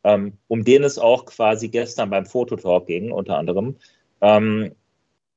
ähm, 0.05 0.37
um 0.47 0.63
den 0.63 0.85
es 0.85 0.97
auch 0.97 1.25
quasi 1.25 1.67
gestern 1.67 2.09
beim 2.09 2.25
Fototalk 2.25 2.87
ging, 2.87 3.11
unter 3.11 3.37
anderem. 3.37 3.75
Ähm, 4.21 4.73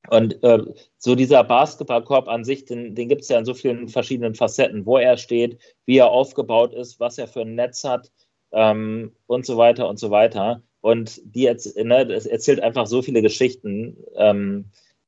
und 0.09 0.41
äh, 0.41 0.59
so 0.97 1.15
dieser 1.15 1.43
Basketballkorb 1.43 2.29
an 2.29 2.45
sich, 2.45 2.63
den, 2.63 2.95
den 2.95 3.09
gibt 3.09 3.23
es 3.23 3.29
ja 3.29 3.39
in 3.39 3.45
so 3.45 3.53
vielen 3.53 3.89
verschiedenen 3.89 4.35
Facetten, 4.35 4.85
wo 4.85 4.97
er 4.97 5.17
steht, 5.17 5.59
wie 5.85 5.97
er 5.97 6.09
aufgebaut 6.09 6.73
ist, 6.73 7.01
was 7.01 7.17
er 7.17 7.27
für 7.27 7.41
ein 7.41 7.55
Netz 7.55 7.83
hat 7.83 8.09
ähm, 8.53 9.11
und 9.27 9.45
so 9.45 9.57
weiter 9.57 9.89
und 9.89 9.99
so 9.99 10.11
weiter. 10.11 10.61
Und 10.79 11.21
die 11.25 11.43
ne, 11.43 12.09
erzählt 12.09 12.61
einfach 12.61 12.87
so 12.87 13.01
viele 13.01 13.21
Geschichten. 13.21 13.97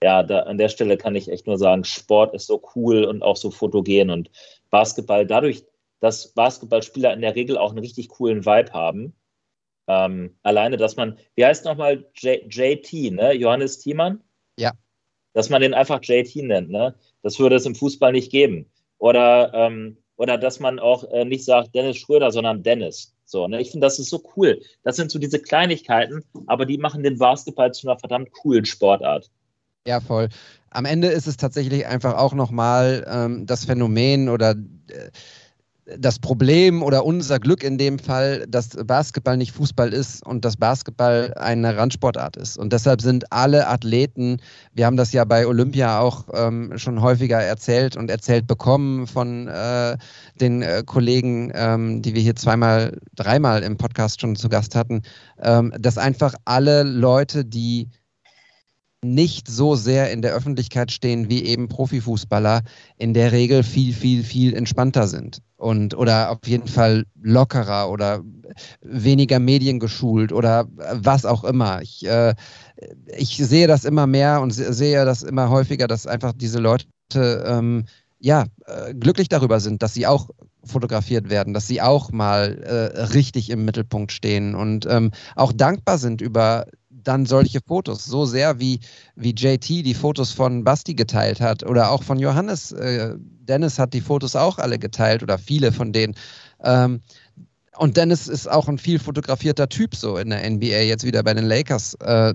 Ja, 0.04 0.24
da, 0.24 0.42
an 0.42 0.58
der 0.58 0.70
Stelle 0.70 0.98
kann 0.98 1.16
ich 1.16 1.30
echt 1.30 1.48
nur 1.48 1.58
sagen, 1.58 1.84
Sport 1.84 2.34
ist 2.36 2.48
so 2.48 2.62
cool 2.76 3.06
und 3.06 3.24
auch 3.24 3.38
so 3.38 3.50
fotogen 3.50 4.10
und 4.10 4.30
Basketball, 4.70 5.26
dadurch, 5.26 5.66
dass 6.00 6.34
Basketballspieler 6.34 7.14
in 7.14 7.22
der 7.22 7.36
Regel 7.36 7.58
auch 7.58 7.70
einen 7.70 7.80
richtig 7.80 8.10
coolen 8.10 8.46
Vibe 8.46 8.74
haben. 8.74 9.16
Ähm, 9.88 10.36
alleine, 10.44 10.78
dass 10.78 10.96
man, 10.96 11.18
wie 11.36 11.46
heißt 11.46 11.66
nochmal 11.66 12.06
JT, 12.14 13.14
ne? 13.14 13.34
Johannes 13.34 13.80
Thiemann? 13.80 14.22
Ja 14.58 14.72
dass 15.36 15.50
man 15.50 15.62
den 15.62 15.76
einfach 15.76 16.00
JT 16.02 16.38
nennt. 16.38 16.72
Ne? 16.72 16.96
Das 17.22 17.38
würde 17.40 17.58
es 17.58 17.66
im 17.66 17.76
Fußball 17.76 18.14
nicht 18.14 18.32
geben. 18.32 18.72
Oder, 18.98 19.54
ähm, 19.54 19.98
oder 20.16 20.38
dass 20.38 20.62
man 20.62 20.80
auch 20.80 21.04
äh, 21.12 21.26
nicht 21.26 21.44
sagt 21.44 21.76
Dennis 21.76 21.98
Schröder, 21.98 22.32
sondern 22.32 22.64
Dennis. 22.64 23.14
So, 23.26 23.48
ne? 23.48 23.60
Ich 23.60 23.72
finde, 23.72 23.86
das 23.86 24.00
ist 24.00 24.10
so 24.10 24.24
cool. 24.36 24.62
Das 24.84 24.96
sind 24.96 25.12
so 25.12 25.20
diese 25.20 25.40
Kleinigkeiten, 25.40 26.24
aber 26.48 26.66
die 26.66 26.78
machen 26.78 27.04
den 27.04 27.18
Basketball 27.18 27.74
zu 27.74 27.88
einer 27.88 28.00
verdammt 28.00 28.32
coolen 28.32 28.66
Sportart. 28.66 29.30
Ja, 29.88 30.00
voll. 30.00 30.30
Am 30.72 30.86
Ende 30.86 31.08
ist 31.10 31.28
es 31.28 31.38
tatsächlich 31.38 31.86
einfach 31.86 32.16
auch 32.16 32.34
nochmal 32.34 33.06
ähm, 33.08 33.46
das 33.46 33.66
Phänomen 33.66 34.30
oder 34.30 34.52
äh, 34.52 35.12
das 36.00 36.18
Problem 36.18 36.82
oder 36.82 37.06
unser 37.06 37.40
Glück 37.40 37.64
in 37.64 37.78
dem 37.78 38.00
Fall, 38.00 38.46
dass 38.48 38.70
Basketball 38.70 39.38
nicht 39.38 39.52
Fußball 39.52 39.94
ist 39.94 40.26
und 40.26 40.44
dass 40.44 40.58
Basketball 40.58 41.36
eine 41.36 41.78
Randsportart 41.78 42.38
ist. 42.38 42.58
Und 42.58 42.74
deshalb 42.74 43.02
sind 43.02 43.32
alle 43.32 43.68
Athleten, 43.68 44.38
wir 44.74 44.88
haben 44.88 44.98
das 44.98 45.14
ja 45.14 45.24
bei 45.26 45.46
Olympia 45.46 46.00
auch 46.00 46.26
ähm, 46.34 46.74
schon 46.78 47.02
häufiger 47.02 47.40
erzählt 47.40 47.96
und 47.96 48.10
erzählt 48.10 48.48
bekommen 48.48 49.06
von 49.06 49.48
äh, 49.48 49.98
den 50.42 50.64
äh, 50.64 50.82
Kollegen, 50.84 51.52
ähm, 51.54 52.02
die 52.02 52.16
wir 52.16 52.22
hier 52.24 52.36
zweimal, 52.36 52.98
dreimal 53.16 53.62
im 53.62 53.78
Podcast 53.78 54.22
schon 54.22 54.36
zu 54.36 54.50
Gast 54.50 54.74
hatten, 54.74 55.04
ähm, 55.44 55.72
dass 55.80 56.00
einfach 56.00 56.34
alle 56.46 56.82
Leute, 56.82 57.46
die 57.46 57.90
nicht 59.04 59.48
so 59.48 59.76
sehr 59.76 60.12
in 60.12 60.22
der 60.22 60.34
Öffentlichkeit 60.34 60.92
stehen 60.92 61.30
wie 61.30 61.44
eben 61.44 61.68
Profifußballer, 61.68 62.62
in 62.98 63.14
der 63.14 63.32
Regel 63.32 63.64
viel, 63.64 63.94
viel, 63.94 64.24
viel 64.24 64.54
entspannter 64.54 65.08
sind 65.08 65.42
und 65.58 65.96
oder 65.96 66.32
auf 66.32 66.40
jeden 66.46 66.68
Fall 66.68 67.06
lockerer 67.22 67.90
oder 67.90 68.22
weniger 68.82 69.40
mediengeschult 69.40 70.32
oder 70.32 70.68
was 70.94 71.26
auch 71.26 71.44
immer. 71.44 71.82
Ich, 71.82 72.06
äh, 72.06 72.34
ich 73.16 73.38
sehe 73.38 73.68
das 73.68 73.86
immer 73.86 74.08
mehr 74.08 74.42
und 74.42 74.52
sehe 74.52 75.06
das 75.06 75.24
immer 75.24 75.50
häufiger, 75.50 75.88
dass 75.88 76.08
einfach 76.08 76.34
diese 76.34 76.60
Leute 76.60 76.88
ähm, 77.14 77.86
ja 78.20 78.46
äh, 78.66 78.94
glücklich 78.94 79.30
darüber 79.30 79.60
sind, 79.60 79.84
dass 79.84 79.94
sie 79.94 80.08
auch 80.08 80.30
fotografiert 80.64 81.30
werden, 81.30 81.54
dass 81.54 81.68
sie 81.68 81.82
auch 81.82 82.12
mal 82.12 82.58
äh, 82.64 83.02
richtig 83.14 83.50
im 83.50 83.66
Mittelpunkt 83.66 84.12
stehen 84.12 84.56
und 84.56 84.88
ähm, 84.90 85.12
auch 85.36 85.54
dankbar 85.54 86.00
sind 86.00 86.22
über 86.22 86.66
dann 87.08 87.26
solche 87.26 87.60
Fotos. 87.66 88.06
So 88.06 88.26
sehr 88.26 88.60
wie, 88.60 88.80
wie 89.16 89.32
JT 89.32 89.68
die 89.68 89.94
Fotos 89.94 90.32
von 90.32 90.64
Basti 90.64 90.94
geteilt 90.94 91.42
hat 91.42 91.64
oder 91.64 91.92
auch 91.92 92.04
von 92.04 92.20
Johannes. 92.20 92.72
Äh, 92.72 93.16
Dennis 93.18 93.80
hat 93.80 93.94
die 93.94 94.02
Fotos 94.02 94.36
auch 94.36 94.58
alle 94.58 94.80
geteilt 94.80 95.24
oder 95.24 95.38
viele 95.38 95.72
von 95.72 95.94
denen. 95.94 96.16
Ähm, 96.64 97.02
und 97.78 97.98
Dennis 97.98 98.28
ist 98.28 98.50
auch 98.50 98.68
ein 98.68 98.78
viel 98.78 99.00
fotografierter 99.00 99.68
Typ 99.68 99.96
so 99.96 100.18
in 100.18 100.30
der 100.30 100.50
NBA, 100.50 100.82
jetzt 100.82 101.04
wieder 101.04 101.24
bei 101.24 101.34
den 101.34 101.46
Lakers. 101.46 101.96
Äh, 101.96 102.34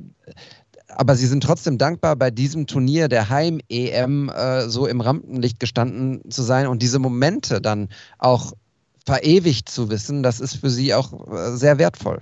aber 0.88 1.16
sie 1.16 1.26
sind 1.26 1.42
trotzdem 1.42 1.78
dankbar, 1.78 2.16
bei 2.16 2.30
diesem 2.30 2.66
Turnier 2.66 3.08
der 3.08 3.28
Heim-EM 3.28 4.28
äh, 4.28 4.68
so 4.68 4.86
im 4.86 5.00
Rampenlicht 5.00 5.60
gestanden 5.60 6.28
zu 6.30 6.42
sein 6.42 6.66
und 6.66 6.82
diese 6.82 6.98
Momente 6.98 7.60
dann 7.60 7.88
auch 8.18 8.52
verewigt 9.06 9.68
zu 9.68 9.90
wissen, 9.90 10.22
das 10.22 10.40
ist 10.40 10.56
für 10.56 10.70
sie 10.70 10.94
auch 10.94 11.12
äh, 11.32 11.56
sehr 11.56 11.78
wertvoll. 11.78 12.20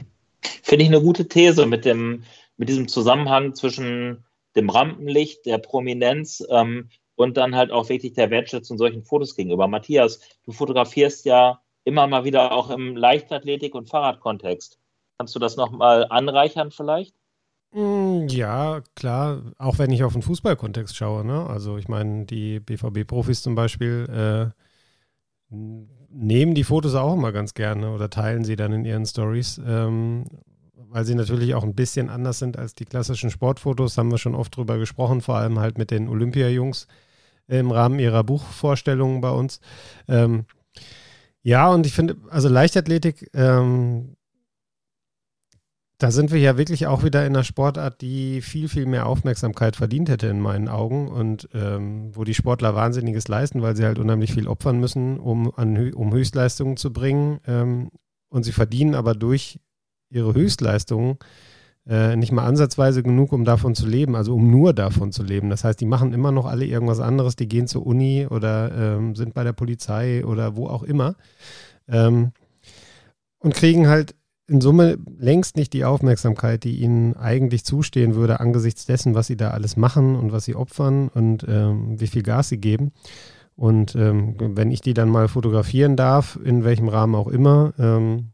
Finde 0.62 0.84
ich 0.84 0.91
eine 0.91 1.01
gute 1.01 1.28
These 1.28 1.66
mit 1.66 1.84
dem, 1.84 2.24
mit 2.57 2.68
diesem 2.68 2.89
Zusammenhang 2.89 3.55
zwischen 3.55 4.24
dem 4.57 4.70
Rampenlicht, 4.70 5.47
der 5.47 5.59
Prominenz 5.59 6.45
ähm, 6.51 6.89
und 7.16 7.36
dann 7.36 7.55
halt 7.57 7.70
auch 7.70 7.89
wirklich 7.89 8.14
der 8.14 8.30
Wertschätzung 8.30 8.78
solchen 8.78 9.05
Fotos 9.05 9.34
gegenüber. 9.34 9.68
Matthias, 9.68 10.20
du 10.45 10.53
fotografierst 10.53 11.24
ja 11.24 11.61
immer 11.84 12.07
mal 12.07 12.24
wieder 12.24 12.53
auch 12.53 12.70
im 12.70 12.97
Leichtathletik- 12.97 13.74
und 13.74 13.89
Fahrradkontext. 13.89 14.78
Kannst 15.16 15.34
du 15.34 15.39
das 15.39 15.57
nochmal 15.57 16.07
anreichern 16.11 16.70
vielleicht? 16.70 17.14
Mm, 17.72 18.26
ja, 18.28 18.82
klar, 18.95 19.43
auch 19.59 19.78
wenn 19.78 19.91
ich 19.91 20.05
auf 20.05 20.12
den 20.12 20.22
Fußballkontext 20.22 20.97
schaue. 20.97 21.24
Ne? 21.24 21.47
Also 21.47 21.76
ich 21.76 21.89
meine, 21.89 22.24
die 22.24 22.61
BVB-Profis 22.61 23.43
zum 23.43 23.55
Beispiel 23.55 24.53
äh, 25.53 25.55
nehmen 26.11 26.54
die 26.54 26.64
Fotos 26.64 26.94
auch 26.94 27.14
immer 27.14 27.32
ganz 27.32 27.54
gerne 27.54 27.90
oder 27.92 28.11
teilen 28.11 28.44
sie 28.44 28.56
dann 28.56 28.72
in 28.72 28.84
ihren 28.84 29.06
Stories. 29.06 29.61
Ähm, 29.66 30.24
weil 30.90 31.04
sie 31.04 31.14
natürlich 31.14 31.54
auch 31.54 31.64
ein 31.64 31.74
bisschen 31.74 32.09
anders 32.09 32.38
sind 32.38 32.59
als 32.59 32.74
die 32.74 32.84
klassischen 32.84 33.30
Sportfotos, 33.30 33.98
haben 33.98 34.11
wir 34.11 34.18
schon 34.18 34.34
oft 34.34 34.56
drüber 34.56 34.78
gesprochen, 34.78 35.20
vor 35.20 35.36
allem 35.36 35.59
halt 35.59 35.78
mit 35.78 35.90
den 35.90 36.09
Olympia-Jungs 36.09 36.86
im 37.46 37.70
Rahmen 37.70 37.98
ihrer 37.98 38.24
Buchvorstellungen 38.24 39.20
bei 39.20 39.30
uns. 39.30 39.61
Ähm, 40.06 40.44
ja, 41.42 41.68
und 41.70 41.86
ich 41.86 41.92
finde, 41.92 42.16
also 42.30 42.48
Leichtathletik, 42.48 43.30
ähm, 43.34 44.16
da 45.99 46.12
sind 46.12 46.30
wir 46.30 46.38
ja 46.38 46.57
wirklich 46.57 46.86
auch 46.86 47.03
wieder 47.03 47.26
in 47.26 47.34
einer 47.34 47.42
Sportart, 47.42 48.01
die 48.01 48.40
viel, 48.40 48.68
viel 48.68 48.86
mehr 48.86 49.07
Aufmerksamkeit 49.07 49.74
verdient 49.74 50.09
hätte 50.09 50.28
in 50.28 50.40
meinen 50.40 50.68
Augen 50.68 51.09
und 51.09 51.49
ähm, 51.53 52.14
wo 52.14 52.22
die 52.22 52.34
Sportler 52.34 52.76
Wahnsinniges 52.76 53.26
leisten, 53.26 53.62
weil 53.62 53.74
sie 53.74 53.84
halt 53.84 53.99
unheimlich 53.99 54.32
viel 54.32 54.46
opfern 54.46 54.78
müssen, 54.78 55.18
um, 55.18 55.53
an, 55.57 55.92
um 55.94 56.12
Höchstleistungen 56.12 56.76
zu 56.76 56.92
bringen. 56.92 57.40
Ähm, 57.49 57.90
und 58.28 58.44
sie 58.44 58.53
verdienen 58.53 58.94
aber 58.94 59.14
durch 59.14 59.59
ihre 60.09 60.34
Höchstleistungen 60.34 61.18
äh, 61.88 62.14
nicht 62.14 62.30
mal 62.30 62.44
ansatzweise 62.44 63.03
genug, 63.03 63.32
um 63.32 63.44
davon 63.44 63.74
zu 63.74 63.86
leben, 63.86 64.14
also 64.14 64.36
um 64.36 64.51
nur 64.51 64.74
davon 64.74 65.11
zu 65.11 65.24
leben. 65.24 65.51
Das 65.51 65.64
heißt, 65.64 65.80
die 65.80 65.86
machen 65.86 66.12
immer 66.12 66.30
noch 66.30 66.46
alle 66.46 66.64
irgendwas 66.64 67.01
anderes, 67.01 67.34
die 67.34 67.49
gehen 67.49 67.66
zur 67.66 67.84
Uni 67.84 68.24
oder 68.28 68.70
ähm, 68.72 69.16
sind 69.16 69.34
bei 69.34 69.42
der 69.42 69.53
Polizei 69.53 70.24
oder 70.24 70.55
wo 70.55 70.68
auch 70.68 70.84
immer 70.84 71.16
ähm, 71.88 72.30
und 73.40 73.55
kriegen 73.55 73.88
halt 73.88 74.14
in 74.49 74.61
Summe 74.62 74.99
längst 75.18 75.57
nicht 75.57 75.74
die 75.74 75.84
Aufmerksamkeit, 75.84 76.64
die 76.64 76.80
ihnen 76.80 77.14
eigentlich 77.16 77.64
zustehen 77.64 78.14
würde, 78.14 78.40
angesichts 78.40 78.86
dessen, 78.86 79.14
was 79.14 79.26
sie 79.26 79.36
da 79.36 79.51
alles 79.51 79.76
machen 79.76 80.16
und 80.16 80.32
was 80.32 80.46
sie 80.46 80.55
opfern 80.55 81.09
und 81.09 81.44
ähm, 81.46 82.01
wie 82.01 82.07
viel 82.07 82.22
Gas 82.22 82.49
sie 82.49 82.59
geben. 82.59 82.92
Und 83.57 83.94
ähm, 83.94 84.36
wenn 84.38 84.70
ich 84.70 84.80
die 84.80 84.94
dann 84.94 85.11
mal 85.11 85.28
fotografieren 85.28 85.96
darf, 85.96 86.38
in 86.42 86.64
welchem 86.64 86.88
Rahmen 86.88 87.14
auch 87.14 87.28
immer, 87.28 87.74
ähm, 87.78 88.30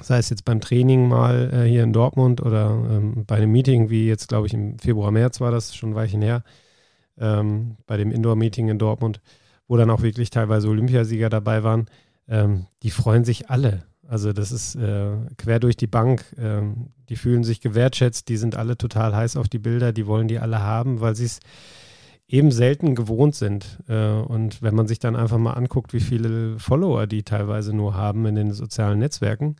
sei 0.00 0.18
es 0.18 0.30
jetzt 0.30 0.44
beim 0.44 0.60
Training 0.60 1.08
mal 1.08 1.50
äh, 1.52 1.68
hier 1.68 1.82
in 1.82 1.92
Dortmund 1.92 2.40
oder 2.40 2.70
ähm, 2.70 3.24
bei 3.26 3.36
einem 3.36 3.52
Meeting, 3.52 3.90
wie 3.90 4.06
jetzt, 4.06 4.28
glaube 4.28 4.46
ich, 4.46 4.54
im 4.54 4.78
Februar, 4.78 5.10
März 5.10 5.40
war 5.40 5.50
das 5.50 5.74
schon 5.74 5.90
ein 5.90 5.94
Weilchen 5.96 6.22
her, 6.22 6.44
ähm, 7.18 7.76
bei 7.86 7.96
dem 7.96 8.10
Indoor-Meeting 8.10 8.68
in 8.68 8.78
Dortmund, 8.78 9.20
wo 9.68 9.76
dann 9.76 9.90
auch 9.90 10.02
wirklich 10.02 10.30
teilweise 10.30 10.68
Olympiasieger 10.68 11.28
dabei 11.28 11.62
waren, 11.62 11.86
ähm, 12.28 12.66
die 12.82 12.90
freuen 12.90 13.24
sich 13.24 13.50
alle. 13.50 13.82
Also 14.08 14.32
das 14.32 14.52
ist 14.52 14.76
äh, 14.76 15.16
quer 15.36 15.60
durch 15.60 15.76
die 15.76 15.86
Bank. 15.86 16.24
Ähm, 16.38 16.88
die 17.08 17.16
fühlen 17.16 17.44
sich 17.44 17.60
gewertschätzt, 17.60 18.28
die 18.28 18.36
sind 18.36 18.56
alle 18.56 18.76
total 18.76 19.14
heiß 19.14 19.36
auf 19.36 19.48
die 19.48 19.58
Bilder, 19.58 19.92
die 19.92 20.06
wollen 20.06 20.28
die 20.28 20.38
alle 20.38 20.60
haben, 20.60 21.00
weil 21.00 21.14
sie 21.14 21.24
es 21.24 21.40
eben 22.28 22.50
selten 22.50 22.94
gewohnt 22.94 23.34
sind. 23.34 23.78
Äh, 23.88 24.10
und 24.10 24.62
wenn 24.62 24.74
man 24.74 24.86
sich 24.88 24.98
dann 24.98 25.16
einfach 25.16 25.38
mal 25.38 25.52
anguckt, 25.52 25.92
wie 25.92 26.00
viele 26.00 26.58
Follower 26.58 27.06
die 27.06 27.22
teilweise 27.22 27.74
nur 27.74 27.94
haben 27.94 28.26
in 28.26 28.34
den 28.34 28.52
sozialen 28.52 28.98
Netzwerken, 28.98 29.56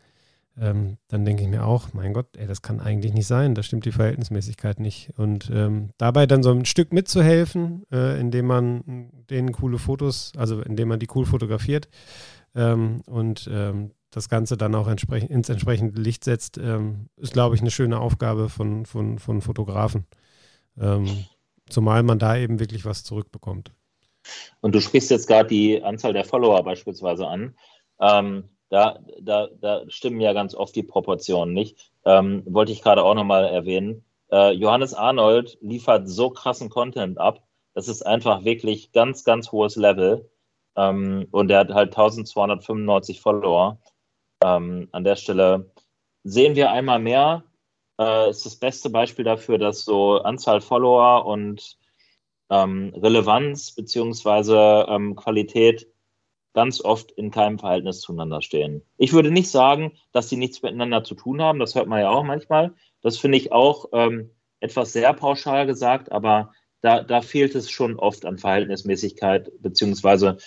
ähm, 0.59 0.97
dann 1.09 1.25
denke 1.25 1.43
ich 1.43 1.49
mir 1.49 1.67
auch, 1.67 1.93
mein 1.93 2.15
Gott, 2.15 2.37
ey, 2.37 2.47
das 2.47 2.63
kann 2.63 2.81
eigentlich 2.81 3.13
nicht 3.13 3.27
sein, 3.27 3.55
da 3.55 3.63
stimmt 3.63 3.85
die 3.85 3.93
Verhältnismäßigkeit 3.93 4.81
nicht. 4.81 5.13
Und 5.17 5.51
ähm, 5.53 5.91
dabei 5.99 6.27
dann 6.27 6.43
so 6.43 6.51
ein 6.51 6.65
Stück 6.65 6.93
mitzuhelfen, 6.93 7.85
äh, 7.93 8.19
indem 8.19 8.47
man 8.47 9.11
denen 9.29 9.53
coole 9.53 9.79
Fotos, 9.79 10.33
also 10.37 10.63
indem 10.63 10.89
man 10.89 10.99
die 10.99 11.09
cool 11.15 11.27
fotografiert 11.27 11.89
ähm, 12.55 13.03
und 13.07 13.49
ähm, 13.53 13.91
das 14.17 14.31
Ganze 14.31 14.57
dann 14.57 14.75
auch 14.75 14.89
entsprechend, 14.89 15.31
ins 15.31 15.51
entsprechende 15.51 16.01
Licht 16.01 16.25
setzt, 16.25 16.57
ähm, 16.57 17.11
ist, 17.19 17.35
glaube 17.35 17.55
ich, 17.55 17.61
eine 17.61 17.71
schöne 17.71 18.01
Aufgabe 18.01 18.49
von, 18.49 18.87
von, 18.87 19.19
von 19.19 19.43
Fotografen. 19.43 20.07
Ähm, 20.81 21.27
zumal 21.69 22.03
man 22.03 22.19
da 22.19 22.35
eben 22.35 22.59
wirklich 22.59 22.87
was 22.87 23.05
zurückbekommt. 23.05 23.73
Und 24.63 24.75
du 24.75 24.81
sprichst 24.81 25.11
jetzt 25.11 25.29
gerade 25.29 25.51
die 25.51 25.83
Anzahl 25.83 26.15
der 26.15 26.25
Follower 26.25 26.63
beispielsweise 26.65 27.27
an. 27.29 27.57
Ähm, 28.01 28.45
da, 28.71 29.01
da, 29.21 29.49
da 29.61 29.83
stimmen 29.89 30.23
ja 30.23 30.33
ganz 30.33 30.55
oft 30.55 30.75
die 30.75 30.83
Proportionen 30.83 31.53
nicht. 31.53 31.93
Ähm, 32.07 32.43
wollte 32.47 32.73
ich 32.73 32.81
gerade 32.81 33.05
auch 33.05 33.15
nochmal 33.15 33.45
erwähnen. 33.45 34.03
Äh, 34.33 34.53
Johannes 34.53 34.95
Arnold 34.95 35.59
liefert 35.61 36.09
so 36.09 36.31
krassen 36.31 36.71
Content 36.71 37.19
ab. 37.19 37.43
Das 37.75 37.87
ist 37.87 38.01
einfach 38.01 38.45
wirklich 38.45 38.93
ganz, 38.93 39.25
ganz 39.25 39.53
hohes 39.53 39.77
Level. 39.77 40.31
Ähm, 40.75 41.29
und 41.33 41.51
er 41.51 41.59
hat 41.59 41.75
halt 41.75 41.89
1295 41.91 43.21
Follower. 43.21 43.79
Ähm, 44.43 44.89
an 44.93 45.05
der 45.05 45.17
Stelle 45.17 45.71
sehen 46.25 46.57
wir 46.57 46.71
einmal 46.71 46.99
mehr. 46.99 47.45
Äh, 47.99 48.31
ist 48.31 48.45
das 48.45 48.57
beste 48.57 48.91
Beispiel 48.91 49.25
dafür, 49.25 49.59
dass 49.59 49.85
so 49.85 50.19
Anzahl 50.19 50.61
Follower 50.61 51.25
und 51.27 51.79
ähm, 52.51 52.93
Relevanz 52.95 53.73
beziehungsweise 53.73 54.87
ähm, 54.89 55.17
Qualität 55.17 55.89
ganz 56.53 56.81
oft 56.81 57.13
in 57.13 57.31
keinem 57.31 57.59
Verhältnis 57.59 58.01
zueinander 58.01 58.41
stehen. 58.41 58.83
Ich 58.97 59.13
würde 59.13 59.31
nicht 59.31 59.51
sagen, 59.51 59.93
dass 60.13 60.31
sie 60.31 60.39
nichts 60.39 60.63
miteinander 60.63 61.05
zu 61.05 61.15
tun 61.15 61.43
haben. 61.43 61.59
Das 61.59 61.75
hört 61.75 61.87
man 61.87 62.01
ja 62.01 62.09
auch 62.09 62.25
manchmal. 62.25 62.73
Das 63.03 63.19
finde 63.19 63.37
ich 63.37 63.53
auch 63.53 63.91
ähm, 63.93 64.31
etwas 64.61 64.93
sehr 64.93 65.13
pauschal 65.13 65.67
gesagt, 65.67 66.11
aber 66.13 66.53
da, 66.81 67.03
da, 67.03 67.21
fehlt 67.21 67.55
es 67.55 67.71
schon 67.71 67.99
oft 67.99 68.25
an 68.25 68.39
Verhältnismäßigkeit 68.39 69.51
beziehungsweise 69.61 70.39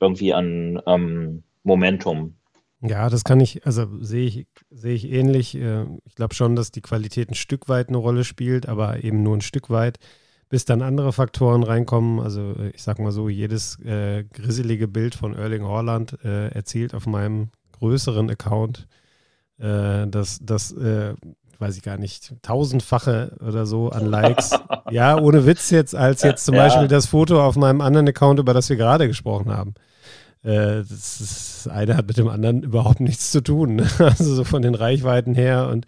irgendwie 0.00 0.32
an 0.32 0.80
ähm, 0.86 1.42
Momentum. 1.64 2.36
Ja, 2.80 3.10
das 3.10 3.24
kann 3.24 3.40
ich, 3.40 3.66
also 3.66 3.86
sehe 4.00 4.26
ich, 4.26 4.46
sehe 4.70 4.94
ich 4.94 5.10
ähnlich. 5.10 5.56
Äh, 5.56 5.84
ich 6.04 6.14
glaube 6.14 6.34
schon, 6.34 6.54
dass 6.54 6.70
die 6.70 6.80
Qualität 6.80 7.30
ein 7.30 7.34
Stück 7.34 7.68
weit 7.68 7.88
eine 7.88 7.98
Rolle 7.98 8.24
spielt, 8.24 8.68
aber 8.68 9.02
eben 9.02 9.22
nur 9.22 9.36
ein 9.36 9.40
Stück 9.40 9.70
weit 9.70 9.98
bis 10.48 10.64
dann 10.64 10.80
andere 10.80 11.12
Faktoren 11.12 11.62
reinkommen. 11.62 12.20
Also 12.20 12.54
äh, 12.58 12.70
ich 12.70 12.82
sag 12.82 12.98
mal 12.98 13.12
so, 13.12 13.28
jedes 13.28 13.78
äh, 13.80 14.24
grisselige 14.24 14.88
Bild 14.88 15.14
von 15.14 15.34
Erling 15.34 15.64
Haaland 15.64 16.18
äh, 16.24 16.48
erzielt 16.48 16.94
auf 16.94 17.06
meinem 17.06 17.50
größeren 17.72 18.30
Account 18.30 18.86
äh, 19.58 20.06
das, 20.06 20.38
das 20.42 20.72
äh, 20.72 21.14
weiß 21.58 21.76
ich 21.76 21.82
gar 21.82 21.98
nicht, 21.98 22.34
tausendfache 22.42 23.36
oder 23.46 23.66
so 23.66 23.90
an 23.90 24.06
Likes. 24.06 24.50
ja, 24.90 25.18
ohne 25.18 25.44
Witz 25.44 25.70
jetzt, 25.70 25.94
als 25.94 26.22
jetzt 26.22 26.44
zum 26.44 26.54
ja. 26.54 26.64
Beispiel 26.64 26.88
das 26.88 27.06
Foto 27.06 27.44
auf 27.44 27.56
meinem 27.56 27.80
anderen 27.80 28.08
Account, 28.08 28.38
über 28.38 28.54
das 28.54 28.68
wir 28.68 28.76
gerade 28.76 29.08
gesprochen 29.08 29.50
haben. 29.50 29.74
Äh, 30.42 30.84
das, 30.88 31.18
das, 31.18 31.68
eine 31.68 31.96
hat 31.96 32.06
mit 32.06 32.16
dem 32.16 32.28
anderen 32.28 32.62
überhaupt 32.62 33.00
nichts 33.00 33.30
zu 33.30 33.42
tun. 33.42 33.76
Ne? 33.76 33.88
Also 33.98 34.34
so 34.34 34.44
von 34.44 34.62
den 34.62 34.74
Reichweiten 34.74 35.34
her. 35.34 35.68
Und 35.68 35.86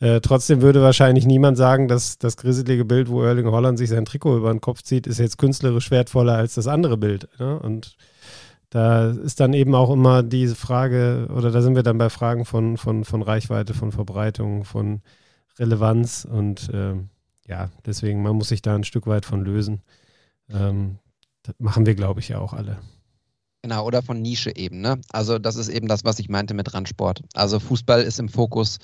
äh, 0.00 0.20
trotzdem 0.20 0.62
würde 0.62 0.82
wahrscheinlich 0.82 1.26
niemand 1.26 1.56
sagen, 1.56 1.88
dass 1.88 2.18
das 2.18 2.36
grisselige 2.36 2.84
Bild, 2.84 3.08
wo 3.08 3.22
Erling 3.22 3.46
Holland 3.46 3.78
sich 3.78 3.90
sein 3.90 4.04
Trikot 4.04 4.36
über 4.36 4.52
den 4.52 4.60
Kopf 4.60 4.82
zieht, 4.82 5.06
ist 5.06 5.18
jetzt 5.18 5.38
künstlerisch 5.38 5.90
wertvoller 5.90 6.34
als 6.34 6.54
das 6.54 6.66
andere 6.66 6.96
Bild. 6.96 7.28
Ne? 7.38 7.58
Und 7.58 7.96
da 8.70 9.10
ist 9.10 9.38
dann 9.38 9.52
eben 9.52 9.74
auch 9.74 9.90
immer 9.90 10.22
diese 10.22 10.54
Frage, 10.54 11.28
oder 11.34 11.50
da 11.50 11.60
sind 11.60 11.76
wir 11.76 11.82
dann 11.82 11.98
bei 11.98 12.08
Fragen 12.08 12.44
von, 12.44 12.78
von, 12.78 13.04
von 13.04 13.22
Reichweite, 13.22 13.74
von 13.74 13.92
Verbreitung, 13.92 14.64
von 14.64 15.02
Relevanz 15.58 16.26
und 16.30 16.70
ähm, 16.72 17.10
ja, 17.46 17.70
deswegen, 17.84 18.22
man 18.22 18.36
muss 18.36 18.48
sich 18.48 18.62
da 18.62 18.74
ein 18.74 18.84
Stück 18.84 19.06
weit 19.06 19.26
von 19.26 19.44
lösen. 19.44 19.82
Ähm, 20.48 20.98
das 21.42 21.54
machen 21.58 21.84
wir, 21.84 21.94
glaube 21.94 22.20
ich, 22.20 22.28
ja 22.28 22.38
auch 22.38 22.54
alle. 22.54 22.78
Genau, 23.62 23.86
oder 23.86 24.02
von 24.02 24.20
Nische 24.20 24.54
eben. 24.56 24.80
Ne? 24.80 25.00
Also 25.12 25.38
das 25.38 25.54
ist 25.54 25.68
eben 25.68 25.86
das, 25.86 26.04
was 26.04 26.18
ich 26.18 26.28
meinte 26.28 26.52
mit 26.52 26.74
Randsport. 26.74 27.22
Also 27.34 27.60
Fußball 27.60 28.02
ist 28.02 28.18
im 28.18 28.28
Fokus. 28.28 28.78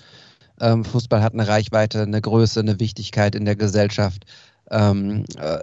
Ähm, 0.61 0.85
Fußball 0.85 1.21
hat 1.21 1.35
eine 1.35 1.49
Reichweite, 1.49 2.03
eine 2.03 2.21
Größe, 2.21 2.61
eine 2.61 2.79
Wichtigkeit 2.79 3.35
in 3.35 3.45
der 3.45 3.57
Gesellschaft. 3.57 4.25
Ähm, 4.71 5.25
äh, 5.37 5.59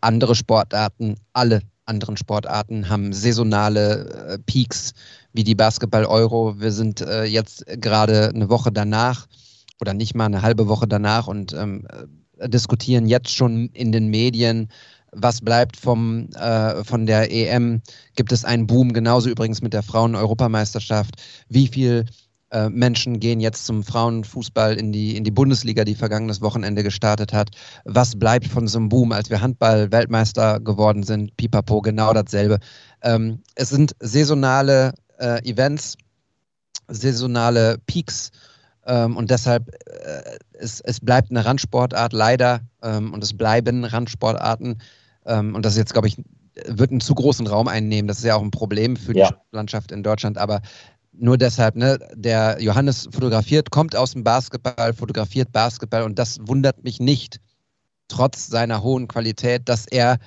andere 0.00 0.34
Sportarten, 0.34 1.16
alle 1.34 1.60
anderen 1.84 2.16
Sportarten 2.16 2.88
haben 2.88 3.12
saisonale 3.12 4.28
äh, 4.28 4.38
Peaks, 4.38 4.94
wie 5.34 5.44
die 5.44 5.54
Basketball-Euro. 5.54 6.58
Wir 6.58 6.72
sind 6.72 7.02
äh, 7.02 7.24
jetzt 7.24 7.66
gerade 7.66 8.30
eine 8.30 8.48
Woche 8.48 8.72
danach 8.72 9.26
oder 9.80 9.92
nicht 9.92 10.14
mal 10.14 10.26
eine 10.26 10.40
halbe 10.40 10.68
Woche 10.68 10.88
danach 10.88 11.26
und 11.26 11.52
ähm, 11.52 11.86
äh, 12.38 12.48
diskutieren 12.48 13.06
jetzt 13.06 13.30
schon 13.30 13.68
in 13.74 13.92
den 13.92 14.08
Medien, 14.08 14.68
was 15.14 15.40
bleibt 15.40 15.76
vom, 15.76 16.28
äh, 16.30 16.84
von 16.84 17.06
der 17.06 17.30
EM? 17.30 17.82
Gibt 18.16 18.32
es 18.32 18.44
einen 18.44 18.66
Boom? 18.66 18.92
Genauso 18.92 19.28
übrigens 19.30 19.62
mit 19.62 19.72
der 19.72 19.82
Frauen-Europameisterschaft. 19.82 21.14
Wie 21.48 21.68
viel 21.68 22.06
äh, 22.50 22.68
Menschen 22.68 23.20
gehen 23.20 23.40
jetzt 23.40 23.66
zum 23.66 23.82
Frauenfußball 23.82 24.74
in 24.76 24.92
die, 24.92 25.16
in 25.16 25.24
die 25.24 25.30
Bundesliga, 25.30 25.84
die 25.84 25.94
vergangenes 25.94 26.40
Wochenende 26.40 26.82
gestartet 26.82 27.32
hat? 27.32 27.50
Was 27.84 28.18
bleibt 28.18 28.46
von 28.46 28.68
so 28.68 28.78
einem 28.78 28.88
Boom, 28.88 29.12
als 29.12 29.30
wir 29.30 29.40
Handball-Weltmeister 29.40 30.60
geworden 30.60 31.02
sind? 31.02 31.36
Pipapo, 31.36 31.80
genau 31.80 32.12
dasselbe. 32.12 32.58
Ähm, 33.02 33.40
es 33.54 33.70
sind 33.70 33.96
saisonale 34.00 34.92
äh, 35.18 35.42
Events, 35.48 35.96
saisonale 36.88 37.78
Peaks. 37.86 38.30
Ähm, 38.86 39.16
und 39.16 39.30
deshalb, 39.30 39.68
äh, 39.86 40.38
es, 40.52 40.80
es 40.80 41.00
bleibt 41.00 41.30
eine 41.30 41.44
Randsportart 41.44 42.12
leider 42.12 42.60
ähm, 42.82 43.12
und 43.12 43.24
es 43.24 43.36
bleiben 43.36 43.84
Randsportarten. 43.84 44.78
Ähm, 45.26 45.54
und 45.54 45.64
das 45.64 45.72
ist 45.74 45.78
jetzt, 45.78 45.92
glaube 45.92 46.08
ich, 46.08 46.16
wird 46.66 46.90
einen 46.90 47.00
zu 47.00 47.14
großen 47.14 47.46
Raum 47.46 47.68
einnehmen. 47.68 48.06
Das 48.08 48.18
ist 48.18 48.24
ja 48.24 48.36
auch 48.36 48.42
ein 48.42 48.50
Problem 48.50 48.96
für 48.96 49.12
die 49.12 49.20
Ja. 49.20 49.30
Landschaft 49.50 49.92
in 49.92 50.02
Deutschland. 50.02 50.38
Aber 50.38 50.60
nur 51.12 51.38
deshalb, 51.38 51.76
ne, 51.76 51.98
der 52.14 52.58
Johannes 52.60 53.08
fotografiert, 53.12 53.70
kommt 53.70 53.96
aus 53.96 54.12
dem 54.12 54.24
Basketball, 54.24 54.92
fotografiert 54.92 55.52
Basketball 55.52 56.02
und 56.02 56.18
das 56.18 56.38
wundert 56.42 56.82
mich 56.84 57.00
nicht, 57.00 57.40
trotz 58.08 58.46
seiner 58.48 58.82
hohen 58.82 59.08
Qualität, 59.08 59.68
dass 59.68 59.86
er 59.86 60.18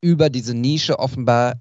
über 0.00 0.30
diese 0.30 0.54
Nische 0.54 0.98
offenbar 0.98 1.60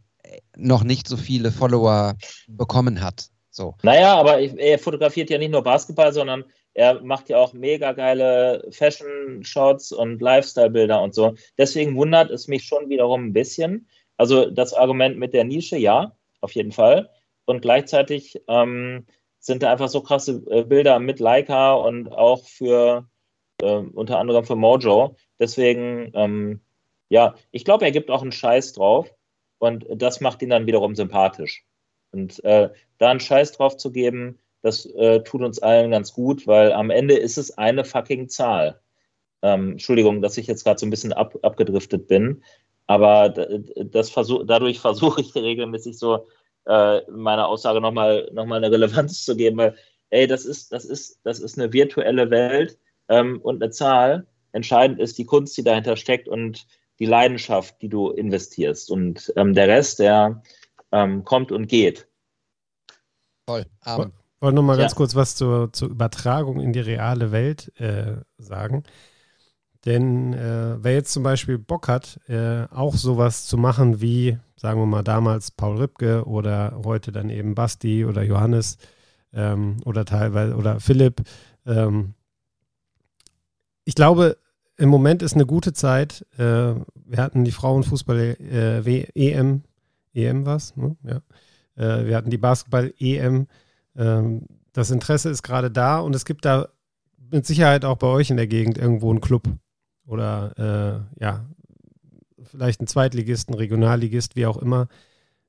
noch 0.56 0.84
nicht 0.84 1.08
so 1.08 1.18
viele 1.18 1.52
Follower 1.52 2.16
bekommen 2.48 3.02
hat. 3.02 3.30
So. 3.50 3.76
Naja, 3.84 4.16
aber 4.16 4.40
er 4.40 4.80
fotografiert 4.80 5.30
ja 5.30 5.38
nicht 5.38 5.52
nur 5.52 5.64
Basketball, 5.64 6.14
sondern 6.14 6.46
er 6.74 7.02
macht 7.02 7.30
ja 7.30 7.38
auch 7.38 7.54
mega 7.54 7.92
geile 7.92 8.68
Fashion-Shots 8.72 9.92
und 9.92 10.22
Lifestyle-Bilder 10.22 11.02
und 11.02 11.14
so. 11.14 11.36
Deswegen 11.58 11.96
wundert 11.96 12.32
es 12.32 12.48
mich 12.48 12.64
schon 12.64 12.90
wiederum 12.90 13.28
ein 13.28 13.34
bisschen. 13.34 13.88
Also 14.18 14.50
das 14.50 14.74
Argument 14.74 15.18
mit 15.18 15.34
der 15.34 15.44
Nische, 15.44 15.78
ja, 15.78 16.16
auf 16.40 16.54
jeden 16.54 16.72
Fall. 16.72 17.10
Und 17.46 17.62
gleichzeitig 17.62 18.42
ähm, 18.48 19.06
sind 19.40 19.64
da 19.64 19.72
einfach 19.72 19.90
so 19.90 20.02
krasse 20.02 20.44
äh, 20.50 20.64
Bilder 20.64 21.00
mit 21.00 21.20
Leica 21.20 21.74
und 21.74 22.12
auch 22.12 22.46
für 22.46 23.10
äh, 23.62 23.76
unter 23.76 24.20
anderem 24.20 24.46
für 24.46 24.56
Mojo. 24.56 25.16
Deswegen, 25.40 26.12
ähm, 26.14 26.62
ja, 27.10 27.36
ich 27.52 27.66
glaube, 27.66 27.86
er 27.86 27.92
gibt 27.92 28.12
auch 28.12 28.22
einen 28.22 28.32
Scheiß 28.32 28.74
drauf 28.74 29.14
und 29.58 29.86
das 29.90 30.22
macht 30.22 30.42
ihn 30.42 30.50
dann 30.50 30.68
wiederum 30.68 30.96
sympathisch. 30.96 31.66
Und 32.12 32.44
äh, 32.44 32.70
da 32.98 33.10
einen 33.10 33.20
Scheiß 33.20 33.54
drauf 33.54 33.78
zu 33.78 33.92
geben, 33.92 34.40
das 34.62 34.86
äh, 34.86 35.22
tut 35.24 35.42
uns 35.42 35.60
allen 35.60 35.92
ganz 35.92 36.14
gut, 36.14 36.48
weil 36.48 36.72
am 36.74 36.90
Ende 36.90 37.16
ist 37.16 37.38
es 37.38 37.58
eine 37.58 37.84
fucking 37.84 38.30
Zahl. 38.30 38.80
Ähm, 39.42 39.72
Entschuldigung, 39.74 40.22
dass 40.22 40.38
ich 40.38 40.48
jetzt 40.48 40.64
gerade 40.64 40.80
so 40.80 40.86
ein 40.86 40.92
bisschen 40.92 41.14
ab, 41.14 41.38
abgedriftet 41.42 42.08
bin, 42.08 42.44
aber 42.88 43.30
das 43.30 44.10
versuch, 44.10 44.44
dadurch 44.46 44.80
versuche 44.80 45.22
ich 45.22 45.34
regelmäßig 45.36 45.98
so 45.98 46.28
äh, 46.66 47.02
meiner 47.10 47.48
Aussage 47.48 47.82
nochmal 47.82 48.30
noch 48.34 48.46
mal 48.46 48.58
eine 48.58 48.72
Relevanz 48.72 49.24
zu 49.26 49.36
geben, 49.36 49.58
weil, 49.58 49.76
ey, 50.10 50.28
das 50.28 50.46
ist, 50.46 50.72
das 50.72 50.86
ist, 50.86 51.20
das 51.24 51.40
ist 51.40 51.58
eine 51.58 51.74
virtuelle 51.74 52.30
Welt 52.30 52.78
ähm, 53.10 53.40
und 53.42 53.62
eine 53.62 53.72
Zahl. 53.72 54.28
Entscheidend 54.52 55.00
ist 55.00 55.18
die 55.18 55.26
Kunst, 55.26 55.58
die 55.58 55.64
dahinter 55.64 55.96
steckt 55.96 56.28
und 56.28 56.68
die 57.00 57.06
Leidenschaft, 57.06 57.82
die 57.82 57.90
du 57.90 58.12
investierst. 58.12 58.92
Und 58.92 59.34
ähm, 59.36 59.54
der 59.54 59.68
Rest, 59.68 60.00
der 60.00 60.44
ähm, 60.92 61.24
kommt 61.24 61.52
und 61.52 61.68
geht. 61.68 62.08
Toll. 63.48 63.66
Amen. 63.82 64.12
Ich 64.42 64.44
wollte 64.44 64.56
noch 64.56 64.64
mal 64.64 64.76
Ja. 64.76 64.86
ganz 64.86 64.96
kurz 64.96 65.14
was 65.14 65.36
zur, 65.36 65.72
zur 65.72 65.92
Übertragung 65.92 66.60
in 66.62 66.74
die 66.74 66.80
reale 66.80 67.32
Welt 67.32 67.72
äh, 67.80 68.16
sagen. 68.40 68.82
Denn 69.86 70.34
äh, 70.34 70.84
wer 70.84 70.96
jetzt 70.96 71.14
zum 71.14 71.22
Beispiel 71.22 71.60
Bock 71.60 71.88
hat, 71.88 72.20
äh, 72.28 72.64
auch 72.72 72.96
sowas 72.96 73.46
zu 73.46 73.58
machen 73.58 74.02
wie, 74.02 74.40
sagen 74.56 74.80
wir 74.82 74.88
mal, 74.88 75.04
damals 75.04 75.52
Paul 75.52 75.78
Ripke 75.78 76.26
oder 76.26 76.82
heute 76.84 77.12
dann 77.12 77.30
eben 77.30 77.54
Basti 77.54 78.04
oder 78.04 78.24
Johannes 78.24 78.80
ähm, 79.32 79.78
oder 79.86 80.06
teilweise 80.06 80.56
oder 80.56 80.80
Philipp. 80.80 81.22
Ähm, 81.68 82.16
ich 83.86 83.94
glaube, 83.94 84.38
im 84.78 84.90
Moment 84.90 85.22
ist 85.22 85.36
eine 85.36 85.46
gute 85.46 85.72
Zeit. 85.74 86.26
Äh, 86.40 86.74
wir 86.96 87.18
hatten 87.18 87.44
die 87.44 87.52
Frauenfußball-EM, 87.52 89.62
EM 90.16 90.46
was, 90.48 90.76
ne? 90.76 90.96
ja. 91.04 91.18
Äh, 91.76 92.08
wir 92.08 92.18
hatten 92.18 92.32
die 92.32 92.40
Basketball-EM. 92.40 93.46
Ähm, 93.96 94.46
das 94.74 94.92
Interesse 94.92 95.30
ist 95.30 95.44
gerade 95.44 95.72
da 95.72 96.00
und 96.00 96.16
es 96.16 96.26
gibt 96.26 96.46
da 96.46 96.70
mit 97.32 97.46
Sicherheit 97.46 97.86
auch 97.86 97.98
bei 97.98 98.08
euch 98.08 98.30
in 98.30 98.38
der 98.38 98.48
Gegend 98.48 98.78
irgendwo 98.78 99.10
einen 99.10 99.22
Club 99.22 99.48
oder 100.06 101.08
äh, 101.18 101.24
ja, 101.24 101.46
vielleicht 102.44 102.82
einen 102.82 102.88
Zweitligisten, 102.88 103.56
Regionalligist, 103.56 104.36
wie 104.36 104.46
auch 104.46 104.58
immer. 104.58 104.88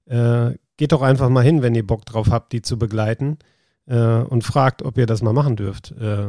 Äh, 0.07 0.53
geht 0.77 0.93
doch 0.93 1.03
einfach 1.03 1.29
mal 1.29 1.45
hin, 1.45 1.63
wenn 1.63 1.75
ihr 1.75 1.87
Bock 1.87 2.05
drauf 2.05 2.31
habt, 2.31 2.53
die 2.53 2.63
zu 2.63 2.79
begleiten 2.79 3.39
äh, 3.87 3.97
und 3.97 4.45
fragt, 4.45 4.83
ob 4.83 4.99
ihr 4.99 5.07
das 5.07 5.23
mal 5.23 5.33
machen 5.33 5.57
dürft. 5.57 5.93
Äh, 5.93 6.29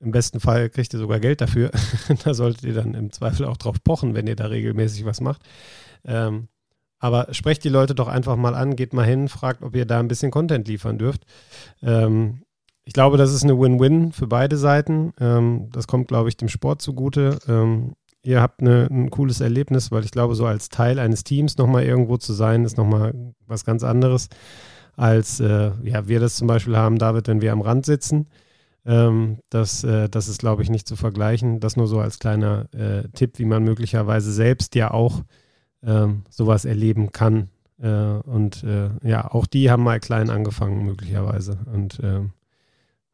Im 0.00 0.10
besten 0.10 0.40
Fall 0.40 0.70
kriegt 0.70 0.92
ihr 0.92 0.98
sogar 0.98 1.20
Geld 1.20 1.40
dafür. 1.40 1.70
da 2.24 2.34
solltet 2.34 2.64
ihr 2.64 2.74
dann 2.74 2.94
im 2.94 3.12
Zweifel 3.12 3.46
auch 3.46 3.56
drauf 3.56 3.82
pochen, 3.82 4.14
wenn 4.14 4.26
ihr 4.26 4.36
da 4.36 4.46
regelmäßig 4.46 5.04
was 5.04 5.20
macht. 5.20 5.42
Ähm, 6.04 6.48
aber 6.98 7.32
sprecht 7.32 7.64
die 7.64 7.68
Leute 7.68 7.94
doch 7.94 8.08
einfach 8.08 8.36
mal 8.36 8.54
an, 8.54 8.76
geht 8.76 8.92
mal 8.92 9.06
hin, 9.06 9.28
fragt, 9.28 9.62
ob 9.62 9.74
ihr 9.76 9.86
da 9.86 10.00
ein 10.00 10.08
bisschen 10.08 10.30
Content 10.30 10.66
liefern 10.68 10.98
dürft. 10.98 11.24
Ähm, 11.82 12.42
ich 12.84 12.94
glaube, 12.94 13.18
das 13.18 13.32
ist 13.32 13.44
eine 13.44 13.58
Win-Win 13.58 14.12
für 14.12 14.26
beide 14.26 14.56
Seiten. 14.56 15.12
Ähm, 15.20 15.68
das 15.72 15.86
kommt, 15.86 16.08
glaube 16.08 16.28
ich, 16.28 16.36
dem 16.36 16.48
Sport 16.48 16.80
zugute. 16.80 17.38
Ähm, 17.46 17.92
ihr 18.22 18.40
habt 18.40 18.60
eine, 18.60 18.88
ein 18.90 19.10
cooles 19.10 19.40
Erlebnis, 19.40 19.92
weil 19.92 20.04
ich 20.04 20.10
glaube, 20.10 20.34
so 20.34 20.46
als 20.46 20.70
Teil 20.70 20.98
eines 20.98 21.22
Teams 21.22 21.58
nochmal 21.58 21.84
irgendwo 21.84 22.16
zu 22.16 22.32
sein, 22.32 22.64
ist 22.64 22.78
nochmal 22.78 23.12
was 23.46 23.64
ganz 23.64 23.84
anderes, 23.84 24.28
als 24.96 25.38
äh, 25.38 25.70
ja, 25.82 26.08
wir 26.08 26.18
das 26.18 26.36
zum 26.36 26.48
Beispiel 26.48 26.76
haben, 26.76 26.98
David, 26.98 27.28
wenn 27.28 27.42
wir 27.42 27.52
am 27.52 27.60
Rand 27.60 27.86
sitzen. 27.86 28.28
Ähm, 28.86 29.38
das, 29.50 29.84
äh, 29.84 30.08
das 30.08 30.28
ist, 30.28 30.40
glaube 30.40 30.62
ich, 30.62 30.70
nicht 30.70 30.88
zu 30.88 30.96
vergleichen. 30.96 31.60
Das 31.60 31.76
nur 31.76 31.86
so 31.86 32.00
als 32.00 32.18
kleiner 32.18 32.66
äh, 32.72 33.08
Tipp, 33.10 33.38
wie 33.38 33.44
man 33.44 33.62
möglicherweise 33.64 34.32
selbst 34.32 34.74
ja 34.74 34.90
auch 34.90 35.22
ähm, 35.84 36.22
sowas 36.30 36.64
erleben 36.64 37.12
kann. 37.12 37.48
Äh, 37.80 37.88
und 37.88 38.64
äh, 38.64 38.90
ja, 39.02 39.30
auch 39.30 39.46
die 39.46 39.70
haben 39.70 39.82
mal 39.82 40.00
klein 40.00 40.30
angefangen, 40.30 40.84
möglicherweise. 40.84 41.58
Und 41.72 42.00
ähm, 42.02 42.32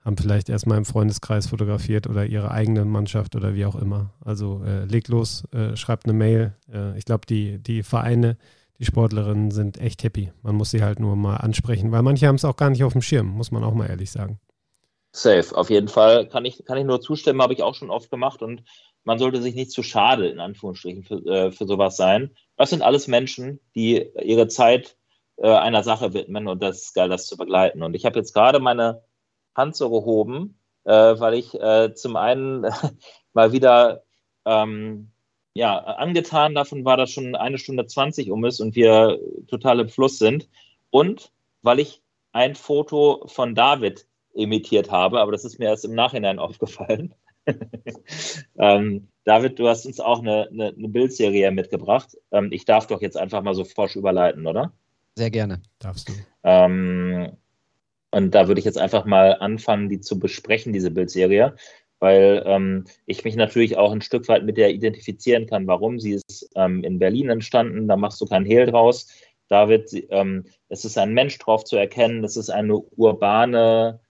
haben 0.04 0.18
vielleicht 0.18 0.50
erstmal 0.50 0.78
im 0.78 0.84
Freundeskreis 0.84 1.46
fotografiert 1.46 2.06
oder 2.06 2.26
ihre 2.26 2.50
eigene 2.50 2.84
Mannschaft 2.84 3.36
oder 3.36 3.54
wie 3.54 3.64
auch 3.64 3.74
immer. 3.74 4.10
Also 4.22 4.62
äh, 4.64 4.84
legt 4.84 5.08
los, 5.08 5.44
äh, 5.52 5.76
schreibt 5.76 6.04
eine 6.04 6.12
Mail. 6.12 6.54
Äh, 6.72 6.96
ich 6.98 7.06
glaube, 7.06 7.26
die, 7.26 7.58
die 7.58 7.82
Vereine, 7.82 8.36
die 8.78 8.84
Sportlerinnen 8.84 9.50
sind 9.50 9.78
echt 9.78 10.02
happy. 10.04 10.30
Man 10.42 10.56
muss 10.56 10.70
sie 10.70 10.82
halt 10.82 11.00
nur 11.00 11.16
mal 11.16 11.36
ansprechen, 11.36 11.90
weil 11.90 12.02
manche 12.02 12.26
haben 12.26 12.34
es 12.34 12.44
auch 12.44 12.56
gar 12.56 12.68
nicht 12.68 12.84
auf 12.84 12.92
dem 12.92 13.02
Schirm, 13.02 13.28
muss 13.28 13.50
man 13.50 13.64
auch 13.64 13.72
mal 13.72 13.88
ehrlich 13.88 14.10
sagen. 14.10 14.38
Safe, 15.12 15.56
auf 15.56 15.70
jeden 15.70 15.88
Fall. 15.88 16.28
Kann 16.28 16.44
ich, 16.44 16.64
kann 16.66 16.76
ich 16.76 16.84
nur 16.84 17.00
zustimmen, 17.00 17.40
habe 17.40 17.54
ich 17.54 17.62
auch 17.62 17.74
schon 17.74 17.90
oft 17.90 18.10
gemacht 18.10 18.42
und 18.42 18.62
man 19.04 19.18
sollte 19.18 19.40
sich 19.42 19.54
nicht 19.54 19.70
zu 19.70 19.82
schade, 19.82 20.28
in 20.28 20.40
Anführungsstrichen, 20.40 21.04
für, 21.04 21.26
äh, 21.26 21.52
für 21.52 21.66
sowas 21.66 21.96
sein. 21.96 22.30
Das 22.56 22.70
sind 22.70 22.82
alles 22.82 23.06
Menschen, 23.06 23.60
die 23.74 24.10
ihre 24.22 24.48
Zeit 24.48 24.96
äh, 25.36 25.48
einer 25.48 25.82
Sache 25.82 26.14
widmen 26.14 26.48
und 26.48 26.62
das 26.62 26.82
ist 26.82 26.94
geil, 26.94 27.08
das 27.08 27.26
zu 27.26 27.36
begleiten. 27.36 27.82
Und 27.82 27.94
ich 27.94 28.04
habe 28.04 28.18
jetzt 28.18 28.32
gerade 28.32 28.60
meine 28.60 29.02
Hand 29.54 29.76
so 29.76 29.90
gehoben, 29.90 30.58
äh, 30.84 30.90
weil 30.92 31.34
ich 31.34 31.54
äh, 31.54 31.94
zum 31.94 32.16
einen 32.16 32.66
mal 33.32 33.52
wieder 33.52 34.04
ähm, 34.44 35.10
ja, 35.54 35.78
angetan 35.78 36.54
davon 36.54 36.84
war, 36.84 36.96
dass 36.96 37.12
schon 37.12 37.36
eine 37.36 37.58
Stunde 37.58 37.86
20 37.86 38.30
um 38.30 38.44
ist 38.44 38.60
und 38.60 38.74
wir 38.74 39.20
total 39.48 39.80
im 39.80 39.88
Fluss 39.88 40.18
sind. 40.18 40.48
Und 40.90 41.32
weil 41.62 41.78
ich 41.80 42.02
ein 42.32 42.56
Foto 42.56 43.24
von 43.26 43.54
David 43.54 44.06
imitiert 44.34 44.90
habe, 44.90 45.20
aber 45.20 45.32
das 45.32 45.44
ist 45.44 45.58
mir 45.58 45.66
erst 45.66 45.84
im 45.84 45.94
Nachhinein 45.94 46.38
aufgefallen. 46.40 47.14
ähm, 48.58 49.08
David, 49.24 49.58
du 49.58 49.68
hast 49.68 49.86
uns 49.86 50.00
auch 50.00 50.20
eine, 50.20 50.48
eine, 50.50 50.68
eine 50.68 50.88
Bildserie 50.88 51.50
mitgebracht. 51.50 52.16
Ähm, 52.30 52.48
ich 52.52 52.64
darf 52.64 52.86
doch 52.86 53.00
jetzt 53.00 53.16
einfach 53.16 53.42
mal 53.42 53.54
so 53.54 53.64
forsch 53.64 53.96
überleiten, 53.96 54.46
oder? 54.46 54.72
Sehr 55.16 55.30
gerne. 55.30 55.62
Darfst 55.78 56.08
du. 56.08 56.12
Ähm, 56.42 57.36
und 58.10 58.34
da 58.34 58.48
würde 58.48 58.58
ich 58.58 58.64
jetzt 58.64 58.78
einfach 58.78 59.06
mal 59.06 59.36
anfangen, 59.40 59.88
die 59.88 60.00
zu 60.00 60.18
besprechen, 60.18 60.72
diese 60.72 60.90
Bildserie, 60.90 61.56
weil 61.98 62.42
ähm, 62.46 62.84
ich 63.06 63.24
mich 63.24 63.34
natürlich 63.34 63.76
auch 63.76 63.92
ein 63.92 64.02
Stück 64.02 64.28
weit 64.28 64.44
mit 64.44 64.56
der 64.56 64.70
identifizieren 64.70 65.46
kann. 65.46 65.66
Warum? 65.66 65.98
Sie 65.98 66.12
ist 66.12 66.50
ähm, 66.54 66.84
in 66.84 66.98
Berlin 66.98 67.30
entstanden, 67.30 67.88
da 67.88 67.96
machst 67.96 68.20
du 68.20 68.26
kein 68.26 68.44
Hehl 68.44 68.66
draus. 68.66 69.08
David, 69.48 69.90
ähm, 70.10 70.44
es 70.68 70.84
ist 70.84 70.98
ein 70.98 71.12
Mensch 71.12 71.38
drauf 71.38 71.64
zu 71.64 71.76
erkennen, 71.76 72.24
es 72.24 72.36
ist 72.36 72.50
eine 72.50 72.78
urbane 72.78 74.00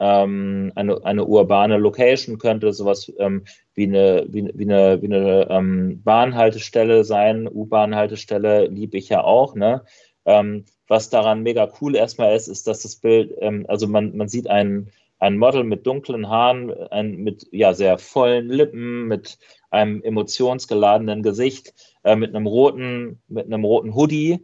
ähm, 0.00 0.72
eine, 0.74 1.04
eine 1.04 1.24
urbane 1.24 1.78
Location 1.78 2.38
könnte 2.38 2.72
sowas 2.72 3.12
ähm, 3.18 3.44
wie 3.74 3.84
eine, 3.84 4.26
wie, 4.28 4.50
wie 4.54 4.64
eine, 4.64 5.00
wie 5.02 5.06
eine 5.06 5.48
ähm, 5.50 6.02
Bahnhaltestelle 6.02 7.04
sein. 7.04 7.48
U-Bahn-Haltestelle 7.48 8.66
liebe 8.66 8.96
ich 8.96 9.08
ja 9.08 9.22
auch. 9.22 9.54
Ne? 9.54 9.82
Ähm, 10.24 10.64
was 10.88 11.10
daran 11.10 11.42
mega 11.42 11.72
cool 11.80 11.96
erstmal 11.96 12.34
ist, 12.34 12.48
ist, 12.48 12.66
dass 12.66 12.82
das 12.82 12.96
Bild, 12.96 13.34
ähm, 13.40 13.64
also 13.68 13.86
man, 13.86 14.16
man 14.16 14.28
sieht 14.28 14.48
ein, 14.48 14.90
ein 15.18 15.38
Model 15.38 15.64
mit 15.64 15.86
dunklen 15.86 16.28
Haaren, 16.28 16.70
ein, 16.90 17.16
mit 17.16 17.46
ja, 17.52 17.72
sehr 17.72 17.98
vollen 17.98 18.48
Lippen, 18.48 19.06
mit 19.06 19.38
einem 19.70 20.02
emotionsgeladenen 20.02 21.22
Gesicht, 21.22 21.72
äh, 22.02 22.16
mit 22.16 22.34
einem 22.34 22.46
roten, 22.46 23.20
mit 23.28 23.46
einem 23.46 23.64
roten 23.64 23.94
Hoodie. 23.94 24.40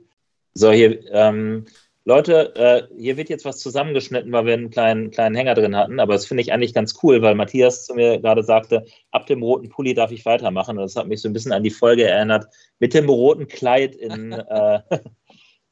So, 0.55 0.71
hier, 0.73 1.01
ähm, 1.13 1.67
Leute, 2.05 2.55
äh, 2.57 2.83
hier 2.99 3.17
wird 3.19 3.29
jetzt 3.29 3.45
was 3.45 3.59
zusammengeschnitten, 3.59 4.33
weil 4.33 4.47
wir 4.47 4.55
einen 4.55 4.71
kleinen, 4.71 5.11
kleinen 5.11 5.35
Hänger 5.35 5.55
drin 5.55 5.77
hatten, 5.77 6.01
aber 6.01 6.15
das 6.15 6.27
finde 6.27 6.43
ich 6.43 6.53
eigentlich 6.53 6.73
ganz 6.73 6.95
cool, 7.03 7.21
weil 7.21 7.35
Matthias 7.35 7.85
zu 7.85 7.95
mir 7.95 8.19
gerade 8.19 8.43
sagte, 8.43 8.87
ab 9.11 9.27
dem 9.27 9.43
roten 9.43 9.69
Pulli 9.69 9.93
darf 9.93 10.11
ich 10.11 10.25
weitermachen. 10.25 10.79
Und 10.79 10.85
das 10.85 10.97
hat 10.97 11.09
mich 11.09 11.21
so 11.21 11.29
ein 11.29 11.35
bisschen 11.35 11.53
an 11.53 11.63
die 11.63 11.71
Folge 11.71 12.09
erinnert 12.09 12.47
mit 12.79 12.95
dem 12.95 13.09
roten 13.09 13.49
Kleid 13.49 13.95
in, 13.95 14.33
äh, 14.33 14.81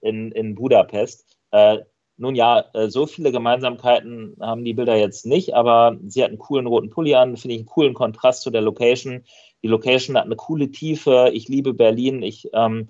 in, 0.02 0.32
in 0.32 0.54
Budapest. 0.54 1.24
Äh, 1.50 1.78
nun 2.18 2.34
ja, 2.34 2.64
äh, 2.74 2.90
so 2.90 3.06
viele 3.06 3.32
Gemeinsamkeiten 3.32 4.36
haben 4.40 4.64
die 4.64 4.74
Bilder 4.74 4.96
jetzt 4.96 5.24
nicht, 5.24 5.54
aber 5.54 5.96
sie 6.08 6.22
hat 6.22 6.30
einen 6.30 6.38
coolen 6.38 6.66
roten 6.66 6.90
Pulli 6.90 7.14
an, 7.14 7.36
finde 7.36 7.54
ich 7.54 7.60
einen 7.60 7.68
coolen 7.68 7.94
Kontrast 7.94 8.42
zu 8.42 8.50
der 8.50 8.60
Location. 8.60 9.24
Die 9.62 9.68
Location 9.68 10.16
hat 10.16 10.26
eine 10.26 10.36
coole 10.36 10.70
Tiefe. 10.70 11.30
Ich 11.32 11.48
liebe 11.48 11.74
Berlin. 11.74 12.22
Ich 12.22 12.48
ähm, 12.52 12.88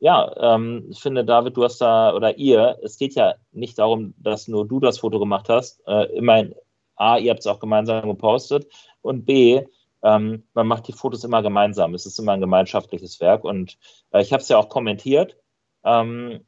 ja, 0.00 0.54
ähm, 0.54 0.86
ich 0.90 1.00
finde, 1.00 1.24
David, 1.24 1.56
du 1.56 1.64
hast 1.64 1.80
da, 1.80 2.14
oder 2.14 2.36
ihr, 2.38 2.78
es 2.82 2.98
geht 2.98 3.14
ja 3.14 3.34
nicht 3.52 3.78
darum, 3.78 4.14
dass 4.18 4.48
nur 4.48 4.66
du 4.66 4.80
das 4.80 4.98
Foto 4.98 5.18
gemacht 5.18 5.48
hast. 5.48 5.82
Äh, 5.86 6.04
immerhin, 6.16 6.54
A, 6.96 7.18
ihr 7.18 7.30
habt 7.30 7.40
es 7.40 7.46
auch 7.46 7.60
gemeinsam 7.60 8.08
gepostet 8.08 8.66
und 9.02 9.24
B, 9.24 9.64
ähm, 10.02 10.44
man 10.54 10.66
macht 10.66 10.86
die 10.88 10.92
Fotos 10.92 11.24
immer 11.24 11.42
gemeinsam. 11.42 11.94
Es 11.94 12.06
ist 12.06 12.18
immer 12.18 12.32
ein 12.32 12.40
gemeinschaftliches 12.40 13.20
Werk 13.20 13.44
und 13.44 13.78
äh, 14.12 14.22
ich 14.22 14.32
habe 14.32 14.42
es 14.42 14.48
ja 14.48 14.58
auch 14.58 14.68
kommentiert, 14.68 15.36
ähm, 15.84 16.44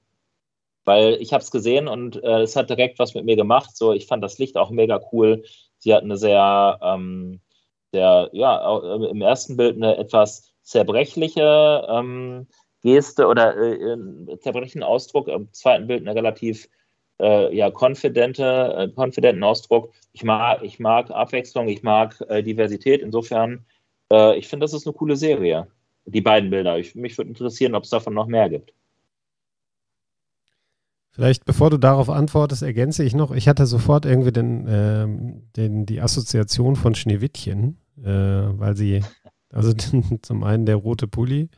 weil 0.84 1.14
ich 1.20 1.32
habe 1.32 1.42
es 1.42 1.50
gesehen 1.50 1.88
und 1.88 2.22
äh, 2.22 2.42
es 2.42 2.56
hat 2.56 2.70
direkt 2.70 2.98
was 2.98 3.14
mit 3.14 3.24
mir 3.24 3.36
gemacht. 3.36 3.76
So, 3.76 3.92
ich 3.92 4.06
fand 4.06 4.22
das 4.22 4.38
Licht 4.38 4.56
auch 4.56 4.70
mega 4.70 5.00
cool. 5.12 5.42
Sie 5.78 5.92
hat 5.94 6.02
eine 6.04 6.16
sehr, 6.16 6.78
ähm, 6.82 7.40
sehr, 7.92 8.30
ja, 8.32 8.78
im 8.78 9.22
ersten 9.22 9.56
Bild 9.56 9.76
eine 9.76 9.96
etwas 9.98 10.52
zerbrechliche 10.62 11.86
ähm, 11.88 12.46
Geste 12.82 13.26
oder 13.26 13.56
äh, 13.56 13.96
zerbrechenden 14.40 14.82
Ausdruck, 14.82 15.28
im 15.28 15.52
zweiten 15.52 15.86
Bild 15.86 16.00
eine 16.00 16.14
relativ 16.14 16.68
äh, 17.20 17.54
ja, 17.54 17.70
konfidente, 17.70 18.74
äh, 18.76 18.88
konfidenten 18.88 19.44
Ausdruck. 19.44 19.92
Ich 20.12 20.24
mag, 20.24 20.62
ich 20.62 20.80
mag 20.80 21.10
Abwechslung, 21.10 21.68
ich 21.68 21.82
mag 21.82 22.20
äh, 22.28 22.42
Diversität. 22.42 23.02
Insofern, 23.02 23.64
äh, 24.10 24.38
ich 24.38 24.48
finde, 24.48 24.64
das 24.64 24.72
ist 24.72 24.86
eine 24.86 24.94
coole 24.94 25.16
Serie. 25.16 25.68
Die 26.06 26.22
beiden 26.22 26.50
Bilder. 26.50 26.78
Ich, 26.78 26.94
mich 26.94 27.16
würde 27.18 27.28
interessieren, 27.28 27.74
ob 27.74 27.84
es 27.84 27.90
davon 27.90 28.14
noch 28.14 28.26
mehr 28.26 28.48
gibt. 28.48 28.72
Vielleicht, 31.12 31.44
bevor 31.44 31.70
du 31.70 31.76
darauf 31.76 32.08
antwortest, 32.08 32.62
ergänze 32.62 33.04
ich 33.04 33.14
noch, 33.14 33.32
ich 33.32 33.48
hatte 33.48 33.66
sofort 33.66 34.06
irgendwie 34.06 34.32
den, 34.32 34.66
ähm, 34.68 35.42
den, 35.56 35.84
die 35.84 36.00
Assoziation 36.00 36.76
von 36.76 36.94
Schneewittchen, 36.94 37.78
äh, 38.02 38.08
weil 38.08 38.76
sie, 38.76 39.02
also 39.52 39.72
zum 40.22 40.44
einen 40.44 40.66
der 40.66 40.76
rote 40.76 41.08
Pulli, 41.08 41.50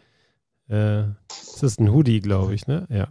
äh, 0.73 1.05
das 1.29 1.63
ist 1.63 1.81
ein 1.81 1.93
Hoodie, 1.93 2.21
glaube 2.21 2.55
ich, 2.55 2.67
ne? 2.67 2.87
Ja. 2.91 3.09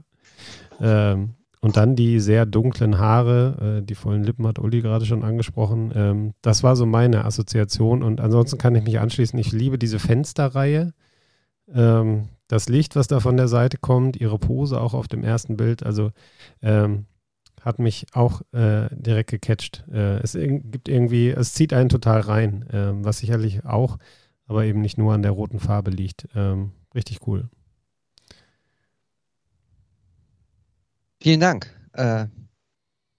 Ähm, 0.81 1.35
und 1.61 1.77
dann 1.77 1.95
die 1.95 2.19
sehr 2.19 2.47
dunklen 2.47 2.97
Haare, 2.97 3.79
äh, 3.79 3.85
die 3.85 3.93
vollen 3.93 4.23
Lippen 4.23 4.47
hat 4.47 4.57
Uli 4.57 4.81
gerade 4.81 5.05
schon 5.05 5.23
angesprochen. 5.23 5.91
Ähm, 5.95 6.33
das 6.41 6.63
war 6.63 6.75
so 6.75 6.87
meine 6.87 7.23
Assoziation. 7.23 8.01
Und 8.01 8.19
ansonsten 8.19 8.57
kann 8.57 8.75
ich 8.75 8.83
mich 8.83 8.99
anschließen. 8.99 9.37
Ich 9.37 9.51
liebe 9.51 9.77
diese 9.77 9.99
Fensterreihe. 9.99 10.93
Ähm, 11.71 12.29
das 12.47 12.67
Licht, 12.67 12.95
was 12.95 13.07
da 13.07 13.19
von 13.19 13.37
der 13.37 13.47
Seite 13.47 13.77
kommt, 13.77 14.19
ihre 14.19 14.39
Pose 14.39 14.81
auch 14.81 14.95
auf 14.95 15.07
dem 15.07 15.23
ersten 15.23 15.55
Bild. 15.55 15.85
Also 15.85 16.11
ähm, 16.63 17.05
hat 17.61 17.77
mich 17.77 18.07
auch 18.13 18.41
äh, 18.53 18.87
direkt 18.91 19.29
gecatcht. 19.29 19.85
Äh, 19.91 20.17
es 20.21 20.33
gibt 20.33 20.89
irgendwie, 20.89 21.29
es 21.29 21.53
zieht 21.53 21.73
einen 21.73 21.89
total 21.89 22.21
rein, 22.21 22.67
äh, 22.69 22.91
was 23.05 23.19
sicherlich 23.19 23.65
auch, 23.65 23.99
aber 24.47 24.65
eben 24.65 24.81
nicht 24.81 24.97
nur 24.97 25.13
an 25.13 25.21
der 25.21 25.31
roten 25.31 25.59
Farbe 25.59 25.91
liegt. 25.91 26.27
Ähm, 26.35 26.71
Richtig 26.93 27.25
cool. 27.27 27.49
Vielen 31.21 31.39
Dank. 31.39 31.73
Äh, 31.93 32.27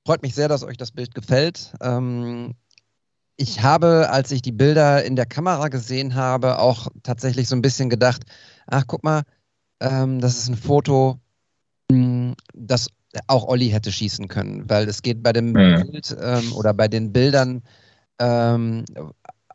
freut 0.04 0.22
mich 0.22 0.34
sehr, 0.34 0.48
dass 0.48 0.64
euch 0.64 0.76
das 0.76 0.90
Bild 0.90 1.14
gefällt. 1.14 1.74
Ähm, 1.80 2.54
ich 3.36 3.62
habe, 3.62 4.10
als 4.10 4.30
ich 4.30 4.42
die 4.42 4.52
Bilder 4.52 5.04
in 5.04 5.16
der 5.16 5.26
Kamera 5.26 5.68
gesehen 5.68 6.14
habe, 6.14 6.58
auch 6.58 6.88
tatsächlich 7.02 7.48
so 7.48 7.56
ein 7.56 7.62
bisschen 7.62 7.88
gedacht, 7.88 8.24
ach 8.66 8.84
guck 8.86 9.04
mal, 9.04 9.22
ähm, 9.80 10.20
das 10.20 10.38
ist 10.38 10.48
ein 10.48 10.56
Foto, 10.56 11.18
mh, 11.90 11.96
hm, 11.96 12.34
das 12.54 12.88
auch 13.26 13.46
Olli 13.46 13.68
hätte 13.70 13.92
schießen 13.92 14.28
können, 14.28 14.68
weil 14.68 14.88
es 14.88 15.02
geht 15.02 15.22
bei 15.22 15.32
dem 15.32 15.52
mhm. 15.52 15.90
Bild 15.90 16.16
ähm, 16.20 16.52
oder 16.54 16.74
bei 16.74 16.88
den 16.88 17.12
Bildern 17.12 17.62
ähm, 18.18 18.84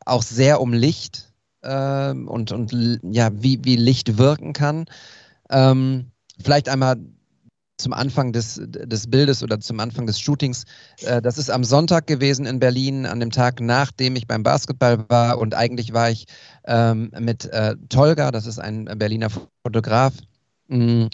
auch 0.05 0.21
sehr 0.21 0.61
um 0.61 0.73
Licht 0.73 1.26
ähm, 1.67 2.27
und, 2.27 2.51
und 2.51 2.71
ja, 3.03 3.29
wie, 3.33 3.59
wie 3.63 3.75
Licht 3.75 4.17
wirken 4.17 4.53
kann. 4.53 4.85
Ähm, 5.49 6.11
vielleicht 6.41 6.69
einmal 6.69 6.97
zum 7.77 7.93
Anfang 7.93 8.33
des, 8.33 8.59
des 8.63 9.07
Bildes 9.09 9.43
oder 9.43 9.59
zum 9.59 9.79
Anfang 9.79 10.07
des 10.07 10.19
Shootings. 10.19 10.63
Äh, 11.05 11.21
das 11.21 11.37
ist 11.37 11.51
am 11.51 11.63
Sonntag 11.63 12.07
gewesen 12.07 12.45
in 12.45 12.59
Berlin, 12.59 13.05
an 13.05 13.19
dem 13.19 13.31
Tag, 13.31 13.59
nachdem 13.61 14.15
ich 14.15 14.27
beim 14.27 14.43
Basketball 14.43 15.05
war. 15.09 15.37
Und 15.37 15.53
eigentlich 15.53 15.93
war 15.93 16.09
ich 16.09 16.25
ähm, 16.65 17.11
mit 17.19 17.45
äh, 17.45 17.75
Tolga, 17.89 18.31
das 18.31 18.47
ist 18.47 18.59
ein 18.59 18.85
Berliner 18.85 19.29
Fotograf, 19.63 20.13
mh, 20.67 21.09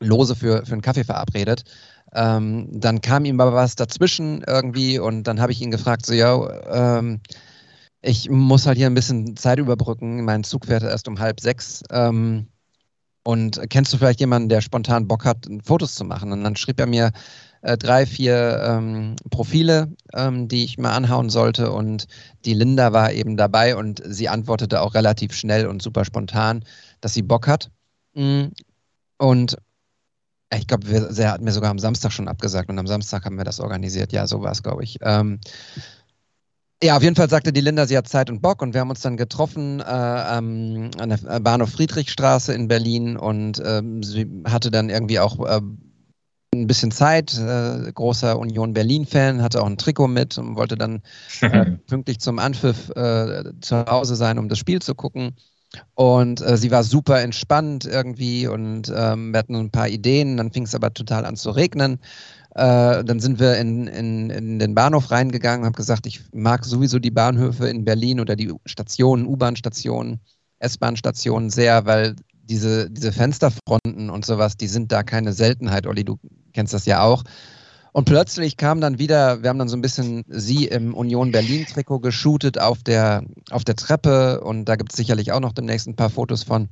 lose 0.00 0.36
für, 0.36 0.66
für 0.66 0.72
einen 0.72 0.82
Kaffee 0.82 1.04
verabredet. 1.04 1.64
Ähm, 2.12 2.68
dann 2.72 3.00
kam 3.00 3.24
ihm 3.24 3.40
aber 3.40 3.54
was 3.54 3.74
dazwischen 3.74 4.42
irgendwie 4.46 4.98
und 4.98 5.24
dann 5.24 5.40
habe 5.40 5.52
ich 5.52 5.60
ihn 5.60 5.70
gefragt, 5.70 6.06
so, 6.06 6.12
ja, 6.12 6.98
ähm, 6.98 7.20
ich 8.06 8.30
muss 8.30 8.66
halt 8.66 8.78
hier 8.78 8.86
ein 8.86 8.94
bisschen 8.94 9.36
Zeit 9.36 9.58
überbrücken. 9.58 10.24
Mein 10.24 10.44
Zug 10.44 10.66
fährt 10.66 10.84
erst 10.84 11.08
um 11.08 11.18
halb 11.18 11.40
sechs. 11.40 11.82
Ähm, 11.90 12.46
und 13.24 13.60
kennst 13.68 13.92
du 13.92 13.98
vielleicht 13.98 14.20
jemanden, 14.20 14.48
der 14.48 14.60
spontan 14.60 15.08
Bock 15.08 15.24
hat, 15.24 15.46
Fotos 15.64 15.96
zu 15.96 16.04
machen? 16.04 16.30
Und 16.30 16.44
dann 16.44 16.54
schrieb 16.54 16.78
er 16.78 16.86
mir 16.86 17.10
äh, 17.62 17.76
drei, 17.76 18.06
vier 18.06 18.62
ähm, 18.62 19.16
Profile, 19.30 19.92
ähm, 20.14 20.46
die 20.46 20.62
ich 20.62 20.78
mal 20.78 20.94
anhauen 20.94 21.30
sollte. 21.30 21.72
Und 21.72 22.06
die 22.44 22.54
Linda 22.54 22.92
war 22.92 23.12
eben 23.12 23.36
dabei 23.36 23.74
und 23.74 24.00
sie 24.04 24.28
antwortete 24.28 24.80
auch 24.80 24.94
relativ 24.94 25.34
schnell 25.34 25.66
und 25.66 25.82
super 25.82 26.04
spontan, 26.04 26.64
dass 27.00 27.14
sie 27.14 27.22
Bock 27.22 27.48
hat. 27.48 27.72
Mm. 28.14 28.46
Und 29.18 29.56
ich 30.54 30.68
glaube, 30.68 31.12
sie 31.12 31.26
hat 31.26 31.40
mir 31.40 31.50
sogar 31.50 31.70
am 31.70 31.80
Samstag 31.80 32.12
schon 32.12 32.28
abgesagt 32.28 32.68
und 32.68 32.78
am 32.78 32.86
Samstag 32.86 33.24
haben 33.24 33.36
wir 33.36 33.44
das 33.44 33.58
organisiert. 33.58 34.12
Ja, 34.12 34.28
so 34.28 34.42
war 34.42 34.52
es, 34.52 34.62
glaube 34.62 34.84
ich. 34.84 34.98
Ähm, 35.02 35.40
ja, 36.82 36.96
auf 36.96 37.02
jeden 37.02 37.16
Fall 37.16 37.30
sagte 37.30 37.52
die 37.52 37.60
Linda, 37.60 37.86
sie 37.86 37.96
hat 37.96 38.08
Zeit 38.08 38.28
und 38.28 38.42
Bock 38.42 38.60
und 38.60 38.74
wir 38.74 38.80
haben 38.80 38.90
uns 38.90 39.00
dann 39.00 39.16
getroffen 39.16 39.80
äh, 39.80 39.84
ähm, 40.38 40.90
an 40.98 41.08
der 41.08 41.40
Bahnhof 41.40 41.70
Friedrichstraße 41.70 42.52
in 42.52 42.68
Berlin 42.68 43.16
und 43.16 43.62
ähm, 43.64 44.02
sie 44.02 44.26
hatte 44.44 44.70
dann 44.70 44.90
irgendwie 44.90 45.18
auch 45.18 45.40
äh, 45.46 45.60
ein 46.54 46.66
bisschen 46.66 46.90
Zeit, 46.90 47.36
äh, 47.38 47.90
großer 47.92 48.38
Union 48.38 48.72
Berlin-Fan, 48.72 49.42
hatte 49.42 49.62
auch 49.62 49.66
ein 49.66 49.78
Trikot 49.78 50.08
mit 50.08 50.36
und 50.38 50.56
wollte 50.56 50.76
dann 50.76 51.02
äh, 51.40 51.64
pünktlich 51.86 52.20
zum 52.20 52.38
Anpfiff 52.38 52.90
äh, 52.90 53.44
zu 53.60 53.86
Hause 53.86 54.16
sein, 54.16 54.38
um 54.38 54.48
das 54.48 54.58
Spiel 54.58 54.82
zu 54.82 54.94
gucken. 54.94 55.36
Und 55.94 56.40
äh, 56.40 56.56
sie 56.56 56.70
war 56.70 56.84
super 56.84 57.20
entspannt 57.20 57.84
irgendwie 57.84 58.46
und 58.46 58.92
ähm, 58.94 59.32
wir 59.32 59.38
hatten 59.38 59.56
ein 59.56 59.70
paar 59.70 59.88
Ideen, 59.88 60.36
dann 60.36 60.52
fing 60.52 60.64
es 60.64 60.74
aber 60.74 60.94
total 60.94 61.24
an 61.24 61.36
zu 61.36 61.50
regnen. 61.50 61.98
Äh, 62.56 63.04
dann 63.04 63.20
sind 63.20 63.38
wir 63.38 63.58
in, 63.58 63.86
in, 63.86 64.30
in 64.30 64.58
den 64.58 64.74
Bahnhof 64.74 65.10
reingegangen, 65.10 65.66
habe 65.66 65.76
gesagt, 65.76 66.06
ich 66.06 66.22
mag 66.32 66.64
sowieso 66.64 66.98
die 66.98 67.10
Bahnhöfe 67.10 67.68
in 67.68 67.84
Berlin 67.84 68.18
oder 68.18 68.34
die 68.34 68.50
Stationen, 68.64 69.26
U-Bahn-Stationen 69.26 70.20
S-Bahn-Stationen 70.58 71.50
sehr, 71.50 71.84
weil 71.84 72.16
diese, 72.32 72.90
diese 72.90 73.12
Fensterfronten 73.12 74.08
und 74.08 74.24
sowas, 74.24 74.56
die 74.56 74.68
sind 74.68 74.90
da 74.90 75.02
keine 75.02 75.34
Seltenheit. 75.34 75.86
Olli, 75.86 76.02
du 76.02 76.18
kennst 76.54 76.72
das 76.72 76.86
ja 76.86 77.02
auch. 77.02 77.24
Und 77.92 78.06
plötzlich 78.06 78.56
kam 78.56 78.80
dann 78.80 78.98
wieder, 78.98 79.42
wir 79.42 79.50
haben 79.50 79.58
dann 79.58 79.68
so 79.68 79.76
ein 79.76 79.82
bisschen 79.82 80.24
sie 80.26 80.64
im 80.64 80.94
Union 80.94 81.32
Berlin-Trikot 81.32 82.00
geshootet 82.00 82.58
auf 82.58 82.82
der, 82.82 83.22
auf 83.50 83.64
der 83.64 83.76
Treppe 83.76 84.40
und 84.40 84.64
da 84.64 84.76
gibt 84.76 84.92
es 84.92 84.96
sicherlich 84.96 85.32
auch 85.32 85.40
noch 85.40 85.52
demnächst 85.52 85.88
ein 85.88 85.96
paar 85.96 86.08
Fotos 86.08 86.42
von. 86.42 86.70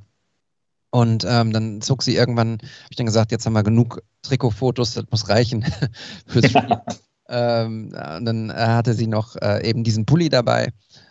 Und 0.95 1.25
ähm, 1.27 1.51
dann 1.51 1.81
zog 1.81 2.03
sie 2.03 2.15
irgendwann, 2.15 2.51
habe 2.51 2.89
ich 2.89 2.95
dann 2.95 3.05
gesagt, 3.05 3.33
jetzt 3.33 3.45
haben 3.45 3.51
wir 3.51 3.63
genug 3.63 4.01
Trikotfotos, 4.21 4.93
das 4.93 5.03
muss 5.11 5.27
reichen 5.27 5.65
fürs 6.25 6.45
Spiel. 6.45 6.69
ähm, 7.27 7.93
und 8.17 8.23
dann 8.23 8.53
hatte 8.55 8.93
sie 8.93 9.07
noch 9.07 9.35
äh, 9.35 9.67
eben 9.67 9.83
diesen 9.83 10.05
Pulli 10.05 10.29
dabei. 10.29 10.69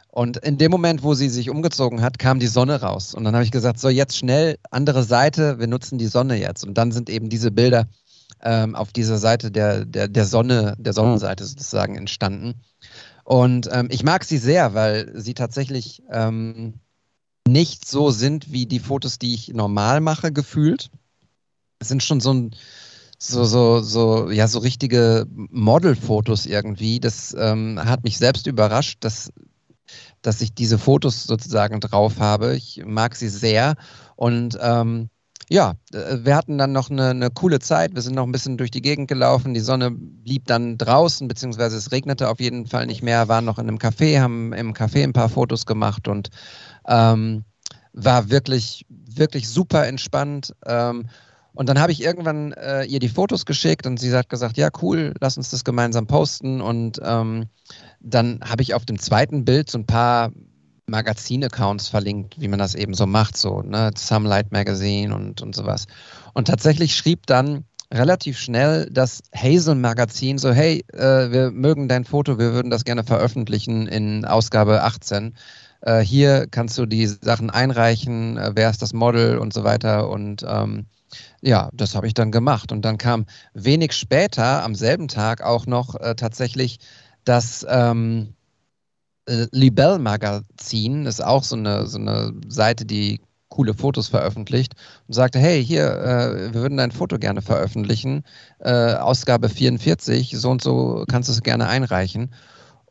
Und 0.08 0.38
in 0.38 0.56
dem 0.56 0.70
Moment, 0.70 1.02
wo 1.02 1.12
sie 1.12 1.28
sich 1.28 1.50
umgezogen 1.50 2.00
hat, 2.00 2.18
kam 2.18 2.40
die 2.40 2.46
Sonne 2.46 2.80
raus. 2.80 3.12
Und 3.12 3.24
dann 3.24 3.34
habe 3.34 3.44
ich 3.44 3.50
gesagt, 3.50 3.78
so 3.78 3.90
jetzt 3.90 4.16
schnell, 4.16 4.56
andere 4.70 5.02
Seite, 5.02 5.58
wir 5.58 5.66
nutzen 5.66 5.98
die 5.98 6.06
Sonne 6.06 6.36
jetzt. 6.36 6.64
Und 6.64 6.78
dann 6.78 6.90
sind 6.90 7.10
eben 7.10 7.28
diese 7.28 7.50
Bilder 7.50 7.86
ähm, 8.40 8.74
auf 8.74 8.90
dieser 8.90 9.18
Seite 9.18 9.50
der, 9.50 9.84
der, 9.84 10.08
der 10.08 10.24
Sonne, 10.24 10.76
der 10.78 10.94
Sonnenseite 10.94 11.44
sozusagen 11.44 11.96
entstanden. 11.96 12.54
Und 13.24 13.68
ähm, 13.70 13.88
ich 13.90 14.02
mag 14.02 14.24
sie 14.24 14.38
sehr, 14.38 14.72
weil 14.72 15.12
sie 15.14 15.34
tatsächlich 15.34 16.02
ähm, 16.10 16.80
nicht 17.46 17.86
so 17.86 18.10
sind 18.10 18.52
wie 18.52 18.66
die 18.66 18.80
Fotos, 18.80 19.18
die 19.18 19.34
ich 19.34 19.48
normal 19.48 20.00
mache, 20.00 20.32
gefühlt. 20.32 20.90
Es 21.78 21.88
sind 21.88 22.02
schon 22.02 22.20
so 22.20 22.32
ein, 22.32 22.56
so, 23.18 23.44
so, 23.44 23.80
so, 23.80 24.30
ja, 24.30 24.48
so 24.48 24.58
richtige 24.58 25.26
Modelfotos 25.28 26.46
irgendwie. 26.46 27.00
Das 27.00 27.34
ähm, 27.38 27.80
hat 27.82 28.04
mich 28.04 28.18
selbst 28.18 28.46
überrascht, 28.46 28.98
dass 29.00 29.30
dass 30.24 30.40
ich 30.40 30.54
diese 30.54 30.78
Fotos 30.78 31.24
sozusagen 31.24 31.80
drauf 31.80 32.18
habe. 32.18 32.56
Ich 32.56 32.82
mag 32.84 33.14
sie 33.14 33.28
sehr. 33.28 33.74
Und 34.16 34.58
ähm, 34.60 35.10
ja, 35.50 35.74
äh, 35.92 36.18
wir 36.22 36.36
hatten 36.36 36.56
dann 36.56 36.72
noch 36.72 36.90
eine, 36.90 37.10
eine, 37.10 37.30
coole 37.30 37.60
Zeit. 37.60 37.94
Wir 37.94 38.00
sind 38.00 38.14
noch 38.14 38.24
ein 38.24 38.32
bisschen 38.32 38.56
durch 38.56 38.70
die 38.70 38.80
Gegend 38.80 39.08
gelaufen. 39.08 39.52
Die 39.52 39.60
Sonne 39.60 39.90
blieb 39.90 40.46
dann 40.46 40.78
draußen, 40.78 41.28
beziehungsweise 41.28 41.76
es 41.76 41.92
regnete 41.92 42.30
auf 42.30 42.40
jeden 42.40 42.66
Fall 42.66 42.86
nicht 42.86 43.02
mehr. 43.02 43.28
Waren 43.28 43.44
noch 43.44 43.58
in 43.58 43.68
einem 43.68 43.78
Café, 43.78 44.20
haben 44.20 44.52
im 44.54 44.72
Café 44.72 45.02
ein 45.02 45.12
paar 45.12 45.28
Fotos 45.28 45.66
gemacht 45.66 46.08
und 46.08 46.30
ähm, 46.86 47.44
war 47.92 48.30
wirklich, 48.30 48.84
wirklich 48.88 49.48
super 49.48 49.86
entspannt. 49.86 50.54
Ähm, 50.66 51.08
und 51.54 51.68
dann 51.68 51.78
habe 51.78 51.92
ich 51.92 52.02
irgendwann 52.02 52.52
äh, 52.52 52.84
ihr 52.84 52.98
die 52.98 53.08
Fotos 53.08 53.46
geschickt 53.46 53.86
und 53.86 53.98
sie 53.98 54.12
hat 54.12 54.28
gesagt, 54.28 54.56
ja 54.56 54.70
cool, 54.82 55.14
lass 55.20 55.36
uns 55.36 55.50
das 55.50 55.62
gemeinsam 55.64 56.06
posten. 56.06 56.60
Und 56.60 57.00
ähm, 57.02 57.46
dann 58.00 58.40
habe 58.44 58.62
ich 58.62 58.74
auf 58.74 58.84
dem 58.84 58.98
zweiten 58.98 59.44
Bild 59.44 59.70
so 59.70 59.78
ein 59.78 59.86
paar 59.86 60.32
Magazin-Accounts 60.86 61.88
verlinkt, 61.88 62.40
wie 62.40 62.48
man 62.48 62.58
das 62.58 62.74
eben 62.74 62.94
so 62.94 63.06
macht, 63.06 63.36
so 63.36 63.62
ne, 63.62 63.90
Light 64.24 64.52
Magazine 64.52 65.14
und, 65.14 65.40
und 65.42 65.54
sowas. 65.54 65.86
Und 66.34 66.48
tatsächlich 66.48 66.96
schrieb 66.96 67.26
dann 67.26 67.64
relativ 67.92 68.38
schnell 68.38 68.88
das 68.90 69.22
Hazel 69.34 69.76
Magazin 69.76 70.38
so, 70.38 70.52
hey, 70.52 70.84
äh, 70.92 71.30
wir 71.30 71.50
mögen 71.52 71.88
dein 71.88 72.04
Foto, 72.04 72.38
wir 72.38 72.52
würden 72.52 72.70
das 72.70 72.84
gerne 72.84 73.04
veröffentlichen 73.04 73.86
in 73.86 74.24
Ausgabe 74.24 74.82
18. 74.82 75.34
Äh, 75.84 76.00
hier 76.00 76.46
kannst 76.50 76.78
du 76.78 76.86
die 76.86 77.06
Sachen 77.06 77.50
einreichen, 77.50 78.36
äh, 78.38 78.52
wer 78.54 78.70
ist 78.70 78.82
das 78.82 78.92
Model 78.92 79.38
und 79.38 79.52
so 79.52 79.64
weiter. 79.64 80.08
Und 80.08 80.44
ähm, 80.48 80.86
ja, 81.42 81.68
das 81.74 81.94
habe 81.94 82.06
ich 82.06 82.14
dann 82.14 82.32
gemacht. 82.32 82.72
Und 82.72 82.82
dann 82.84 82.98
kam 82.98 83.26
wenig 83.52 83.92
später, 83.92 84.64
am 84.64 84.74
selben 84.74 85.08
Tag 85.08 85.42
auch 85.42 85.66
noch 85.66 85.94
äh, 85.96 86.14
tatsächlich 86.14 86.78
das 87.24 87.66
ähm, 87.68 88.34
äh, 89.26 89.46
Libelle 89.52 89.98
Magazin, 89.98 91.06
ist 91.06 91.22
auch 91.22 91.44
so 91.44 91.56
eine, 91.56 91.86
so 91.86 91.98
eine 91.98 92.32
Seite, 92.48 92.86
die 92.86 93.20
coole 93.48 93.74
Fotos 93.74 94.08
veröffentlicht 94.08 94.74
und 95.06 95.14
sagte, 95.14 95.38
hey, 95.38 95.64
hier, 95.64 95.86
äh, 95.86 96.52
wir 96.52 96.54
würden 96.54 96.78
dein 96.78 96.90
Foto 96.90 97.18
gerne 97.18 97.40
veröffentlichen, 97.42 98.24
äh, 98.58 98.94
Ausgabe 98.94 99.48
44, 99.48 100.32
so 100.36 100.50
und 100.50 100.62
so 100.62 101.04
kannst 101.08 101.28
du 101.28 101.32
es 101.32 101.42
gerne 101.42 101.68
einreichen. 101.68 102.34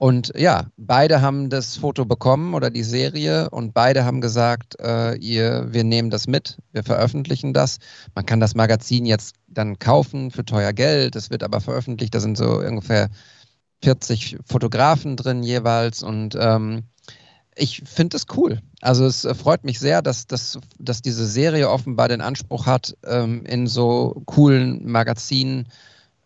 Und 0.04 0.34
ja, 0.36 0.66
beide 0.76 1.22
haben 1.22 1.50
das 1.50 1.78
Foto 1.78 2.04
bekommen 2.04 2.56
oder 2.56 2.70
die 2.70 2.84
Serie 2.84 3.50
und 3.52 3.74
beide 3.74 4.04
haben 4.04 4.20
gesagt, 4.20 4.78
äh, 4.82 5.16
ihr, 5.16 5.72
wir 5.72 5.86
nehmen 5.86 6.10
das 6.10 6.28
mit, 6.28 6.58
wir 6.74 6.84
veröffentlichen 6.84 7.54
das. 7.54 7.78
Man 8.14 8.26
kann 8.26 8.42
das 8.42 8.54
Magazin 8.54 9.06
jetzt 9.06 9.36
dann 9.48 9.80
kaufen 9.80 10.30
für 10.30 10.44
teuer 10.44 10.74
Geld, 10.74 11.16
es 11.16 11.30
wird 11.30 11.42
aber 11.42 11.62
veröffentlicht, 11.62 12.14
da 12.14 12.20
sind 12.20 12.38
so 12.38 12.58
ungefähr 12.60 13.12
40 13.82 14.40
Fotografen 14.46 15.16
drin 15.16 15.42
jeweils 15.42 16.04
und 16.04 16.36
ähm, 16.38 16.84
ich 17.56 17.84
finde 17.86 18.18
es 18.18 18.26
cool. 18.36 18.60
Also 18.82 19.06
es 19.06 19.26
freut 19.42 19.64
mich 19.64 19.80
sehr, 19.80 20.02
dass, 20.02 20.28
dass, 20.28 20.60
dass 20.80 21.02
diese 21.02 21.26
Serie 21.26 21.70
offenbar 21.70 22.10
den 22.10 22.20
Anspruch 22.20 22.66
hat, 22.66 22.94
ähm, 23.06 23.46
in 23.46 23.68
so 23.68 24.22
coolen 24.26 24.86
Magazinen, 24.86 25.70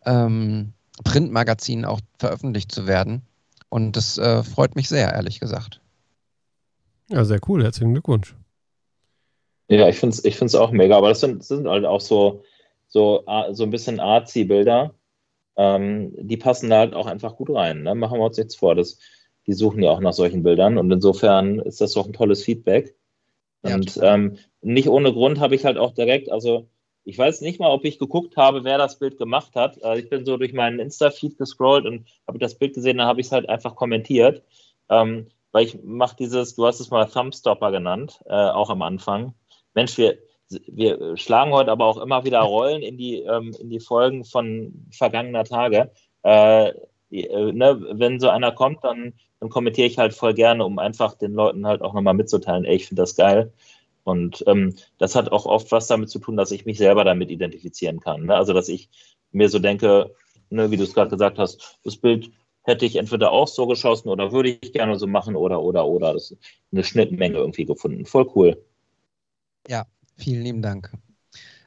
ähm, 0.04 0.74
Printmagazinen 1.04 1.86
auch 1.86 2.00
veröffentlicht 2.18 2.72
zu 2.72 2.88
werden. 2.88 3.22
Und 3.70 3.98
das 3.98 4.18
äh, 4.18 4.44
freut 4.44 4.76
mich 4.76 4.90
sehr, 4.90 5.14
ehrlich 5.14 5.40
gesagt. 5.40 5.82
Ja, 7.10 7.24
sehr 7.26 7.40
cool. 7.48 7.64
Herzlichen 7.64 7.94
Glückwunsch. 7.94 8.36
Ja, 9.70 9.88
ich 9.88 9.98
finde 9.98 10.16
es 10.16 10.24
ich 10.24 10.38
find's 10.38 10.56
auch 10.56 10.72
mega. 10.72 10.98
Aber 10.98 11.10
das 11.10 11.20
sind, 11.20 11.40
das 11.40 11.48
sind 11.50 11.68
halt 11.68 11.86
auch 11.86 12.02
so, 12.02 12.44
so, 12.88 13.24
so 13.52 13.64
ein 13.64 13.70
bisschen 13.70 14.00
artsy-Bilder. 14.00 14.94
Ähm, 15.58 16.14
die 16.18 16.38
passen 16.38 16.70
da 16.70 16.80
halt 16.80 16.94
auch 16.94 17.08
einfach 17.08 17.36
gut 17.36 17.50
rein. 17.50 17.84
Ne? 17.84 17.96
Machen 17.96 18.20
wir 18.20 18.26
uns 18.26 18.38
nichts 18.38 18.56
vor. 18.56 18.76
Das, 18.76 19.00
die 19.46 19.54
suchen 19.54 19.84
ja 19.84 19.92
auch 19.92 20.00
nach 20.00 20.14
solchen 20.14 20.44
Bildern. 20.44 20.78
Und 20.78 20.92
insofern 20.92 21.60
ist 21.60 21.82
das 21.82 21.94
doch 21.94 22.06
ein 22.06 22.14
tolles 22.14 22.44
Feedback. 22.44 22.96
Und 23.62 23.96
ja, 23.96 24.16
ähm, 24.16 24.38
nicht 24.62 24.88
ohne 24.88 25.12
Grund 25.12 25.40
habe 25.40 25.56
ich 25.56 25.66
halt 25.66 25.78
auch 25.78 25.94
direkt, 25.94 26.32
also 26.32 26.68
ich 27.08 27.18
weiß 27.18 27.40
nicht 27.40 27.58
mal, 27.62 27.72
ob 27.72 27.86
ich 27.86 28.00
geguckt 28.00 28.36
habe, 28.36 28.66
wer 28.66 28.78
das 28.78 29.00
Bild 29.00 29.18
gemacht 29.18 29.56
hat. 29.56 29.82
Also 29.82 30.04
ich 30.04 30.10
bin 30.10 30.26
so 30.26 30.36
durch 30.36 30.52
meinen 30.52 30.80
Insta-Feed 30.80 31.38
gescrollt 31.38 31.86
und 31.86 32.06
habe 32.28 32.38
das 32.38 32.56
Bild 32.56 32.74
gesehen, 32.74 32.98
dann 32.98 33.08
habe 33.08 33.22
ich 33.22 33.28
es 33.28 33.32
halt 33.32 33.48
einfach 33.48 33.78
kommentiert. 33.78 34.44
Ähm, 34.90 35.28
weil 35.54 35.66
ich 35.66 35.82
mache 35.84 36.18
dieses, 36.18 36.56
du 36.56 36.66
hast 36.66 36.82
es 36.82 36.90
mal 36.90 37.06
Thumbstopper 37.06 37.72
genannt, 37.72 38.20
äh, 38.26 38.34
auch 38.34 38.70
am 38.70 38.82
Anfang. 38.82 39.34
Mensch, 39.74 39.98
wir, 39.98 40.18
wir 40.68 41.16
schlagen 41.16 41.54
heute 41.54 41.72
aber 41.72 41.86
auch 41.86 41.98
immer 41.98 42.26
wieder 42.26 42.42
Rollen 42.42 42.82
in 42.82 42.98
die, 42.98 43.22
ähm, 43.22 43.56
in 43.58 43.70
die 43.70 43.80
Folgen 43.80 44.26
von 44.26 44.86
vergangener 44.92 45.46
Tage. 45.46 45.92
Äh, 46.24 46.74
äh, 47.10 47.52
ne, 47.54 47.86
wenn 47.92 48.20
so 48.20 48.28
einer 48.28 48.52
kommt, 48.52 48.84
dann, 48.84 49.14
dann 49.40 49.50
kommentiere 49.50 49.88
ich 49.88 49.98
halt 49.98 50.14
voll 50.14 50.34
gerne, 50.34 50.66
um 50.66 50.78
einfach 50.78 51.14
den 51.14 51.32
Leuten 51.32 51.66
halt 51.66 51.82
auch 51.82 51.94
nochmal 51.94 52.16
mitzuteilen, 52.16 52.66
ey, 52.66 52.76
ich 52.76 52.88
finde 52.88 53.04
das 53.04 53.16
geil. 53.16 53.54
Und 54.08 54.42
ähm, 54.48 54.74
das 55.00 55.16
hat 55.16 55.34
auch 55.34 55.46
oft 55.46 55.70
was 55.74 55.88
damit 55.88 56.10
zu 56.10 56.20
tun, 56.20 56.38
dass 56.38 56.52
ich 56.52 56.66
mich 56.66 56.78
selber 56.78 57.04
damit 57.04 57.30
identifizieren 57.30 58.00
kann. 58.00 58.28
Ne? 58.28 58.36
Also, 58.36 58.54
dass 58.54 58.70
ich 58.70 58.90
mir 59.34 59.50
so 59.50 59.60
denke, 59.60 60.16
ne, 60.50 60.72
wie 60.72 60.78
du 60.78 60.84
es 60.84 60.94
gerade 60.94 61.10
gesagt 61.10 61.38
hast, 61.38 61.78
das 61.84 61.98
Bild 61.98 62.32
hätte 62.64 62.86
ich 62.86 62.96
entweder 62.96 63.34
auch 63.34 63.50
so 63.50 63.68
geschossen 63.68 64.08
oder 64.08 64.32
würde 64.32 64.58
ich 64.62 64.72
gerne 64.72 64.98
so 64.98 65.08
machen 65.08 65.36
oder, 65.36 65.62
oder, 65.62 65.86
oder. 65.86 66.14
Das 66.14 66.32
ist 66.32 66.38
eine 66.72 66.86
Schnittmenge 66.86 67.36
irgendwie 67.36 67.66
gefunden. 67.66 68.06
Voll 68.06 68.32
cool. 68.34 68.66
Ja, 69.68 69.84
vielen 70.16 70.42
lieben 70.42 70.62
Dank. 70.62 70.90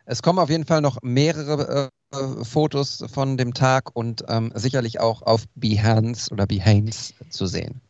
Es 0.07 0.23
kommen 0.23 0.39
auf 0.39 0.49
jeden 0.49 0.65
Fall 0.65 0.81
noch 0.81 0.97
mehrere 1.03 1.91
äh, 2.11 2.45
Fotos 2.45 3.05
von 3.12 3.37
dem 3.37 3.53
Tag 3.53 3.95
und 3.95 4.25
ähm, 4.29 4.51
sicherlich 4.55 4.99
auch 4.99 5.21
auf 5.21 5.45
Behance 5.57 6.33
oder 6.33 6.47
Behance 6.47 7.12
zu 7.29 7.45
sehen. 7.45 7.83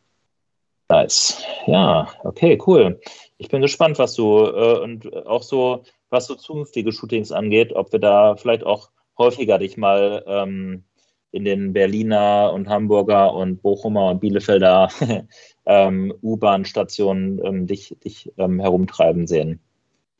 Nice. 0.89 1.41
Ja, 1.67 2.09
okay, 2.25 2.61
cool. 2.67 2.99
Ich 3.41 3.49
bin 3.49 3.63
gespannt, 3.63 3.97
was 3.97 4.13
du 4.13 4.45
äh, 4.45 4.79
und 4.81 5.25
auch 5.25 5.41
so, 5.41 5.83
was 6.11 6.27
so 6.27 6.35
zukünftige 6.35 6.91
Shootings 6.91 7.31
angeht, 7.31 7.73
ob 7.73 7.91
wir 7.91 7.97
da 7.97 8.35
vielleicht 8.35 8.63
auch 8.63 8.91
häufiger 9.17 9.57
dich 9.57 9.77
mal 9.77 10.23
ähm, 10.27 10.83
in 11.31 11.43
den 11.43 11.73
Berliner 11.73 12.51
und 12.53 12.69
Hamburger 12.69 13.33
und 13.33 13.63
Bochumer 13.63 14.11
und 14.11 14.19
Bielefelder 14.19 14.89
ähm, 15.65 16.13
U-Bahn-Stationen 16.21 17.43
ähm, 17.43 17.65
dich, 17.65 17.97
dich 18.03 18.31
ähm, 18.37 18.59
herumtreiben 18.59 19.25
sehen. 19.25 19.59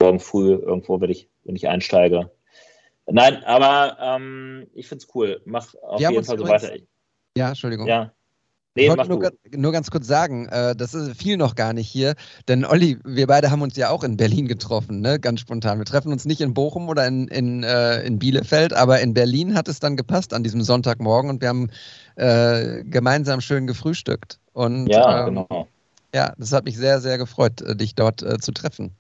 Morgen 0.02 0.20
früh 0.20 0.54
irgendwo, 0.54 1.00
wenn 1.00 1.12
ich, 1.12 1.30
wenn 1.44 1.56
ich 1.56 1.68
einsteige. 1.68 2.32
Nein, 3.06 3.44
aber 3.44 3.98
ähm, 4.02 4.66
ich 4.74 4.88
finde 4.88 5.06
es 5.06 5.14
cool. 5.14 5.44
Mach 5.46 5.76
auf 5.84 6.02
jeden 6.02 6.24
Fall 6.24 6.40
so 6.40 6.48
weiter. 6.48 6.76
Ja, 7.38 7.50
Entschuldigung. 7.50 7.86
Ja. 7.86 8.14
Nee, 8.76 8.84
ich 8.84 8.90
wollte 8.90 9.10
nur, 9.10 9.32
nur, 9.54 9.72
ganz 9.74 9.92
kurz 9.92 10.08
sagen, 10.08 10.48
äh, 10.48 10.74
das 10.78 10.94
ist 10.94 11.22
viel 11.22 11.36
noch 11.36 11.56
gar 11.56 11.74
nicht 11.74 11.90
hier, 11.90 12.16
denn 12.48 12.64
Olli, 12.64 12.98
wir 13.04 13.28
beide 13.28 13.52
haben 13.52 13.62
uns 13.62 13.76
ja 13.76 13.90
auch 13.90 14.02
in 14.02 14.16
Berlin 14.16 14.48
getroffen, 14.48 15.02
ne? 15.02 15.20
ganz 15.20 15.42
spontan. 15.42 15.78
Wir 15.78 15.86
treffen 15.86 16.14
uns 16.14 16.24
nicht 16.24 16.40
in 16.40 16.54
Bochum 16.54 16.88
oder 16.88 17.06
in, 17.06 17.28
in, 17.28 17.64
äh, 17.64 18.02
in 18.04 18.18
Bielefeld, 18.18 18.72
aber 18.72 19.02
in 19.02 19.14
Berlin 19.14 19.56
hat 19.56 19.68
es 19.68 19.82
dann 19.82 19.98
gepasst 19.98 20.34
an 20.34 20.44
diesem 20.44 20.62
Sonntagmorgen 20.62 21.30
und 21.30 21.42
wir 21.42 21.50
haben 21.50 21.70
äh, 22.16 22.86
gemeinsam 22.86 23.42
schön 23.42 23.68
gefrühstückt. 23.68 24.40
Und, 24.54 24.88
ja, 24.88 25.28
ähm, 25.28 25.36
genau. 25.36 25.68
Ja, 26.16 26.34
das 26.38 26.54
hat 26.54 26.64
mich 26.64 26.78
sehr, 26.78 27.02
sehr 27.02 27.18
gefreut, 27.18 27.62
äh, 27.62 27.76
dich 27.76 27.96
dort 27.96 28.24
äh, 28.24 28.38
zu 28.38 28.54
treffen. 28.54 28.96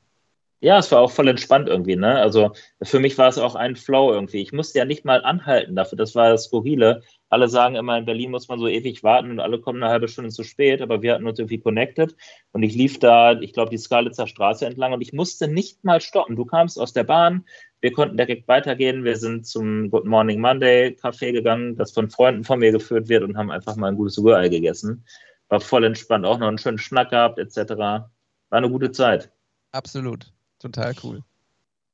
Ja, 0.60 0.78
es 0.80 0.92
war 0.92 1.00
auch 1.00 1.12
voll 1.12 1.28
entspannt 1.28 1.68
irgendwie, 1.68 1.96
ne? 1.96 2.20
Also 2.20 2.52
für 2.84 3.00
mich 3.00 3.18
war 3.18 3.30
es 3.30 3.38
auch 3.38 3.56
ein 3.56 3.76
Flow 3.76 4.14
irgendwie. 4.14 4.42
Ich 4.42 4.52
musste 4.52 4.80
ja 4.80 4.86
nicht 4.86 5.06
mal 5.06 5.24
anhalten 5.24 5.76
dafür, 5.76 5.98
das 5.98 6.14
war 6.14 6.30
das 6.30 6.44
Skurrile 6.44 7.02
alle 7.32 7.48
sagen 7.48 7.76
immer, 7.76 7.98
in 7.98 8.04
Berlin 8.04 8.30
muss 8.30 8.50
man 8.50 8.60
so 8.60 8.68
ewig 8.68 9.04
warten 9.04 9.32
und 9.32 9.40
alle 9.40 9.60
kommen 9.60 9.82
eine 9.82 9.90
halbe 9.90 10.10
Stunde 10.10 10.32
zu 10.32 10.44
spät, 10.44 10.82
aber 10.82 11.02
wir 11.02 11.14
hatten 11.14 11.26
uns 11.26 11.40
irgendwie 11.40 11.60
connected 11.60 12.14
und 12.52 12.62
ich 12.62 12.76
lief 12.76 13.00
da, 13.00 13.40
ich 13.40 13.54
glaube, 13.54 13.72
die 13.72 13.78
Skalitzer 13.78 14.28
Straße 14.28 14.66
entlang 14.66 14.92
und 14.92 15.02
ich 15.02 15.14
musste 15.14 15.48
nicht 15.48 15.86
mal 15.86 16.02
stoppen. 16.02 16.36
Du 16.36 16.44
kamst 16.44 16.78
aus 16.78 16.92
der 16.92 17.06
Bahn, 17.06 17.46
wir 17.80 17.94
konnten 17.94 18.18
direkt 18.18 18.50
weitergehen. 18.50 19.06
Wir 19.06 19.16
sind 19.16 19.48
zum 19.48 19.90
Good 19.90 20.06
Morning 20.06 20.42
Monday 20.42 20.90
Café 21.02 21.32
gegangen, 21.32 21.78
das 21.78 21.94
von 21.94 22.10
Freunden 22.10 22.44
von 22.44 22.60
mir 22.60 22.74
geführt 22.74 23.08
wird 23.08 23.24
und 23.24 23.38
haben 23.38 23.50
einfach 23.50 23.78
mal 23.78 23.88
ein 23.88 23.96
gutes 23.96 24.22
Rührei 24.22 24.50
gegessen. 24.50 25.06
War 25.48 25.62
voll 25.62 25.86
entspannt, 25.86 26.26
auch 26.26 26.38
noch 26.38 26.50
einen 26.50 26.58
schönen 26.58 26.80
Schnack 26.80 27.12
gehabt, 27.12 27.40
etc. 27.40 27.72
War 27.78 28.12
eine 28.50 28.70
gute 28.70 28.92
Zeit. 28.92 29.32
Absolut. 29.72 30.34
Total 30.60 30.94
cool. 31.02 31.24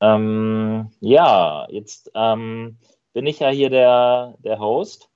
Ähm, 0.02 0.90
ja, 1.00 1.68
jetzt 1.70 2.10
ähm, 2.16 2.80
bin 3.14 3.28
ich 3.28 3.40
ja 3.40 3.50
hier 3.50 3.70
der, 3.70 4.34
der 4.40 4.58
Host 4.58 5.10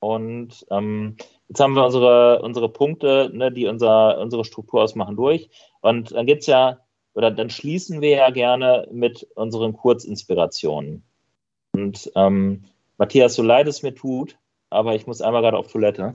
und 0.00 0.66
ähm, 0.70 1.16
jetzt 1.48 1.60
haben 1.60 1.74
wir 1.74 1.84
unsere, 1.84 2.42
unsere 2.42 2.68
Punkte, 2.68 3.30
ne, 3.32 3.52
die 3.52 3.66
unser, 3.66 4.18
unsere 4.18 4.44
Struktur 4.44 4.82
ausmachen, 4.82 5.16
durch. 5.16 5.50
Und 5.80 6.12
dann 6.12 6.26
gibt 6.26 6.40
es 6.40 6.46
ja 6.46 6.78
oder 7.14 7.30
dann 7.30 7.50
schließen 7.50 8.00
wir 8.00 8.10
ja 8.10 8.30
gerne 8.30 8.88
mit 8.92 9.26
unseren 9.34 9.72
Kurzinspirationen. 9.72 11.02
Und 11.72 12.10
ähm, 12.14 12.64
Matthias, 12.98 13.34
so 13.34 13.42
leid 13.42 13.68
es 13.68 13.82
mir 13.82 13.94
tut, 13.94 14.36
aber 14.70 14.94
ich 14.94 15.06
muss 15.06 15.20
einmal 15.20 15.42
gerade 15.42 15.56
auf 15.56 15.70
Toilette. 15.70 16.14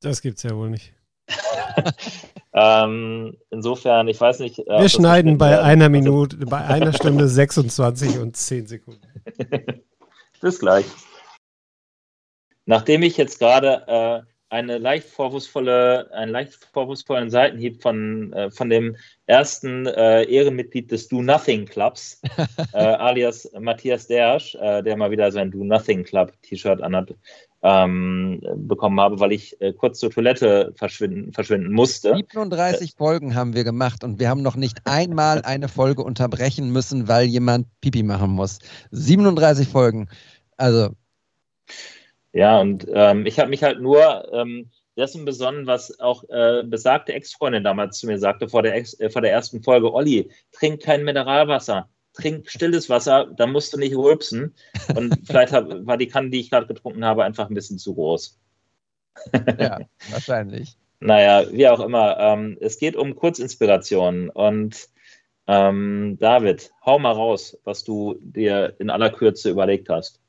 Das 0.00 0.22
gibt's 0.22 0.42
ja 0.42 0.56
wohl 0.56 0.70
nicht. 0.70 0.92
ähm, 2.52 3.36
insofern, 3.50 4.06
ich 4.08 4.20
weiß 4.20 4.40
nicht. 4.40 4.60
Äh, 4.60 4.80
wir 4.80 4.88
schneiden 4.88 5.38
bei 5.38 5.60
einer 5.60 5.88
Minute, 5.88 6.36
bei 6.46 6.64
einer 6.64 6.92
Stunde 6.92 7.28
26 7.28 8.18
und 8.18 8.36
10 8.36 8.66
Sekunden. 8.66 9.02
Bis 10.40 10.60
gleich. 10.60 10.86
Nachdem 12.66 13.02
ich 13.02 13.16
jetzt 13.16 13.38
gerade 13.38 14.24
äh, 14.26 14.32
eine 14.48 14.78
leicht 14.78 15.08
vorwurfsvolle, 15.08 16.12
einen 16.12 16.30
leicht 16.30 16.54
vorwurfsvollen 16.72 17.30
Seitenhieb 17.30 17.82
von, 17.82 18.32
äh, 18.32 18.50
von 18.50 18.70
dem 18.70 18.96
ersten 19.26 19.86
äh, 19.86 20.22
Ehrenmitglied 20.24 20.90
des 20.90 21.08
Do 21.08 21.22
Nothing 21.22 21.66
Clubs, 21.66 22.20
äh, 22.72 22.78
alias 22.78 23.50
Matthias 23.58 24.06
Dersch, 24.06 24.54
äh, 24.56 24.82
der 24.82 24.96
mal 24.96 25.10
wieder 25.10 25.32
sein 25.32 25.50
Do 25.50 25.64
Nothing 25.64 26.04
Club 26.04 26.32
T-Shirt 26.42 26.80
anhat, 26.80 27.14
ähm, 27.62 28.40
bekommen 28.54 29.00
habe, 29.00 29.18
weil 29.18 29.32
ich 29.32 29.60
äh, 29.60 29.72
kurz 29.72 29.98
zur 29.98 30.10
Toilette 30.10 30.72
verschwinden, 30.76 31.32
verschwinden 31.32 31.72
musste. 31.72 32.14
37 32.14 32.94
Folgen 32.96 33.34
haben 33.34 33.54
wir 33.54 33.64
gemacht 33.64 34.04
und 34.04 34.20
wir 34.20 34.28
haben 34.28 34.42
noch 34.42 34.54
nicht 34.54 34.78
einmal 34.84 35.42
eine 35.42 35.68
Folge 35.68 36.04
unterbrechen 36.04 36.70
müssen, 36.70 37.08
weil 37.08 37.26
jemand 37.26 37.66
Pipi 37.80 38.04
machen 38.04 38.30
muss. 38.30 38.60
37 38.92 39.66
Folgen. 39.66 40.08
Also 40.56 40.90
ja, 42.36 42.60
und 42.60 42.86
ähm, 42.92 43.24
ich 43.24 43.38
habe 43.38 43.48
mich 43.48 43.62
halt 43.62 43.80
nur 43.80 44.30
ähm, 44.32 44.70
dessen 44.96 45.24
besonnen, 45.24 45.66
was 45.66 45.98
auch 46.00 46.22
äh, 46.28 46.62
besagte 46.64 47.14
Ex-Freundin 47.14 47.64
damals 47.64 47.98
zu 47.98 48.06
mir 48.06 48.18
sagte 48.18 48.46
vor 48.48 48.62
der, 48.62 48.74
Ex 48.74 48.98
äh, 49.00 49.08
vor 49.08 49.22
der 49.22 49.32
ersten 49.32 49.62
Folge: 49.62 49.92
Olli, 49.92 50.30
trink 50.52 50.82
kein 50.82 51.02
Mineralwasser, 51.02 51.88
trink 52.12 52.50
stilles 52.50 52.90
Wasser, 52.90 53.26
da 53.36 53.46
musst 53.46 53.72
du 53.72 53.78
nicht 53.78 53.96
rülpsen. 53.96 54.54
Und 54.94 55.18
vielleicht 55.26 55.52
hab, 55.54 55.68
war 55.86 55.96
die 55.96 56.08
Kanne, 56.08 56.28
die 56.28 56.40
ich 56.40 56.50
gerade 56.50 56.66
getrunken 56.66 57.06
habe, 57.06 57.24
einfach 57.24 57.48
ein 57.48 57.54
bisschen 57.54 57.78
zu 57.78 57.94
groß. 57.94 58.38
ja, 59.58 59.80
wahrscheinlich. 60.10 60.76
Naja, 61.00 61.50
wie 61.50 61.68
auch 61.68 61.80
immer. 61.80 62.18
Ähm, 62.18 62.58
es 62.60 62.78
geht 62.78 62.96
um 62.96 63.16
Kurzinspirationen. 63.16 64.28
Und 64.28 64.88
ähm, 65.46 66.18
David, 66.20 66.70
hau 66.84 66.98
mal 66.98 67.12
raus, 67.12 67.56
was 67.64 67.82
du 67.82 68.18
dir 68.20 68.74
in 68.78 68.90
aller 68.90 69.10
Kürze 69.10 69.50
überlegt 69.50 69.88
hast. 69.88 70.20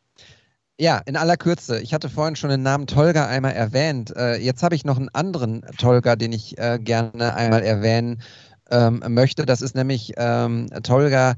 Ja, 0.79 1.01
in 1.05 1.15
aller 1.15 1.37
Kürze. 1.37 1.79
Ich 1.81 1.93
hatte 1.93 2.07
vorhin 2.07 2.35
schon 2.35 2.51
den 2.51 2.61
Namen 2.61 2.85
Tolga 2.85 3.25
einmal 3.27 3.53
erwähnt. 3.53 4.15
Äh, 4.15 4.35
jetzt 4.37 4.61
habe 4.61 4.75
ich 4.75 4.85
noch 4.85 4.97
einen 4.97 5.09
anderen 5.09 5.61
Tolga, 5.79 6.15
den 6.15 6.31
ich 6.31 6.57
äh, 6.59 6.77
gerne 6.79 7.33
einmal 7.33 7.63
erwähnen 7.63 8.21
ähm, 8.69 9.01
möchte. 9.07 9.45
Das 9.47 9.61
ist 9.63 9.75
nämlich 9.75 10.13
ähm, 10.17 10.69
Tolga, 10.83 11.35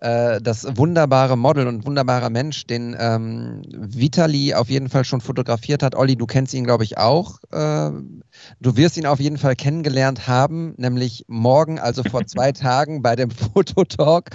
äh, 0.00 0.40
das 0.40 0.66
wunderbare 0.76 1.36
Model 1.36 1.66
und 1.66 1.86
wunderbarer 1.86 2.30
Mensch, 2.30 2.66
den 2.66 2.96
ähm, 2.98 3.62
Vitali 3.70 4.54
auf 4.54 4.70
jeden 4.70 4.88
Fall 4.88 5.04
schon 5.04 5.20
fotografiert 5.20 5.82
hat. 5.82 5.94
Olli, 5.94 6.16
du 6.16 6.26
kennst 6.26 6.54
ihn, 6.54 6.64
glaube 6.64 6.84
ich, 6.84 6.96
auch. 6.96 7.38
Äh, 7.52 7.90
du 8.60 8.76
wirst 8.76 8.96
ihn 8.96 9.06
auf 9.06 9.20
jeden 9.20 9.36
Fall 9.36 9.56
kennengelernt 9.56 10.26
haben, 10.26 10.74
nämlich 10.78 11.24
morgen, 11.28 11.78
also 11.78 12.02
vor 12.02 12.26
zwei 12.26 12.52
Tagen 12.60 13.02
bei 13.02 13.14
dem 13.14 13.30
Fototalk. 13.30 14.30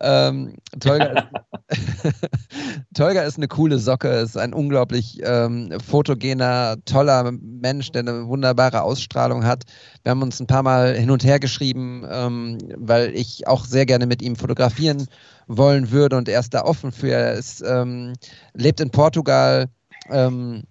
Ähm, 0.00 0.56
Tolga, 0.78 1.28
Tolga 2.94 3.22
ist 3.22 3.36
eine 3.36 3.48
coole 3.48 3.78
Socke, 3.78 4.08
ist 4.08 4.36
ein 4.36 4.52
unglaublich 4.52 5.20
ähm, 5.24 5.72
fotogener, 5.84 6.76
toller 6.84 7.32
Mensch, 7.32 7.90
der 7.92 8.02
eine 8.02 8.28
wunderbare 8.28 8.82
Ausstrahlung 8.82 9.44
hat. 9.44 9.64
Wir 10.02 10.10
haben 10.10 10.22
uns 10.22 10.38
ein 10.38 10.46
paar 10.46 10.62
Mal 10.62 10.94
hin 10.94 11.10
und 11.10 11.24
her 11.24 11.40
geschrieben, 11.40 12.06
ähm, 12.08 12.58
weil 12.76 13.14
ich 13.14 13.48
auch 13.48 13.64
sehr 13.64 13.86
gerne 13.86 14.06
mit 14.06 14.22
ihm 14.22 14.36
fotografieren 14.36 14.97
wollen 15.46 15.90
würde 15.90 16.16
und 16.16 16.28
er 16.28 16.40
ist 16.40 16.54
da 16.54 16.62
offen 16.62 16.92
für. 16.92 17.10
Er 17.10 17.34
ist, 17.34 17.62
ähm, 17.62 18.14
lebt 18.54 18.80
in 18.80 18.90
Portugal, 18.90 19.66
ähm, 20.10 20.64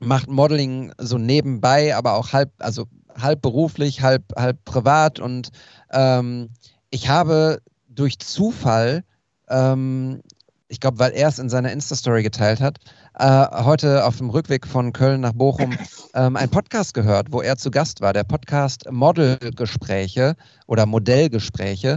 macht 0.00 0.28
Modeling 0.28 0.92
so 0.98 1.18
nebenbei, 1.18 1.94
aber 1.94 2.14
auch 2.14 2.32
halb, 2.32 2.50
also 2.58 2.86
halb 3.20 3.42
beruflich, 3.42 4.02
halb, 4.02 4.24
halb 4.36 4.64
privat 4.64 5.18
und 5.18 5.50
ähm, 5.90 6.50
ich 6.90 7.08
habe 7.08 7.60
durch 7.88 8.18
Zufall 8.18 9.04
ähm, 9.48 10.20
ich 10.68 10.80
glaube, 10.80 10.98
weil 10.98 11.12
er 11.12 11.28
es 11.28 11.38
in 11.38 11.48
seiner 11.48 11.72
Insta-Story 11.72 12.22
geteilt 12.22 12.60
hat, 12.60 12.78
äh, 13.18 13.46
heute 13.64 14.04
auf 14.04 14.18
dem 14.18 14.28
Rückweg 14.30 14.66
von 14.66 14.92
Köln 14.92 15.22
nach 15.22 15.32
Bochum 15.32 15.76
ähm, 16.14 16.36
einen 16.36 16.50
Podcast 16.50 16.94
gehört, 16.94 17.32
wo 17.32 17.40
er 17.40 17.56
zu 17.56 17.70
Gast 17.70 18.00
war. 18.00 18.12
Der 18.12 18.24
Podcast 18.24 18.90
Modelgespräche 18.90 20.36
oder 20.66 20.84
Modellgespräche, 20.84 21.96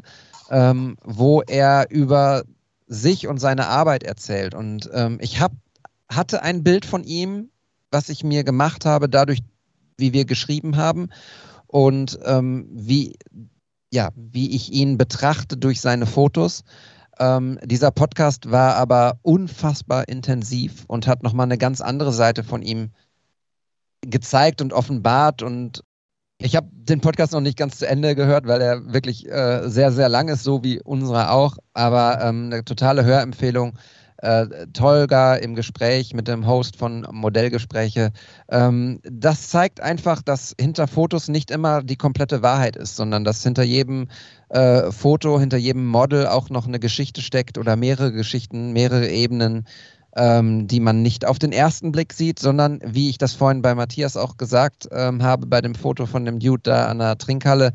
ähm, 0.52 0.98
wo 1.04 1.42
er 1.42 1.90
über 1.90 2.44
sich 2.86 3.28
und 3.28 3.40
seine 3.40 3.68
Arbeit 3.68 4.04
erzählt. 4.04 4.54
Und 4.54 4.90
ähm, 4.94 5.18
ich 5.22 5.40
hab, 5.40 5.54
hatte 6.10 6.44
ein 6.44 6.64
Bild 6.64 6.86
von 6.86 7.04
ihm, 7.06 7.50
was 7.90 8.10
ich 8.10 8.24
mir 8.24 8.44
gemacht 8.44 8.86
habe, 8.86 9.10
dadurch, 9.10 9.40
wie 9.98 10.14
wir 10.14 10.26
geschrieben 10.26 10.76
haben 10.76 11.10
und 11.68 12.20
ähm, 12.26 12.68
wie, 12.70 13.16
ja, 13.94 14.10
wie 14.16 14.52
ich 14.54 14.74
ihn 14.74 14.98
betrachte 14.98 15.56
durch 15.56 15.80
seine 15.80 16.06
Fotos. 16.06 16.64
Ähm, 17.18 17.58
dieser 17.64 17.92
Podcast 17.92 18.52
war 18.52 18.76
aber 18.76 19.20
unfassbar 19.22 20.10
intensiv 20.10 20.84
und 20.88 21.08
hat 21.08 21.24
nochmal 21.24 21.46
eine 21.46 21.58
ganz 21.58 21.80
andere 21.80 22.12
Seite 22.12 22.44
von 22.44 22.62
ihm 22.62 22.92
gezeigt 24.02 24.62
und 24.62 24.74
offenbart. 24.74 25.44
Und 25.44 25.84
ich 26.42 26.56
habe 26.56 26.68
den 26.72 27.02
Podcast 27.02 27.34
noch 27.34 27.42
nicht 27.42 27.58
ganz 27.58 27.78
zu 27.78 27.88
Ende 27.88 28.16
gehört, 28.16 28.48
weil 28.48 28.62
er 28.62 28.94
wirklich 28.94 29.30
äh, 29.30 29.70
sehr, 29.70 29.92
sehr 29.92 30.10
lang 30.10 30.28
ist, 30.28 30.44
so 30.44 30.64
wie 30.64 30.82
unserer 30.82 31.32
auch. 31.32 31.58
Aber 31.74 32.20
ähm, 32.22 32.46
eine 32.52 32.66
totale 32.66 33.06
Hörempfehlung 33.06 33.74
äh, 34.22 34.68
Tolga 34.74 35.36
im 35.36 35.56
Gespräch 35.56 36.14
mit 36.14 36.28
dem 36.28 36.46
Host 36.48 36.76
von 36.78 37.08
Modellgespräche. 37.12 38.12
Ähm, 38.50 39.00
das 39.04 39.50
zeigt 39.50 39.82
einfach, 39.82 40.22
dass 40.22 40.56
hinter 40.60 40.88
Fotos 40.88 41.28
nicht 41.28 41.52
immer 41.52 41.84
die 41.84 41.96
komplette 41.96 42.42
Wahrheit 42.42 42.76
ist, 42.76 42.96
sondern 42.96 43.24
dass 43.24 43.44
hinter 43.44 43.64
jedem 43.64 44.08
äh, 44.50 44.92
Foto, 44.92 45.40
hinter 45.40 45.58
jedem 45.58 45.86
Model 45.88 46.28
auch 46.28 46.50
noch 46.50 46.68
eine 46.68 46.80
Geschichte 46.80 47.22
steckt 47.22 47.58
oder 47.58 47.76
mehrere 47.76 48.12
Geschichten, 48.12 48.74
mehrere 48.74 49.10
Ebenen. 49.10 49.66
Ähm, 50.14 50.68
die 50.68 50.82
man 50.82 51.02
nicht 51.02 51.26
auf 51.26 51.40
den 51.40 51.54
ersten 51.54 51.94
Blick 51.94 52.12
sieht, 52.12 52.38
sondern 52.38 52.82
wie 52.84 53.10
ich 53.10 53.18
das 53.18 53.34
vorhin 53.34 53.62
bei 53.62 53.74
Matthias 53.76 54.18
auch 54.18 54.36
gesagt 54.36 54.90
ähm, 54.92 55.24
habe, 55.24 55.46
bei 55.46 55.62
dem 55.62 55.74
Foto 55.74 56.06
von 56.06 56.26
dem 56.26 56.40
Dude 56.40 56.64
da 56.64 56.88
an 56.88 57.00
der 57.00 57.18
Trinkhalle, 57.18 57.68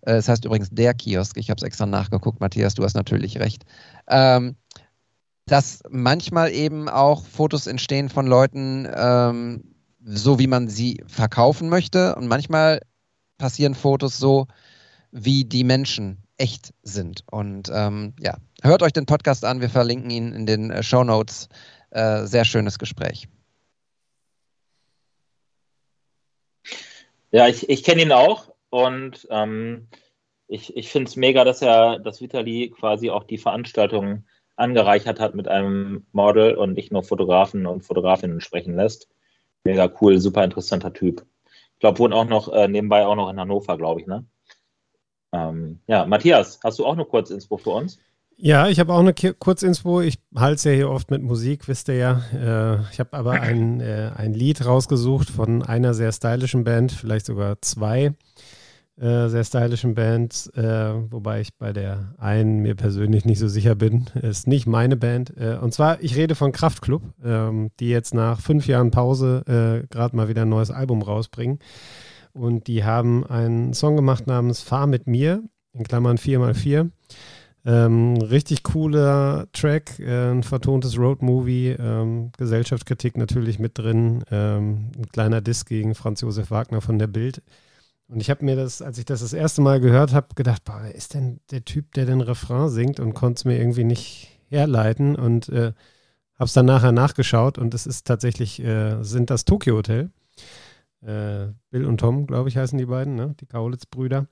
äh, 0.00 0.14
das 0.14 0.28
heißt 0.28 0.44
übrigens 0.44 0.70
der 0.72 0.94
Kiosk, 0.94 1.36
ich 1.36 1.50
habe 1.50 1.58
es 1.58 1.62
extra 1.62 1.86
nachgeguckt, 1.86 2.40
Matthias, 2.40 2.74
du 2.74 2.82
hast 2.82 2.94
natürlich 2.94 3.38
recht. 3.38 3.62
Ähm, 4.08 4.56
dass 5.46 5.82
manchmal 5.90 6.52
eben 6.52 6.88
auch 6.88 7.24
Fotos 7.24 7.66
entstehen 7.66 8.08
von 8.08 8.26
Leuten, 8.26 8.88
ähm, 8.94 9.74
so 10.04 10.38
wie 10.38 10.46
man 10.46 10.68
sie 10.68 11.02
verkaufen 11.06 11.68
möchte. 11.68 12.14
Und 12.16 12.28
manchmal 12.28 12.80
passieren 13.38 13.74
Fotos 13.74 14.18
so, 14.18 14.46
wie 15.10 15.44
die 15.44 15.64
Menschen 15.64 16.22
echt 16.36 16.72
sind. 16.82 17.24
Und 17.30 17.70
ähm, 17.72 18.14
ja, 18.20 18.36
hört 18.62 18.82
euch 18.82 18.92
den 18.92 19.06
Podcast 19.06 19.44
an. 19.44 19.60
Wir 19.60 19.70
verlinken 19.70 20.10
ihn 20.10 20.32
in 20.32 20.46
den 20.46 20.70
äh, 20.70 20.82
Show 20.82 21.04
Notes. 21.04 21.48
Äh, 21.94 22.26
sehr 22.26 22.44
schönes 22.44 22.80
Gespräch. 22.80 23.28
Ja, 27.30 27.46
ich, 27.46 27.68
ich 27.68 27.84
kenne 27.84 28.02
ihn 28.02 28.10
auch 28.10 28.52
und 28.70 29.28
ähm, 29.30 29.86
ich, 30.48 30.76
ich 30.76 30.88
finde 30.88 31.08
es 31.08 31.14
mega, 31.14 31.44
dass 31.44 31.62
er, 31.62 32.00
dass 32.00 32.20
Vitali 32.20 32.70
quasi 32.70 33.10
auch 33.10 33.22
die 33.22 33.38
Veranstaltung 33.38 34.24
angereichert 34.56 35.20
hat 35.20 35.36
mit 35.36 35.46
einem 35.46 36.04
Model 36.10 36.56
und 36.56 36.74
nicht 36.74 36.90
nur 36.90 37.04
Fotografen 37.04 37.64
und 37.66 37.82
Fotografinnen 37.82 38.40
sprechen 38.40 38.74
lässt. 38.74 39.08
Mega 39.62 39.88
cool, 40.00 40.18
super 40.18 40.42
interessanter 40.42 40.92
Typ. 40.92 41.24
Ich 41.74 41.78
glaube, 41.78 42.00
wohnt 42.00 42.14
auch 42.14 42.26
noch 42.26 42.52
äh, 42.52 42.66
nebenbei 42.66 43.06
auch 43.06 43.14
noch 43.14 43.30
in 43.30 43.38
Hannover, 43.38 43.78
glaube 43.78 44.00
ich, 44.00 44.08
ne? 44.08 44.26
Ähm, 45.32 45.80
ja, 45.86 46.06
Matthias, 46.06 46.58
hast 46.64 46.80
du 46.80 46.86
auch 46.86 46.96
noch 46.96 47.08
kurz 47.08 47.30
Inspo 47.30 47.56
für 47.56 47.70
uns? 47.70 48.00
Ja, 48.36 48.68
ich 48.68 48.80
habe 48.80 48.92
auch 48.92 48.98
eine 48.98 49.14
Kurzinspo. 49.14 50.00
Ich 50.00 50.18
halte 50.34 50.56
es 50.56 50.64
ja 50.64 50.72
hier 50.72 50.90
oft 50.90 51.10
mit 51.10 51.22
Musik, 51.22 51.68
wisst 51.68 51.88
ihr 51.88 51.94
ja. 51.94 52.22
Äh, 52.32 52.80
ich 52.92 52.98
habe 52.98 53.12
aber 53.12 53.32
ein, 53.40 53.80
äh, 53.80 54.10
ein 54.16 54.34
Lied 54.34 54.64
rausgesucht 54.64 55.30
von 55.30 55.62
einer 55.62 55.94
sehr 55.94 56.12
stylischen 56.12 56.64
Band, 56.64 56.92
vielleicht 56.92 57.26
sogar 57.26 57.60
zwei 57.62 58.12
äh, 58.96 59.28
sehr 59.28 59.42
stylischen 59.42 59.94
Bands, 59.94 60.52
wobei 60.54 61.40
ich 61.40 61.56
bei 61.56 61.72
der 61.72 62.14
einen 62.18 62.60
mir 62.60 62.76
persönlich 62.76 63.24
nicht 63.24 63.40
so 63.40 63.48
sicher 63.48 63.74
bin. 63.74 64.06
Ist 64.14 64.46
nicht 64.46 64.66
meine 64.66 64.96
Band. 64.96 65.32
Und 65.60 65.74
zwar, 65.74 66.00
ich 66.00 66.14
rede 66.14 66.36
von 66.36 66.52
Kraftklub, 66.52 67.02
ähm, 67.24 67.70
die 67.80 67.88
jetzt 67.88 68.14
nach 68.14 68.40
fünf 68.40 68.68
Jahren 68.68 68.92
Pause 68.92 69.42
gerade 69.90 70.14
mal 70.14 70.28
wieder 70.28 70.42
ein 70.42 70.48
neues 70.48 70.70
Album 70.70 71.02
rausbringen. 71.02 71.58
Und 72.32 72.68
die 72.68 72.84
haben 72.84 73.26
einen 73.26 73.74
Song 73.74 73.96
gemacht 73.96 74.28
namens 74.28 74.60
Fahr 74.60 74.86
mit 74.86 75.08
mir, 75.08 75.42
in 75.72 75.82
Klammern 75.82 76.16
4x4. 76.16 76.90
Ähm, 77.66 78.16
richtig 78.18 78.62
cooler 78.62 79.46
Track, 79.52 79.98
äh, 79.98 80.30
ein 80.32 80.42
vertontes 80.42 80.98
Roadmovie, 80.98 81.70
ähm, 81.78 82.30
Gesellschaftskritik 82.36 83.16
natürlich 83.16 83.58
mit 83.58 83.78
drin, 83.78 84.22
ähm, 84.30 84.92
ein 84.98 85.06
kleiner 85.12 85.40
Diss 85.40 85.64
gegen 85.64 85.94
Franz 85.94 86.20
Josef 86.20 86.50
Wagner 86.50 86.82
von 86.82 86.98
der 86.98 87.06
Bild. 87.06 87.42
Und 88.08 88.20
ich 88.20 88.28
habe 88.28 88.44
mir 88.44 88.56
das, 88.56 88.82
als 88.82 88.98
ich 88.98 89.06
das 89.06 89.20
das 89.20 89.32
erste 89.32 89.62
Mal 89.62 89.80
gehört 89.80 90.12
habe, 90.12 90.34
gedacht, 90.34 90.64
boah, 90.64 90.80
wer 90.82 90.94
ist 90.94 91.14
denn 91.14 91.40
der 91.50 91.64
Typ, 91.64 91.92
der 91.94 92.04
den 92.04 92.20
Refrain 92.20 92.68
singt 92.68 93.00
und 93.00 93.14
konnte 93.14 93.38
es 93.38 93.44
mir 93.46 93.58
irgendwie 93.58 93.84
nicht 93.84 94.28
herleiten 94.50 95.16
und 95.16 95.48
äh, 95.48 95.72
habe 96.34 96.44
es 96.44 96.52
dann 96.52 96.66
nachher 96.66 96.92
nachgeschaut 96.92 97.58
und 97.58 97.72
es 97.74 97.86
ist 97.86 98.06
tatsächlich, 98.06 98.62
äh, 98.62 99.02
sind 99.02 99.30
das 99.30 99.46
Tokyo 99.46 99.76
Hotel. 99.76 100.10
Äh, 101.04 101.52
Bill 101.70 101.84
und 101.84 101.98
Tom, 101.98 102.26
glaube 102.26 102.48
ich, 102.48 102.56
heißen 102.56 102.78
die 102.78 102.86
beiden, 102.86 103.14
ne? 103.14 103.34
die 103.40 103.46
Kaulitz-Brüder, 103.46 104.26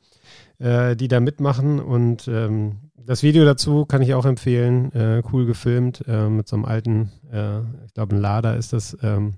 äh, 0.58 0.96
die 0.96 1.08
da 1.08 1.20
mitmachen. 1.20 1.80
Und 1.80 2.28
ähm, 2.28 2.90
das 2.96 3.22
Video 3.22 3.44
dazu 3.44 3.84
kann 3.84 4.02
ich 4.02 4.14
auch 4.14 4.24
empfehlen. 4.24 4.92
Äh, 4.92 5.22
cool 5.32 5.44
gefilmt 5.46 6.02
äh, 6.06 6.28
mit 6.28 6.48
so 6.48 6.56
einem 6.56 6.64
alten, 6.64 7.10
äh, 7.30 7.60
ich 7.86 7.94
glaube, 7.94 8.16
ein 8.16 8.20
Lader 8.20 8.56
ist 8.56 8.72
das. 8.72 8.96
Ähm, 9.02 9.34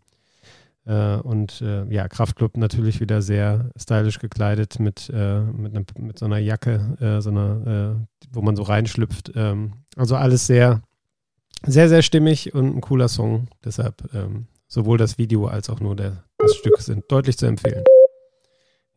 äh, 0.87 1.17
und 1.17 1.61
ja, 1.89 2.09
Kraftclub 2.09 2.59
natürlich 2.59 3.01
wieder 3.01 3.23
sehr 3.23 3.71
stylisch 3.75 4.19
gekleidet 4.19 4.79
mit, 4.81 5.11
mit, 5.11 5.73
ne, 5.73 5.85
mit, 5.99 6.19
so 6.19 6.27
einer 6.27 6.37
Jacke, 6.37 7.19
so 7.21 7.31
einer, 7.31 8.07
wo 8.31 8.43
man 8.43 8.55
so 8.55 8.65
reinschlüpft. 8.65 9.33
Ähm, 9.35 9.73
also 9.97 10.17
alles 10.17 10.47
sehr, 10.47 10.83
sehr, 11.65 11.89
sehr 11.89 12.03
stimmig 12.03 12.55
und 12.55 12.77
ein 12.77 12.81
cooler 12.83 13.09
Song. 13.09 13.49
Deshalb 13.65 14.15
ähm, 14.15 14.47
sowohl 14.75 14.99
das 14.99 15.19
Video 15.19 15.47
als 15.47 15.71
auch 15.71 15.81
nur 15.81 15.95
der, 15.95 16.25
das 16.37 16.57
Stück 16.57 16.79
sind 16.79 17.05
deutlich 17.09 17.39
zu 17.39 17.47
empfehlen. 17.47 17.85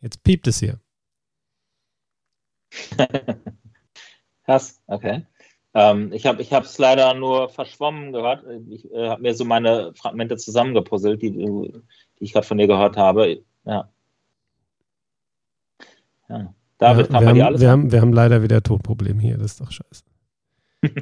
Jetzt 0.01 0.23
piept 0.23 0.47
es 0.47 0.59
hier. 0.59 0.79
Krass, 4.45 4.81
okay. 4.87 5.25
Ähm, 5.73 6.11
ich 6.11 6.25
habe 6.25 6.41
es 6.41 6.77
leider 6.79 7.13
nur 7.13 7.49
verschwommen 7.49 8.11
gehört. 8.11 8.43
Ich 8.69 8.91
äh, 8.91 9.09
habe 9.09 9.21
mir 9.21 9.35
so 9.35 9.45
meine 9.45 9.93
Fragmente 9.93 10.37
zusammengepuzzelt, 10.37 11.21
die, 11.21 11.31
die 11.31 11.83
ich 12.19 12.33
gerade 12.33 12.47
von 12.47 12.57
dir 12.57 12.67
gehört 12.67 12.97
habe. 12.97 13.43
Ja. 13.65 13.89
ja. 16.27 16.53
David, 16.79 17.11
ja, 17.11 17.21
wir, 17.21 17.27
haben, 17.27 17.41
alles 17.41 17.61
wir, 17.61 17.69
haben, 17.69 17.91
wir 17.91 18.01
haben 18.01 18.13
leider 18.13 18.41
wieder 18.41 18.63
Tonprobleme 18.63 19.21
hier, 19.21 19.37
das 19.37 19.51
ist 19.51 19.61
doch 19.61 19.71
scheiße. 19.71 20.03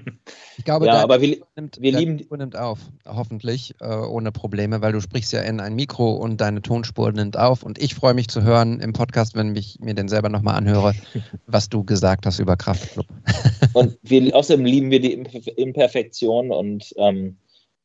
Ich 0.57 0.63
glaube, 0.65 0.85
ja, 0.85 1.01
aber 1.01 1.21
wir, 1.21 1.37
nimmt, 1.55 1.81
wir 1.81 1.91
lieben 1.91 2.15
Mikro 2.15 2.37
nimmt 2.37 2.55
auf, 2.55 2.79
hoffentlich 3.05 3.75
äh, 3.81 3.87
ohne 3.87 4.31
Probleme, 4.31 4.81
weil 4.81 4.93
du 4.93 5.01
sprichst 5.01 5.33
ja 5.33 5.41
in 5.41 5.59
ein 5.59 5.75
Mikro 5.75 6.13
und 6.13 6.39
deine 6.39 6.61
Tonspur 6.61 7.11
nimmt 7.11 7.37
auf. 7.37 7.63
Und 7.63 7.77
ich 7.81 7.95
freue 7.95 8.13
mich 8.13 8.27
zu 8.29 8.43
hören 8.43 8.79
im 8.79 8.93
Podcast, 8.93 9.35
wenn 9.35 9.55
ich 9.55 9.79
mir 9.79 9.93
den 9.93 10.07
selber 10.07 10.29
nochmal 10.29 10.55
anhöre, 10.55 10.93
was 11.47 11.69
du 11.69 11.83
gesagt 11.83 12.25
hast 12.25 12.39
über 12.39 12.55
Kraftclub. 12.55 13.05
und 13.73 13.97
wir, 14.03 14.35
außerdem 14.35 14.65
lieben 14.65 14.91
wir 14.91 15.01
die 15.01 15.13
Imperfektion 15.13 16.51
und 16.51 16.93
ähm, 16.97 17.37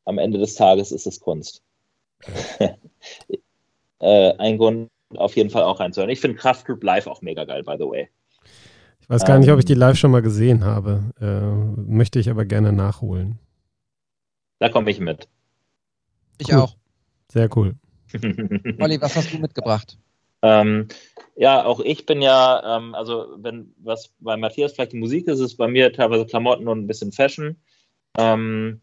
am 0.04 0.18
Ende 0.18 0.38
des 0.38 0.54
Tages 0.54 0.92
ist 0.92 1.06
es 1.06 1.20
Kunst. 1.20 1.62
äh, 4.00 4.32
ein 4.38 4.58
Grund 4.58 4.90
auf 5.16 5.36
jeden 5.36 5.50
Fall 5.50 5.64
auch 5.64 5.80
reinzuhören. 5.80 6.10
Ich 6.10 6.20
finde 6.20 6.36
Kraftclub 6.36 6.82
live 6.82 7.06
auch 7.06 7.22
mega 7.22 7.44
geil, 7.44 7.62
by 7.64 7.74
the 7.78 7.84
way. 7.84 8.08
Weiß 9.10 9.24
gar 9.24 9.40
nicht, 9.40 9.50
ob 9.50 9.58
ich 9.58 9.64
die 9.64 9.72
ähm. 9.72 9.80
live 9.80 9.98
schon 9.98 10.12
mal 10.12 10.22
gesehen 10.22 10.64
habe. 10.64 11.02
Äh, 11.20 11.82
möchte 11.82 12.20
ich 12.20 12.30
aber 12.30 12.44
gerne 12.44 12.72
nachholen. 12.72 13.40
Da 14.60 14.68
komme 14.68 14.88
ich 14.92 15.00
mit. 15.00 15.26
Ich 16.38 16.52
cool. 16.52 16.60
auch. 16.60 16.76
Sehr 17.26 17.48
cool. 17.56 17.74
Olli, 18.78 19.00
was 19.00 19.16
hast 19.16 19.32
du 19.32 19.38
mitgebracht? 19.38 19.98
Ähm, 20.42 20.86
ja, 21.34 21.64
auch 21.64 21.80
ich 21.80 22.06
bin 22.06 22.22
ja, 22.22 22.76
ähm, 22.76 22.94
also 22.94 23.34
wenn 23.38 23.74
was 23.78 24.12
bei 24.20 24.36
Matthias 24.36 24.74
vielleicht 24.74 24.92
die 24.92 24.98
Musik 24.98 25.26
ist, 25.26 25.40
ist 25.40 25.56
bei 25.56 25.66
mir 25.66 25.92
teilweise 25.92 26.24
Klamotten 26.24 26.68
und 26.68 26.78
ein 26.78 26.86
bisschen 26.86 27.10
Fashion. 27.10 27.56
Ähm, 28.16 28.80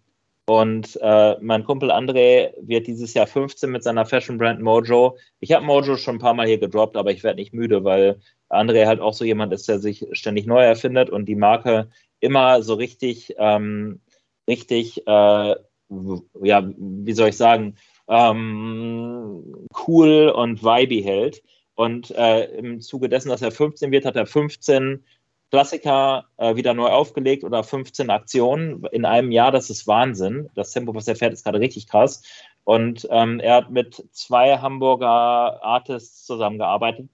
und 0.49 0.98
äh, 1.02 1.36
mein 1.41 1.65
Kumpel 1.65 1.91
André 1.91 2.53
wird 2.61 2.88
dieses 2.88 3.14
Jahr 3.14 3.28
15 3.28 3.69
mit 3.69 3.84
seiner 3.84 4.06
Fashion 4.06 4.38
Brand 4.38 4.61
Mojo. 4.61 5.18
Ich 5.41 5.52
habe 5.52 5.65
Mojo 5.65 5.98
schon 5.98 6.15
ein 6.15 6.19
paar 6.19 6.34
Mal 6.34 6.48
hier 6.48 6.57
gedroppt, 6.57 6.95
aber 6.95 7.11
ich 7.11 7.22
werde 7.24 7.40
nicht 7.40 7.53
müde, 7.53 7.84
weil 7.84 8.22
André 8.49 8.86
halt 8.86 9.02
auch 9.02 9.14
so 9.14 9.26
jemand 9.26 9.52
ist, 9.52 9.68
der 9.68 9.80
sich 9.80 10.07
ständig 10.14 10.45
neu 10.48 10.64
erfindet 10.64 11.10
und 11.10 11.26
die 11.26 11.36
Marke 11.36 11.90
immer 12.22 12.64
so 12.64 12.76
richtig, 12.76 13.36
ähm, 13.38 13.99
richtig, 14.48 15.06
äh, 15.06 15.56
ja, 16.41 16.72
wie 16.78 17.14
soll 17.14 17.30
ich 17.30 17.38
sagen, 17.38 17.76
ähm, 18.07 19.68
cool 19.86 20.30
und 20.30 20.64
vibey 20.64 21.03
hält. 21.03 21.44
Und 21.76 22.11
äh, 22.11 22.45
im 22.57 22.80
Zuge 22.80 23.10
dessen, 23.10 23.30
dass 23.30 23.41
er 23.41 23.52
15 23.52 23.91
wird, 23.91 24.06
hat 24.06 24.15
er 24.15 24.26
15 24.26 25.03
Klassiker 25.49 26.26
äh, 26.38 26.56
wieder 26.56 26.74
neu 26.74 26.88
aufgelegt 26.88 27.44
oder 27.44 27.64
15 27.64 28.10
Aktionen 28.10 28.84
in 28.91 29.06
einem 29.06 29.32
Jahr. 29.32 29.52
Das 29.52 29.69
ist 29.69 29.88
Wahnsinn. 29.88 30.49
Das 30.56 30.72
Tempo, 30.72 30.94
was 30.94 31.07
er 31.07 31.15
fährt, 31.15 31.34
ist 31.34 31.44
gerade 31.44 31.60
richtig 31.60 31.88
krass. 31.88 32.22
Und 32.64 33.07
ähm, 33.11 33.40
er 33.40 33.56
hat 33.56 33.72
mit 33.72 34.03
zwei 34.11 34.57
Hamburger 34.57 35.64
Artists 35.64 36.26
zusammengearbeitet. 36.26 37.10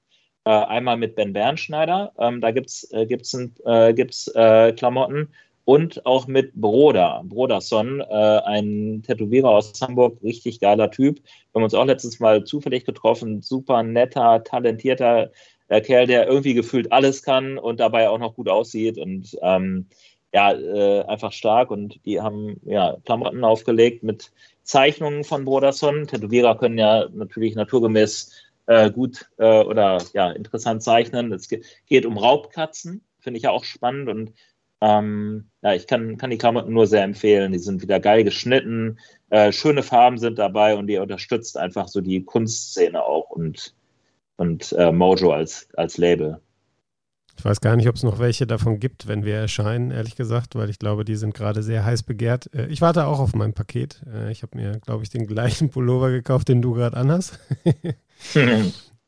Äh, 0.46 0.50
einmal 0.50 0.98
mit 0.98 1.16
Ben 1.16 1.32
Bernschneider, 1.32 2.12
ähm, 2.18 2.42
da 2.42 2.52
gibt 2.52 2.68
es 2.68 2.92
äh, 2.92 3.06
gibt's, 3.06 3.34
äh, 3.66 3.94
gibt's, 3.94 4.28
äh, 4.36 4.74
Klamotten. 4.74 5.30
Und 5.66 6.06
auch 6.06 6.28
mit 6.28 6.54
Broder, 6.56 7.22
Broderson, 7.24 8.02
äh, 8.02 8.04
ein 8.04 9.02
Tätowierer 9.06 9.50
aus 9.50 9.72
Hamburg, 9.80 10.22
richtig 10.22 10.60
geiler 10.60 10.92
Typ. 10.92 11.20
Wir 11.20 11.60
haben 11.60 11.64
uns 11.64 11.74
auch 11.74 11.86
letztes 11.86 12.20
Mal 12.20 12.44
zufällig 12.44 12.84
getroffen. 12.84 13.42
Super 13.42 13.84
netter, 13.84 14.44
talentierter 14.44 15.32
äh, 15.74 15.82
Kerl, 15.82 16.06
der 16.06 16.28
irgendwie 16.28 16.54
gefühlt 16.54 16.92
alles 16.92 17.24
kann 17.24 17.58
und 17.58 17.80
dabei 17.80 18.10
auch 18.10 18.20
noch 18.20 18.36
gut 18.36 18.48
aussieht 18.48 18.98
und 19.00 19.36
ähm, 19.42 19.88
ja, 20.32 20.54
äh, 20.54 21.04
einfach 21.06 21.32
stark. 21.32 21.72
Und 21.72 22.00
die 22.06 22.22
haben 22.22 22.60
ja 22.64 22.98
Klamotten 23.06 23.44
aufgelegt 23.44 24.04
mit 24.04 24.32
Zeichnungen 24.64 25.24
von 25.24 25.46
Broderson. 25.46 26.08
Tätowierer 26.08 26.58
können 26.58 26.78
ja 26.78 27.08
natürlich 27.12 27.56
naturgemäß 27.56 28.32
äh, 28.68 28.92
gut 28.92 29.30
äh, 29.38 29.64
oder 29.64 30.00
ja 30.14 30.32
interessant 30.32 30.84
zeichnen. 30.84 31.34
Es 31.34 31.50
geht 31.50 32.06
um 32.06 32.18
Raubkatzen, 32.18 33.04
finde 33.20 33.38
ich 33.38 33.44
ja 33.44 33.52
auch 33.52 33.64
spannend 33.64 34.10
und 34.10 34.34
ähm, 34.82 35.50
ja, 35.62 35.74
ich 35.74 35.88
kann, 35.88 36.18
kann 36.18 36.30
die 36.30 36.38
Klamotten 36.38 36.74
nur 36.74 36.88
sehr 36.88 37.04
empfehlen. 37.04 37.54
Die 37.54 37.60
sind 37.60 37.82
wieder 37.82 38.00
geil 38.02 38.24
geschnitten, 38.26 39.00
äh, 39.30 39.52
schöne 39.52 39.82
Farben 39.82 40.18
sind 40.18 40.38
dabei 40.38 40.76
und 40.76 40.88
die 40.88 40.98
unterstützt 40.98 41.58
einfach 41.58 41.88
so 41.88 42.02
die 42.02 42.24
Kunstszene 42.24 43.02
auch 43.04 43.30
und 43.30 43.74
und 44.38 44.74
äh, 44.74 44.92
Mojo 44.92 45.32
als, 45.32 45.68
als 45.76 45.98
Label. 45.98 46.40
Ich 47.38 47.44
weiß 47.46 47.62
gar 47.62 47.76
nicht, 47.76 47.90
ob 47.90 47.96
es 47.96 48.04
noch 48.04 48.20
welche 48.20 48.46
davon 48.46 48.80
gibt, 48.80 49.08
wenn 49.08 49.26
wir 49.26 49.36
erscheinen, 49.36 49.92
ehrlich 49.92 50.16
gesagt, 50.16 50.56
weil 50.56 50.70
ich 50.70 50.80
glaube, 50.80 51.04
die 51.04 51.16
sind 51.16 51.34
gerade 51.34 51.64
sehr 51.64 51.84
heiß 51.84 52.04
begehrt. 52.04 52.54
Äh, 52.54 52.68
ich 52.68 52.82
warte 52.82 53.06
auch 53.06 53.20
auf 53.20 53.34
mein 53.34 53.54
Paket. 53.54 54.04
Äh, 54.14 54.32
ich 54.32 54.44
habe 54.44 54.58
mir, 54.58 54.80
glaube 54.80 55.04
ich, 55.04 55.10
den 55.10 55.28
gleichen 55.28 55.70
Pullover 55.72 56.12
gekauft, 56.12 56.48
den 56.48 56.62
du 56.62 56.74
gerade 56.74 56.96
anhast. 56.96 57.40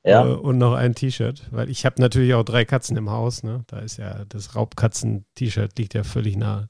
ja. 0.04 0.26
Äh, 0.26 0.34
und 0.34 0.58
noch 0.58 0.74
ein 0.74 0.96
T-Shirt, 0.96 1.48
weil 1.52 1.70
ich 1.70 1.86
habe 1.86 2.02
natürlich 2.02 2.34
auch 2.34 2.44
drei 2.44 2.66
Katzen 2.66 2.98
im 2.98 3.12
Haus. 3.12 3.44
Ne? 3.44 3.64
Da 3.68 3.80
ist 3.80 3.98
ja 3.98 4.26
das 4.26 4.56
Raubkatzen-T-Shirt 4.56 5.78
liegt 5.78 5.94
ja 5.94 6.04
völlig 6.04 6.36
nahe. 6.36 6.68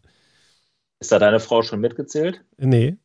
Ist 0.99 1.11
da 1.11 1.19
deine 1.19 1.39
Frau 1.39 1.61
schon 1.61 1.79
mitgezählt? 1.79 2.43
Nee. 2.57 2.97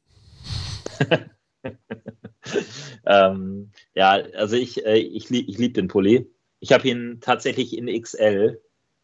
ähm, 3.07 3.71
ja, 3.95 4.11
also 4.37 4.57
ich, 4.57 4.85
äh, 4.85 4.99
ich, 4.99 5.31
ich 5.31 5.59
liebe 5.59 5.75
den 5.75 5.89
Pulli. 5.89 6.31
Ich 6.61 6.73
habe 6.73 6.89
ihn 6.89 7.19
tatsächlich 7.21 7.77
in 7.77 7.87
XL 8.03 8.61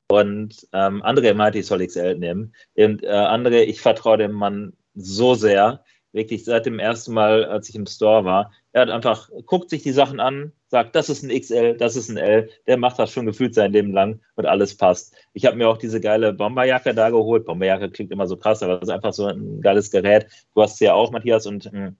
und 0.08 0.66
ähm, 0.72 1.02
andere 1.02 1.34
meinte, 1.34 1.58
ich 1.58 1.66
soll 1.66 1.86
XL 1.86 2.16
nehmen. 2.16 2.54
Und 2.76 3.02
äh, 3.02 3.08
andere, 3.08 3.64
ich 3.64 3.80
vertraue 3.80 4.18
dem 4.18 4.32
Mann 4.32 4.74
so 4.94 5.34
sehr, 5.34 5.84
wirklich 6.12 6.44
seit 6.44 6.66
dem 6.66 6.78
ersten 6.78 7.12
Mal, 7.12 7.44
als 7.44 7.68
ich 7.68 7.74
im 7.74 7.86
Store 7.86 8.24
war. 8.24 8.50
Er 8.72 8.82
hat 8.82 8.90
einfach, 8.90 9.30
guckt 9.44 9.70
sich 9.70 9.82
die 9.82 9.92
Sachen 9.92 10.18
an, 10.18 10.52
sagt, 10.68 10.96
das 10.96 11.08
ist 11.08 11.22
ein 11.22 11.40
XL, 11.40 11.76
das 11.76 11.94
ist 11.94 12.08
ein 12.08 12.16
L. 12.16 12.48
Der 12.66 12.78
macht 12.78 12.98
das 12.98 13.12
schon 13.12 13.26
gefühlt 13.26 13.54
sein 13.54 13.72
Leben 13.72 13.92
lang 13.92 14.20
und 14.34 14.46
alles 14.46 14.76
passt. 14.76 15.14
Ich 15.34 15.44
habe 15.44 15.56
mir 15.56 15.68
auch 15.68 15.76
diese 15.76 16.00
geile 16.00 16.32
Bomberjacke 16.32 16.94
da 16.94 17.10
geholt. 17.10 17.44
Bomberjacke 17.44 17.90
klingt 17.90 18.10
immer 18.12 18.26
so 18.26 18.36
krass, 18.36 18.62
aber 18.62 18.74
das 18.78 18.88
ist 18.88 18.94
einfach 18.94 19.12
so 19.12 19.26
ein 19.26 19.60
geiles 19.60 19.90
Gerät. 19.90 20.26
Du 20.54 20.62
hast 20.62 20.78
sie 20.78 20.86
ja 20.86 20.94
auch, 20.94 21.10
Matthias, 21.10 21.46
und 21.46 21.70
mh, 21.70 21.78
hm, 21.78 21.96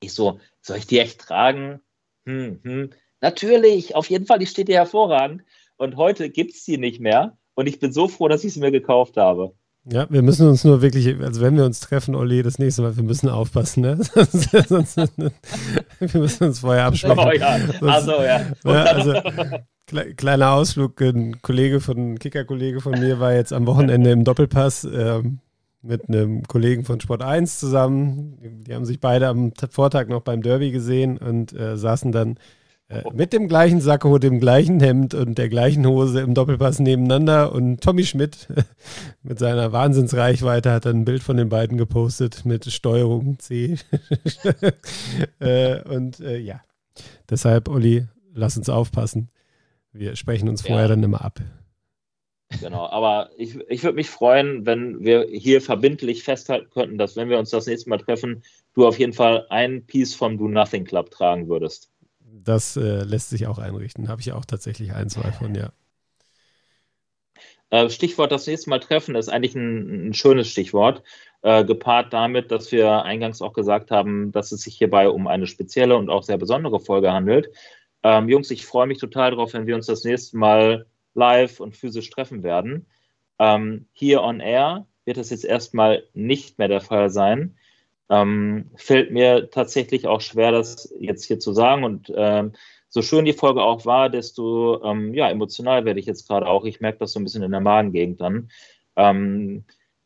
ich 0.00 0.14
so, 0.14 0.40
soll 0.60 0.78
ich 0.78 0.86
die 0.86 0.98
echt 0.98 1.20
tragen? 1.20 1.80
Hm, 2.26 2.60
hm. 2.62 2.90
Natürlich, 3.20 3.94
auf 3.94 4.08
jeden 4.08 4.26
Fall, 4.26 4.38
die 4.38 4.46
steht 4.46 4.68
dir 4.68 4.76
hervorragend. 4.76 5.42
Und 5.76 5.96
heute 5.96 6.30
gibt 6.30 6.54
es 6.54 6.64
die 6.64 6.78
nicht 6.78 7.00
mehr. 7.00 7.38
Und 7.54 7.66
ich 7.66 7.78
bin 7.78 7.92
so 7.92 8.08
froh, 8.08 8.28
dass 8.28 8.44
ich 8.44 8.54
sie 8.54 8.60
mir 8.60 8.70
gekauft 8.70 9.16
habe. 9.16 9.54
Ja, 9.84 10.06
wir 10.10 10.20
müssen 10.20 10.46
uns 10.46 10.62
nur 10.62 10.82
wirklich, 10.82 11.18
also 11.20 11.40
wenn 11.40 11.56
wir 11.56 11.64
uns 11.64 11.80
treffen, 11.80 12.14
Olli, 12.14 12.42
das 12.42 12.58
nächste 12.58 12.82
Mal, 12.82 12.96
wir 12.96 13.02
müssen 13.02 13.30
aufpassen, 13.30 13.80
ne? 13.80 13.96
Sonst, 14.68 14.96
wir 14.96 16.20
müssen 16.20 16.44
uns 16.44 16.60
vorher 16.60 16.84
absprechen. 16.84 17.18
Oh 17.18 17.32
ja, 17.32 17.58
also 17.80 18.12
ja. 18.12 18.46
ja 18.64 18.82
also, 18.84 19.14
kleiner 20.16 20.52
Ausflug, 20.52 21.00
ein 21.00 21.40
Kollege 21.40 21.80
von, 21.80 22.18
Kicker-Kollege 22.18 22.82
von 22.82 22.92
mir 22.92 23.20
war 23.20 23.32
jetzt 23.32 23.54
am 23.54 23.66
Wochenende 23.66 24.10
im 24.10 24.24
Doppelpass 24.24 24.84
ähm, 24.84 25.40
mit 25.82 26.08
einem 26.08 26.42
Kollegen 26.44 26.84
von 26.84 27.00
Sport 27.00 27.22
1 27.22 27.58
zusammen. 27.58 28.64
Die 28.66 28.74
haben 28.74 28.84
sich 28.84 29.00
beide 29.00 29.28
am 29.28 29.52
Vortag 29.70 30.08
noch 30.08 30.22
beim 30.22 30.42
Derby 30.42 30.70
gesehen 30.70 31.16
und 31.18 31.52
äh, 31.52 31.76
saßen 31.76 32.12
dann 32.12 32.36
äh, 32.90 33.04
mit 33.14 33.32
dem 33.32 33.46
gleichen 33.46 33.80
Sakko, 33.80 34.18
dem 34.18 34.40
gleichen 34.40 34.80
Hemd 34.80 35.14
und 35.14 35.38
der 35.38 35.48
gleichen 35.48 35.86
Hose 35.86 36.20
im 36.20 36.34
Doppelpass 36.34 36.80
nebeneinander. 36.80 37.52
Und 37.52 37.80
Tommy 37.80 38.04
Schmidt 38.04 38.48
mit 39.22 39.38
seiner 39.38 39.72
Wahnsinnsreichweite 39.72 40.72
hat 40.72 40.86
dann 40.86 40.98
ein 40.98 41.04
Bild 41.04 41.22
von 41.22 41.36
den 41.36 41.48
beiden 41.48 41.78
gepostet 41.78 42.44
mit 42.44 42.70
Steuerung 42.70 43.38
C. 43.38 43.78
äh, 45.38 45.80
und 45.82 46.20
äh, 46.20 46.38
ja, 46.38 46.60
deshalb, 47.30 47.68
Olli, 47.68 48.06
lass 48.34 48.56
uns 48.56 48.68
aufpassen. 48.68 49.30
Wir 49.92 50.16
sprechen 50.16 50.48
uns 50.48 50.62
vorher 50.62 50.82
ja. 50.82 50.88
dann 50.88 51.02
immer 51.02 51.24
ab. 51.24 51.40
Genau, 52.60 52.86
aber 52.86 53.30
ich, 53.36 53.56
ich 53.68 53.84
würde 53.84 53.96
mich 53.96 54.10
freuen, 54.10 54.66
wenn 54.66 55.04
wir 55.04 55.26
hier 55.30 55.62
verbindlich 55.62 56.24
festhalten 56.24 56.68
könnten, 56.70 56.98
dass 56.98 57.16
wenn 57.16 57.28
wir 57.28 57.38
uns 57.38 57.50
das 57.50 57.66
nächste 57.66 57.88
Mal 57.88 57.98
treffen, 57.98 58.42
du 58.74 58.86
auf 58.86 58.98
jeden 58.98 59.12
Fall 59.12 59.46
ein 59.50 59.86
Piece 59.86 60.14
vom 60.14 60.36
Do 60.36 60.48
Nothing 60.48 60.84
Club 60.84 61.10
tragen 61.10 61.48
würdest 61.48 61.90
das 62.44 62.76
äh, 62.76 63.02
lässt 63.04 63.30
sich 63.30 63.46
auch 63.46 63.58
einrichten. 63.58 64.08
Habe 64.08 64.20
ich 64.20 64.32
auch 64.32 64.44
tatsächlich 64.44 64.92
ein, 64.92 65.08
zwei 65.08 65.32
von, 65.32 65.54
ja. 65.54 65.72
Äh, 67.70 67.88
Stichwort 67.90 68.32
das 68.32 68.46
nächste 68.46 68.70
Mal 68.70 68.80
treffen 68.80 69.14
ist 69.14 69.28
eigentlich 69.28 69.54
ein, 69.54 70.08
ein 70.08 70.14
schönes 70.14 70.48
Stichwort, 70.48 71.02
äh, 71.42 71.64
gepaart 71.64 72.12
damit, 72.12 72.50
dass 72.50 72.72
wir 72.72 73.04
eingangs 73.04 73.42
auch 73.42 73.52
gesagt 73.52 73.90
haben, 73.90 74.32
dass 74.32 74.52
es 74.52 74.62
sich 74.62 74.76
hierbei 74.76 75.08
um 75.08 75.26
eine 75.26 75.46
spezielle 75.46 75.96
und 75.96 76.10
auch 76.10 76.22
sehr 76.22 76.38
besondere 76.38 76.80
Folge 76.80 77.12
handelt. 77.12 77.50
Ähm, 78.02 78.28
Jungs, 78.28 78.50
ich 78.50 78.66
freue 78.66 78.86
mich 78.86 78.98
total 78.98 79.30
darauf, 79.30 79.52
wenn 79.52 79.66
wir 79.66 79.76
uns 79.76 79.86
das 79.86 80.04
nächste 80.04 80.36
Mal 80.36 80.86
live 81.14 81.60
und 81.60 81.76
physisch 81.76 82.10
treffen 82.10 82.42
werden. 82.42 82.86
Ähm, 83.38 83.86
hier 83.92 84.22
on 84.22 84.40
air 84.40 84.86
wird 85.04 85.18
es 85.18 85.30
jetzt 85.30 85.44
erstmal 85.44 86.04
nicht 86.14 86.58
mehr 86.58 86.68
der 86.68 86.80
Fall 86.80 87.10
sein 87.10 87.56
ähm, 88.10 88.70
fällt 88.74 89.12
mir 89.12 89.50
tatsächlich 89.50 90.06
auch 90.08 90.20
schwer, 90.20 90.50
das 90.50 90.92
jetzt 90.98 91.24
hier 91.24 91.38
zu 91.38 91.52
sagen. 91.52 91.84
Und 91.84 92.12
ähm, 92.14 92.52
so 92.88 93.02
schön 93.02 93.24
die 93.24 93.32
Folge 93.32 93.62
auch 93.62 93.86
war, 93.86 94.10
desto 94.10 94.82
ähm, 94.84 95.14
ja, 95.14 95.30
emotional 95.30 95.84
werde 95.84 96.00
ich 96.00 96.06
jetzt 96.06 96.26
gerade 96.26 96.46
auch. 96.46 96.64
Ich 96.64 96.80
merke 96.80 96.98
das 96.98 97.12
so 97.12 97.20
ein 97.20 97.24
bisschen 97.24 97.44
in 97.44 97.52
der 97.52 97.60
Magengegend 97.60 98.20
dann. 98.20 98.50
Ähm, 98.96 99.64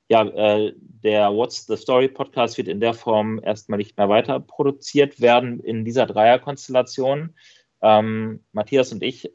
ja, 0.09 0.23
äh, 0.23 0.75
der 0.77 1.33
What's 1.33 1.67
the 1.67 1.79
Story 1.79 2.09
Podcast 2.09 2.59
wird 2.59 2.69
in 2.69 2.79
der 2.79 2.93
Form 2.93 3.41
erstmal 3.43 3.79
nicht 3.79 3.97
mehr 3.97 4.11
weiter 4.11 4.39
produziert 4.39 5.23
werden 5.23 5.61
in 5.61 5.87
dieser 5.87 6.05
Dreierkonstellation. 6.05 7.35
Ähm, 7.81 8.45
Matthias 8.53 8.93
und 8.93 9.03
ich 9.03 9.31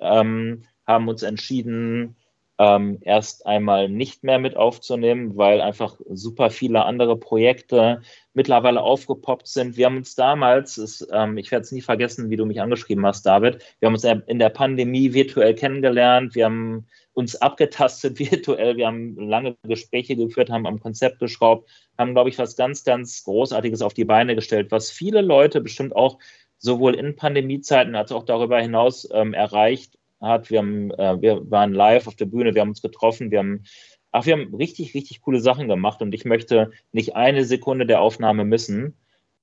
haben 0.90 1.07
uns 1.07 1.24
entschieden, 1.24 2.16
ähm, 2.57 2.98
erst 3.02 3.45
einmal 3.45 3.88
nicht 3.88 4.24
mehr 4.26 4.38
mit 4.38 4.57
aufzunehmen, 4.57 5.38
weil 5.38 5.61
einfach 5.61 5.98
super 6.10 6.49
viele 6.49 6.84
andere 6.84 7.18
Projekte 7.18 8.02
mittlerweile 8.34 8.82
aufgepoppt 8.82 9.48
sind. 9.48 9.78
Wir 9.78 9.86
haben 9.86 9.95
uns 9.95 10.16
damals, 10.16 10.78
ist, 10.78 11.07
ähm, 11.14 11.38
ich 11.38 11.52
werde 11.52 11.64
es 11.64 11.72
nie 11.72 11.82
vergessen, 11.82 12.30
wie 12.30 12.36
du 12.36 12.45
mich 12.45 12.60
angeschrieben 12.60 13.06
hast, 13.06 13.26
David, 13.26 13.64
wir 13.80 13.88
haben 13.88 13.94
uns 13.94 14.03
in 14.03 14.40
der 14.40 14.49
Pandemie 14.49 15.14
virtuell 15.14 15.56
kennengelernt, 15.56 16.36
wir 16.36 16.45
haben 16.45 16.88
uns 17.14 17.38
abgetastet 17.38 18.20
virtuell, 18.32 18.76
wir 18.76 18.88
haben 18.88 19.16
lange 19.16 19.56
Gespräche 19.64 20.18
geführt, 20.18 20.49
haben 20.49 20.68
am 20.68 20.82
Konzept 20.82 21.20
geschraubt, 21.20 21.70
haben, 21.98 22.14
glaube 22.14 22.30
ich, 22.30 22.38
was 22.40 22.57
ganz, 22.57 22.84
ganz 22.84 23.24
Großartiges 23.24 23.82
auf 23.82 23.94
die 23.94 24.06
Beine 24.06 24.36
gestellt, 24.36 24.70
was 24.72 24.91
viele 24.91 25.22
Leute 25.22 25.61
bestimmt 25.61 25.95
auch 25.95 26.20
sowohl 26.57 26.95
in 26.95 27.16
Pandemiezeiten 27.16 27.95
als 27.95 28.11
auch 28.11 28.26
darüber 28.26 28.60
hinaus 28.60 29.07
ähm, 29.14 29.34
erreicht 29.34 29.98
hat. 30.21 30.49
Wir, 30.49 30.59
haben, 30.59 30.91
äh, 30.91 31.21
wir 31.21 31.49
waren 31.49 31.73
live 31.73 32.07
auf 32.07 32.15
der 32.15 32.25
Bühne, 32.25 32.53
wir 32.53 32.61
haben 32.61 32.69
uns 32.69 32.81
getroffen, 32.81 33.31
wir 33.31 33.39
haben, 33.39 33.63
ach, 34.11 34.25
wir 34.25 34.33
haben 34.33 34.53
richtig, 34.55 34.93
richtig 34.93 35.21
coole 35.21 35.39
Sachen 35.39 35.67
gemacht 35.67 36.01
und 36.01 36.13
ich 36.13 36.25
möchte 36.25 36.71
nicht 36.91 37.15
eine 37.15 37.45
Sekunde 37.45 37.85
der 37.85 38.01
Aufnahme 38.01 38.45
missen. 38.45 38.95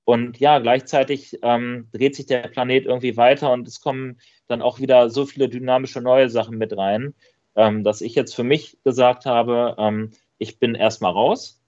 Und 0.05 0.39
ja, 0.39 0.59
gleichzeitig 0.59 1.37
ähm, 1.41 1.89
dreht 1.91 2.15
sich 2.15 2.27
der 2.27 2.47
Planet 2.47 2.85
irgendwie 2.85 3.17
weiter 3.17 3.51
und 3.51 3.67
es 3.67 3.81
kommen 3.81 4.19
dann 4.47 4.61
auch 4.61 4.79
wieder 4.79 5.09
so 5.09 5.25
viele 5.25 5.49
dynamische 5.49 6.01
neue 6.01 6.29
Sachen 6.29 6.57
mit 6.57 6.77
rein, 6.77 7.13
ähm, 7.55 7.83
dass 7.83 7.99
ich 8.01 8.15
jetzt 8.15 8.33
für 8.33 8.45
mich 8.45 8.77
gesagt 8.85 9.25
habe, 9.25 9.75
ähm, 9.77 10.11
ich 10.37 10.59
bin 10.59 10.75
erstmal 10.75 11.11
raus, 11.11 11.61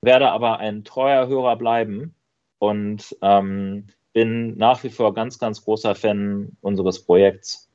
werde 0.00 0.30
aber 0.30 0.58
ein 0.58 0.84
treuer 0.84 1.26
Hörer 1.26 1.56
bleiben 1.56 2.14
und 2.58 3.14
ähm, 3.20 3.88
bin 4.12 4.56
nach 4.56 4.82
wie 4.84 4.90
vor 4.90 5.14
ganz, 5.14 5.38
ganz 5.38 5.64
großer 5.64 5.94
Fan 5.94 6.56
unseres 6.60 7.04
Projekts. 7.04 7.71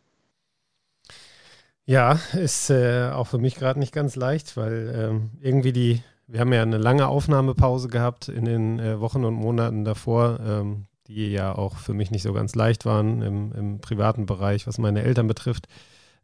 Ja, 1.88 2.20
ist 2.34 2.70
äh, 2.70 3.10
auch 3.14 3.28
für 3.28 3.38
mich 3.38 3.56
gerade 3.56 3.80
nicht 3.80 3.94
ganz 3.94 4.18
leicht, 4.18 4.58
weil 4.58 4.94
ähm, 4.94 5.30
irgendwie 5.40 5.72
die, 5.72 6.04
wir 6.28 6.42
haben 6.42 6.52
ja 6.52 6.62
eine 6.62 6.78
lange 6.78 7.08
Aufnahmepause 7.08 7.88
gehabt 7.88 8.28
in 8.28 8.44
den 8.44 8.78
äh, 8.80 9.00
Wochen 9.00 9.24
und 9.24 9.36
Monaten 9.36 9.86
davor, 9.86 10.38
ähm, 10.46 10.88
die 11.08 11.32
ja 11.32 11.56
auch 11.56 11.78
für 11.78 11.94
mich 11.94 12.12
nicht 12.12 12.24
so 12.24 12.34
ganz 12.34 12.56
leicht 12.56 12.86
waren 12.86 13.22
im, 13.22 13.54
im 13.54 13.80
privaten 13.80 14.26
Bereich, 14.26 14.68
was 14.68 14.78
meine 14.80 15.02
Eltern 15.04 15.28
betrifft. 15.28 15.68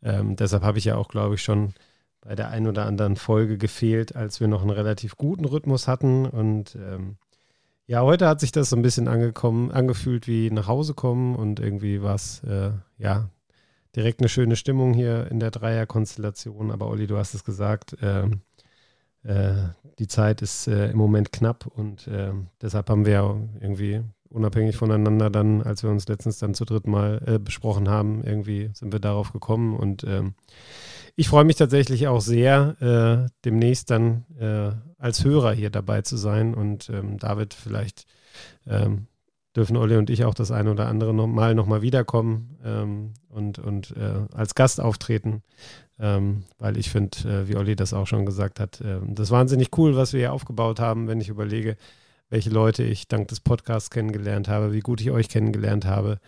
Ähm, 0.04 0.36
deshalb 0.36 0.64
habe 0.64 0.80
ich 0.80 0.84
ja 0.86 0.98
auch, 0.98 1.08
glaube 1.08 1.36
ich, 1.36 1.44
schon 1.44 1.74
bei 2.20 2.36
der 2.36 2.50
einen 2.50 2.68
oder 2.68 2.86
anderen 2.86 3.16
Folge 3.16 3.58
gefehlt, 3.58 4.18
als 4.18 4.42
wir 4.42 4.50
noch 4.50 4.62
einen 4.62 4.72
relativ 4.72 5.16
guten 5.16 5.46
Rhythmus 5.46 5.88
hatten. 5.88 6.26
Und 6.26 6.76
ähm, 6.76 7.16
ja, 7.88 8.02
heute 8.02 8.28
hat 8.28 8.42
sich 8.42 8.52
das 8.52 8.70
so 8.70 8.76
ein 8.76 8.82
bisschen 8.82 9.08
angekommen, 9.08 9.72
angefühlt 9.72 10.28
wie 10.28 10.52
nach 10.52 10.68
Hause 10.68 10.94
kommen 10.94 11.36
und 11.36 11.62
irgendwie 11.62 12.02
war 12.02 12.16
es, 12.16 12.44
äh, 12.44 12.72
ja, 12.98 13.30
direkt 13.96 14.22
eine 14.22 14.30
schöne 14.30 14.56
Stimmung 14.56 14.94
hier 14.94 15.28
in 15.30 15.40
der 15.40 15.52
Dreierkonstellation. 15.52 16.72
Aber 16.72 16.88
Olli, 16.88 17.08
du 17.08 17.18
hast 17.18 17.34
es 17.34 17.44
gesagt, 17.44 18.02
äh, 18.02 18.28
äh, 19.24 19.70
die 20.00 20.08
Zeit 20.08 20.42
ist 20.42 20.68
äh, 20.68 20.92
im 20.92 20.98
Moment 20.98 21.32
knapp 21.32 21.66
und 21.68 22.10
ähm, 22.12 22.48
deshalb 22.62 22.90
haben 22.90 23.06
wir 23.06 23.48
irgendwie 23.62 24.02
unabhängig 24.30 24.76
voneinander 24.76 25.30
dann, 25.30 25.62
als 25.62 25.84
wir 25.84 25.90
uns 25.90 26.08
letztens 26.08 26.40
dann 26.40 26.56
zu 26.56 26.66
dritt 26.66 26.88
mal 26.88 27.22
äh, 27.26 27.40
besprochen 27.40 27.88
haben, 27.88 28.24
irgendwie 28.24 28.72
sind 28.74 28.92
wir 28.92 29.00
darauf 29.00 29.32
gekommen 29.32 29.78
und 29.78 30.04
ähm, 30.04 30.34
ich 31.16 31.30
freue 31.30 31.44
mich 31.44 31.58
tatsächlich 31.58 32.08
auch 32.08 32.22
sehr, 32.22 32.76
äh, 32.82 33.30
demnächst 33.46 33.92
dann 33.92 34.26
äh, 34.40 34.72
als 34.98 35.24
Hörer 35.24 35.54
hier 35.54 35.70
dabei 35.70 36.02
zu 36.02 36.18
sein 36.18 36.56
und 36.56 36.90
ähm, 36.90 37.18
David 37.20 37.54
vielleicht 37.54 38.08
dürfen 39.56 39.78
Olli 39.78 39.98
und 39.98 40.10
ich 40.10 40.24
auch 40.24 40.34
das 40.34 40.52
eine 40.52 40.72
oder 40.72 40.88
andere 40.88 41.14
noch 41.14 41.28
Mal 41.28 41.54
nochmal 41.54 41.82
wiederkommen 41.82 42.58
ähm, 42.64 43.14
und, 43.34 43.60
und 43.60 43.92
äh, 43.98 44.26
als 44.34 44.56
Gast 44.56 44.80
auftreten, 44.80 45.44
ähm, 46.00 46.44
weil 46.60 46.78
ich 46.78 46.90
finde, 46.90 47.18
äh, 47.28 47.48
wie 47.48 47.56
Olli 47.56 47.76
das 47.76 47.94
auch 47.94 48.08
schon 48.08 48.26
gesagt 48.26 48.60
hat, 48.60 48.82
äh, 48.82 49.00
das 49.08 49.28
ist 49.28 49.32
wahnsinnig 49.32 49.70
cool, 49.78 49.96
was 49.96 50.14
wir 50.14 50.20
hier 50.20 50.34
aufgebaut 50.34 50.80
haben, 50.80 51.08
wenn 51.08 51.22
ich 51.22 51.30
überlege, 51.30 51.78
welche 52.30 52.50
Leute 52.50 52.84
ich 52.84 53.08
dank 53.08 53.28
des 53.28 53.40
Podcasts 53.40 53.90
kennengelernt 53.90 54.48
habe, 54.48 54.74
wie 54.74 54.80
gut 54.80 55.02
ich 55.02 55.12
euch 55.12 55.30
kennengelernt 55.30 55.86
habe. 55.86 56.20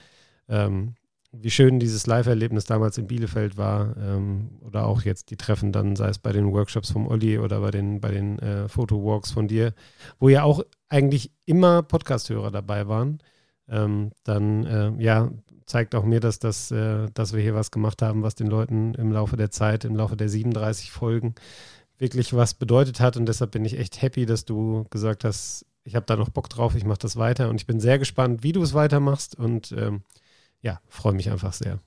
Ähm, 0.48 0.96
wie 1.42 1.52
schön 1.52 1.80
dieses 1.80 2.08
Live-Erlebnis 2.08 2.66
damals 2.66 2.98
in 2.98 3.08
Bielefeld 3.08 3.58
war 3.58 3.96
ähm, 3.98 4.52
oder 4.62 4.86
auch 4.86 5.02
jetzt 5.02 5.32
die 5.32 5.38
Treffen 5.38 5.72
dann, 5.72 5.96
sei 5.96 6.10
es 6.10 6.20
bei 6.20 6.32
den 6.32 6.52
Workshops 6.52 6.92
vom 6.92 7.08
Olli 7.08 7.40
oder 7.40 7.60
bei 7.60 7.72
den, 7.72 8.00
bei 8.00 8.12
den 8.12 8.40
äh, 8.40 8.68
Fotowalks 8.70 9.32
von 9.32 9.48
dir, 9.48 9.74
wo 10.20 10.30
ja 10.30 10.44
auch 10.44 10.64
eigentlich 10.90 11.32
immer 11.46 11.84
Podcast-Hörer 11.84 12.52
dabei 12.52 12.88
waren, 12.88 13.20
ähm, 13.68 14.12
dann 14.24 14.66
äh, 14.66 15.04
ja, 15.04 15.32
zeigt 15.66 15.96
auch 15.96 16.04
mir, 16.04 16.20
dass, 16.20 16.40
das, 16.40 16.72
äh, 16.72 17.08
dass 17.14 17.34
wir 17.34 17.42
hier 17.42 17.56
was 17.56 17.72
gemacht 17.72 18.02
haben, 18.02 18.24
was 18.24 18.36
den 18.36 18.48
Leuten 18.48 18.94
im 18.96 19.12
Laufe 19.12 19.38
der 19.38 19.52
Zeit, 19.52 19.86
im 19.86 19.96
Laufe 19.96 20.16
der 20.16 20.30
37 20.30 20.92
Folgen 20.92 21.36
wirklich 21.98 22.34
was 22.34 22.54
bedeutet 22.54 23.00
hat. 23.00 23.18
Und 23.18 23.26
deshalb 23.26 23.52
bin 23.52 23.66
ich 23.66 23.78
echt 23.78 24.02
happy, 24.02 24.26
dass 24.26 24.46
du 24.46 24.86
gesagt 24.90 25.24
hast, 25.24 25.66
ich 25.84 25.96
habe 25.96 26.06
da 26.06 26.16
noch 26.16 26.30
Bock 26.30 26.50
drauf, 26.50 26.76
ich 26.76 26.86
mache 26.86 27.00
das 27.00 27.16
weiter. 27.16 27.50
Und 27.50 27.56
ich 27.58 27.68
bin 27.68 27.80
sehr 27.80 28.00
gespannt, 28.00 28.44
wie 28.44 28.52
du 28.52 28.62
es 28.62 28.74
weitermachst. 28.74 29.36
Und 29.36 29.72
ähm, 29.72 30.04
ja, 30.62 30.82
freue 30.88 31.14
mich 31.14 31.30
einfach 31.32 31.54
sehr 31.54 31.80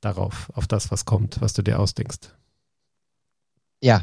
darauf, 0.00 0.50
auf 0.54 0.66
das, 0.66 0.90
was 0.90 1.04
kommt, 1.04 1.40
was 1.40 1.52
du 1.52 1.62
dir 1.62 1.78
ausdenkst. 1.78 2.34
Ja, 3.82 4.02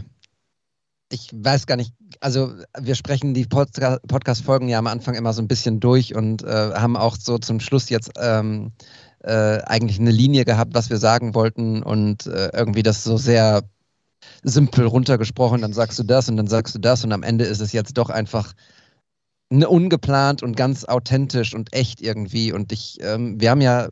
ich 1.11 1.29
weiß 1.33 1.67
gar 1.67 1.77
nicht, 1.77 1.93
also 2.19 2.53
wir 2.77 2.95
sprechen 2.95 3.33
die 3.33 3.45
Podcast-Folgen 3.45 4.67
ja 4.67 4.79
am 4.79 4.87
Anfang 4.87 5.15
immer 5.15 5.33
so 5.33 5.41
ein 5.41 5.47
bisschen 5.47 5.79
durch 5.79 6.15
und 6.15 6.43
äh, 6.43 6.73
haben 6.73 6.97
auch 6.97 7.15
so 7.17 7.37
zum 7.37 7.59
Schluss 7.59 7.89
jetzt 7.89 8.11
ähm, 8.19 8.71
äh, 9.23 9.59
eigentlich 9.63 9.99
eine 9.99 10.11
Linie 10.11 10.45
gehabt, 10.45 10.73
was 10.73 10.89
wir 10.89 10.97
sagen 10.97 11.33
wollten 11.33 11.81
und 11.81 12.27
äh, 12.27 12.49
irgendwie 12.53 12.83
das 12.83 13.03
so 13.03 13.17
sehr 13.17 13.63
simpel 14.43 14.85
runtergesprochen, 14.85 15.61
dann 15.61 15.73
sagst 15.73 15.97
du 15.99 16.03
das 16.03 16.29
und 16.29 16.37
dann 16.37 16.47
sagst 16.47 16.75
du 16.75 16.79
das 16.79 17.03
und 17.03 17.11
am 17.11 17.23
Ende 17.23 17.45
ist 17.45 17.61
es 17.61 17.71
jetzt 17.71 17.97
doch 17.97 18.09
einfach 18.09 18.53
ne, 19.49 19.67
ungeplant 19.67 20.43
und 20.43 20.57
ganz 20.57 20.85
authentisch 20.85 21.53
und 21.53 21.73
echt 21.73 22.01
irgendwie. 22.01 22.51
Und 22.51 22.71
ich, 22.71 22.97
ähm, 23.01 23.39
wir 23.39 23.51
haben 23.51 23.61
ja 23.61 23.89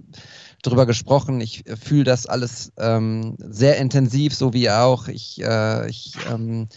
drüber 0.64 0.86
gesprochen. 0.86 1.42
Ich 1.42 1.64
fühle 1.82 2.04
das 2.04 2.26
alles 2.26 2.72
ähm, 2.78 3.36
sehr 3.40 3.78
intensiv, 3.78 4.34
so 4.36 4.54
wie 4.54 4.70
auch. 4.70 5.08
Ich, 5.08 5.42
äh, 5.42 5.90
ich 5.90 6.14
ähm, 6.30 6.68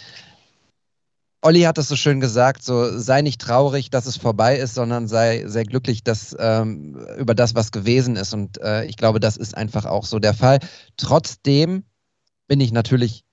Olli 1.41 1.63
hat 1.63 1.79
es 1.79 1.89
so 1.89 1.95
schön 1.95 2.19
gesagt, 2.21 2.65
so 2.65 2.99
sei 2.99 3.23
nicht 3.23 3.41
traurig, 3.41 3.91
dass 3.91 4.07
es 4.07 4.17
vorbei 4.17 4.57
ist, 4.59 4.75
sondern 4.75 5.07
sei 5.07 5.45
sehr 5.47 5.65
glücklich 5.65 6.03
dass, 6.03 6.37
ähm, 6.39 6.97
über 7.17 7.35
das, 7.35 7.55
was 7.55 7.71
gewesen 7.71 8.17
ist. 8.17 8.35
Und 8.35 8.61
äh, 8.61 8.85
ich 8.87 8.97
glaube, 8.97 9.21
das 9.21 9.37
ist 9.37 9.57
einfach 9.57 9.85
auch 9.85 10.05
so 10.05 10.19
der 10.19 10.35
Fall. 10.35 10.59
Trotzdem 10.97 11.85
bin 12.49 12.61
ich 12.61 12.73
natürlich 12.73 13.25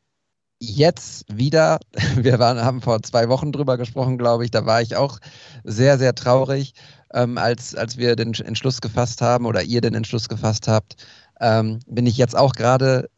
jetzt 0.60 1.26
wieder, 1.36 1.80
wir 2.16 2.38
waren, 2.38 2.62
haben 2.62 2.82
vor 2.82 3.02
zwei 3.02 3.28
Wochen 3.28 3.52
drüber 3.52 3.78
gesprochen, 3.78 4.20
glaube 4.20 4.46
ich, 4.46 4.52
da 4.52 4.66
war 4.68 4.82
ich 4.82 4.96
auch 4.96 5.20
sehr, 5.64 5.98
sehr 5.98 6.14
traurig, 6.14 6.74
ähm, 7.14 7.40
als, 7.40 7.76
als 7.76 7.98
wir 7.98 8.16
den 8.16 8.34
Entschluss 8.36 8.82
gefasst 8.82 9.22
haben 9.22 9.48
oder 9.48 9.64
ihr 9.64 9.82
den 9.82 9.96
Entschluss 9.96 10.30
gefasst 10.30 10.68
habt, 10.68 10.96
ähm, 11.40 11.80
bin 11.88 12.06
ich 12.06 12.18
jetzt 12.18 12.38
auch 12.38 12.54
gerade 12.54 13.10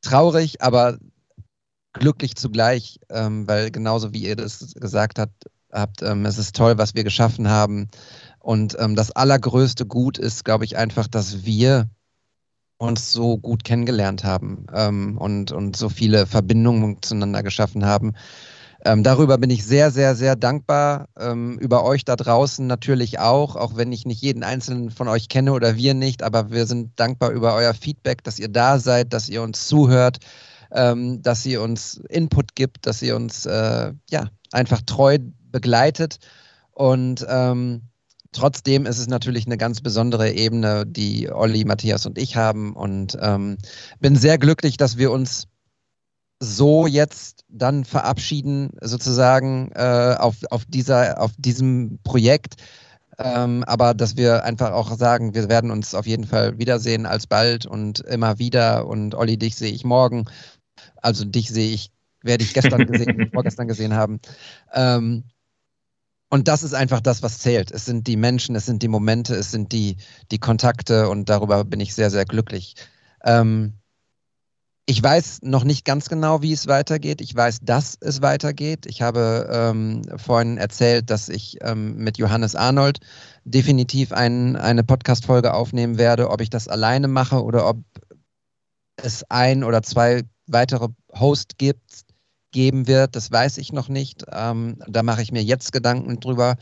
traurig, 0.00 0.60
aber 0.60 0.98
glücklich 1.92 2.36
zugleich, 2.36 3.00
ähm, 3.10 3.46
weil 3.46 3.70
genauso 3.70 4.12
wie 4.12 4.24
ihr 4.24 4.36
das 4.36 4.74
gesagt 4.74 5.18
habt, 5.18 5.50
habt 5.70 6.02
ähm, 6.02 6.26
es 6.26 6.38
ist 6.38 6.54
toll, 6.54 6.78
was 6.78 6.94
wir 6.94 7.04
geschaffen 7.04 7.48
haben. 7.48 7.88
Und 8.38 8.76
ähm, 8.78 8.96
das 8.96 9.10
allergrößte 9.10 9.86
Gut 9.86 10.18
ist, 10.18 10.44
glaube 10.44 10.64
ich, 10.64 10.76
einfach, 10.76 11.06
dass 11.06 11.44
wir 11.44 11.88
uns 12.78 13.12
so 13.12 13.38
gut 13.38 13.64
kennengelernt 13.64 14.24
haben 14.24 14.66
ähm, 14.74 15.16
und, 15.16 15.52
und 15.52 15.76
so 15.76 15.88
viele 15.88 16.26
Verbindungen 16.26 17.00
zueinander 17.00 17.42
geschaffen 17.42 17.86
haben. 17.86 18.14
Ähm, 18.84 19.04
darüber 19.04 19.38
bin 19.38 19.50
ich 19.50 19.64
sehr, 19.64 19.92
sehr, 19.92 20.16
sehr 20.16 20.34
dankbar. 20.34 21.08
Ähm, 21.16 21.56
über 21.60 21.84
euch 21.84 22.04
da 22.04 22.16
draußen 22.16 22.66
natürlich 22.66 23.20
auch, 23.20 23.54
auch 23.54 23.76
wenn 23.76 23.92
ich 23.92 24.04
nicht 24.04 24.20
jeden 24.20 24.42
einzelnen 24.42 24.90
von 24.90 25.06
euch 25.06 25.28
kenne 25.28 25.52
oder 25.52 25.76
wir 25.76 25.94
nicht, 25.94 26.24
aber 26.24 26.50
wir 26.50 26.66
sind 26.66 26.98
dankbar 26.98 27.30
über 27.30 27.54
euer 27.54 27.74
Feedback, 27.74 28.24
dass 28.24 28.40
ihr 28.40 28.48
da 28.48 28.80
seid, 28.80 29.12
dass 29.12 29.28
ihr 29.28 29.42
uns 29.42 29.68
zuhört, 29.68 30.18
ähm, 30.74 31.22
dass 31.22 31.44
ihr 31.46 31.62
uns 31.62 32.00
Input 32.08 32.54
gibt, 32.54 32.86
dass 32.86 33.02
ihr 33.02 33.16
uns 33.16 33.46
äh, 33.46 33.92
ja, 34.10 34.28
einfach 34.50 34.82
treu 34.82 35.18
begleitet. 35.50 36.18
Und 36.72 37.26
ähm, 37.28 37.82
trotzdem 38.32 38.86
ist 38.86 38.98
es 38.98 39.06
natürlich 39.06 39.46
eine 39.46 39.58
ganz 39.58 39.80
besondere 39.80 40.32
Ebene, 40.32 40.84
die 40.86 41.30
Olli, 41.30 41.64
Matthias 41.64 42.06
und 42.06 42.18
ich 42.18 42.36
haben. 42.36 42.74
Und 42.74 43.16
ähm, 43.20 43.58
bin 44.00 44.16
sehr 44.16 44.38
glücklich, 44.38 44.76
dass 44.76 44.96
wir 44.96 45.10
uns 45.10 45.48
so 46.40 46.86
jetzt 46.88 47.44
dann 47.48 47.84
verabschieden, 47.84 48.70
sozusagen 48.80 49.70
äh, 49.74 50.16
auf, 50.18 50.36
auf, 50.50 50.64
dieser, 50.66 51.20
auf 51.20 51.30
diesem 51.38 52.00
Projekt. 52.02 52.56
Ähm, 53.18 53.62
aber 53.64 53.94
dass 53.94 54.16
wir 54.16 54.42
einfach 54.42 54.72
auch 54.72 54.96
sagen, 54.96 55.34
wir 55.34 55.48
werden 55.48 55.70
uns 55.70 55.94
auf 55.94 56.06
jeden 56.06 56.24
Fall 56.24 56.58
wiedersehen 56.58 57.06
alsbald 57.06 57.66
und 57.66 58.00
immer 58.00 58.38
wieder. 58.38 58.86
Und 58.86 59.14
Olli, 59.14 59.36
dich 59.36 59.54
sehe 59.54 59.70
ich 59.70 59.84
morgen. 59.84 60.24
Also 61.02 61.24
dich 61.24 61.50
sehe 61.50 61.72
ich, 61.72 61.90
werde 62.22 62.44
ich 62.44 62.54
gestern 62.54 62.86
gesehen, 62.86 63.30
vorgestern 63.34 63.68
gesehen 63.68 63.94
haben. 63.94 64.20
Ähm, 64.72 65.24
und 66.30 66.48
das 66.48 66.62
ist 66.62 66.72
einfach 66.72 67.00
das, 67.00 67.22
was 67.22 67.40
zählt. 67.40 67.70
Es 67.70 67.84
sind 67.84 68.06
die 68.06 68.16
Menschen, 68.16 68.56
es 68.56 68.64
sind 68.64 68.82
die 68.82 68.88
Momente, 68.88 69.34
es 69.34 69.50
sind 69.50 69.72
die, 69.72 69.98
die 70.30 70.38
Kontakte 70.38 71.10
und 71.10 71.28
darüber 71.28 71.62
bin 71.64 71.80
ich 71.80 71.94
sehr, 71.94 72.10
sehr 72.10 72.24
glücklich. 72.24 72.74
Ähm, 73.22 73.74
ich 74.86 75.02
weiß 75.02 75.40
noch 75.42 75.62
nicht 75.62 75.84
ganz 75.84 76.08
genau, 76.08 76.42
wie 76.42 76.52
es 76.52 76.66
weitergeht. 76.66 77.20
Ich 77.20 77.34
weiß, 77.34 77.60
dass 77.62 77.96
es 78.00 78.20
weitergeht. 78.20 78.86
Ich 78.86 79.00
habe 79.00 79.48
ähm, 79.52 80.02
vorhin 80.16 80.58
erzählt, 80.58 81.08
dass 81.10 81.28
ich 81.28 81.58
ähm, 81.60 81.96
mit 81.96 82.18
Johannes 82.18 82.56
Arnold 82.56 82.98
definitiv 83.44 84.12
ein, 84.12 84.56
eine 84.56 84.82
Podcast-Folge 84.82 85.54
aufnehmen 85.54 85.98
werde. 85.98 86.30
Ob 86.30 86.40
ich 86.40 86.50
das 86.50 86.66
alleine 86.66 87.08
mache 87.08 87.44
oder 87.44 87.68
ob 87.68 87.78
es 88.96 89.24
ein 89.30 89.62
oder 89.64 89.82
zwei 89.82 90.22
weitere 90.46 90.88
Hosts 91.12 91.56
gibt, 91.58 92.04
geben 92.50 92.86
wird, 92.86 93.16
das 93.16 93.30
weiß 93.30 93.58
ich 93.58 93.72
noch 93.72 93.88
nicht. 93.88 94.24
Ähm, 94.30 94.82
da 94.86 95.02
mache 95.02 95.22
ich 95.22 95.32
mir 95.32 95.42
jetzt 95.42 95.72
Gedanken 95.72 96.20
drüber. 96.20 96.56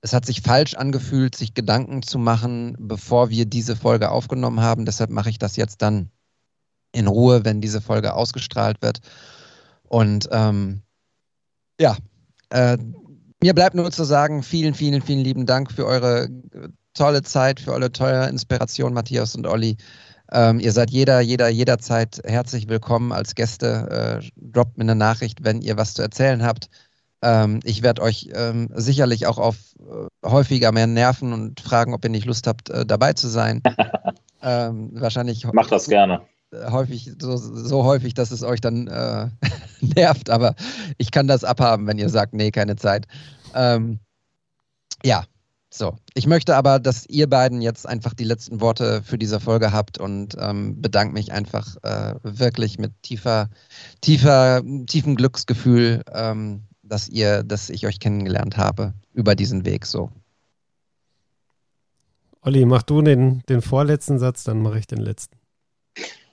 Es 0.00 0.12
hat 0.12 0.26
sich 0.26 0.42
falsch 0.42 0.74
angefühlt, 0.74 1.36
sich 1.36 1.54
Gedanken 1.54 2.02
zu 2.02 2.18
machen, 2.18 2.76
bevor 2.78 3.30
wir 3.30 3.46
diese 3.46 3.76
Folge 3.76 4.10
aufgenommen 4.10 4.60
haben. 4.60 4.84
Deshalb 4.84 5.10
mache 5.10 5.30
ich 5.30 5.38
das 5.38 5.56
jetzt 5.56 5.80
dann 5.80 6.10
in 6.90 7.06
Ruhe, 7.06 7.44
wenn 7.44 7.60
diese 7.60 7.80
Folge 7.80 8.14
ausgestrahlt 8.14 8.82
wird. 8.82 9.00
Und 9.88 10.28
ähm, 10.32 10.82
ja, 11.80 11.96
äh, 12.50 12.76
mir 13.42 13.54
bleibt 13.54 13.74
nur 13.74 13.90
zu 13.90 14.04
sagen, 14.04 14.42
vielen, 14.42 14.74
vielen, 14.74 15.02
vielen 15.02 15.20
lieben 15.20 15.46
Dank 15.46 15.70
für 15.70 15.86
eure 15.86 16.28
tolle 16.94 17.22
Zeit, 17.22 17.60
für 17.60 17.72
eure 17.72 17.92
tolle 17.92 18.28
Inspiration, 18.28 18.92
Matthias 18.92 19.34
und 19.34 19.46
Olli. 19.46 19.76
Ähm, 20.32 20.60
ihr 20.60 20.72
seid 20.72 20.90
jeder, 20.90 21.20
jeder, 21.20 21.48
jederzeit 21.48 22.22
herzlich 22.24 22.68
willkommen 22.68 23.12
als 23.12 23.34
Gäste. 23.34 24.20
Äh, 24.22 24.30
droppt 24.36 24.78
mir 24.78 24.84
eine 24.84 24.94
Nachricht, 24.94 25.44
wenn 25.44 25.60
ihr 25.60 25.76
was 25.76 25.92
zu 25.92 26.00
erzählen 26.00 26.42
habt. 26.42 26.70
Ähm, 27.20 27.60
ich 27.64 27.82
werde 27.82 28.00
euch 28.00 28.30
ähm, 28.34 28.70
sicherlich 28.74 29.26
auch 29.26 29.36
auf 29.38 29.56
äh, 29.78 30.28
häufiger 30.28 30.72
mehr 30.72 30.86
nerven 30.86 31.34
und 31.34 31.60
fragen, 31.60 31.92
ob 31.92 32.02
ihr 32.04 32.10
nicht 32.10 32.24
Lust 32.24 32.46
habt, 32.46 32.70
äh, 32.70 32.86
dabei 32.86 33.12
zu 33.12 33.28
sein. 33.28 33.62
Ähm, 34.44 34.90
wahrscheinlich. 34.94 35.44
Macht 35.52 35.70
das 35.70 35.86
gerne. 35.86 36.22
Häufig, 36.52 37.12
so, 37.20 37.36
so 37.36 37.84
häufig, 37.84 38.12
dass 38.14 38.32
es 38.32 38.42
euch 38.42 38.60
dann 38.60 38.88
äh, 38.88 39.28
nervt, 39.80 40.30
aber 40.30 40.56
ich 40.98 41.12
kann 41.12 41.28
das 41.28 41.44
abhaben, 41.44 41.86
wenn 41.86 41.98
ihr 41.98 42.08
sagt, 42.08 42.34
nee, 42.34 42.50
keine 42.50 42.74
Zeit. 42.74 43.06
Ähm, 43.54 44.00
ja, 45.04 45.24
so, 45.74 45.96
ich 46.12 46.26
möchte 46.26 46.54
aber, 46.54 46.78
dass 46.78 47.06
ihr 47.06 47.30
beiden 47.30 47.62
jetzt 47.62 47.88
einfach 47.88 48.12
die 48.12 48.24
letzten 48.24 48.60
Worte 48.60 49.02
für 49.02 49.16
diese 49.16 49.40
Folge 49.40 49.72
habt 49.72 49.96
und 49.96 50.36
ähm, 50.38 50.82
bedanke 50.82 51.14
mich 51.14 51.32
einfach 51.32 51.76
äh, 51.82 52.14
wirklich 52.22 52.78
mit 52.78 52.92
tiefer, 53.02 53.48
tiefer, 54.02 54.62
tiefem 54.86 55.16
Glücksgefühl, 55.16 56.02
ähm, 56.12 56.64
dass 56.82 57.08
ihr, 57.08 57.42
dass 57.42 57.70
ich 57.70 57.86
euch 57.86 58.00
kennengelernt 58.00 58.58
habe 58.58 58.92
über 59.14 59.34
diesen 59.34 59.64
Weg 59.64 59.86
so. 59.86 60.10
Olli, 62.42 62.66
mach 62.66 62.82
du 62.82 63.00
den, 63.00 63.40
den 63.48 63.62
vorletzten 63.62 64.18
Satz, 64.18 64.44
dann 64.44 64.60
mache 64.60 64.78
ich 64.78 64.86
den 64.86 65.00
letzten. 65.00 65.38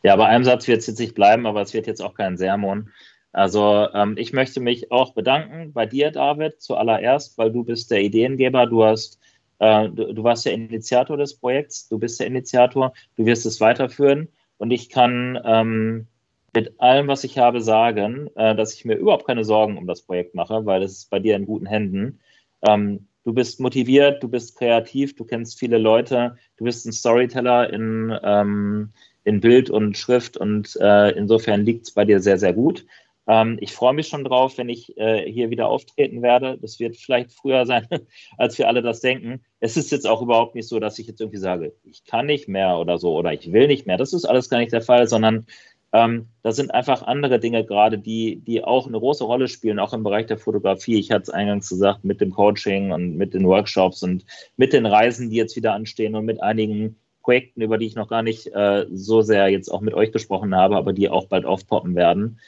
Ja, 0.03 0.17
bei 0.17 0.25
einem 0.25 0.43
Satz 0.43 0.67
wird 0.67 0.79
es 0.79 0.87
jetzt 0.87 0.99
nicht 0.99 1.15
bleiben, 1.15 1.45
aber 1.45 1.61
es 1.61 1.73
wird 1.73 1.87
jetzt 1.87 2.01
auch 2.01 2.13
kein 2.13 2.35
Sermon. 2.35 2.89
Also 3.31 3.87
ähm, 3.93 4.15
ich 4.17 4.33
möchte 4.33 4.59
mich 4.59 4.91
auch 4.91 5.13
bedanken 5.13 5.71
bei 5.71 5.85
dir, 5.85 6.11
David, 6.11 6.61
zuallererst, 6.61 7.37
weil 7.37 7.51
du 7.51 7.63
bist 7.63 7.91
der 7.91 8.01
Ideengeber, 8.01 8.65
du 8.65 8.83
hast 8.83 9.18
äh, 9.59 9.89
du, 9.89 10.13
du, 10.13 10.23
warst 10.23 10.45
der 10.45 10.53
Initiator 10.53 11.17
des 11.17 11.35
Projekts, 11.35 11.87
du 11.87 11.99
bist 11.99 12.19
der 12.19 12.27
Initiator, 12.27 12.93
du 13.15 13.25
wirst 13.25 13.45
es 13.45 13.61
weiterführen 13.61 14.29
und 14.57 14.71
ich 14.71 14.89
kann 14.89 15.39
ähm, 15.45 16.07
mit 16.53 16.79
allem, 16.79 17.07
was 17.07 17.23
ich 17.23 17.37
habe, 17.37 17.61
sagen, 17.61 18.29
äh, 18.35 18.55
dass 18.55 18.73
ich 18.73 18.85
mir 18.85 18.95
überhaupt 18.95 19.27
keine 19.27 19.43
Sorgen 19.43 19.77
um 19.77 19.87
das 19.87 20.01
Projekt 20.01 20.35
mache, 20.35 20.65
weil 20.65 20.83
es 20.83 20.93
ist 20.93 21.09
bei 21.09 21.19
dir 21.19 21.35
in 21.35 21.45
guten 21.45 21.65
Händen. 21.65 22.19
Ähm, 22.67 23.07
du 23.23 23.33
bist 23.33 23.59
motiviert, 23.59 24.23
du 24.23 24.27
bist 24.27 24.57
kreativ, 24.57 25.15
du 25.15 25.25
kennst 25.25 25.59
viele 25.59 25.77
Leute, 25.77 26.37
du 26.57 26.63
bist 26.63 26.85
ein 26.85 26.91
Storyteller 26.91 27.71
in, 27.71 28.17
ähm, 28.23 28.91
in 29.23 29.39
Bild 29.39 29.69
und 29.69 29.97
Schrift 29.97 30.37
und 30.37 30.75
äh, 30.81 31.11
insofern 31.11 31.65
liegt 31.65 31.87
es 31.87 31.93
bei 31.93 32.05
dir 32.05 32.19
sehr, 32.19 32.37
sehr 32.37 32.53
gut. 32.53 32.85
Ähm, 33.29 33.57
ich 33.61 33.73
freue 33.73 33.93
mich 33.93 34.07
schon 34.07 34.23
drauf, 34.23 34.57
wenn 34.57 34.69
ich 34.69 34.97
äh, 34.97 35.31
hier 35.31 35.51
wieder 35.51 35.69
auftreten 35.69 36.23
werde. 36.23 36.57
Das 36.59 36.79
wird 36.79 36.97
vielleicht 36.97 37.31
früher 37.31 37.67
sein, 37.67 37.87
als 38.39 38.57
wir 38.57 38.67
alle 38.67 38.81
das 38.81 39.01
denken. 39.01 39.43
Es 39.59 39.77
ist 39.77 39.91
jetzt 39.91 40.07
auch 40.07 40.23
überhaupt 40.23 40.55
nicht 40.55 40.67
so, 40.67 40.79
dass 40.79 40.97
ich 40.97 41.05
jetzt 41.05 41.21
irgendwie 41.21 41.37
sage, 41.37 41.73
ich 41.83 42.03
kann 42.05 42.25
nicht 42.25 42.47
mehr 42.47 42.79
oder 42.79 42.97
so 42.97 43.15
oder 43.15 43.31
ich 43.31 43.53
will 43.53 43.67
nicht 43.67 43.85
mehr. 43.85 43.97
Das 43.97 44.13
ist 44.13 44.25
alles 44.25 44.49
gar 44.49 44.57
nicht 44.57 44.73
der 44.73 44.81
Fall, 44.81 45.07
sondern 45.07 45.45
ähm, 45.93 46.29
da 46.41 46.51
sind 46.51 46.73
einfach 46.73 47.03
andere 47.03 47.39
Dinge 47.39 47.63
gerade, 47.63 47.99
die, 47.99 48.37
die 48.37 48.63
auch 48.63 48.87
eine 48.87 48.99
große 48.99 49.23
Rolle 49.23 49.47
spielen, 49.47 49.77
auch 49.77 49.93
im 49.93 50.03
Bereich 50.03 50.25
der 50.25 50.39
Fotografie. 50.39 50.97
Ich 50.97 51.11
hatte 51.11 51.23
es 51.23 51.29
eingangs 51.29 51.69
gesagt, 51.69 52.03
mit 52.03 52.21
dem 52.21 52.31
Coaching 52.31 52.91
und 52.91 53.15
mit 53.15 53.35
den 53.35 53.45
Workshops 53.45 54.01
und 54.01 54.25
mit 54.57 54.73
den 54.73 54.87
Reisen, 54.87 55.29
die 55.29 55.35
jetzt 55.35 55.55
wieder 55.55 55.73
anstehen 55.73 56.15
und 56.15 56.25
mit 56.25 56.41
einigen 56.41 56.95
Projekten, 57.21 57.61
über 57.61 57.77
die 57.77 57.85
ich 57.85 57.95
noch 57.95 58.07
gar 58.07 58.23
nicht 58.23 58.47
äh, 58.55 58.87
so 58.91 59.21
sehr 59.21 59.49
jetzt 59.49 59.69
auch 59.69 59.81
mit 59.81 59.93
euch 59.93 60.11
gesprochen 60.11 60.55
habe, 60.55 60.77
aber 60.77 60.93
die 60.93 61.09
auch 61.09 61.27
bald 61.27 61.45
aufpoppen 61.45 61.95
werden. 61.95 62.39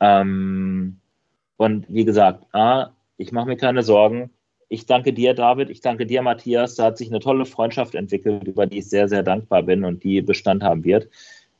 Ähm, 0.00 1.00
und 1.56 1.86
wie 1.88 2.04
gesagt, 2.04 2.46
A, 2.54 2.92
ich 3.16 3.32
mache 3.32 3.48
mir 3.48 3.56
keine 3.56 3.82
Sorgen. 3.82 4.30
Ich 4.68 4.86
danke 4.86 5.12
dir, 5.12 5.34
David. 5.34 5.68
Ich 5.68 5.80
danke 5.80 6.06
dir, 6.06 6.22
Matthias. 6.22 6.76
Da 6.76 6.84
hat 6.84 6.98
sich 6.98 7.08
eine 7.08 7.20
tolle 7.20 7.44
Freundschaft 7.44 7.94
entwickelt, 7.94 8.46
über 8.46 8.66
die 8.66 8.78
ich 8.78 8.88
sehr, 8.88 9.08
sehr 9.08 9.22
dankbar 9.22 9.62
bin 9.64 9.84
und 9.84 10.02
die 10.04 10.22
Bestand 10.22 10.62
haben 10.62 10.84
wird. 10.84 11.08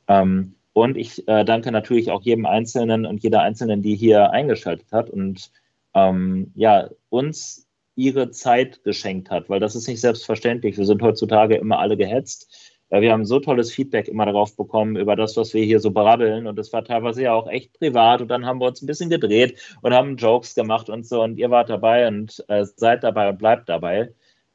Ähm, 0.07 0.55
und 0.73 0.97
ich 0.97 1.27
äh, 1.27 1.43
danke 1.43 1.71
natürlich 1.71 2.09
auch 2.09 2.21
jedem 2.21 2.45
Einzelnen 2.45 3.05
und 3.05 3.21
jeder 3.21 3.41
Einzelnen, 3.41 3.81
die 3.81 3.95
hier 3.95 4.31
eingeschaltet 4.31 4.91
hat 4.91 5.09
und 5.09 5.51
ähm, 5.93 6.51
ja, 6.55 6.89
uns 7.09 7.67
ihre 7.95 8.31
Zeit 8.31 8.83
geschenkt 8.83 9.29
hat, 9.29 9.49
weil 9.49 9.59
das 9.59 9.75
ist 9.75 9.87
nicht 9.87 9.99
selbstverständlich. 9.99 10.77
Wir 10.77 10.85
sind 10.85 11.01
heutzutage 11.01 11.55
immer 11.55 11.79
alle 11.79 11.97
gehetzt 11.97 12.70
wir 12.99 13.13
haben 13.13 13.25
so 13.25 13.39
tolles 13.39 13.71
Feedback 13.71 14.09
immer 14.09 14.25
darauf 14.25 14.57
bekommen, 14.57 14.97
über 14.97 15.15
das, 15.15 15.37
was 15.37 15.53
wir 15.53 15.63
hier 15.63 15.79
so 15.79 15.91
brabbeln. 15.91 16.45
Und 16.45 16.57
das 16.57 16.73
war 16.73 16.83
teilweise 16.83 17.23
ja 17.23 17.33
auch 17.33 17.47
echt 17.47 17.71
privat. 17.79 18.21
Und 18.21 18.27
dann 18.27 18.45
haben 18.45 18.59
wir 18.59 18.67
uns 18.67 18.81
ein 18.81 18.87
bisschen 18.87 19.09
gedreht 19.09 19.77
und 19.81 19.93
haben 19.93 20.17
Jokes 20.17 20.55
gemacht 20.55 20.89
und 20.89 21.07
so. 21.07 21.23
Und 21.23 21.37
ihr 21.37 21.49
wart 21.49 21.69
dabei 21.69 22.07
und 22.07 22.43
äh, 22.49 22.65
seid 22.65 23.03
dabei 23.03 23.29
und 23.29 23.37
bleibt 23.37 23.69
dabei. 23.69 24.13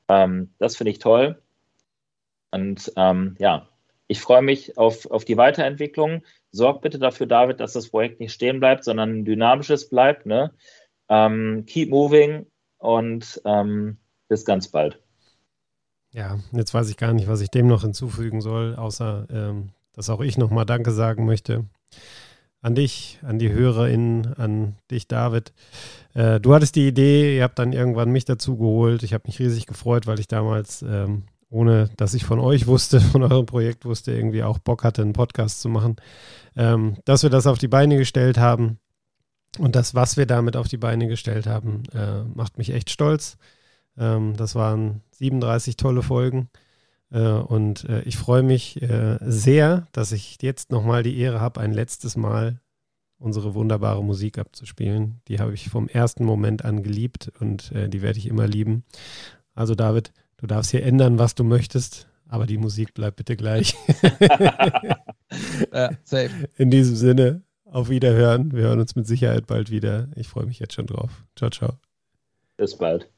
Ähm, 0.08 0.50
das 0.58 0.76
finde 0.76 0.90
ich 0.90 0.98
toll. 0.98 1.40
Und 2.50 2.92
ähm, 2.96 3.36
ja, 3.38 3.68
ich 4.06 4.20
freue 4.20 4.42
mich 4.42 4.76
auf, 4.78 5.10
auf 5.10 5.24
die 5.24 5.36
Weiterentwicklung. 5.36 6.22
Sorgt 6.52 6.82
bitte 6.82 6.98
dafür, 6.98 7.26
David, 7.26 7.60
dass 7.60 7.72
das 7.72 7.88
Projekt 7.88 8.20
nicht 8.20 8.32
stehen 8.32 8.60
bleibt, 8.60 8.84
sondern 8.84 9.20
ein 9.20 9.24
dynamisches 9.24 9.88
bleibt. 9.88 10.26
Ne? 10.26 10.52
Ähm, 11.08 11.64
keep 11.66 11.90
moving 11.90 12.46
und 12.78 13.40
ähm, 13.44 13.98
bis 14.28 14.44
ganz 14.44 14.68
bald. 14.68 15.05
Ja, 16.16 16.38
jetzt 16.52 16.72
weiß 16.72 16.88
ich 16.88 16.96
gar 16.96 17.12
nicht, 17.12 17.28
was 17.28 17.42
ich 17.42 17.50
dem 17.50 17.66
noch 17.66 17.82
hinzufügen 17.82 18.40
soll, 18.40 18.74
außer 18.74 19.26
ähm, 19.30 19.68
dass 19.92 20.08
auch 20.08 20.22
ich 20.22 20.38
nochmal 20.38 20.64
Danke 20.64 20.90
sagen 20.90 21.26
möchte 21.26 21.66
an 22.62 22.74
dich, 22.74 23.20
an 23.22 23.38
die 23.38 23.52
HörerInnen, 23.52 24.32
an 24.34 24.76
dich, 24.90 25.08
David. 25.08 25.52
Äh, 26.14 26.40
du 26.40 26.54
hattest 26.54 26.74
die 26.74 26.88
Idee, 26.88 27.36
ihr 27.36 27.42
habt 27.42 27.58
dann 27.58 27.74
irgendwann 27.74 28.10
mich 28.10 28.24
dazu 28.24 28.56
geholt. 28.56 29.02
Ich 29.02 29.12
habe 29.12 29.24
mich 29.26 29.38
riesig 29.38 29.66
gefreut, 29.66 30.06
weil 30.06 30.18
ich 30.18 30.26
damals, 30.26 30.80
ähm, 30.80 31.24
ohne 31.50 31.90
dass 31.98 32.14
ich 32.14 32.24
von 32.24 32.40
euch 32.40 32.66
wusste, 32.66 32.98
von 33.12 33.22
eurem 33.22 33.44
Projekt 33.44 33.84
wusste, 33.84 34.12
irgendwie 34.12 34.42
auch 34.42 34.58
Bock 34.58 34.84
hatte, 34.84 35.02
einen 35.02 35.12
Podcast 35.12 35.60
zu 35.60 35.68
machen. 35.68 35.96
Ähm, 36.56 36.96
dass 37.04 37.24
wir 37.24 37.30
das 37.30 37.46
auf 37.46 37.58
die 37.58 37.68
Beine 37.68 37.98
gestellt 37.98 38.38
haben 38.38 38.78
und 39.58 39.76
das, 39.76 39.94
was 39.94 40.16
wir 40.16 40.24
damit 40.24 40.56
auf 40.56 40.66
die 40.66 40.78
Beine 40.78 41.08
gestellt 41.08 41.46
haben, 41.46 41.82
äh, 41.92 42.22
macht 42.34 42.56
mich 42.56 42.70
echt 42.70 42.88
stolz. 42.88 43.36
Ähm, 43.98 44.34
das 44.36 44.54
waren 44.54 45.02
37 45.18 45.76
tolle 45.76 46.02
Folgen. 46.02 46.48
Äh, 47.10 47.20
und 47.20 47.84
äh, 47.84 48.02
ich 48.02 48.16
freue 48.16 48.42
mich 48.42 48.82
äh, 48.82 49.18
sehr, 49.20 49.86
dass 49.92 50.12
ich 50.12 50.38
jetzt 50.42 50.70
nochmal 50.70 51.02
die 51.02 51.18
Ehre 51.18 51.40
habe, 51.40 51.60
ein 51.60 51.72
letztes 51.72 52.16
Mal 52.16 52.60
unsere 53.18 53.54
wunderbare 53.54 54.04
Musik 54.04 54.38
abzuspielen. 54.38 55.20
Die 55.28 55.38
habe 55.40 55.54
ich 55.54 55.68
vom 55.70 55.88
ersten 55.88 56.24
Moment 56.24 56.64
an 56.64 56.82
geliebt 56.82 57.32
und 57.40 57.72
die 57.74 58.02
werde 58.02 58.18
ich 58.18 58.26
immer 58.26 58.46
lieben. 58.46 58.84
Also 59.54 59.74
David, 59.74 60.12
du 60.36 60.46
darfst 60.46 60.70
hier 60.70 60.82
ändern, 60.82 61.18
was 61.18 61.34
du 61.34 61.42
möchtest, 61.42 62.08
aber 62.28 62.44
die 62.44 62.58
Musik 62.58 62.92
bleibt 62.92 63.16
bitte 63.16 63.34
gleich. 63.34 63.74
ja, 65.72 65.92
safe. 66.04 66.30
In 66.58 66.70
diesem 66.70 66.94
Sinne, 66.94 67.42
auf 67.64 67.88
Wiederhören. 67.88 68.52
Wir 68.52 68.64
hören 68.64 68.80
uns 68.80 68.96
mit 68.96 69.06
Sicherheit 69.06 69.46
bald 69.46 69.70
wieder. 69.70 70.08
Ich 70.14 70.28
freue 70.28 70.46
mich 70.46 70.58
jetzt 70.58 70.74
schon 70.74 70.86
drauf. 70.86 71.24
Ciao, 71.36 71.50
ciao. 71.50 71.78
Bis 72.56 72.76
bald. 72.76 73.10